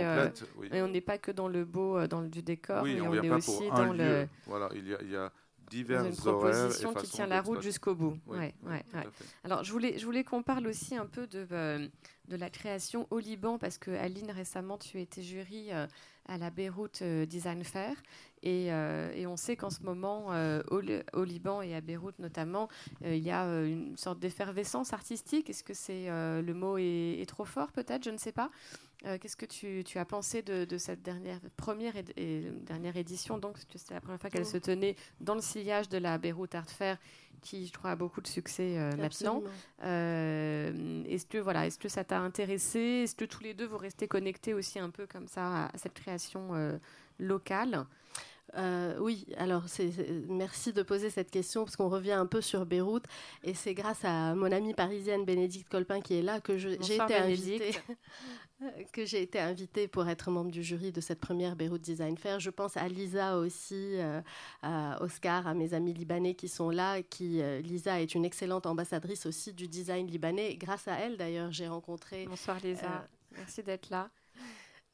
et, 0.72 0.82
on 0.82 0.88
n'est 0.88 1.02
pas 1.02 1.18
que 1.18 1.32
dans 1.32 1.48
le 1.48 1.66
beau, 1.66 2.06
dans 2.08 2.22
le, 2.22 2.30
du 2.30 2.42
décor, 2.42 2.84
mais 2.84 3.02
on, 3.02 3.10
on 3.10 3.14
est 3.14 3.30
aussi 3.30 3.70
dans 3.70 3.94
le... 3.94 4.28
Voilà, 4.46 4.70
il 4.74 4.88
y 4.88 4.96
a, 4.96 5.02
il 5.02 5.12
y 5.12 5.16
a 5.16 5.32
divers 5.70 6.06
une 6.06 6.16
proposition 6.16 6.94
qui 6.94 7.08
tient 7.08 7.28
la 7.28 7.42
route 7.42 7.62
jusqu'au 7.62 7.96
bout. 7.96 8.18
ouais, 8.28 8.54
ouais, 8.64 8.84
Alors, 9.44 9.64
je 9.64 9.72
voulais, 9.72 9.98
je 9.98 10.06
voulais 10.06 10.24
qu'on 10.24 10.44
parle 10.44 10.68
aussi 10.68 10.96
un 10.96 11.06
peu 11.06 11.28
de, 11.28 11.48
euh, 11.52 11.88
de 12.28 12.36
la 12.36 12.50
création 12.50 13.08
au 13.12 13.20
Liban, 13.20 13.58
parce 13.58 13.78
que 13.78 13.92
Aline, 13.92 14.32
récemment, 14.32 14.78
tu 14.78 15.00
étais 15.02 15.22
jury 15.22 15.72
euh, 15.72 15.88
à 16.28 16.38
la 16.38 16.50
Beyrouth 16.50 17.02
euh, 17.02 17.26
Design 17.26 17.64
Fair. 17.64 17.96
Et, 18.44 18.68
et 18.68 19.26
on 19.26 19.36
sait 19.36 19.56
qu'en 19.56 19.72
ce 19.72 19.82
moment, 19.82 20.28
au, 20.70 20.82
au, 21.14 21.24
Liban 21.24 21.62
et 21.64 21.76
à 21.76 21.82
Beyrouth 21.82 22.20
notamment, 22.20 22.70
il 23.04 23.18
y 23.18 23.32
a 23.32 23.44
une 23.66 23.98
sorte 23.98 24.20
d'effervescence 24.20 24.94
artistique. 24.94 25.50
Est-ce 25.50 25.64
que 25.64 25.74
c'est 25.74 26.06
le 26.08 26.54
mot 26.54 26.78
est, 26.78 27.20
est 27.20 27.26
trop 27.26 27.46
fort 27.46 27.72
peut-être? 27.72 28.06
Je 28.06 28.12
ne 28.12 28.18
sais 28.18 28.32
pas. 28.32 28.52
Euh, 29.06 29.18
qu'est-ce 29.20 29.38
que 29.38 29.46
tu, 29.46 29.84
tu, 29.86 30.00
as 30.00 30.06
pensé 30.06 30.42
de, 30.42 30.66
de, 30.66 30.78
cette 30.78 31.04
dernière, 31.04 31.40
première 31.56 31.94
et, 32.16 32.52
dernière 32.62 32.98
édition 32.98 33.38
Donc, 33.38 33.58
c'est 33.76 33.94
la 33.94 34.02
première 34.02 34.20
fois 34.20 34.30
qu'elle 34.30 34.46
se 34.46 34.58
tenait 34.58 34.96
dans 35.22 35.36
le 35.36 35.42
sillage 35.42 35.88
de 35.88 36.00
la 36.00 36.18
Beyrouth 36.18 36.56
Art 36.56 36.70
Fair, 36.70 36.98
qui, 37.42 37.68
je 37.68 37.74
crois, 37.74 37.92
a 37.92 37.96
beaucoup 37.96 38.22
de 38.22 38.28
succès 38.28 38.78
euh, 38.78 38.96
maintenant. 38.98 39.44
Euh, 39.84 41.04
est-ce 41.08 41.28
que 41.28 41.38
voilà, 41.38 41.68
est-ce 41.68 41.78
que 41.78 41.90
ça 41.90 42.04
t'a 42.04 42.20
intéressé? 42.20 42.80
Est-ce 42.80 43.16
que 43.16 43.26
tous 43.26 43.44
les 43.44 43.54
deux 43.54 43.68
vous 43.68 43.78
restez 43.78 44.08
connectés 44.08 44.56
aussi 44.56 44.80
un 44.80 44.90
peu 44.90 45.06
comme 45.06 45.28
ça 45.28 45.66
à, 45.66 45.78
cette 45.78 45.94
création 45.94 46.80
locale? 47.20 47.86
Oui, 49.00 49.26
alors 49.38 49.64
merci 50.30 50.74
de 50.74 50.82
poser 50.82 51.10
cette 51.10 51.32
question 51.32 51.64
parce 51.64 51.76
qu'on 51.76 51.90
revient 51.90 52.14
un 52.14 52.26
peu 52.26 52.42
sur 52.42 52.66
Beyrouth 52.66 53.06
et 53.44 53.54
c'est 53.54 53.74
grâce 53.74 54.04
à 54.04 54.36
mon 54.36 54.52
amie 54.52 54.74
parisienne 54.74 55.26
Bénédicte 55.26 55.70
Colpin 55.70 56.02
qui 56.02 56.16
est 56.16 56.22
là 56.22 56.40
que 56.40 56.58
j'ai 56.58 56.74
été 56.76 57.16
invitée 57.16 57.72
que 58.92 59.06
j'ai 59.06 59.22
été 59.22 59.40
invitée 59.40 59.88
pour 59.88 60.08
être 60.08 60.32
membre 60.32 60.52
du 60.52 60.64
jury 60.64 60.92
de 60.92 61.02
cette 61.02 61.20
première 61.20 61.56
Beyrouth 61.56 61.82
Design 61.82 62.18
Fair. 62.18 62.40
Je 62.40 62.50
pense 62.50 62.78
à 62.78 62.88
Lisa 62.88 63.38
aussi, 63.38 63.96
euh, 63.98 64.22
à 64.62 65.02
Oscar, 65.02 65.48
à 65.48 65.54
mes 65.54 65.74
amis 65.74 65.94
libanais 65.94 66.34
qui 66.34 66.48
sont 66.48 66.70
là. 66.70 67.02
Qui, 67.04 67.42
euh, 67.42 67.62
Lisa 67.62 68.02
est 68.02 68.16
une 68.16 68.26
excellente 68.26 68.66
ambassadrice 68.66 69.26
aussi 69.26 69.54
du 69.54 69.68
design 69.68 70.08
libanais. 70.08 70.56
Grâce 70.56 70.88
à 70.88 70.96
elle, 70.96 71.18
d'ailleurs, 71.18 71.52
j'ai 71.52 71.68
rencontré. 71.68 72.26
Bonsoir 72.28 72.58
Lisa, 72.64 72.86
euh, 72.86 73.36
merci 73.38 73.62
d'être 73.62 73.90
là. 73.90 74.10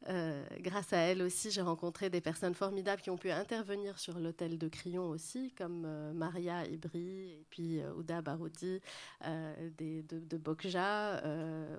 Euh, 0.09 0.43
grâce 0.59 0.91
à 0.91 0.97
elle 0.97 1.21
aussi, 1.21 1.51
j'ai 1.51 1.61
rencontré 1.61 2.09
des 2.09 2.19
personnes 2.19 2.53
formidables 2.53 3.01
qui 3.01 3.09
ont 3.09 3.17
pu 3.17 3.31
intervenir 3.31 3.97
sur 3.99 4.19
l'hôtel 4.19 4.57
de 4.57 4.67
Crillon 4.67 5.09
aussi, 5.09 5.53
comme 5.57 5.83
euh, 5.85 6.13
Maria 6.13 6.65
Ibri 6.65 7.29
et 7.29 7.45
puis 7.49 7.79
euh, 7.79 7.93
Ouda 7.93 8.21
Baroudi 8.21 8.81
de, 9.21 10.03
de, 10.09 10.37
Bokja, 10.37 11.21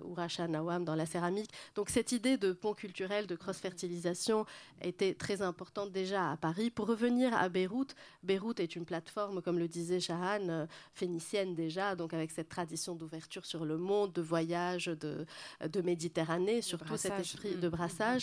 ou 0.04 0.14
Racha 0.14 0.48
Nawam 0.48 0.84
dans 0.84 0.94
la 0.94 1.06
céramique. 1.06 1.50
Donc 1.74 1.90
cette 1.90 2.12
idée 2.12 2.36
de 2.38 2.52
pont 2.52 2.72
culturel, 2.72 3.26
de 3.26 3.36
cross-fertilisation 3.36 4.46
était 4.80 5.14
très 5.14 5.42
importante 5.42 5.92
déjà 5.92 6.30
à 6.30 6.36
Paris. 6.36 6.70
Pour 6.70 6.86
revenir 6.86 7.34
à 7.34 7.48
Beyrouth, 7.48 7.94
Beyrouth 8.22 8.60
est 8.60 8.76
une 8.76 8.84
plateforme, 8.84 9.42
comme 9.42 9.58
le 9.58 9.68
disait 9.68 10.00
Shahan, 10.00 10.66
phénicienne 10.94 11.54
déjà, 11.54 11.94
donc 11.94 12.14
avec 12.14 12.30
cette 12.30 12.48
tradition 12.48 12.94
d'ouverture 12.94 13.44
sur 13.44 13.64
le 13.64 13.76
monde, 13.76 14.12
de 14.12 14.22
voyage, 14.22 14.86
de, 14.86 15.26
de 15.66 15.80
Méditerranée, 15.82 16.62
surtout 16.62 16.96
cet 16.96 17.18
esprit 17.20 17.56
de 17.56 17.68
brassage 17.68 18.13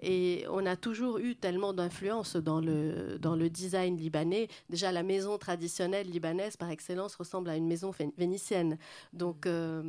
et 0.00 0.44
on 0.50 0.64
a 0.66 0.76
toujours 0.76 1.18
eu 1.18 1.36
tellement 1.36 1.72
d'influence 1.72 2.36
dans 2.36 2.60
le, 2.60 3.18
dans 3.18 3.36
le 3.36 3.50
design 3.50 3.96
libanais. 3.96 4.48
Déjà, 4.68 4.92
la 4.92 5.02
maison 5.02 5.38
traditionnelle 5.38 6.08
libanaise, 6.08 6.56
par 6.56 6.70
excellence, 6.70 7.14
ressemble 7.14 7.50
à 7.50 7.56
une 7.56 7.66
maison 7.66 7.92
vénitienne. 8.16 8.78
Donc, 9.12 9.46
euh, 9.46 9.82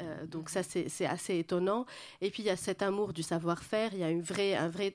euh, 0.00 0.26
donc 0.26 0.50
ça, 0.50 0.62
c'est 0.62 1.06
assez 1.06 1.38
étonnant. 1.38 1.86
Et 2.20 2.30
puis, 2.30 2.42
il 2.42 2.46
y 2.46 2.50
a 2.50 2.56
cet 2.56 2.82
amour 2.82 3.12
du 3.12 3.22
savoir-faire. 3.22 3.92
Il 3.92 4.00
y 4.00 4.04
a 4.04 4.10
une 4.10 4.22
vraie, 4.22 4.54
un 4.54 4.68
vrai, 4.68 4.94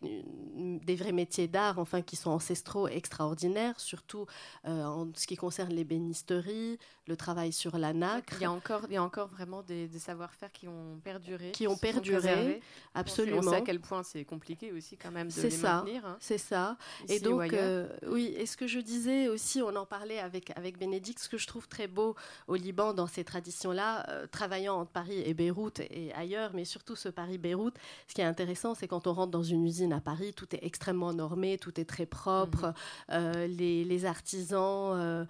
des 0.55 0.95
vrais 0.95 1.11
métiers 1.11 1.47
d'art, 1.47 1.79
enfin, 1.79 2.01
qui 2.01 2.15
sont 2.15 2.31
ancestraux 2.31 2.87
extraordinaires, 2.87 3.79
surtout 3.79 4.25
euh, 4.65 4.83
en 4.83 5.07
ce 5.15 5.27
qui 5.27 5.35
concerne 5.35 5.73
les 5.73 5.83
bénisteries, 5.83 6.77
le 7.07 7.17
travail 7.17 7.51
sur 7.51 7.77
la 7.77 7.93
nacre. 7.93 8.35
Il 8.37 8.41
y 8.41 8.45
a 8.45 8.51
encore, 8.51 8.81
il 8.87 8.93
y 8.93 8.97
a 8.97 9.03
encore 9.03 9.27
vraiment 9.27 9.61
des, 9.63 9.89
savoir-faire 9.99 10.51
qui 10.51 10.67
ont 10.67 10.99
perduré. 11.03 11.51
Qui 11.51 11.67
ont 11.67 11.77
perduré, 11.77 12.61
absolument. 12.93 13.39
On 13.39 13.49
sait 13.49 13.55
à 13.55 13.61
quel 13.61 13.79
point 13.79 13.98
c'est 14.03 14.23
compliqué 14.25 14.71
aussi 14.71 14.97
quand 14.97 15.11
même 15.11 15.29
de 15.29 15.41
les 15.41 15.49
ça, 15.49 15.75
maintenir. 15.75 16.05
Hein. 16.05 16.17
C'est 16.19 16.37
ça. 16.37 16.77
et 17.07 17.19
donc, 17.19 17.53
euh, 17.53 17.87
oui, 18.07 18.33
et 18.37 18.45
ce 18.45 18.57
que 18.57 18.67
je 18.67 18.79
disais 18.79 19.27
aussi, 19.27 19.61
on 19.61 19.75
en 19.75 19.85
parlait 19.85 20.19
avec, 20.19 20.51
avec 20.57 20.77
Bénédicte, 20.77 21.19
ce 21.19 21.29
que 21.29 21.37
je 21.37 21.47
trouve 21.47 21.67
très 21.67 21.87
beau 21.87 22.15
au 22.47 22.55
Liban 22.55 22.93
dans 22.93 23.07
ces 23.07 23.23
traditions-là, 23.23 24.09
euh, 24.09 24.27
travaillant 24.27 24.79
entre 24.79 24.91
Paris 24.91 25.21
et 25.25 25.33
Beyrouth 25.33 25.79
et 25.79 26.13
ailleurs, 26.13 26.51
mais 26.53 26.65
surtout 26.65 26.95
ce 26.95 27.09
Paris-Beyrouth, 27.09 27.75
ce 28.07 28.13
qui 28.13 28.21
est 28.21 28.25
intéressant, 28.25 28.75
c'est 28.75 28.87
quand 28.87 29.07
on 29.07 29.13
rentre 29.13 29.31
dans 29.31 29.43
une 29.43 29.65
usine 29.65 29.93
à 29.93 30.01
Paris, 30.01 30.33
tout 30.33 30.47
est 30.55 30.63
extrêmement 30.63 31.13
normé, 31.13 31.57
tout 31.57 31.79
est 31.79 31.85
très 31.85 32.05
propre. 32.05 32.67
Mhm. 32.67 32.73
Euh, 33.11 33.47
les, 33.47 33.83
les, 33.83 34.05
artisans, 34.05 35.27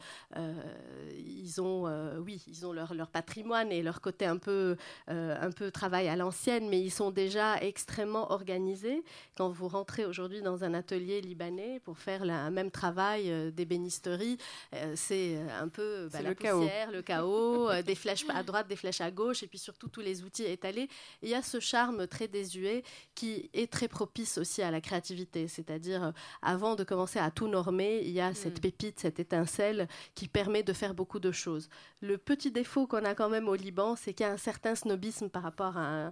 ils 1.18 1.62
ont, 1.62 1.86
oui, 2.20 2.44
ils 2.48 2.66
ont 2.66 2.72
leur, 2.72 2.94
leur 2.94 3.10
patrimoine 3.10 3.72
et 3.72 3.82
leur 3.82 4.00
côté 4.02 4.26
un 4.26 4.38
peu, 4.38 4.78
un 5.08 5.52
peu 5.52 5.72
travail 5.72 6.08
à 6.08 6.16
l'ancienne, 6.16 6.70
mais 6.70 6.80
ils 6.80 6.92
sont 6.92 7.12
déjà 7.12 7.58
extrêmement 7.62 8.32
organisés 8.32 8.49
organisé. 8.50 9.04
Quand 9.38 9.50
vous 9.50 9.68
rentrez 9.68 10.06
aujourd'hui 10.06 10.42
dans 10.42 10.64
un 10.64 10.74
atelier 10.74 11.22
libanais 11.22 11.80
pour 11.84 11.98
faire 11.98 12.26
le 12.26 12.50
même 12.50 12.72
travail 12.72 13.32
euh, 13.32 13.52
d'ébénisterie, 13.52 14.38
euh, 14.74 14.94
c'est 14.96 15.38
un 15.60 15.68
peu 15.68 16.10
bah, 16.12 16.22
la 16.22 16.30
le 16.30 16.36
poussière, 16.36 16.88
chaos. 16.88 16.92
le 16.92 17.02
chaos, 17.02 17.82
des 17.86 17.96
flèches 17.96 18.26
à 18.30 18.44
droite, 18.44 18.68
des 18.68 18.76
flèches 18.76 19.02
à 19.02 19.12
gauche, 19.12 19.44
et 19.44 19.48
puis 19.48 19.60
surtout 19.60 19.88
tous 19.88 20.02
les 20.02 20.24
outils 20.24 20.46
étalés. 20.46 20.90
il 21.22 21.30
y 21.30 21.36
a 21.36 21.42
ce 21.42 21.60
charme 21.60 22.08
très 22.08 22.28
désuet 22.28 22.84
qui 23.16 23.50
est 23.54 23.72
très 23.72 23.88
propice 23.88 24.38
aussi 24.38 24.62
à 24.62 24.72
la 24.72 24.82
créativité. 24.82 25.48
C'est-à-dire, 25.48 26.14
avant 26.42 26.76
de 26.76 26.84
commencer 26.84 27.20
à 27.20 27.32
tout 27.32 27.48
normer, 27.48 28.02
il 28.04 28.12
y 28.12 28.22
a 28.22 28.34
cette 28.34 28.58
mm. 28.58 28.62
pépite, 28.62 29.00
cette 29.00 29.20
étincelle 29.20 29.88
qui 30.16 30.28
permet 30.28 30.64
de 30.64 30.74
faire 30.74 30.94
beaucoup 30.94 31.20
de 31.20 31.32
choses. 31.32 31.70
Le 32.02 32.18
petit 32.18 32.52
défaut 32.52 32.88
qu'on 32.88 33.06
a 33.06 33.14
quand 33.14 33.30
même 33.30 33.48
au 33.48 33.56
Liban, 33.56 33.96
c'est 33.96 34.14
qu'il 34.14 34.26
y 34.26 34.30
a 34.30 34.32
un 34.32 34.38
certain 34.38 34.76
snobisme 34.76 35.30
par 35.30 35.44
rapport 35.44 35.78
à, 35.78 36.12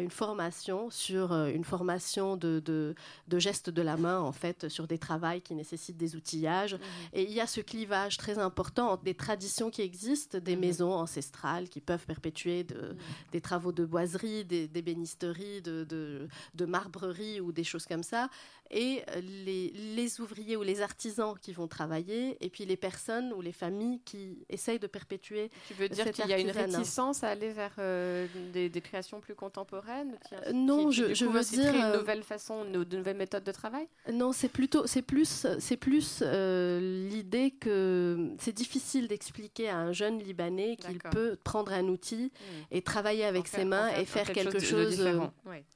une 0.00 0.10
formation 0.10 0.90
sur 0.90 1.32
euh, 1.32 1.35
une 1.46 1.64
formation 1.64 2.36
de, 2.36 2.60
de, 2.60 3.38
gestes 3.38 3.70
de 3.70 3.82
la 3.82 3.96
main, 3.96 4.20
en 4.20 4.32
fait, 4.32 4.68
sur 4.68 4.86
des 4.86 4.98
travails 4.98 5.40
qui 5.42 5.54
nécessitent 5.54 5.96
des 5.96 6.16
outillages. 6.16 6.74
Mhm. 6.74 6.80
Et 7.12 7.22
il 7.24 7.32
y 7.32 7.40
a 7.40 7.46
ce 7.46 7.60
clivage 7.60 8.16
très 8.16 8.38
important 8.38 8.90
entre 8.90 9.02
des 9.02 9.14
traditions 9.14 9.70
qui 9.70 9.82
existent, 9.82 10.38
des 10.38 10.54
mhm. 10.54 10.60
maisons 10.60 10.92
ancestrales 10.92 11.68
qui 11.68 11.80
peuvent 11.80 12.06
perpétuer 12.06 12.64
mhm. 12.64 12.96
des 13.32 13.40
travaux 13.40 13.72
de 13.72 13.84
boiserie, 13.84 14.44
des, 14.44 14.82
bénisteries, 14.82 15.62
de, 15.62 15.84
de, 16.54 16.64
marbrerie 16.64 17.40
ou 17.40 17.52
des 17.52 17.64
choses 17.64 17.86
comme 17.86 18.02
ça, 18.02 18.28
et 18.70 19.02
euh, 19.10 19.20
les, 19.44 19.70
les, 19.94 20.20
ouvriers 20.20 20.56
ou 20.56 20.62
les 20.62 20.80
artisans 20.80 21.34
qui 21.40 21.52
vont 21.52 21.68
travailler, 21.68 22.36
et 22.40 22.50
puis 22.50 22.64
les 22.64 22.76
personnes 22.76 23.32
ou 23.32 23.40
les 23.40 23.52
familles 23.52 24.00
qui 24.04 24.38
essayent 24.48 24.78
de 24.78 24.86
perpétuer. 24.86 25.50
Tu 25.68 25.74
veux 25.74 25.88
dire 25.88 26.10
qu'il 26.10 26.26
y 26.26 26.32
a 26.32 26.38
une 26.38 26.50
réticence 26.50 27.22
à 27.22 27.28
aller 27.28 27.50
vers 27.50 27.74
euh, 27.78 28.26
des, 28.52 28.70
créations 28.80 29.20
plus 29.20 29.34
contemporaines 29.34 30.18
euh, 30.32 30.52
Non, 30.52 30.90
je, 30.90 31.14
je 31.14 31.25
veux 31.28 31.42
dire 31.42 31.74
une 31.74 31.98
nouvelle 31.98 32.22
façon, 32.22 32.64
une, 32.64 32.82
nouvelle 32.82 33.16
méthode 33.16 33.44
de 33.44 33.52
travail? 33.52 33.88
Non, 34.12 34.32
c'est 34.32 34.48
plutôt, 34.48 34.86
c'est 34.86 35.02
plus, 35.02 35.46
c'est 35.58 35.76
plus 35.76 36.22
l'idée 36.22 37.52
que 37.52 38.30
c'est 38.38 38.52
difficile 38.52 39.08
d'expliquer 39.08 39.68
à 39.68 39.78
un 39.78 39.92
jeune 39.92 40.18
Libanais 40.18 40.76
qu'il 40.76 40.98
peut 40.98 41.36
prendre 41.42 41.72
un 41.72 41.84
outil 41.88 42.32
hmm. 42.34 42.62
et 42.70 42.82
travailler 42.82 43.24
avec 43.24 43.48
ses 43.48 43.64
mains 43.64 43.88
et 43.88 44.04
faire 44.04 44.30
quelque, 44.32 44.58
chose. 44.58 44.98
De, 44.98 45.20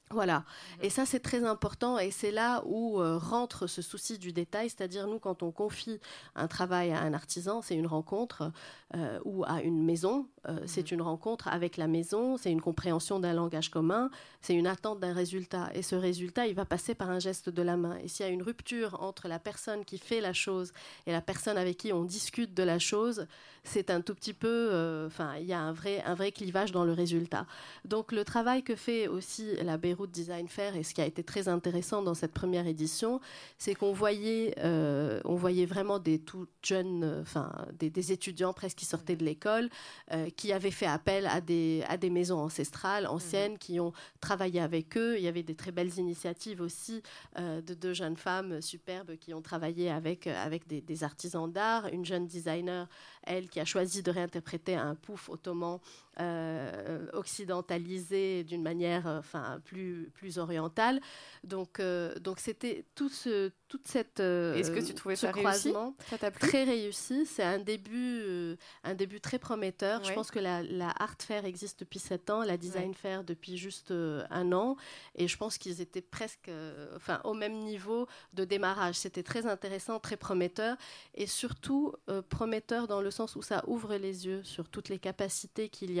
Voilà. 0.09 0.39
Hmm. 0.39 0.85
Et 0.85 0.89
ça, 0.89 1.05
c'est 1.05 1.19
très 1.19 1.43
important, 1.43 1.97
et 1.99 2.11
c'est 2.11 2.31
là 2.31 2.63
où 2.65 2.99
euh, 2.99 3.17
rentre 3.17 3.67
ce 3.67 3.81
souci 3.81 4.17
du 4.17 4.33
détail, 4.33 4.69
c'est-à-dire 4.69 5.07
nous, 5.07 5.19
quand 5.19 5.43
on 5.43 5.51
confie 5.51 5.99
un 6.35 6.47
travail 6.47 6.91
à 6.91 7.01
un 7.01 7.13
artisan, 7.13 7.61
c'est 7.61 7.75
une 7.75 7.87
rencontre, 7.87 8.51
euh, 8.95 9.19
ou 9.25 9.43
à 9.45 9.61
une 9.61 9.83
maison, 9.83 10.27
euh, 10.47 10.59
c'est 10.65 10.91
mhm. 10.91 10.97
une 10.97 11.01
rencontre 11.03 11.47
avec 11.47 11.77
la 11.77 11.87
maison, 11.87 12.37
c'est 12.37 12.51
une 12.51 12.61
compréhension 12.61 13.19
d'un 13.19 13.33
langage 13.33 13.69
commun, 13.69 14.09
c'est 14.41 14.55
une 14.55 14.67
attente 14.67 14.99
d'un 14.99 15.13
résultat. 15.13 15.40
Et 15.73 15.81
ce 15.81 15.95
résultat, 15.95 16.47
il 16.47 16.55
va 16.55 16.65
passer 16.65 16.95
par 16.95 17.09
un 17.09 17.19
geste 17.19 17.49
de 17.49 17.61
la 17.61 17.77
main. 17.77 17.97
Et 18.03 18.07
s'il 18.07 18.25
y 18.25 18.29
a 18.29 18.31
une 18.31 18.43
rupture 18.43 19.01
entre 19.01 19.27
la 19.27 19.39
personne 19.39 19.85
qui 19.85 19.97
fait 19.97 20.21
la 20.21 20.33
chose 20.33 20.73
et 21.05 21.11
la 21.11 21.21
personne 21.21 21.57
avec 21.57 21.77
qui 21.77 21.93
on 21.93 22.03
discute 22.03 22.53
de 22.53 22.63
la 22.63 22.79
chose, 22.79 23.27
c'est 23.63 23.89
un 23.91 24.01
tout 24.01 24.15
petit 24.15 24.33
peu, 24.33 25.05
enfin, 25.05 25.35
il 25.37 25.45
y 25.45 25.53
a 25.53 25.59
un 25.59 25.71
vrai, 25.71 26.01
un 26.05 26.15
vrai 26.15 26.31
clivage 26.31 26.71
dans 26.71 26.83
le 26.83 26.93
résultat. 26.93 27.45
Donc 27.85 28.11
le 28.11 28.23
travail 28.23 28.63
que 28.63 28.75
fait 28.75 29.07
aussi 29.07 29.55
la 29.63 29.77
Beyrouth 29.77 30.11
Design 30.11 30.47
Fair, 30.47 30.75
et 30.75 30.83
ce 30.83 30.93
qui 30.93 31.01
a 31.01 31.05
été 31.05 31.23
très 31.23 31.47
intéressant 31.47 32.01
dans 32.01 32.13
cette 32.13 32.31
première 32.31 32.67
édition, 32.67 33.19
c'est 33.57 33.75
qu'on 33.75 33.93
voyait, 33.93 34.55
euh, 34.59 35.21
on 35.25 35.35
voyait 35.35 35.65
vraiment 35.65 35.99
des 35.99 36.19
tout 36.19 36.47
jeunes, 36.63 37.03
euh, 37.03 37.21
enfin 37.21 37.51
des, 37.77 38.11
étudiants 38.11 38.53
presque 38.53 38.77
qui 38.77 38.85
sortaient 38.85 39.15
de 39.15 39.23
l'école, 39.23 39.69
euh, 40.11 40.29
qui 40.35 40.53
avaient 40.53 40.71
fait 40.71 40.87
appel 40.87 41.27
à 41.27 41.41
des, 41.41 41.83
à 41.87 41.97
des 41.97 42.09
maisons 42.09 42.39
ancestrales, 42.39 43.05
anciennes, 43.07 43.57
qui 43.57 43.79
ont 43.79 43.93
travaillé 44.19 44.59
avec 44.59 44.97
eux. 44.97 45.17
Il 45.17 45.23
y 45.23 45.27
avait 45.31 45.43
des 45.43 45.55
très 45.55 45.71
belles 45.71 45.97
initiatives 45.97 46.61
aussi 46.61 47.01
de 47.37 47.73
deux 47.73 47.93
jeunes 47.93 48.17
femmes 48.17 48.61
superbes 48.61 49.15
qui 49.17 49.33
ont 49.33 49.41
travaillé 49.41 49.89
avec, 49.89 50.27
avec 50.27 50.67
des, 50.67 50.81
des 50.81 51.03
artisans 51.03 51.51
d'art. 51.51 51.87
Une 51.87 52.05
jeune 52.05 52.27
designer, 52.27 52.87
elle, 53.23 53.49
qui 53.49 53.59
a 53.59 53.65
choisi 53.65 54.03
de 54.03 54.11
réinterpréter 54.11 54.75
un 54.75 54.95
pouf 54.95 55.29
ottoman 55.29 55.79
euh, 56.19 57.07
occidentalisé 57.13 58.43
d'une 58.43 58.61
manière 58.61 59.07
euh, 59.07 59.19
enfin 59.19 59.61
plus 59.63 60.11
plus 60.13 60.39
orientale. 60.39 60.99
Donc 61.45 61.79
euh, 61.79 62.13
donc 62.19 62.39
c'était 62.39 62.83
tout 62.95 63.07
ce 63.07 63.49
toute 63.69 63.87
cette 63.87 64.19
est-ce 64.19 64.71
que 64.71 64.85
tu 64.85 64.93
trouvais 64.93 65.15
ce 65.15 65.27
ça 65.27 65.31
croisement 65.31 65.95
très 66.37 66.65
réussi. 66.65 67.25
C'est 67.25 67.43
un 67.43 67.59
début 67.59 68.57
un 68.83 68.93
début 68.93 69.21
très 69.21 69.39
prometteur. 69.39 70.03
Je 70.03 70.11
pense 70.11 70.31
que 70.31 70.39
la, 70.39 70.63
la, 70.63 70.89
art 70.89 71.15
fair 71.17 71.45
existe 71.45 71.79
depuis 71.79 71.99
sept 71.99 72.29
ans 72.29 72.43
la 72.43 72.57
design 72.57 72.93
fair 72.93 73.23
depuis 73.23 73.55
juste 73.55 73.91
un 73.91 74.51
an. 74.51 74.75
Et 75.15 75.29
je 75.29 75.37
pense 75.37 75.57
qu'ils 75.57 75.79
étaient 75.79 76.01
presque 76.01 76.51
enfin 76.93 77.21
au 77.23 77.33
même 77.33 77.57
niveau 77.59 78.05
de 78.33 78.43
démarrage. 78.43 78.95
C'était 78.95 79.23
très 79.23 79.45
intéressant 79.45 79.97
très 80.01 80.17
prometteur. 80.17 80.75
Et 81.15 81.25
surtout 81.25 81.93
prometteur 82.27 82.89
dans 82.89 82.99
le 82.99 83.11
sens 83.11 83.37
où 83.37 83.41
ça 83.41 83.63
ouvre 83.67 83.95
les 83.95 84.27
yeux 84.27 84.43
sur 84.43 84.67
toutes 84.67 84.89
les 84.89 84.99
capacités 84.99 85.69
qu'il 85.69 85.93
y 85.93 86.00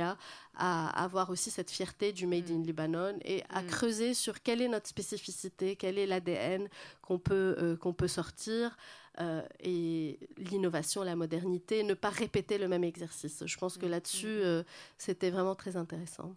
à 0.55 1.03
avoir 1.03 1.29
aussi 1.29 1.49
cette 1.49 1.71
fierté 1.71 2.11
du 2.11 2.27
Made 2.27 2.49
in 2.49 2.59
mm. 2.59 2.65
Lebanon 2.65 3.19
et 3.23 3.43
à 3.49 3.61
mm. 3.61 3.67
creuser 3.67 4.13
sur 4.13 4.41
quelle 4.41 4.61
est 4.61 4.67
notre 4.67 4.87
spécificité, 4.87 5.75
quel 5.75 5.97
est 5.97 6.05
l'ADN 6.05 6.67
qu'on 7.01 7.19
peut, 7.19 7.55
euh, 7.59 7.75
qu'on 7.77 7.93
peut 7.93 8.07
sortir. 8.07 8.75
Euh, 9.19 9.41
et 9.59 10.19
l'innovation, 10.37 11.03
la 11.03 11.15
modernité, 11.15 11.83
ne 11.83 11.93
pas 11.93 12.09
répéter 12.09 12.57
le 12.57 12.67
même 12.67 12.83
exercice. 12.83 13.43
Je 13.45 13.57
pense 13.57 13.77
que 13.77 13.85
mm. 13.85 13.89
là-dessus, 13.89 14.27
euh, 14.27 14.63
c'était 14.97 15.29
vraiment 15.29 15.55
très 15.55 15.75
intéressant. 15.75 16.35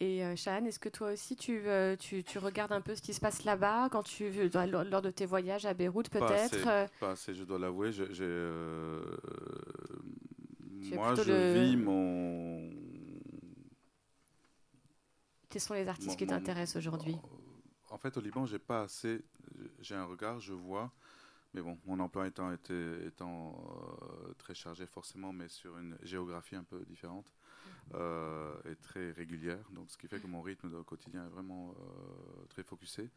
Et 0.00 0.24
euh, 0.24 0.34
est-ce 0.34 0.78
que 0.80 0.88
toi 0.88 1.12
aussi 1.12 1.36
tu, 1.36 1.62
tu, 2.00 2.24
tu, 2.24 2.38
regardes 2.38 2.72
un 2.72 2.80
peu 2.80 2.96
ce 2.96 3.00
qui 3.00 3.14
se 3.14 3.20
passe 3.20 3.44
là-bas 3.44 3.88
quand 3.90 4.02
tu 4.02 4.28
lors 4.90 5.02
de 5.02 5.10
tes 5.10 5.24
voyages 5.24 5.66
à 5.66 5.72
Beyrouth 5.72 6.10
peut-être 6.10 6.88
Pas 6.98 7.12
assez, 7.12 7.32
je 7.32 7.44
dois 7.44 7.60
l'avouer. 7.60 7.92
J'ai 7.92 8.48
moi, 10.92 11.14
je 11.14 11.54
vis 11.54 11.76
mon. 11.76 12.70
Quels 15.48 15.62
sont 15.62 15.74
les 15.74 15.88
artistes 15.88 16.18
qui 16.18 16.26
t'intéressent 16.26 16.76
aujourd'hui 16.76 17.16
En 17.90 17.98
fait, 17.98 18.16
au 18.16 18.20
Liban, 18.20 18.44
j'ai 18.46 18.58
pas 18.58 18.82
assez. 18.82 19.22
J'ai 19.80 19.94
un 19.94 20.04
regard, 20.04 20.40
je 20.40 20.52
vois. 20.52 20.92
Mais 21.54 21.62
bon, 21.62 21.78
mon 21.86 22.00
emploi 22.00 22.26
étant, 22.26 22.52
étant 22.52 23.54
euh, 24.02 24.32
très 24.38 24.54
chargé 24.54 24.86
forcément, 24.86 25.32
mais 25.32 25.48
sur 25.48 25.78
une 25.78 25.96
géographie 26.02 26.56
un 26.56 26.64
peu 26.64 26.84
différente 26.84 27.32
euh, 27.94 28.52
et 28.68 28.74
très 28.74 29.12
régulière. 29.12 29.64
Donc, 29.70 29.88
ce 29.88 29.96
qui 29.96 30.08
fait 30.08 30.18
que 30.18 30.26
mon 30.26 30.42
rythme 30.42 30.82
quotidien 30.82 31.24
est 31.24 31.28
vraiment 31.28 31.70
euh, 31.70 32.44
très 32.48 32.64
focusé. 32.64 33.08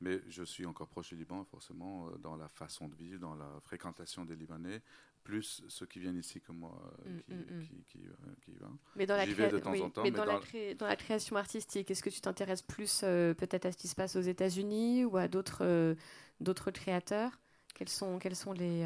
Mais 0.00 0.22
je 0.28 0.44
suis 0.44 0.66
encore 0.66 0.86
proche 0.86 1.08
du 1.08 1.16
Liban, 1.16 1.44
forcément, 1.44 2.10
dans 2.22 2.36
la 2.36 2.48
façon 2.48 2.86
de 2.86 2.94
vivre, 2.94 3.18
dans 3.18 3.34
la 3.34 3.58
fréquentation 3.64 4.24
des 4.24 4.36
Libanais, 4.36 4.82
plus 5.24 5.62
ceux 5.68 5.86
qui 5.86 5.98
viennent 5.98 6.18
ici 6.18 6.40
comme 6.40 6.58
moi, 6.58 6.80
euh, 7.06 7.10
mm, 7.10 7.20
qui, 7.20 7.34
mm, 7.34 7.58
mm. 7.58 7.62
Qui, 7.62 7.84
qui, 7.86 7.98
euh, 8.06 8.58
va. 8.60 8.68
Mais 8.96 9.06
dans 9.06 9.16
la, 9.16 9.26
de 9.26 9.58
temps 9.58 9.72
en 9.72 9.90
temps, 9.90 10.02
mais, 10.02 10.10
dans, 10.10 10.24
la 10.24 10.40
dans, 10.78 10.86
la 10.86 10.96
création 10.96 11.36
artistique, 11.36 11.90
est-ce 11.90 12.02
que 12.02 12.10
tu 12.10 12.20
t'intéresses 12.20 12.62
plus 12.62 13.02
euh, 13.04 13.34
peut-être 13.34 13.66
à 13.66 13.72
ce 13.72 13.76
qui 13.76 13.88
se 13.88 13.94
passe 13.94 14.16
aux 14.16 14.20
États-Unis 14.20 15.04
ou 15.04 15.16
à 15.16 15.28
d'autres 15.28 15.96
d'autres 16.40 16.70
créateurs? 16.70 17.38
Quels 17.74 17.88
sont, 17.88 18.18
quels 18.18 18.36
sont 18.36 18.52
les, 18.52 18.84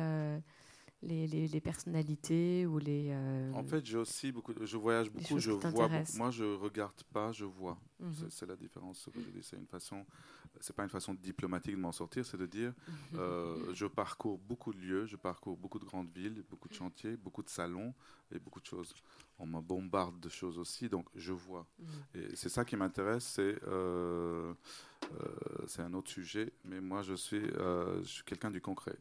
les, 1.06 1.26
les, 1.26 1.60
personnalités 1.60 2.66
ou 2.66 2.78
les. 2.78 3.14
En 3.54 3.64
fait, 3.64 3.84
j'ai 3.84 3.98
aussi 3.98 4.32
beaucoup. 4.32 4.52
Je 4.60 4.76
voyage 4.76 5.10
beaucoup, 5.10 5.38
je 5.38 5.50
vois. 5.52 5.88
Moi, 6.16 6.30
je 6.30 6.44
regarde 6.44 7.02
pas, 7.12 7.32
je 7.32 7.44
vois. 7.44 7.78
Mhm. 8.00 8.28
C'est 8.30 8.46
la 8.46 8.56
différence. 8.56 9.08
C'est 9.42 9.56
une 9.56 9.66
façon 9.66 10.04
c'est 10.60 10.74
pas 10.74 10.82
une 10.82 10.88
façon 10.88 11.14
diplomatique 11.14 11.74
de 11.74 11.80
m'en 11.80 11.92
sortir, 11.92 12.24
c'est 12.24 12.36
de 12.36 12.46
dire 12.46 12.72
mhm. 12.88 13.18
euh, 13.18 13.74
je 13.74 13.86
parcours 13.86 14.38
beaucoup 14.38 14.72
de 14.72 14.78
lieux, 14.78 15.06
je 15.06 15.16
parcours 15.16 15.56
beaucoup 15.56 15.78
de 15.78 15.84
grandes 15.84 16.10
villes, 16.10 16.42
beaucoup 16.48 16.68
de 16.68 16.74
chantiers, 16.74 17.16
beaucoup 17.16 17.42
de 17.42 17.48
salons 17.48 17.94
et 18.32 18.38
beaucoup 18.38 18.60
de 18.60 18.66
choses. 18.66 18.94
On 19.38 19.46
me 19.46 19.60
bombarde 19.60 20.20
de 20.20 20.28
choses 20.28 20.58
aussi, 20.58 20.88
donc 20.88 21.08
je 21.14 21.32
vois. 21.32 21.66
Mhm. 21.78 21.88
Et 22.14 22.36
c'est 22.36 22.48
ça 22.48 22.64
qui 22.64 22.76
m'intéresse, 22.76 23.24
c'est 23.24 23.58
euh, 23.66 24.54
euh, 25.12 25.64
c'est 25.66 25.82
un 25.82 25.92
autre 25.94 26.10
sujet, 26.10 26.52
mais 26.64 26.80
moi 26.80 27.02
je 27.02 27.14
suis, 27.14 27.40
je 27.40 28.02
suis 28.04 28.24
quelqu'un 28.24 28.50
du 28.50 28.60
concret. 28.60 28.96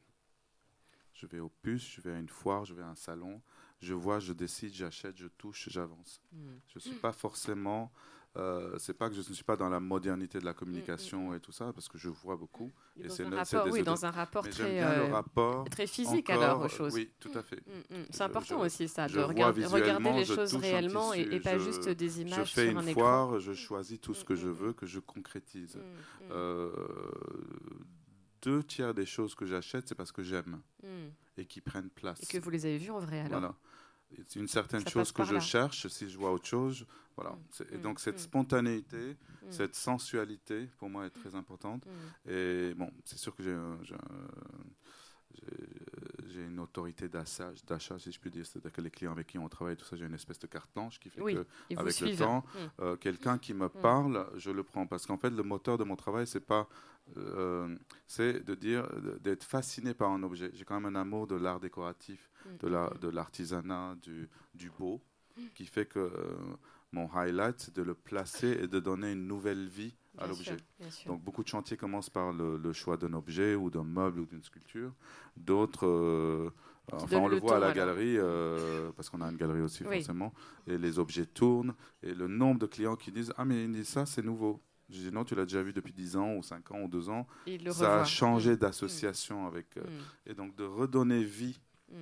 Je 1.23 1.27
vais 1.27 1.39
au 1.39 1.49
puce, 1.61 1.89
je 1.89 2.01
vais 2.01 2.11
à 2.11 2.19
une 2.19 2.27
foire, 2.27 2.65
je 2.65 2.73
vais 2.73 2.83
à 2.83 2.89
un 2.89 2.95
salon, 2.95 3.41
je 3.79 3.93
vois, 3.93 4.19
je 4.19 4.33
décide, 4.33 4.73
j'achète, 4.73 5.15
je 5.15 5.27
touche, 5.27 5.69
j'avance. 5.69 6.21
Mhm. 6.33 6.59
Je 6.67 6.79
ne 6.79 6.79
suis 6.81 6.99
pas 6.99 7.13
forcément 7.13 7.93
euh, 8.35 8.75
c'est 8.79 8.95
pas 8.95 9.09
que 9.09 9.15
je 9.15 9.19
ne 9.19 9.33
suis 9.35 9.43
pas 9.43 9.55
dans 9.55 9.69
la 9.69 9.79
modernité 9.79 10.39
de 10.39 10.45
la 10.45 10.55
communication 10.55 11.19
mm, 11.19 11.27
mm, 11.27 11.31
mm. 11.33 11.35
et 11.35 11.39
tout 11.39 11.51
ça, 11.51 11.71
parce 11.71 11.87
que 11.87 11.99
je 11.99 12.09
vois 12.09 12.35
beaucoup. 12.35 12.71
Et, 12.99 13.07
c'est 13.07 13.25
oui, 13.69 13.83
dans 13.83 14.07
un 14.07 14.09
rapport 14.09 14.49
très, 14.49 14.81
euh, 14.83 15.13
rapport 15.13 15.69
très 15.69 15.85
physique 15.85 16.31
alors 16.31 16.61
aux 16.61 16.67
choses. 16.67 16.95
Oui, 16.95 17.11
tout 17.19 17.29
à 17.35 17.43
fait. 17.43 17.61
C'est 18.09 18.23
important 18.23 18.59
aussi 18.61 18.87
ça, 18.87 19.07
de 19.07 19.19
regarder, 19.19 19.65
regarder 19.67 20.13
les 20.13 20.25
choses 20.25 20.55
réellement 20.55 21.13
et, 21.13 21.39
pas 21.39 21.59
juste 21.59 21.89
des 21.89 22.21
images 22.21 22.49
je 22.49 22.53
fais 22.53 22.71
sur 22.71 22.79
une 22.79 22.93
foire, 22.93 23.39
Je 23.39 23.53
choisis 23.53 24.01
tout 24.01 24.15
ce 24.15 24.25
que 24.25 24.33
je 24.35 24.47
veux, 24.47 24.73
que 24.73 24.87
je 24.87 24.99
concrétise. 24.99 25.77
Euh, 26.31 26.71
deux 28.43 28.63
tiers 28.63 28.93
des 28.93 29.05
choses 29.05 29.33
que 29.33 29.45
j'achète, 29.45 29.87
c'est 29.87 29.95
parce 29.95 30.11
que 30.11 30.21
j'aime 30.21 30.61
et 31.37 31.45
qui 31.45 31.61
prennent 31.61 31.89
place. 31.89 32.21
Et 32.21 32.25
que 32.25 32.37
vous 32.37 32.49
les 32.49 32.65
avez 32.65 32.77
vues 32.77 32.91
en 32.91 32.99
vrai 32.99 33.21
alors. 33.21 33.39
Voilà 33.39 33.55
une 34.35 34.47
certaine 34.47 34.87
chose 34.87 35.11
que 35.11 35.23
je 35.23 35.39
cherche, 35.39 35.87
si 35.87 36.09
je 36.09 36.17
vois 36.17 36.31
autre 36.31 36.45
chose, 36.45 36.85
voilà. 37.15 37.31
Mm. 37.31 37.75
Et 37.75 37.77
donc 37.77 37.99
cette 37.99 38.19
spontanéité, 38.19 39.17
cette 39.49 39.75
sensualité, 39.75 40.67
pour 40.77 40.89
moi, 40.89 41.05
est 41.05 41.09
très 41.09 41.35
importante. 41.35 41.85
Et 42.27 42.73
bon, 42.75 42.91
c'est 43.05 43.17
sûr 43.17 43.35
que 43.35 43.43
j'ai 43.43 43.95
j'ai 46.27 46.45
une 46.45 46.59
autorité 46.59 47.07
d'achat, 47.09 47.51
si 47.99 48.11
je 48.11 48.19
puis 48.19 48.31
dire. 48.31 48.45
C'est-à-dire 48.45 48.71
que 48.71 48.81
les 48.81 48.89
clients 48.89 49.11
avec 49.11 49.27
qui 49.27 49.37
on 49.37 49.47
travaille, 49.49 49.75
tout 49.75 49.85
ça, 49.85 49.95
j'ai 49.95 50.05
une 50.05 50.13
espèce 50.13 50.39
de 50.39 50.47
carte 50.47 50.69
blanche 50.73 50.99
qui 50.99 51.09
fait 51.09 51.21
que, 51.21 51.45
avec 51.75 51.99
le 51.99 52.15
temps, 52.15 52.43
euh, 52.79 52.95
quelqu'un 52.95 53.37
qui 53.37 53.53
me 53.53 53.69
parle, 53.69 54.27
je 54.35 54.51
le 54.51 54.63
prends. 54.63 54.87
Parce 54.87 55.05
qu'en 55.05 55.17
fait, 55.17 55.29
le 55.29 55.43
moteur 55.43 55.77
de 55.77 55.83
mon 55.83 55.95
travail, 55.95 56.25
c'est 56.25 56.39
pas, 56.39 56.67
euh, 57.17 57.75
c'est 58.07 58.45
de 58.45 58.55
dire, 58.55 58.87
d'être 59.21 59.43
fasciné 59.43 59.93
par 59.93 60.11
un 60.11 60.23
objet. 60.23 60.51
J'ai 60.53 60.65
quand 60.65 60.79
même 60.79 60.95
un 60.95 60.99
amour 60.99 61.27
de 61.27 61.35
l'art 61.35 61.59
décoratif, 61.59 62.31
de 62.61 63.07
l'artisanat, 63.09 63.95
du, 64.01 64.29
du 64.53 64.69
beau, 64.69 65.01
qui 65.55 65.65
fait 65.65 65.85
que 65.85 65.99
euh, 65.99 66.35
mon 66.91 67.09
highlight, 67.13 67.59
c'est 67.59 67.75
de 67.75 67.81
le 67.81 67.93
placer 67.93 68.59
et 68.61 68.67
de 68.67 68.79
donner 68.79 69.11
une 69.11 69.27
nouvelle 69.27 69.67
vie 69.67 69.95
à 70.17 70.27
l'objet. 70.27 70.57
Donc 71.07 71.23
beaucoup 71.23 71.43
de 71.43 71.47
chantiers 71.47 71.77
commencent 71.77 72.09
par 72.09 72.31
le, 72.31 72.73
choix 72.73 72.97
d'un 72.97 73.13
objet 73.13 73.55
ou 73.55 73.69
d'un 73.69 73.83
meuble 73.83 74.19
ou 74.21 74.25
d'une 74.25 74.43
sculpture. 74.43 74.93
D'autres, 75.35 75.87
euh, 75.87 76.51
enfin 76.91 77.17
on 77.17 77.27
le, 77.27 77.39
voit 77.39 77.55
à 77.55 77.59
la 77.59 77.73
galerie, 77.73 78.17
euh, 78.17 78.91
parce 78.95 79.09
qu'on 79.09 79.21
a 79.21 79.29
une 79.29 79.37
galerie 79.37 79.61
aussi 79.61 79.83
forcément, 79.83 80.33
et 80.67 80.77
les 80.77 80.99
objets 80.99 81.25
tournent, 81.25 81.73
et 82.03 82.13
le 82.13 82.27
nombre 82.27 82.59
de 82.59 82.67
clients 82.67 82.95
qui 82.95 83.11
disent 83.11 83.33
Ah 83.37 83.45
mais 83.45 83.83
ça 83.83 84.05
c'est 84.05 84.23
nouveau. 84.23 84.61
Je 84.93 84.99
dis 84.99 85.11
non, 85.11 85.23
tu 85.23 85.35
l'as 85.35 85.45
déjà 85.45 85.61
vu 85.61 85.73
depuis 85.73 85.93
10 85.93 86.17
ans 86.17 86.35
ou 86.35 86.43
5 86.43 86.71
ans 86.71 86.81
ou 86.81 86.87
2 86.87 87.09
ans. 87.09 87.27
ça 87.71 88.01
a 88.01 88.05
changé 88.05 88.53
mm. 88.53 88.57
d'association 88.57 89.47
avec... 89.47 89.77
Euh, 89.77 89.81
mm. 89.81 90.29
Et 90.31 90.33
donc 90.33 90.55
de 90.55 90.63
redonner 90.63 91.23
vie 91.23 91.59
mm. 91.91 91.95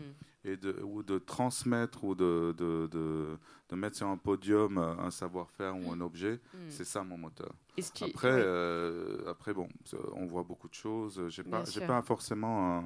et 0.45 0.57
de, 0.57 0.81
ou 0.83 1.01
de 1.01 1.17
transmettre 1.17 2.03
ou 2.03 2.15
de, 2.15 2.53
de, 2.57 2.87
de, 2.91 3.37
de, 3.69 3.75
mettre 3.75 3.97
sur 3.97 4.07
un 4.07 4.17
podium 4.17 4.77
un 4.77 5.11
savoir-faire 5.11 5.75
ou 5.75 5.91
un 5.91 6.01
objet, 6.01 6.39
c'est 6.69 6.85
ça 6.85 7.03
mon 7.03 7.17
moteur 7.17 7.53
après, 8.01 8.29
euh, 8.31 9.17
après, 9.27 9.53
bon, 9.53 9.67
on 10.13 10.25
voit 10.25 10.43
beaucoup 10.43 10.67
de 10.67 10.73
choses. 10.73 11.21
J'ai 11.29 11.43
pas, 11.43 11.63
j'ai 11.65 11.85
pas 11.85 12.01
forcément 12.01 12.83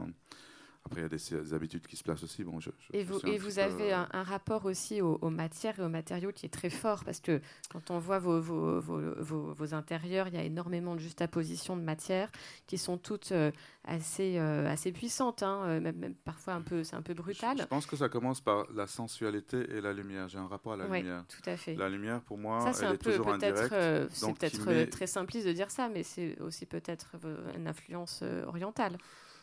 Après, 0.85 1.01
il 1.01 1.03
y 1.03 1.05
a 1.05 1.41
des, 1.41 1.53
habitudes 1.53 1.87
qui 1.87 1.95
se 1.95 2.03
placent 2.03 2.23
aussi. 2.23 2.43
Bon, 2.43 2.59
je, 2.59 2.69
et 2.93 3.03
vous, 3.03 3.19
et 3.25 3.37
vous 3.37 3.59
avez 3.59 3.91
un, 3.91 4.23
rapport 4.23 4.65
aussi 4.65 5.01
aux, 5.01 5.29
matières 5.29 5.79
et 5.79 5.83
aux 5.83 5.89
matériaux 5.89 6.31
qui 6.31 6.45
est 6.45 6.49
très 6.49 6.69
fort 6.69 7.03
parce 7.03 7.19
que 7.19 7.41
quand 7.71 7.91
on 7.91 7.97
voit 7.99 8.19
vos, 8.19 8.39
vos, 8.39 8.79
vos, 8.81 9.53
vos 9.53 9.73
intérieurs, 9.73 10.27
il 10.27 10.35
y 10.35 10.37
a 10.37 10.43
énormément 10.43 10.95
de 10.95 10.99
juxtapositions 10.99 11.75
de 11.75 11.81
matières 11.81 12.31
qui 12.67 12.77
sont 12.77 12.97
toutes 12.97 13.31
euh, 13.31 13.51
assez, 13.83 14.37
euh, 14.37 14.69
assez 14.69 14.91
puissantes, 14.91 15.43
hein, 15.43 15.79
même, 15.79 16.15
parfois 16.23 16.53
un 16.53 16.61
peu, 16.61 16.83
c'est 16.83 16.95
un 16.95 17.01
peu 17.01 17.13
brutal. 17.13 17.57
Je, 17.59 17.63
pense 17.63 17.85
que 17.85 17.95
ça 17.95 18.09
commence 18.09 18.41
par 18.41 18.71
la 18.73 18.85
sensualité 18.87 19.57
et 19.71 19.81
la 19.81 19.93
lumière. 19.93 20.29
J'ai 20.29 20.37
un 20.37 20.47
rapport 20.47 20.73
à 20.73 20.77
la 20.77 20.85
lumière. 20.85 21.25
Tout 21.27 21.49
à 21.49 21.57
fait. 21.57 21.75
La 21.75 21.89
lumière, 21.89 22.21
pour 22.21 22.37
moi, 22.37 22.71
elle 22.81 22.93
est 22.93 22.97
toujours 22.97 23.29
indirecte. 23.29 23.73
c'est 24.11 24.33
peut-être 24.33 24.89
très 24.91 25.07
simpliste 25.07 25.47
de 25.47 25.53
dire 25.53 25.71
ça, 25.71 25.89
mais 25.89 26.03
c'est 26.03 26.39
aussi 26.41 26.65
peut-être 26.65 27.15
une 27.55 27.67
influence 27.67 28.19
euh, 28.23 28.45
orientale. 28.45 28.97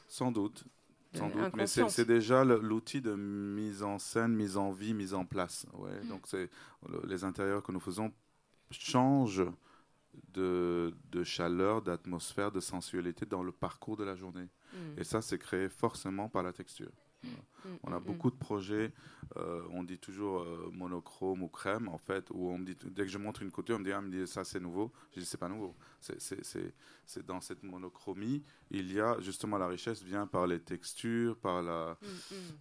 Sans 0.09 0.33
doute. 0.33 0.65
Sans 1.15 1.29
doute, 1.29 1.55
mais 1.55 1.67
c'est 1.67 2.05
déjà 2.07 2.45
l'outil 2.45 3.01
de 3.01 3.15
mise 3.15 3.83
en 3.83 3.99
scène, 3.99 4.35
mise 4.35 4.57
en 4.57 4.73
vie, 4.73 4.95
mise 4.95 5.15
en 5.15 5.25
place. 5.27 5.67
Ouais, 5.75 6.03
mm. 6.03 6.09
Donc 6.09 6.27
c'est 6.27 6.49
les 7.05 7.25
intérieurs 7.25 7.63
que 7.63 7.73
nous 7.73 7.81
faisons 7.81 8.13
changent 8.71 9.45
de, 10.33 10.95
de 11.11 11.25
chaleur, 11.25 11.83
d'atmosphère, 11.83 12.51
de 12.51 12.61
sensualité 12.61 13.27
dans 13.27 13.43
le 13.43 13.53
parcours 13.53 13.97
de 13.97 14.05
la 14.05 14.17
journée. 14.17 14.49
Mm. 14.73 14.99
Et 14.99 15.05
ça, 15.05 15.21
c'est 15.23 15.39
créé 15.39 15.69
forcément 15.69 16.29
par 16.29 16.43
la 16.43 16.53
texture. 16.53 16.93
Mm, 17.25 17.69
on 17.85 17.93
a 17.93 18.01
mm, 18.01 18.05
beaucoup 18.05 18.31
de 18.31 18.37
projets, 18.37 18.93
euh, 19.37 19.63
on 19.71 19.83
dit 19.83 19.99
toujours 19.99 20.41
euh, 20.41 20.71
monochrome 20.73 21.43
ou 21.43 21.49
crème, 21.49 21.89
en 21.89 21.99
fait, 21.99 22.29
où 22.31 22.51
on 22.51 22.59
me 22.59 22.65
dit, 22.65 22.77
dès 22.91 23.03
que 23.03 23.11
je 23.11 23.19
montre 23.19 23.43
une 23.43 23.51
couture, 23.51 23.77
on 23.77 23.79
me 23.79 23.85
dit, 23.85 23.93
ah, 23.93 24.01
me 24.01 24.11
dit 24.11 24.27
ça 24.27 24.45
c'est 24.45 24.61
nouveau. 24.61 24.93
Je 25.15 25.21
dis, 25.21 25.27
c'est 25.27 25.39
pas 25.39 25.49
nouveau. 25.49 25.75
C'est 26.01 27.27
dans 27.27 27.41
cette 27.41 27.63
monochromie, 27.63 28.43
il 28.71 28.93
y 28.93 29.01
a 29.01 29.21
justement 29.21 29.59
la 29.59 29.67
richesse 29.67 30.03
vient 30.03 30.27
par 30.27 30.47
les 30.47 30.61
textures, 30.61 31.37
par 31.37 31.63
la, 31.63 31.97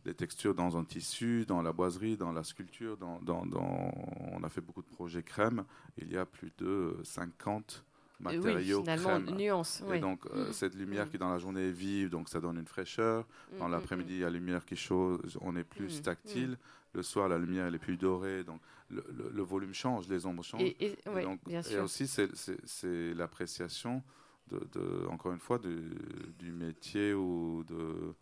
les 0.05 0.13
textures 0.13 0.53
dans 0.53 0.77
un 0.77 0.83
tissu, 0.83 1.45
dans 1.45 1.61
la 1.61 1.73
boiserie, 1.73 2.17
dans 2.17 2.31
la 2.31 2.43
sculpture. 2.43 2.97
Dans, 2.97 3.19
dans, 3.21 3.45
dans, 3.45 3.91
on 4.31 4.43
a 4.43 4.49
fait 4.49 4.61
beaucoup 4.61 4.81
de 4.81 4.87
projets 4.89 5.23
crème. 5.23 5.65
Il 5.97 6.11
y 6.11 6.17
a 6.17 6.25
plus 6.25 6.51
de 6.57 6.97
50 7.03 7.83
matériaux 8.21 8.83
oui, 8.85 9.33
nuance. 9.33 9.83
Et 9.93 9.99
donc, 9.99 10.25
euh, 10.27 10.49
mm. 10.49 10.53
cette 10.53 10.75
lumière 10.75 11.09
qui, 11.09 11.17
dans 11.17 11.29
la 11.31 11.37
journée, 11.37 11.69
est 11.69 11.71
vive, 11.71 12.09
donc 12.09 12.29
ça 12.29 12.39
donne 12.39 12.57
une 12.57 12.67
fraîcheur. 12.67 13.25
Mm, 13.53 13.59
dans 13.59 13.67
mm, 13.67 13.71
l'après-midi, 13.71 14.13
il 14.13 14.19
y 14.19 14.23
a 14.23 14.27
la 14.27 14.33
lumière 14.33 14.65
qui 14.65 14.75
chaud, 14.75 15.19
on 15.41 15.55
est 15.55 15.63
plus 15.63 16.01
tactile. 16.01 16.57
Le 16.93 17.03
soir, 17.03 17.29
la 17.29 17.37
lumière, 17.37 17.67
elle 17.67 17.75
est 17.75 17.79
plus 17.79 17.97
dorée. 17.97 18.43
Donc, 18.43 18.59
le, 18.89 19.41
volume 19.41 19.73
change, 19.73 20.07
les 20.09 20.25
ombres 20.25 20.43
changent. 20.43 20.61
Et, 20.61 20.97
donc, 21.05 21.39
et 21.49 21.79
aussi, 21.79 22.07
c'est 22.07 23.13
l'appréciation, 23.13 24.03
de, 24.51 25.07
encore 25.09 25.31
une 25.31 25.39
fois, 25.39 25.59
du 25.59 26.51
métier 26.51 27.13
ou 27.13 27.63
de, 27.67 28.13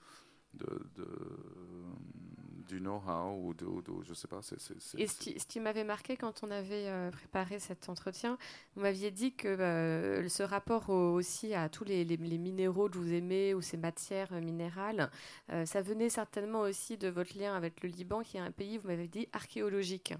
de 0.59 1.05
du 2.69 2.79
know-how 2.79 3.35
ou 3.43 3.53
de, 3.53 3.65
je 4.03 4.13
sais 4.13 4.27
pas. 4.27 4.39
Et 4.97 5.07
ce 5.07 5.45
qui, 5.47 5.59
m'avait 5.59 5.83
marqué 5.83 6.15
quand 6.15 6.43
on 6.43 6.51
avait 6.51 6.87
euh, 6.87 7.09
préparé 7.09 7.59
cet 7.59 7.89
entretien, 7.89 8.37
vous 8.75 8.83
m'aviez 8.83 9.11
dit 9.11 9.33
que 9.33 9.47
euh, 9.47 10.29
ce 10.29 10.43
rapport 10.43 10.89
aussi 10.89 11.53
à 11.53 11.67
tous 11.67 11.83
les, 11.83 12.05
minéraux 12.17 12.87
que 12.87 12.97
vous 12.97 13.11
aimez 13.11 13.53
ou 13.55 13.61
ces 13.61 13.77
matières 13.77 14.31
euh, 14.31 14.39
minérales, 14.39 15.09
ça 15.65 15.81
venait 15.81 16.09
certainement 16.09 16.61
aussi 16.61 16.97
de 16.97 17.07
votre 17.07 17.37
lien 17.37 17.55
avec 17.55 17.81
le 17.81 17.89
Liban, 17.89 18.21
qui 18.21 18.37
est 18.37 18.41
un 18.41 18.51
pays, 18.51 18.77
vous 18.77 18.87
m'avez 18.87 19.07
dit, 19.07 19.27
archéologique. 19.33 20.13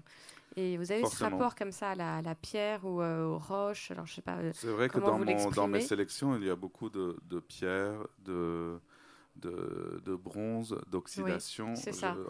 Et 0.56 0.76
vous 0.76 0.90
avez 0.90 1.06
ce 1.06 1.22
rapport 1.22 1.54
comme 1.54 1.70
ça 1.70 1.90
à 1.90 2.22
la, 2.22 2.34
pierre 2.34 2.84
ou 2.84 3.00
aux 3.00 3.38
roches. 3.38 3.92
Alors 3.92 4.06
je 4.06 4.14
sais 4.14 4.22
pas. 4.22 4.38
C'est 4.52 4.66
vrai 4.66 4.88
que 4.88 4.98
dans, 4.98 5.18
mon, 5.18 5.50
dans, 5.50 5.68
mes 5.68 5.80
sélections, 5.80 6.36
il 6.36 6.44
y 6.44 6.50
a 6.50 6.56
beaucoup 6.56 6.90
de, 6.90 7.16
de 7.28 7.38
pierres, 7.38 8.06
de 8.24 8.80
de, 9.36 10.14
bronze, 10.16 10.78
d'oxydation. 10.90 11.74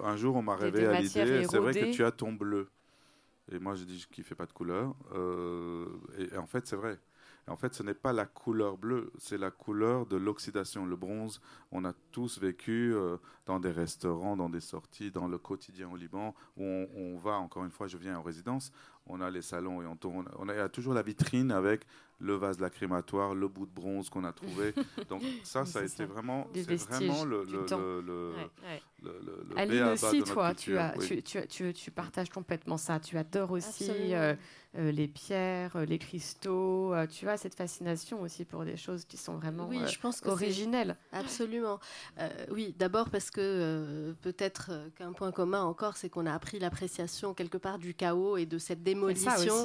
un 0.05 0.17
jour, 0.17 0.37
on 0.37 0.43
m'a 0.43 0.57
rêvé 0.57 0.87
à 0.87 1.01
l'idée, 1.01 1.45
c'est 1.45 1.59
vrai 1.59 1.73
que 1.73 1.93
tu 1.93 2.05
as 2.05 2.13
ton 2.13 2.33
bleu. 2.33 2.69
Et 3.53 3.59
moi, 3.59 3.75
je 3.75 3.85
dis 3.85 4.07
qu'il 4.13 4.23
ne 4.23 4.27
fait 4.27 4.35
pas 4.35 4.47
de 4.47 4.53
couleur. 4.53 4.95
Euh, 5.13 5.87
et, 6.19 6.37
en 6.37 6.47
fait, 6.47 6.67
c'est 6.67 6.77
vrai. 6.77 6.99
En 7.47 7.57
fait, 7.57 7.75
ce 7.75 7.83
n'est 7.83 7.95
pas 7.95 8.13
la 8.13 8.27
couleur 8.27 8.77
bleue, 8.77 9.13
c'est 9.19 9.39
la 9.39 9.51
couleur 9.51 10.07
de 10.07 10.17
l'oxydation. 10.17 10.87
Le 10.87 10.95
bronze, 10.95 11.41
on 11.73 11.85
a 11.85 11.93
tous 12.13 12.39
vécu 12.39 12.95
euh, 12.95 13.17
dans 13.47 13.59
des 13.59 13.73
restaurants, 13.73 14.37
dans 14.37 14.51
des 14.51 14.61
sorties, 14.61 15.11
dans 15.11 15.27
le 15.27 15.39
quotidien 15.39 15.91
au 15.91 15.97
Liban, 15.97 16.35
où 16.57 16.63
on, 16.63 17.17
va, 17.19 17.33
encore 17.33 17.65
une 17.65 17.73
fois, 17.73 17.89
je 17.89 17.97
viens 17.97 18.17
en 18.19 18.23
résidence, 18.23 18.71
on 19.07 19.21
a 19.21 19.31
les 19.31 19.43
salons 19.43 19.83
et 19.83 19.87
on 19.87 19.97
tourne. 19.97 20.29
On 20.39 20.49
a, 20.49 20.69
toujours 20.69 20.95
la 20.95 21.03
vitrine 21.03 21.51
avec 21.51 21.87
le 22.21 22.35
vase 22.35 22.61
lacrymatoire, 22.61 23.35
le 23.35 23.49
bout 23.49 23.67
de 23.67 23.75
bronze 23.75 24.11
qu'on 24.11 24.25
a 24.25 24.33
trouvé. 24.33 24.75
Donc 25.09 25.23
ça, 25.43 25.65
ça 25.65 25.81
a 25.81 25.85
été 25.85 26.05
vraiment, 26.05 26.47
c'est 26.55 26.77
vraiment 26.77 27.25
le, 27.25 27.45
le, 27.45 27.67
le, 28.01 28.35
le, 29.03 29.57
Aline 29.57 29.83
aussi, 29.85 30.23
toi, 30.23 30.55
tu, 30.55 30.77
as, 30.79 30.95
tu, 30.99 31.23
tu, 31.49 31.73
tu, 31.73 31.91
partages 31.91 32.31
complètement 32.31 32.77
ça. 32.77 33.01
Tu 33.01 33.17
adores 33.19 33.51
aussi 33.53 34.15
euh, 34.15 34.35
euh, 34.77 34.93
les 34.93 35.09
pierres, 35.09 35.77
euh, 35.77 35.85
les 35.85 35.99
cristaux. 35.99 36.95
tu 37.11 37.29
as 37.29 37.37
cette 37.37 37.55
fascination 37.55 38.23
aussi 38.23 38.45
pour 38.45 38.65
des 38.65 38.77
choses 38.77 39.05
qui 39.05 39.17
sont 39.17 39.37
vraiment 39.37 39.67
oui, 39.69 39.81
je 39.87 39.99
pense 39.99 40.21
que 40.21 40.29
originelles. 40.29 40.97
Absolument. 41.13 41.81
oui, 42.51 42.75
d'abord 42.79 43.11
parce 43.11 43.31
que 43.31 44.15
peut-être 44.23 44.71
qu'un 44.97 45.13
point 45.13 45.33
commun 45.33 45.63
encore, 45.63 45.97
c'est 45.97 46.09
qu'on 46.09 46.27
a 46.27 46.35
appris 46.35 46.59
l'appréciation 46.59 47.35
quelque 47.35 47.59
part 47.59 47.79
du 47.79 47.95
chaos 47.95 48.37
et 48.37 48.47
de 48.47 48.59
cette 48.59 48.83
démolition 48.83 49.65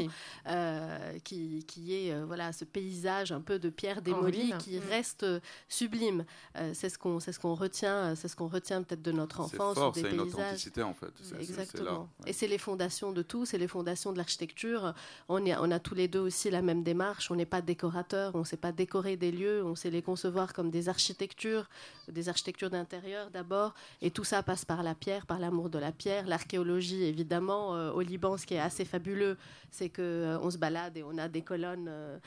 qui, 1.24 1.66
qui, 1.66 1.94
est 1.94 2.24
voilà 2.24 2.45
ce 2.52 2.66
paysage 2.66 3.32
un 3.32 3.42
peu 3.42 3.60
de 3.60 3.70
pierre 3.70 4.02
démolie 4.02 4.54
qui 4.60 4.78
mm. 4.78 4.84
reste 4.90 5.26
sublime. 5.70 6.26
c'est 6.74 6.90
ce 6.90 6.98
qu'on 6.98 7.20
c'est 7.20 7.32
ce 7.32 7.40
qu'on 7.40 7.56
retient, 7.56 8.16
c'est 8.16 8.28
ce 8.28 8.36
qu'on 8.36 8.48
retient 8.48 8.84
peut-être 8.84 9.02
de 9.02 9.12
notre 9.12 9.42
enfance, 9.42 9.76
fort, 9.76 9.92
des 9.92 10.04
paysages. 10.04 10.16
Une 10.16 10.22
authenticité 10.22 10.84
en 10.84 10.94
fait. 10.94 11.12
Exactement. 11.40 12.10
Et 12.26 12.34
c'est 12.34 12.48
les 12.48 12.58
fondations 12.58 13.12
de 13.12 13.22
tout, 13.22 13.46
c'est 13.46 13.58
les 13.58 13.68
fondations 13.68 14.12
de 14.12 14.18
l'architecture. 14.18 14.94
On, 15.30 15.46
on 15.46 15.72
a 15.72 15.80
tous 15.80 15.96
les 15.96 16.08
deux 16.08 16.20
aussi 16.20 16.50
la 16.50 16.62
même 16.62 16.84
démarche. 16.84 17.32
On 17.32 17.36
n'est 17.36 17.46
pas 17.46 17.62
décorateur, 17.62 18.36
on 18.36 18.40
ne 18.40 18.44
sait 18.44 18.58
pas 18.58 18.72
décorer 18.72 19.18
des 19.18 19.32
lieux, 19.32 19.64
on 19.64 19.76
sait 19.76 19.90
les 19.90 20.02
concevoir 20.02 20.54
comme 20.54 20.70
des 20.70 20.90
architectures, 20.90 21.68
des 22.08 22.30
architectures 22.30 22.70
d'intérieur 22.70 23.30
d'abord. 23.32 23.74
Et 24.02 24.12
tout 24.12 24.24
ça 24.24 24.44
passe 24.44 24.66
par 24.66 24.84
la 24.84 24.96
pierre, 24.96 25.26
par 25.26 25.40
l'amour 25.40 25.70
de 25.70 25.80
la 25.80 25.92
pierre, 25.92 26.28
l'archéologie 26.28 27.04
évidemment. 27.04 27.76
Euh, 27.76 27.92
au 27.92 28.02
Liban, 28.02 28.38
ce 28.38 28.46
qui 28.46 28.56
est 28.56 28.60
assez 28.60 28.86
fabuleux, 28.86 29.38
c'est 29.72 29.90
que 29.90 30.02
euh, 30.02 30.40
on 30.42 30.50
se 30.50 30.58
balade 30.58 30.98
et 30.98 31.04
on 31.04 31.18
a 31.18 31.28
des 31.28 31.42
colonnes 31.42 31.88
euh, 31.90 32.18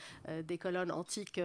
des 0.43 0.57
colonnes 0.57 0.91
antiques 0.91 1.41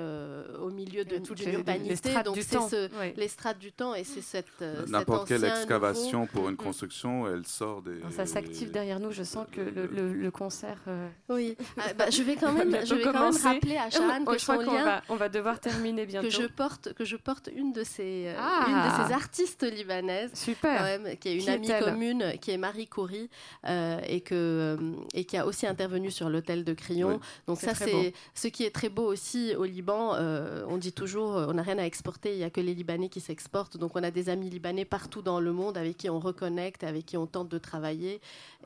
au 0.61 0.71
milieu 0.71 1.05
de 1.05 1.19
toute 1.19 1.45
l'urbanité. 1.45 2.15
Donc 2.25 2.37
c'est 2.37 2.61
ce, 2.61 3.17
les 3.17 3.29
strates 3.29 3.59
du 3.59 3.73
temps 3.73 3.95
et 3.95 4.05
c'est 4.05 4.23
cette 4.23 4.63
n'importe 4.89 5.29
quelle 5.29 5.45
excavation 5.45 6.27
pour 6.27 6.49
une 6.49 6.57
construction, 6.57 7.29
elle 7.29 7.47
sort 7.47 7.83
des. 7.83 8.01
Ça 8.11 8.27
s'active 8.27 8.71
derrière 8.71 9.01
nous. 9.01 9.13
Je 9.13 9.23
sens 9.23 9.47
que 9.51 9.61
le, 9.61 10.31
concert. 10.31 10.81
Oui, 11.29 11.57
ah, 11.79 11.93
bah, 11.97 12.11
je 12.11 12.23
vais 12.23 12.37
quand 12.37 12.53
même, 12.59 12.85
je 12.85 12.95
vais 12.95 13.03
quand 13.03 13.13
même 13.13 13.43
rappeler 13.43 13.77
à 13.77 13.91
Sharon 13.91 14.25
que 14.25 14.39
son 14.39 14.61
lien. 14.61 14.85
Va, 14.85 15.03
on 15.09 15.17
va 15.17 15.29
devoir 15.29 15.61
terminer 15.61 16.07
bientôt. 16.07 16.27
Que 16.27 16.33
je 16.33 16.47
porte, 16.47 16.93
que 16.93 17.05
je 17.05 17.17
porte 17.17 17.51
une 17.55 17.73
de 17.73 17.85
ces, 17.85 18.33
ah. 18.37 18.67
une 18.69 18.75
de 18.75 19.07
ces 19.07 19.13
artistes 19.13 19.63
libanaises. 19.63 20.33
Super. 20.35 21.01
qui 21.21 21.29
est 21.29 21.37
une 21.37 21.49
amie 21.49 21.69
commune, 21.69 22.33
qui 22.41 22.51
est 22.51 22.59
Marie 22.59 22.87
Coury 22.89 23.29
et 23.67 24.21
que 24.21 24.79
et 25.13 25.25
qui 25.25 25.37
a 25.37 25.47
aussi 25.47 25.67
intervenu 25.67 26.11
sur 26.11 26.29
l'hôtel 26.29 26.65
de 26.65 26.73
Crillon. 26.73 27.21
Donc 27.47 27.61
ça, 27.61 27.75
c'est 27.75 28.13
ce 28.35 28.49
qui 28.55 28.63
est 28.63 28.71
très 28.71 28.89
beau 28.89 29.03
aussi 29.03 29.55
au 29.57 29.65
Liban. 29.65 30.15
Euh, 30.15 30.65
on 30.69 30.79
dit 30.79 30.93
toujours, 30.93 31.37
euh, 31.37 31.47
on 31.49 31.55
n'a 31.55 31.63
rien 31.63 31.77
à 31.77 31.83
exporter, 31.83 32.33
il 32.33 32.39
n'y 32.39 32.45
a 32.45 32.51
que 32.51 32.61
les 32.61 32.73
Libanais 32.73 33.09
qui 33.09 33.21
s'exportent. 33.21 33.77
Donc 33.77 33.97
on 33.97 34.03
a 34.05 34.13
des 34.13 34.29
amis 34.29 34.49
libanais 34.49 34.85
partout 34.85 35.23
dans 35.23 35.41
le 35.41 35.53
monde 35.53 35.77
avec 35.77 35.97
qui 35.97 36.09
on 36.09 36.21
reconnecte, 36.21 36.85
avec 36.85 37.05
qui 37.05 37.17
on 37.17 37.27
tente 37.27 37.49
de 37.49 37.59
travailler. 37.59 38.21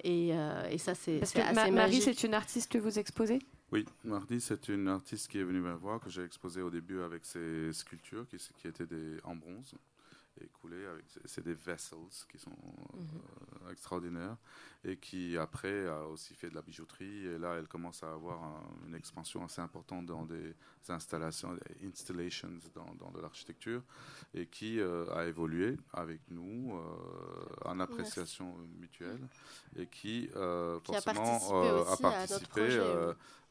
Et, 0.04 0.34
euh, 0.34 0.76
ça, 0.76 0.94
c'est 0.94 1.22
assez 1.22 1.40
ma 1.54 1.70
Marie, 1.70 2.02
c'est 2.02 2.22
une 2.22 2.34
artiste 2.34 2.70
que 2.70 2.76
vous 2.76 2.98
exposez? 2.98 3.38
Oui, 3.72 3.86
Marie, 4.04 4.42
c'est 4.42 4.68
une 4.68 4.88
artiste 4.88 5.28
qui 5.28 5.38
est 5.38 5.44
venue 5.44 5.60
me 5.60 5.72
voir, 5.72 6.00
que 6.00 6.10
j'ai 6.10 6.22
exposé 6.22 6.60
au 6.60 6.70
début 6.70 7.00
avec 7.00 7.24
ses 7.24 7.72
sculptures 7.72 8.26
qui, 8.28 8.36
qui 8.36 8.68
étaient 8.68 8.86
des, 8.86 9.16
en 9.24 9.34
bronze 9.36 9.74
écoulé. 10.44 10.76
C'est 11.24 11.44
des 11.44 11.54
vessels 11.54 11.98
qui 12.30 12.38
sont 12.38 12.50
mhm. 12.50 13.70
extraordinaires 13.72 14.36
et 14.88 14.96
qui 14.96 15.36
après 15.36 15.86
a 15.86 16.06
aussi 16.06 16.34
fait 16.34 16.48
de 16.48 16.54
la 16.54 16.62
bijouterie. 16.62 17.26
Et 17.26 17.38
là, 17.38 17.54
elle 17.58 17.68
commence 17.68 18.02
à 18.02 18.12
avoir 18.12 18.40
une 18.86 18.94
expansion 18.94 19.44
assez 19.44 19.60
importante 19.60 20.06
dans 20.06 20.24
des 20.24 20.54
installations, 20.88 21.54
des 21.54 21.86
installations 21.86 22.50
dans, 22.74 22.94
dans 22.94 23.10
de 23.10 23.20
l'architecture 23.20 23.82
et 24.34 24.46
qui 24.46 24.80
euh, 24.80 25.04
a 25.14 25.26
évolué 25.26 25.76
avec 25.92 26.20
nous 26.30 26.74
euh, 26.74 27.68
en 27.68 27.80
appréciation 27.80 28.54
mutuelle 28.78 29.28
et 29.76 29.86
qui, 29.86 30.30
euh, 30.36 30.80
forcément 30.80 31.84
a 31.92 31.96
participé, 31.96 32.80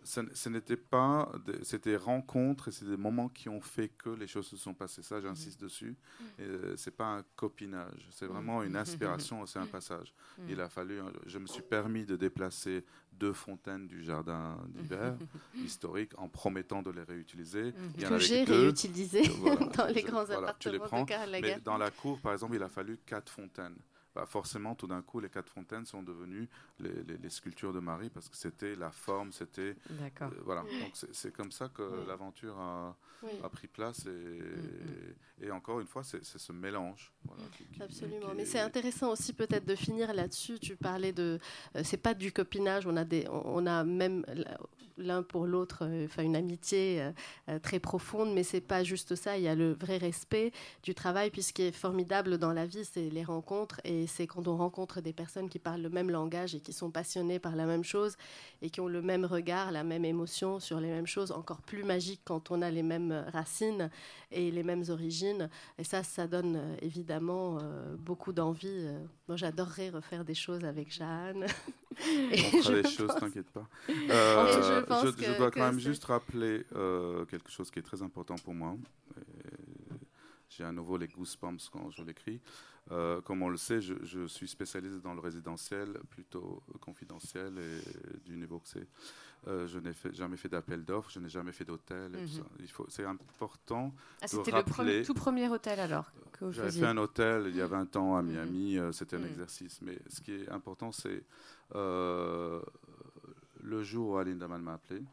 ce, 0.08 0.50
n'était 0.50 0.78
pas, 0.78 1.32
c'était 1.64 1.92
des 1.92 1.98
rencontres 1.98 2.70
et 2.70 2.72
c'est 2.72 2.86
des 2.86 2.98
moments 2.98 3.30
qui 3.30 3.50
ont 3.50 3.62
fait 3.62 3.90
que 3.90 4.10
les 4.10 4.28
choses 4.28 4.48
se 4.48 4.58
sont 4.58 4.74
passées. 4.74 5.02
Ça, 5.02 5.20
j'insiste 5.20 5.62
mm. 5.62 5.64
dessus. 5.64 5.96
Mm. 6.20 6.24
Euh, 6.40 6.74
c'est 6.78 6.96
pas 6.96 7.18
un 7.18 7.24
copinage, 7.36 8.08
c'est 8.12 8.26
vraiment 8.26 8.64
une 8.64 8.74
mm. 8.74 8.78
inspiration, 8.78 9.46
c'est 9.46 9.60
un 9.60 9.66
passage. 9.66 10.14
Il 10.48 10.62
a 10.62 10.70
fallu, 10.70 11.02
je 11.28 11.38
me 11.40 11.46
suis 11.48 11.62
permis 11.62 12.06
de 12.06 12.16
déplacer 12.16 12.84
deux 13.14 13.34
fontaines 13.34 13.88
du 13.88 14.04
jardin 14.04 14.58
d'hiver 14.70 15.16
historique 15.56 16.12
en 16.18 16.30
promettant 16.30 16.82
de 16.82 16.92
les 16.92 17.04
réutiliser. 17.04 17.74
Il 17.98 18.08
que 18.08 18.18
j'ai 18.20 18.44
réutilisé 18.44 19.24
dans 19.78 19.88
les 19.88 20.04
grands 20.04 20.30
appartements 20.30 21.02
de 21.02 21.06
Karl 21.06 21.38
Mais 21.42 21.60
dans 21.64 21.78
la 21.78 21.92
cour, 21.92 22.20
par 22.20 22.34
exemple, 22.34 22.56
il 22.56 22.64
a 22.64 22.70
fallu 22.70 22.98
quatre 23.06 23.32
fontaines. 23.32 23.76
Bah, 24.18 24.26
forcément, 24.26 24.74
tout 24.74 24.88
d'un 24.88 25.04
coup, 25.04 25.20
les 25.20 25.30
quatre 25.30 25.52
fontaines 25.52 25.86
sont 25.86 26.02
devenues 26.02 26.50
les, 26.80 27.30
sculptures 27.30 27.72
de 27.72 27.80
Marie 27.80 28.10
parce 28.10 28.28
que 28.28 28.36
c'était 28.36 28.76
la 28.76 28.90
forme, 28.90 29.32
c'était. 29.32 29.76
D'accord. 29.92 30.32
Euh, 30.32 30.42
voilà. 30.44 30.62
Donc 30.62 30.94
c'est 31.12 31.32
comme 31.32 31.52
ça 31.52 31.70
que 31.70 31.84
l'aventure 32.08 32.60
a, 32.60 32.96
pris 33.52 33.68
place 33.68 34.08
et, 34.08 34.10
mm, 34.10 35.46
et 35.46 35.52
encore 35.52 35.82
une 35.82 35.86
fois, 35.86 36.04
c'est 36.04 36.24
ce 36.24 36.52
mélange. 36.52 37.14
Absolument. 37.80 38.34
Mais 38.36 38.46
c'est 38.46 38.60
intéressant 38.60 39.12
aussi 39.12 39.34
peut-être 39.34 39.66
de 39.66 39.76
finir 39.76 40.12
là-dessus. 40.16 40.58
Tu 40.58 40.76
parlais 40.76 41.14
de. 41.14 41.38
Euh, 41.76 41.82
c'est 41.84 41.98
pas 41.98 42.16
du 42.16 42.32
copinage. 42.32 42.88
On 42.88 42.98
a 42.98 43.06
des. 43.06 43.28
On 43.30 43.68
a 43.68 43.84
même 43.84 44.26
l'un 44.98 45.24
pour 45.24 45.46
l'autre, 45.46 45.84
euh, 45.84 46.06
enfin 46.06 46.24
une 46.24 46.36
amitié 46.36 47.12
très 47.62 47.80
profonde, 47.80 48.34
mais 48.34 48.44
c'est 48.44 48.62
pas 48.62 48.84
juste 48.84 49.16
ça. 49.16 49.38
Il 49.38 49.44
y 49.44 49.48
a 49.48 49.56
le 49.56 49.74
vrai 49.74 49.98
respect 49.98 50.52
du 50.84 50.94
travail, 50.94 51.30
puisqu'il 51.30 51.66
est 51.66 51.72
formidable 51.72 52.38
dans 52.38 52.54
la 52.54 52.66
vie, 52.66 52.86
c'est 52.86 53.10
les 53.10 53.24
rencontres 53.24 53.80
et 53.84 54.08
c'est 54.08 54.28
quand 54.28 54.48
on 54.48 54.58
rencontre 54.58 55.02
des 55.02 55.14
personnes 55.14 55.50
qui 55.50 55.60
parlent 55.60 55.82
le 55.82 55.90
même 55.90 56.10
langage 56.10 56.56
et 56.56 56.60
qui 56.60 56.74
sont 56.74 56.92
passionnés 56.92 57.40
par 57.40 57.56
la 57.56 57.66
même 57.66 57.84
chose 57.84 58.18
et 58.62 58.70
qui 58.70 58.82
ont 58.82 58.88
le 58.88 59.02
même 59.02 59.26
regard, 59.26 59.72
la 59.72 59.84
même 59.84 60.06
émotion 60.06 60.60
sur 60.60 60.80
les 60.80 60.90
mêmes 60.90 61.08
choses, 61.08 61.32
encore 61.32 61.62
plus 61.62 61.84
magique 61.84 62.22
quand 62.26 62.52
on 62.52 62.62
a 62.62 62.70
les 62.70 62.84
mêmes 62.84 63.26
racines 63.32 63.90
et 64.32 64.52
les 64.52 64.64
mêmes 64.64 64.84
origines. 64.90 65.50
Et 65.78 65.84
ça, 65.84 66.04
ça 66.04 66.28
donne 66.28 66.56
euh, 66.56 66.76
évidemment 66.82 67.60
euh, 67.62 67.96
beaucoup 67.98 68.34
d'envie. 68.34 68.68
Euh. 68.68 69.00
Moi, 69.28 69.38
j'adorerais 69.38 69.90
refaire 69.90 70.24
des 70.24 70.34
choses 70.34 70.64
avec 70.66 70.92
Jeanne. 70.92 71.46
et 72.32 72.40
on 72.54 72.62
fera 72.62 72.82
des 72.82 72.90
choses, 72.90 73.16
t'inquiète 73.20 73.50
pas. 73.50 73.68
Je, 74.90 75.38
dois 75.38 75.52
quand 75.52 75.62
même 75.66 75.80
juste 75.80 76.06
rappeler 76.06 76.66
quelque 77.30 77.50
chose 77.52 77.72
qui 77.72 77.80
est 77.80 77.84
très 77.84 78.02
important 78.02 78.36
pour 78.36 78.54
moi. 78.54 78.76
J'ai 80.50 80.64
à 80.64 80.72
nouveau 80.72 80.98
les 80.98 81.08
goosebumps 81.08 81.70
quand 81.72 81.90
je 81.92 82.04
l'écris. 82.04 82.40
Euh, 82.92 83.20
comme 83.22 83.42
on 83.42 83.50
le 83.50 83.58
sait, 83.58 83.82
je, 83.82 84.28
suis 84.28 84.48
spécialisé 84.48 85.00
dans 85.02 85.14
le 85.14 85.20
résidentiel, 85.20 86.00
plutôt 86.10 86.64
confidentiel 86.80 87.54
et 87.58 88.18
du 88.26 88.38
niveau 88.38 88.60
que 88.60 88.68
c'est. 88.70 88.88
Euh, 89.48 89.68
je 89.68 89.80
n'ai 89.80 89.92
jamais 90.14 90.38
fait 90.38 90.50
d'appel 90.50 90.84
d'offres, 90.84 91.10
je 91.12 91.20
n'ai 91.20 91.30
jamais 91.30 91.52
fait 91.52 91.66
d'hôtel. 91.66 92.12
Mhm. 92.12 92.44
C'est 92.88 93.06
important. 93.06 93.94
Ah, 94.22 94.28
c'était 94.28 94.52
le 94.52 95.04
tout 95.04 95.14
premier 95.14 95.50
hôtel 95.50 95.80
alors 95.80 96.12
J'avais 96.52 96.72
fait 96.72 96.86
un 96.86 96.98
hôtel 96.98 97.48
il 97.48 97.56
y 97.56 97.62
a 97.62 97.68
20 97.68 97.96
ans 97.98 98.16
à 98.16 98.22
mhm. 98.22 98.32
Miami, 98.32 98.78
euh, 98.78 98.92
c'était 98.92 99.18
un 99.18 99.20
mhm. 99.20 99.28
exercice. 99.28 99.82
Mais 99.82 100.00
ce 100.08 100.22
qui 100.22 100.34
est 100.34 100.50
important, 100.50 100.92
c'est 100.92 101.24
le 103.68 103.84
jour 103.84 104.10
où 104.10 104.18
Aline 104.18 104.40
Daman 104.40 104.62
m'a 104.62 104.74
appelé, 104.74 105.04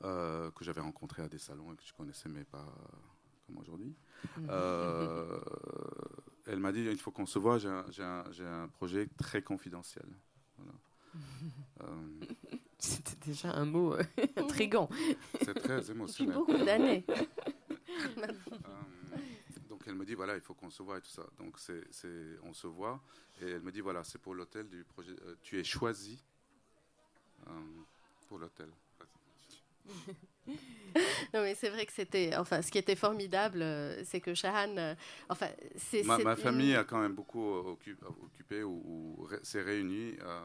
que 0.00 0.62
j'avais 0.62 0.80
rencontré 0.80 1.22
à 1.22 1.28
des 1.28 1.38
salons 1.38 1.72
et 1.72 1.76
que 1.76 1.84
je 1.84 1.92
connaissais 1.92 2.28
mais 2.28 2.44
pas 2.44 2.66
comme 3.48 3.58
aujourd'hui. 3.58 3.94
Euh, 4.48 5.40
elle 6.46 6.60
m'a 6.60 6.72
dit 6.72 6.82
il 6.82 6.98
faut 6.98 7.10
qu'on 7.10 7.26
se 7.26 7.38
voit, 7.38 7.58
j'ai 7.58 7.68
un, 7.68 7.84
un, 8.40 8.68
projet 8.68 9.08
très 9.16 9.42
confidentiel. 9.42 10.06
Euh, 11.80 11.86
C'était 12.78 13.30
déjà 13.30 13.52
un 13.52 13.64
mot 13.64 13.94
euh, 13.94 14.02
intrigant. 14.36 14.88
C'est 15.40 15.54
très 15.54 15.90
émotionnel. 15.90 16.36
Depuis 16.36 16.52
beaucoup 16.52 16.64
d'années. 16.64 17.04
donc 19.68 19.82
elle 19.86 19.94
me 19.94 20.04
dit 20.04 20.14
voilà, 20.14 20.34
il 20.34 20.42
faut 20.42 20.54
qu'on 20.54 20.70
se 20.70 20.82
voit 20.82 20.98
et 20.98 21.00
tout 21.00 21.10
ça. 21.10 21.26
Donc 21.38 21.58
c'est, 21.58 21.82
on 22.42 22.52
se 22.52 22.66
voit 22.66 23.02
et 23.40 23.48
elle 23.48 23.62
me 23.62 23.72
dit 23.72 23.80
voilà, 23.80 24.04
c'est 24.04 24.18
pour 24.18 24.34
l'hôtel 24.34 24.68
du 24.68 24.84
projet. 24.84 25.16
tu 25.40 25.58
es 25.58 25.64
choisi 25.64 26.22
pour 28.28 28.38
l'hôtel. 28.38 28.68
non, 31.34 31.42
mais 31.42 31.54
c'est 31.54 31.68
vrai 31.68 31.86
que 31.86 31.92
c'était. 31.92 32.36
Enfin, 32.36 32.62
ce 32.62 32.70
qui 32.70 32.78
était 32.78 32.96
formidable, 32.96 33.62
euh, 33.62 34.02
c'est 34.04 34.20
que 34.20 34.34
Shahan. 34.34 34.76
Euh, 34.76 34.94
enfin, 35.28 35.48
c'est. 35.76 36.02
Ma, 36.04 36.36
famille 36.36 36.74
a 36.74 36.84
quand 36.84 37.00
même 37.00 37.14
beaucoup 37.14 37.54
occupé, 37.54 38.62
ou, 38.62 39.28
s'est 39.42 39.62
réunie. 39.62 40.14
Euh, 40.22 40.40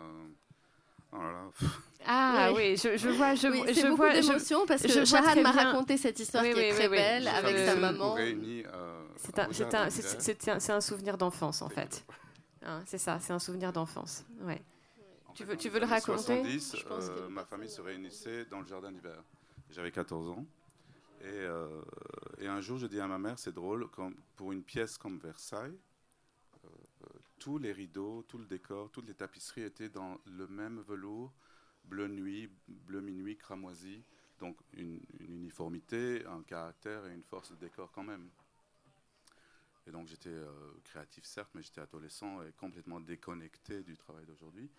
oh 1.14 1.18
Ah 2.06 2.52
oui, 2.54 2.76
je, 2.76 3.08
vois, 3.10 3.34
je, 3.34 3.48
oui, 3.48 3.74
je 3.74 3.88
beaucoup 3.88 3.96
vois 3.98 4.66
parce 4.66 4.82
que 4.82 5.06
Shahan 5.06 5.42
m'a 5.42 5.52
raconté 5.52 5.96
cette 5.96 6.20
histoire 6.20 6.44
qui 6.44 6.50
est 6.50 6.74
très 6.74 6.90
belle 6.90 7.28
avec 7.28 7.58
sa 7.58 7.76
maman. 7.76 8.18
c'est 9.16 10.50
un, 10.70 10.76
un, 10.76 10.82
souvenir 10.82 11.18
d'enfance 11.18 11.62
en 11.62 11.70
fait. 11.70 12.06
Hein, 12.66 12.82
c'est 12.86 12.98
ça, 12.98 13.20
c'est 13.22 13.32
un 13.32 13.40
souvenir 13.40 13.72
d'enfance. 13.72 14.26
Ouais. 14.42 14.62
Tu 15.36 15.46
veux, 15.46 15.58
tu 15.58 15.70
veux 15.70 15.80
le 15.80 15.86
raconter? 15.86 16.60
70, 16.60 16.86
ma 17.30 17.46
famille 17.46 17.70
se 17.70 17.82
réunissait 17.82 18.46
dans 18.46 18.60
le 18.60 18.66
jardin 18.66 18.92
d'hiver. 18.92 19.24
J'avais 19.70 19.92
14 19.92 20.30
ans. 20.30 20.46
Et, 21.22 21.26
euh, 21.26 21.82
et, 22.40 22.48
un 22.48 22.60
jour, 22.60 22.78
je 22.78 22.86
dis 22.86 23.00
à 23.00 23.08
ma 23.08 23.18
mère, 23.18 23.40
c'est 23.40 23.54
drôle, 23.54 23.90
comme 23.90 24.16
pour 24.36 24.52
une 24.52 24.64
pièce 24.64 24.98
comme 24.98 25.18
Versailles, 25.20 25.78
euh, 26.66 26.68
tous 27.40 27.58
les 27.58 27.72
rideaux, 27.72 28.24
tout 28.28 28.38
le 28.38 28.46
décor, 28.46 28.92
toutes 28.92 29.08
les 29.08 29.14
tapisseries 29.14 29.64
étaient 29.64 29.90
dans 29.90 30.20
le 30.26 30.48
même 30.48 30.82
velours, 30.82 31.34
bleu 31.86 32.08
nuit, 32.08 32.50
bleu 32.68 33.02
minuit, 33.02 33.38
cramoisi. 33.38 34.04
Donc 34.40 34.58
une, 34.74 35.00
uniformité, 35.22 36.26
un 36.26 36.44
caractère 36.44 37.06
et 37.08 37.14
une 37.14 37.24
force 37.24 37.52
de 37.52 37.56
décor 37.56 37.92
quand 37.92 38.04
même. 38.04 38.30
Et 39.88 39.92
donc 39.92 40.08
j'étais 40.08 40.30
euh, 40.30 40.52
créatif 40.84 41.24
certes, 41.24 41.52
mais 41.54 41.64
j'étais 41.64 41.82
adolescent 41.82 42.42
et 42.44 42.52
complètement 42.54 43.00
déconnecté 43.00 43.84
du 43.84 43.98
travail 43.98 44.26
d'aujourd'hui. 44.26 44.70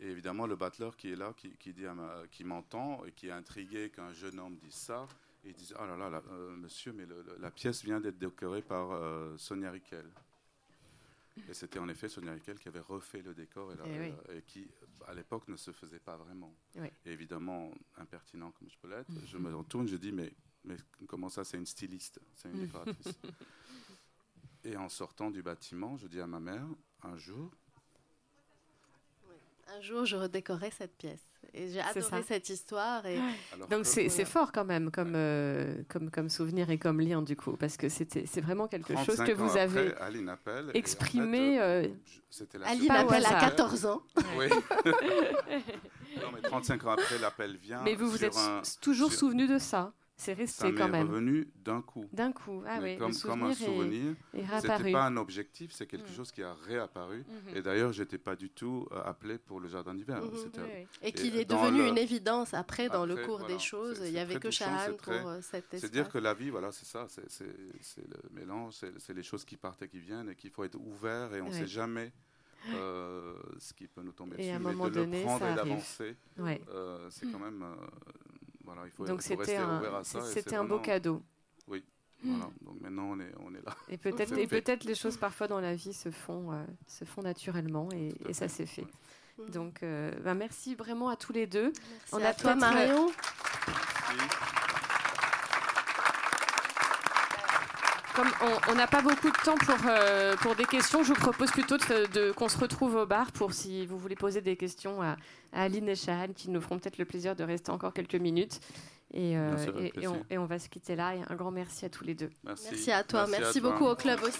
Et 0.00 0.08
évidemment, 0.08 0.46
le 0.46 0.56
battleur 0.56 0.96
qui 0.96 1.12
est 1.12 1.16
là, 1.16 1.34
qui, 1.36 1.50
qui, 1.58 1.72
dit 1.72 1.84
qui 2.30 2.44
m'entend 2.44 3.04
et 3.04 3.12
qui 3.12 3.28
est 3.28 3.32
intrigué 3.32 3.90
qu'un 3.90 4.12
jeune 4.12 4.38
homme 4.38 4.56
dise 4.56 4.74
ça, 4.74 5.06
il 5.44 5.52
dit 5.52 5.72
Oh 5.78 5.84
là 5.84 5.96
là, 5.96 6.22
euh, 6.30 6.56
monsieur, 6.56 6.92
mais 6.92 7.06
la 7.38 7.50
pièce 7.50 7.84
vient 7.84 8.00
d'être 8.00 8.18
décorée 8.18 8.62
par 8.62 8.92
euh, 8.92 9.36
Sonia 9.36 9.70
Riquel. 9.70 10.06
Et 11.48 11.54
c'était 11.54 11.78
en 11.78 11.88
effet 11.88 12.08
Sonia 12.08 12.32
Riquel 12.32 12.58
qui 12.58 12.68
avait 12.68 12.80
refait 12.80 13.22
le 13.22 13.34
décor 13.34 13.72
et, 13.72 13.76
eh 13.86 14.36
et 14.36 14.42
qui, 14.42 14.68
à 15.06 15.14
l'époque, 15.14 15.48
ne 15.48 15.56
se 15.56 15.70
faisait 15.70 16.00
pas 16.00 16.16
vraiment. 16.16 16.54
Et 17.04 17.12
évidemment, 17.12 17.70
impertinent 17.96 18.52
comme 18.52 18.70
je 18.70 18.78
peux 18.78 18.88
l'être, 18.88 19.12
je 19.26 19.36
me 19.38 19.54
retourne, 19.54 19.86
je 19.86 19.96
dis 19.96 20.12
Mais, 20.12 20.32
mais 20.64 20.76
comment 21.06 21.28
ça, 21.28 21.44
c'est 21.44 21.58
une 21.58 21.66
styliste, 21.66 22.20
c'est 22.34 22.50
une 22.50 22.60
décoratrice 22.66 23.18
Et 24.64 24.76
en 24.76 24.88
sortant 24.88 25.30
du 25.30 25.42
bâtiment, 25.42 25.96
je 25.96 26.06
dis 26.06 26.20
à 26.20 26.26
ma 26.26 26.40
mère 26.40 26.66
Un 27.02 27.16
jour, 27.16 27.50
Un 29.76 29.80
jour, 29.80 30.04
je 30.04 30.16
redécorerai 30.16 30.70
cette 30.76 30.96
pièce. 30.96 31.20
Et 31.52 31.68
j'ai 31.68 31.80
adoré 31.80 32.22
cette 32.26 32.48
histoire. 32.48 33.04
Et... 33.06 33.18
Donc 33.70 33.86
c'est 33.86 34.24
fort 34.24 34.52
quand 34.52 34.64
même 34.64 34.90
comme, 34.90 35.14
euh, 35.14 35.82
comme, 35.88 36.10
comme 36.10 36.28
souvenir 36.28 36.70
et 36.70 36.78
comme 36.78 37.00
lien 37.00 37.22
du 37.22 37.36
coup, 37.36 37.56
parce 37.56 37.76
que 37.76 37.88
c'est 37.88 38.40
vraiment 38.40 38.68
quelque 38.68 38.96
chose 39.04 39.18
que 39.18 39.32
vous 39.32 39.56
avez 39.56 39.92
exprimé. 40.74 41.60
Euh, 41.60 41.88
Aline 42.64 42.90
appelle 42.90 43.26
à 43.26 43.40
14 43.40 43.86
ans. 43.86 44.02
Oui. 44.36 44.46
non 46.20 46.28
mais 46.34 46.40
35 46.42 46.84
ans 46.84 46.90
après, 46.92 47.18
l'appel 47.18 47.56
vient. 47.56 47.82
Mais 47.82 47.94
vous 47.94 48.10
vous 48.10 48.24
êtes 48.24 48.36
toujours 48.80 49.12
souvenu 49.12 49.46
de 49.46 49.58
ça 49.58 49.92
c'est 50.20 50.34
resté 50.34 50.74
quand 50.74 50.88
même. 50.88 51.08
revenu 51.08 51.48
d'un 51.64 51.80
coup. 51.80 52.06
D'un 52.12 52.30
coup, 52.30 52.62
ah 52.66 52.78
oui. 52.82 52.98
Comme, 52.98 53.14
comme 53.14 53.42
un 53.44 53.54
souvenir. 53.54 54.14
C'était 54.60 54.92
pas 54.92 55.06
un 55.06 55.16
objectif, 55.16 55.72
c'est 55.72 55.86
quelque 55.86 56.10
mm. 56.10 56.14
chose 56.14 56.30
qui 56.30 56.42
a 56.42 56.52
réapparu. 56.52 57.20
Mm-hmm. 57.20 57.56
Et 57.56 57.62
d'ailleurs, 57.62 57.92
j'étais 57.92 58.18
pas 58.18 58.36
du 58.36 58.50
tout 58.50 58.86
euh, 58.92 59.02
appelé 59.02 59.38
pour 59.38 59.60
le 59.60 59.68
jardin 59.68 59.94
d'hiver. 59.94 60.20
Mm-hmm. 60.22 60.86
Et 61.02 61.12
qu'il 61.12 61.36
est 61.36 61.46
devenu 61.46 61.88
une 61.88 61.96
évidence 61.96 62.52
après, 62.52 62.88
dans 62.88 63.06
le 63.06 63.16
cours 63.16 63.46
des 63.46 63.58
choses. 63.58 64.02
Il 64.04 64.12
n'y 64.12 64.18
avait 64.18 64.38
que 64.38 64.50
Shahan 64.50 64.92
pour 64.94 65.12
euh, 65.12 65.40
cet 65.40 65.64
espace. 65.72 65.80
C'est 65.80 65.90
dire 65.90 66.10
que 66.10 66.18
la 66.18 66.34
vie, 66.34 66.50
voilà, 66.50 66.70
c'est 66.70 66.86
ça. 66.86 67.06
C'est 67.08 67.46
le 67.96 68.28
mélange, 68.32 68.74
c'est 68.98 69.14
les 69.14 69.22
choses 69.22 69.44
qui 69.46 69.56
partent 69.56 69.82
et 69.82 69.88
qui 69.88 70.00
viennent, 70.00 70.28
et 70.28 70.36
qu'il 70.36 70.50
faut 70.50 70.64
être 70.64 70.78
ouvert. 70.78 71.34
Et 71.34 71.40
on 71.40 71.48
ne 71.48 71.52
sait 71.52 71.66
jamais. 71.66 72.12
Euh, 72.74 73.32
ce 73.58 73.72
qui 73.72 73.88
peut 73.88 74.02
nous 74.02 74.12
tomber 74.12 74.36
dessus, 74.36 74.50
à 74.50 74.56
un 74.56 74.58
moment 74.58 74.84
mais 74.84 74.90
de 74.90 74.94
donné, 74.96 75.20
le 75.20 75.24
prendre 75.24 75.46
et 75.46 75.54
d'avancer, 75.54 76.14
c'est 77.08 77.32
quand 77.32 77.38
même 77.38 77.64
donc 79.06 79.22
c'était 79.22 79.56
un, 79.56 80.02
c'était 80.02 80.56
un 80.56 80.64
beau 80.64 80.78
cadeau. 80.78 81.22
Oui. 81.68 81.84
Voilà. 82.22 82.50
Donc 82.60 82.80
maintenant 82.80 83.10
on 83.10 83.20
est, 83.20 83.32
on 83.40 83.54
est 83.54 83.64
là. 83.64 83.74
Et 83.88 83.96
peut-être, 83.96 84.32
et 84.38 84.46
peut-être 84.46 84.84
les 84.84 84.94
choses 84.94 85.16
parfois 85.16 85.48
dans 85.48 85.60
la 85.60 85.74
vie 85.74 85.94
se 85.94 86.10
font, 86.10 86.52
euh, 86.52 86.62
se 86.86 87.04
font 87.04 87.22
naturellement 87.22 87.88
et, 87.92 88.14
et 88.28 88.34
ça 88.34 88.48
s'est 88.48 88.66
fait. 88.66 88.86
Donc 89.48 89.82
euh, 89.82 90.12
bah, 90.22 90.34
merci 90.34 90.74
vraiment 90.74 91.08
à 91.08 91.16
tous 91.16 91.32
les 91.32 91.46
deux. 91.46 91.72
Merci 91.72 92.14
on 92.14 92.22
a 92.22 92.34
toi 92.34 92.54
Marion. 92.54 93.10
Comme 98.20 98.32
on 98.68 98.74
n'a 98.74 98.86
pas 98.86 99.00
beaucoup 99.00 99.30
de 99.30 99.42
temps 99.44 99.56
pour, 99.56 99.78
euh, 99.88 100.36
pour 100.36 100.54
des 100.54 100.66
questions, 100.66 101.02
je 101.02 101.08
vous 101.08 101.20
propose 101.20 101.50
plutôt 101.52 101.78
de, 101.78 102.32
qu'on 102.32 102.50
se 102.50 102.58
retrouve 102.58 102.96
au 102.96 103.06
bar 103.06 103.32
pour 103.32 103.54
si 103.54 103.86
vous 103.86 103.96
voulez 103.96 104.14
poser 104.14 104.42
des 104.42 104.56
questions 104.56 105.00
à, 105.00 105.16
Aline 105.54 105.88
et 105.88 105.94
Shahan 105.94 106.34
qui 106.34 106.50
nous 106.50 106.60
feront 106.60 106.78
peut-être 106.78 106.98
le 106.98 107.06
plaisir 107.06 107.34
de 107.34 107.44
rester 107.44 107.70
encore 107.70 107.94
quelques 107.94 108.16
minutes. 108.16 108.60
Et, 109.14 109.38
euh, 109.38 109.56
et, 110.28 110.36
on, 110.36 110.44
va 110.44 110.58
se 110.58 110.68
quitter 110.68 110.96
là. 110.96 111.14
Et 111.16 111.20
un 111.30 111.34
grand 111.34 111.50
merci 111.50 111.86
à 111.86 111.88
tous 111.88 112.04
les 112.04 112.14
deux. 112.14 112.30
Merci, 112.44 112.92
à 112.92 113.02
toi. 113.04 113.26
Merci, 113.26 113.40
merci 113.40 113.60
beaucoup 113.62 113.86
au 113.86 113.96
club 113.96 114.20
aussi. 114.22 114.38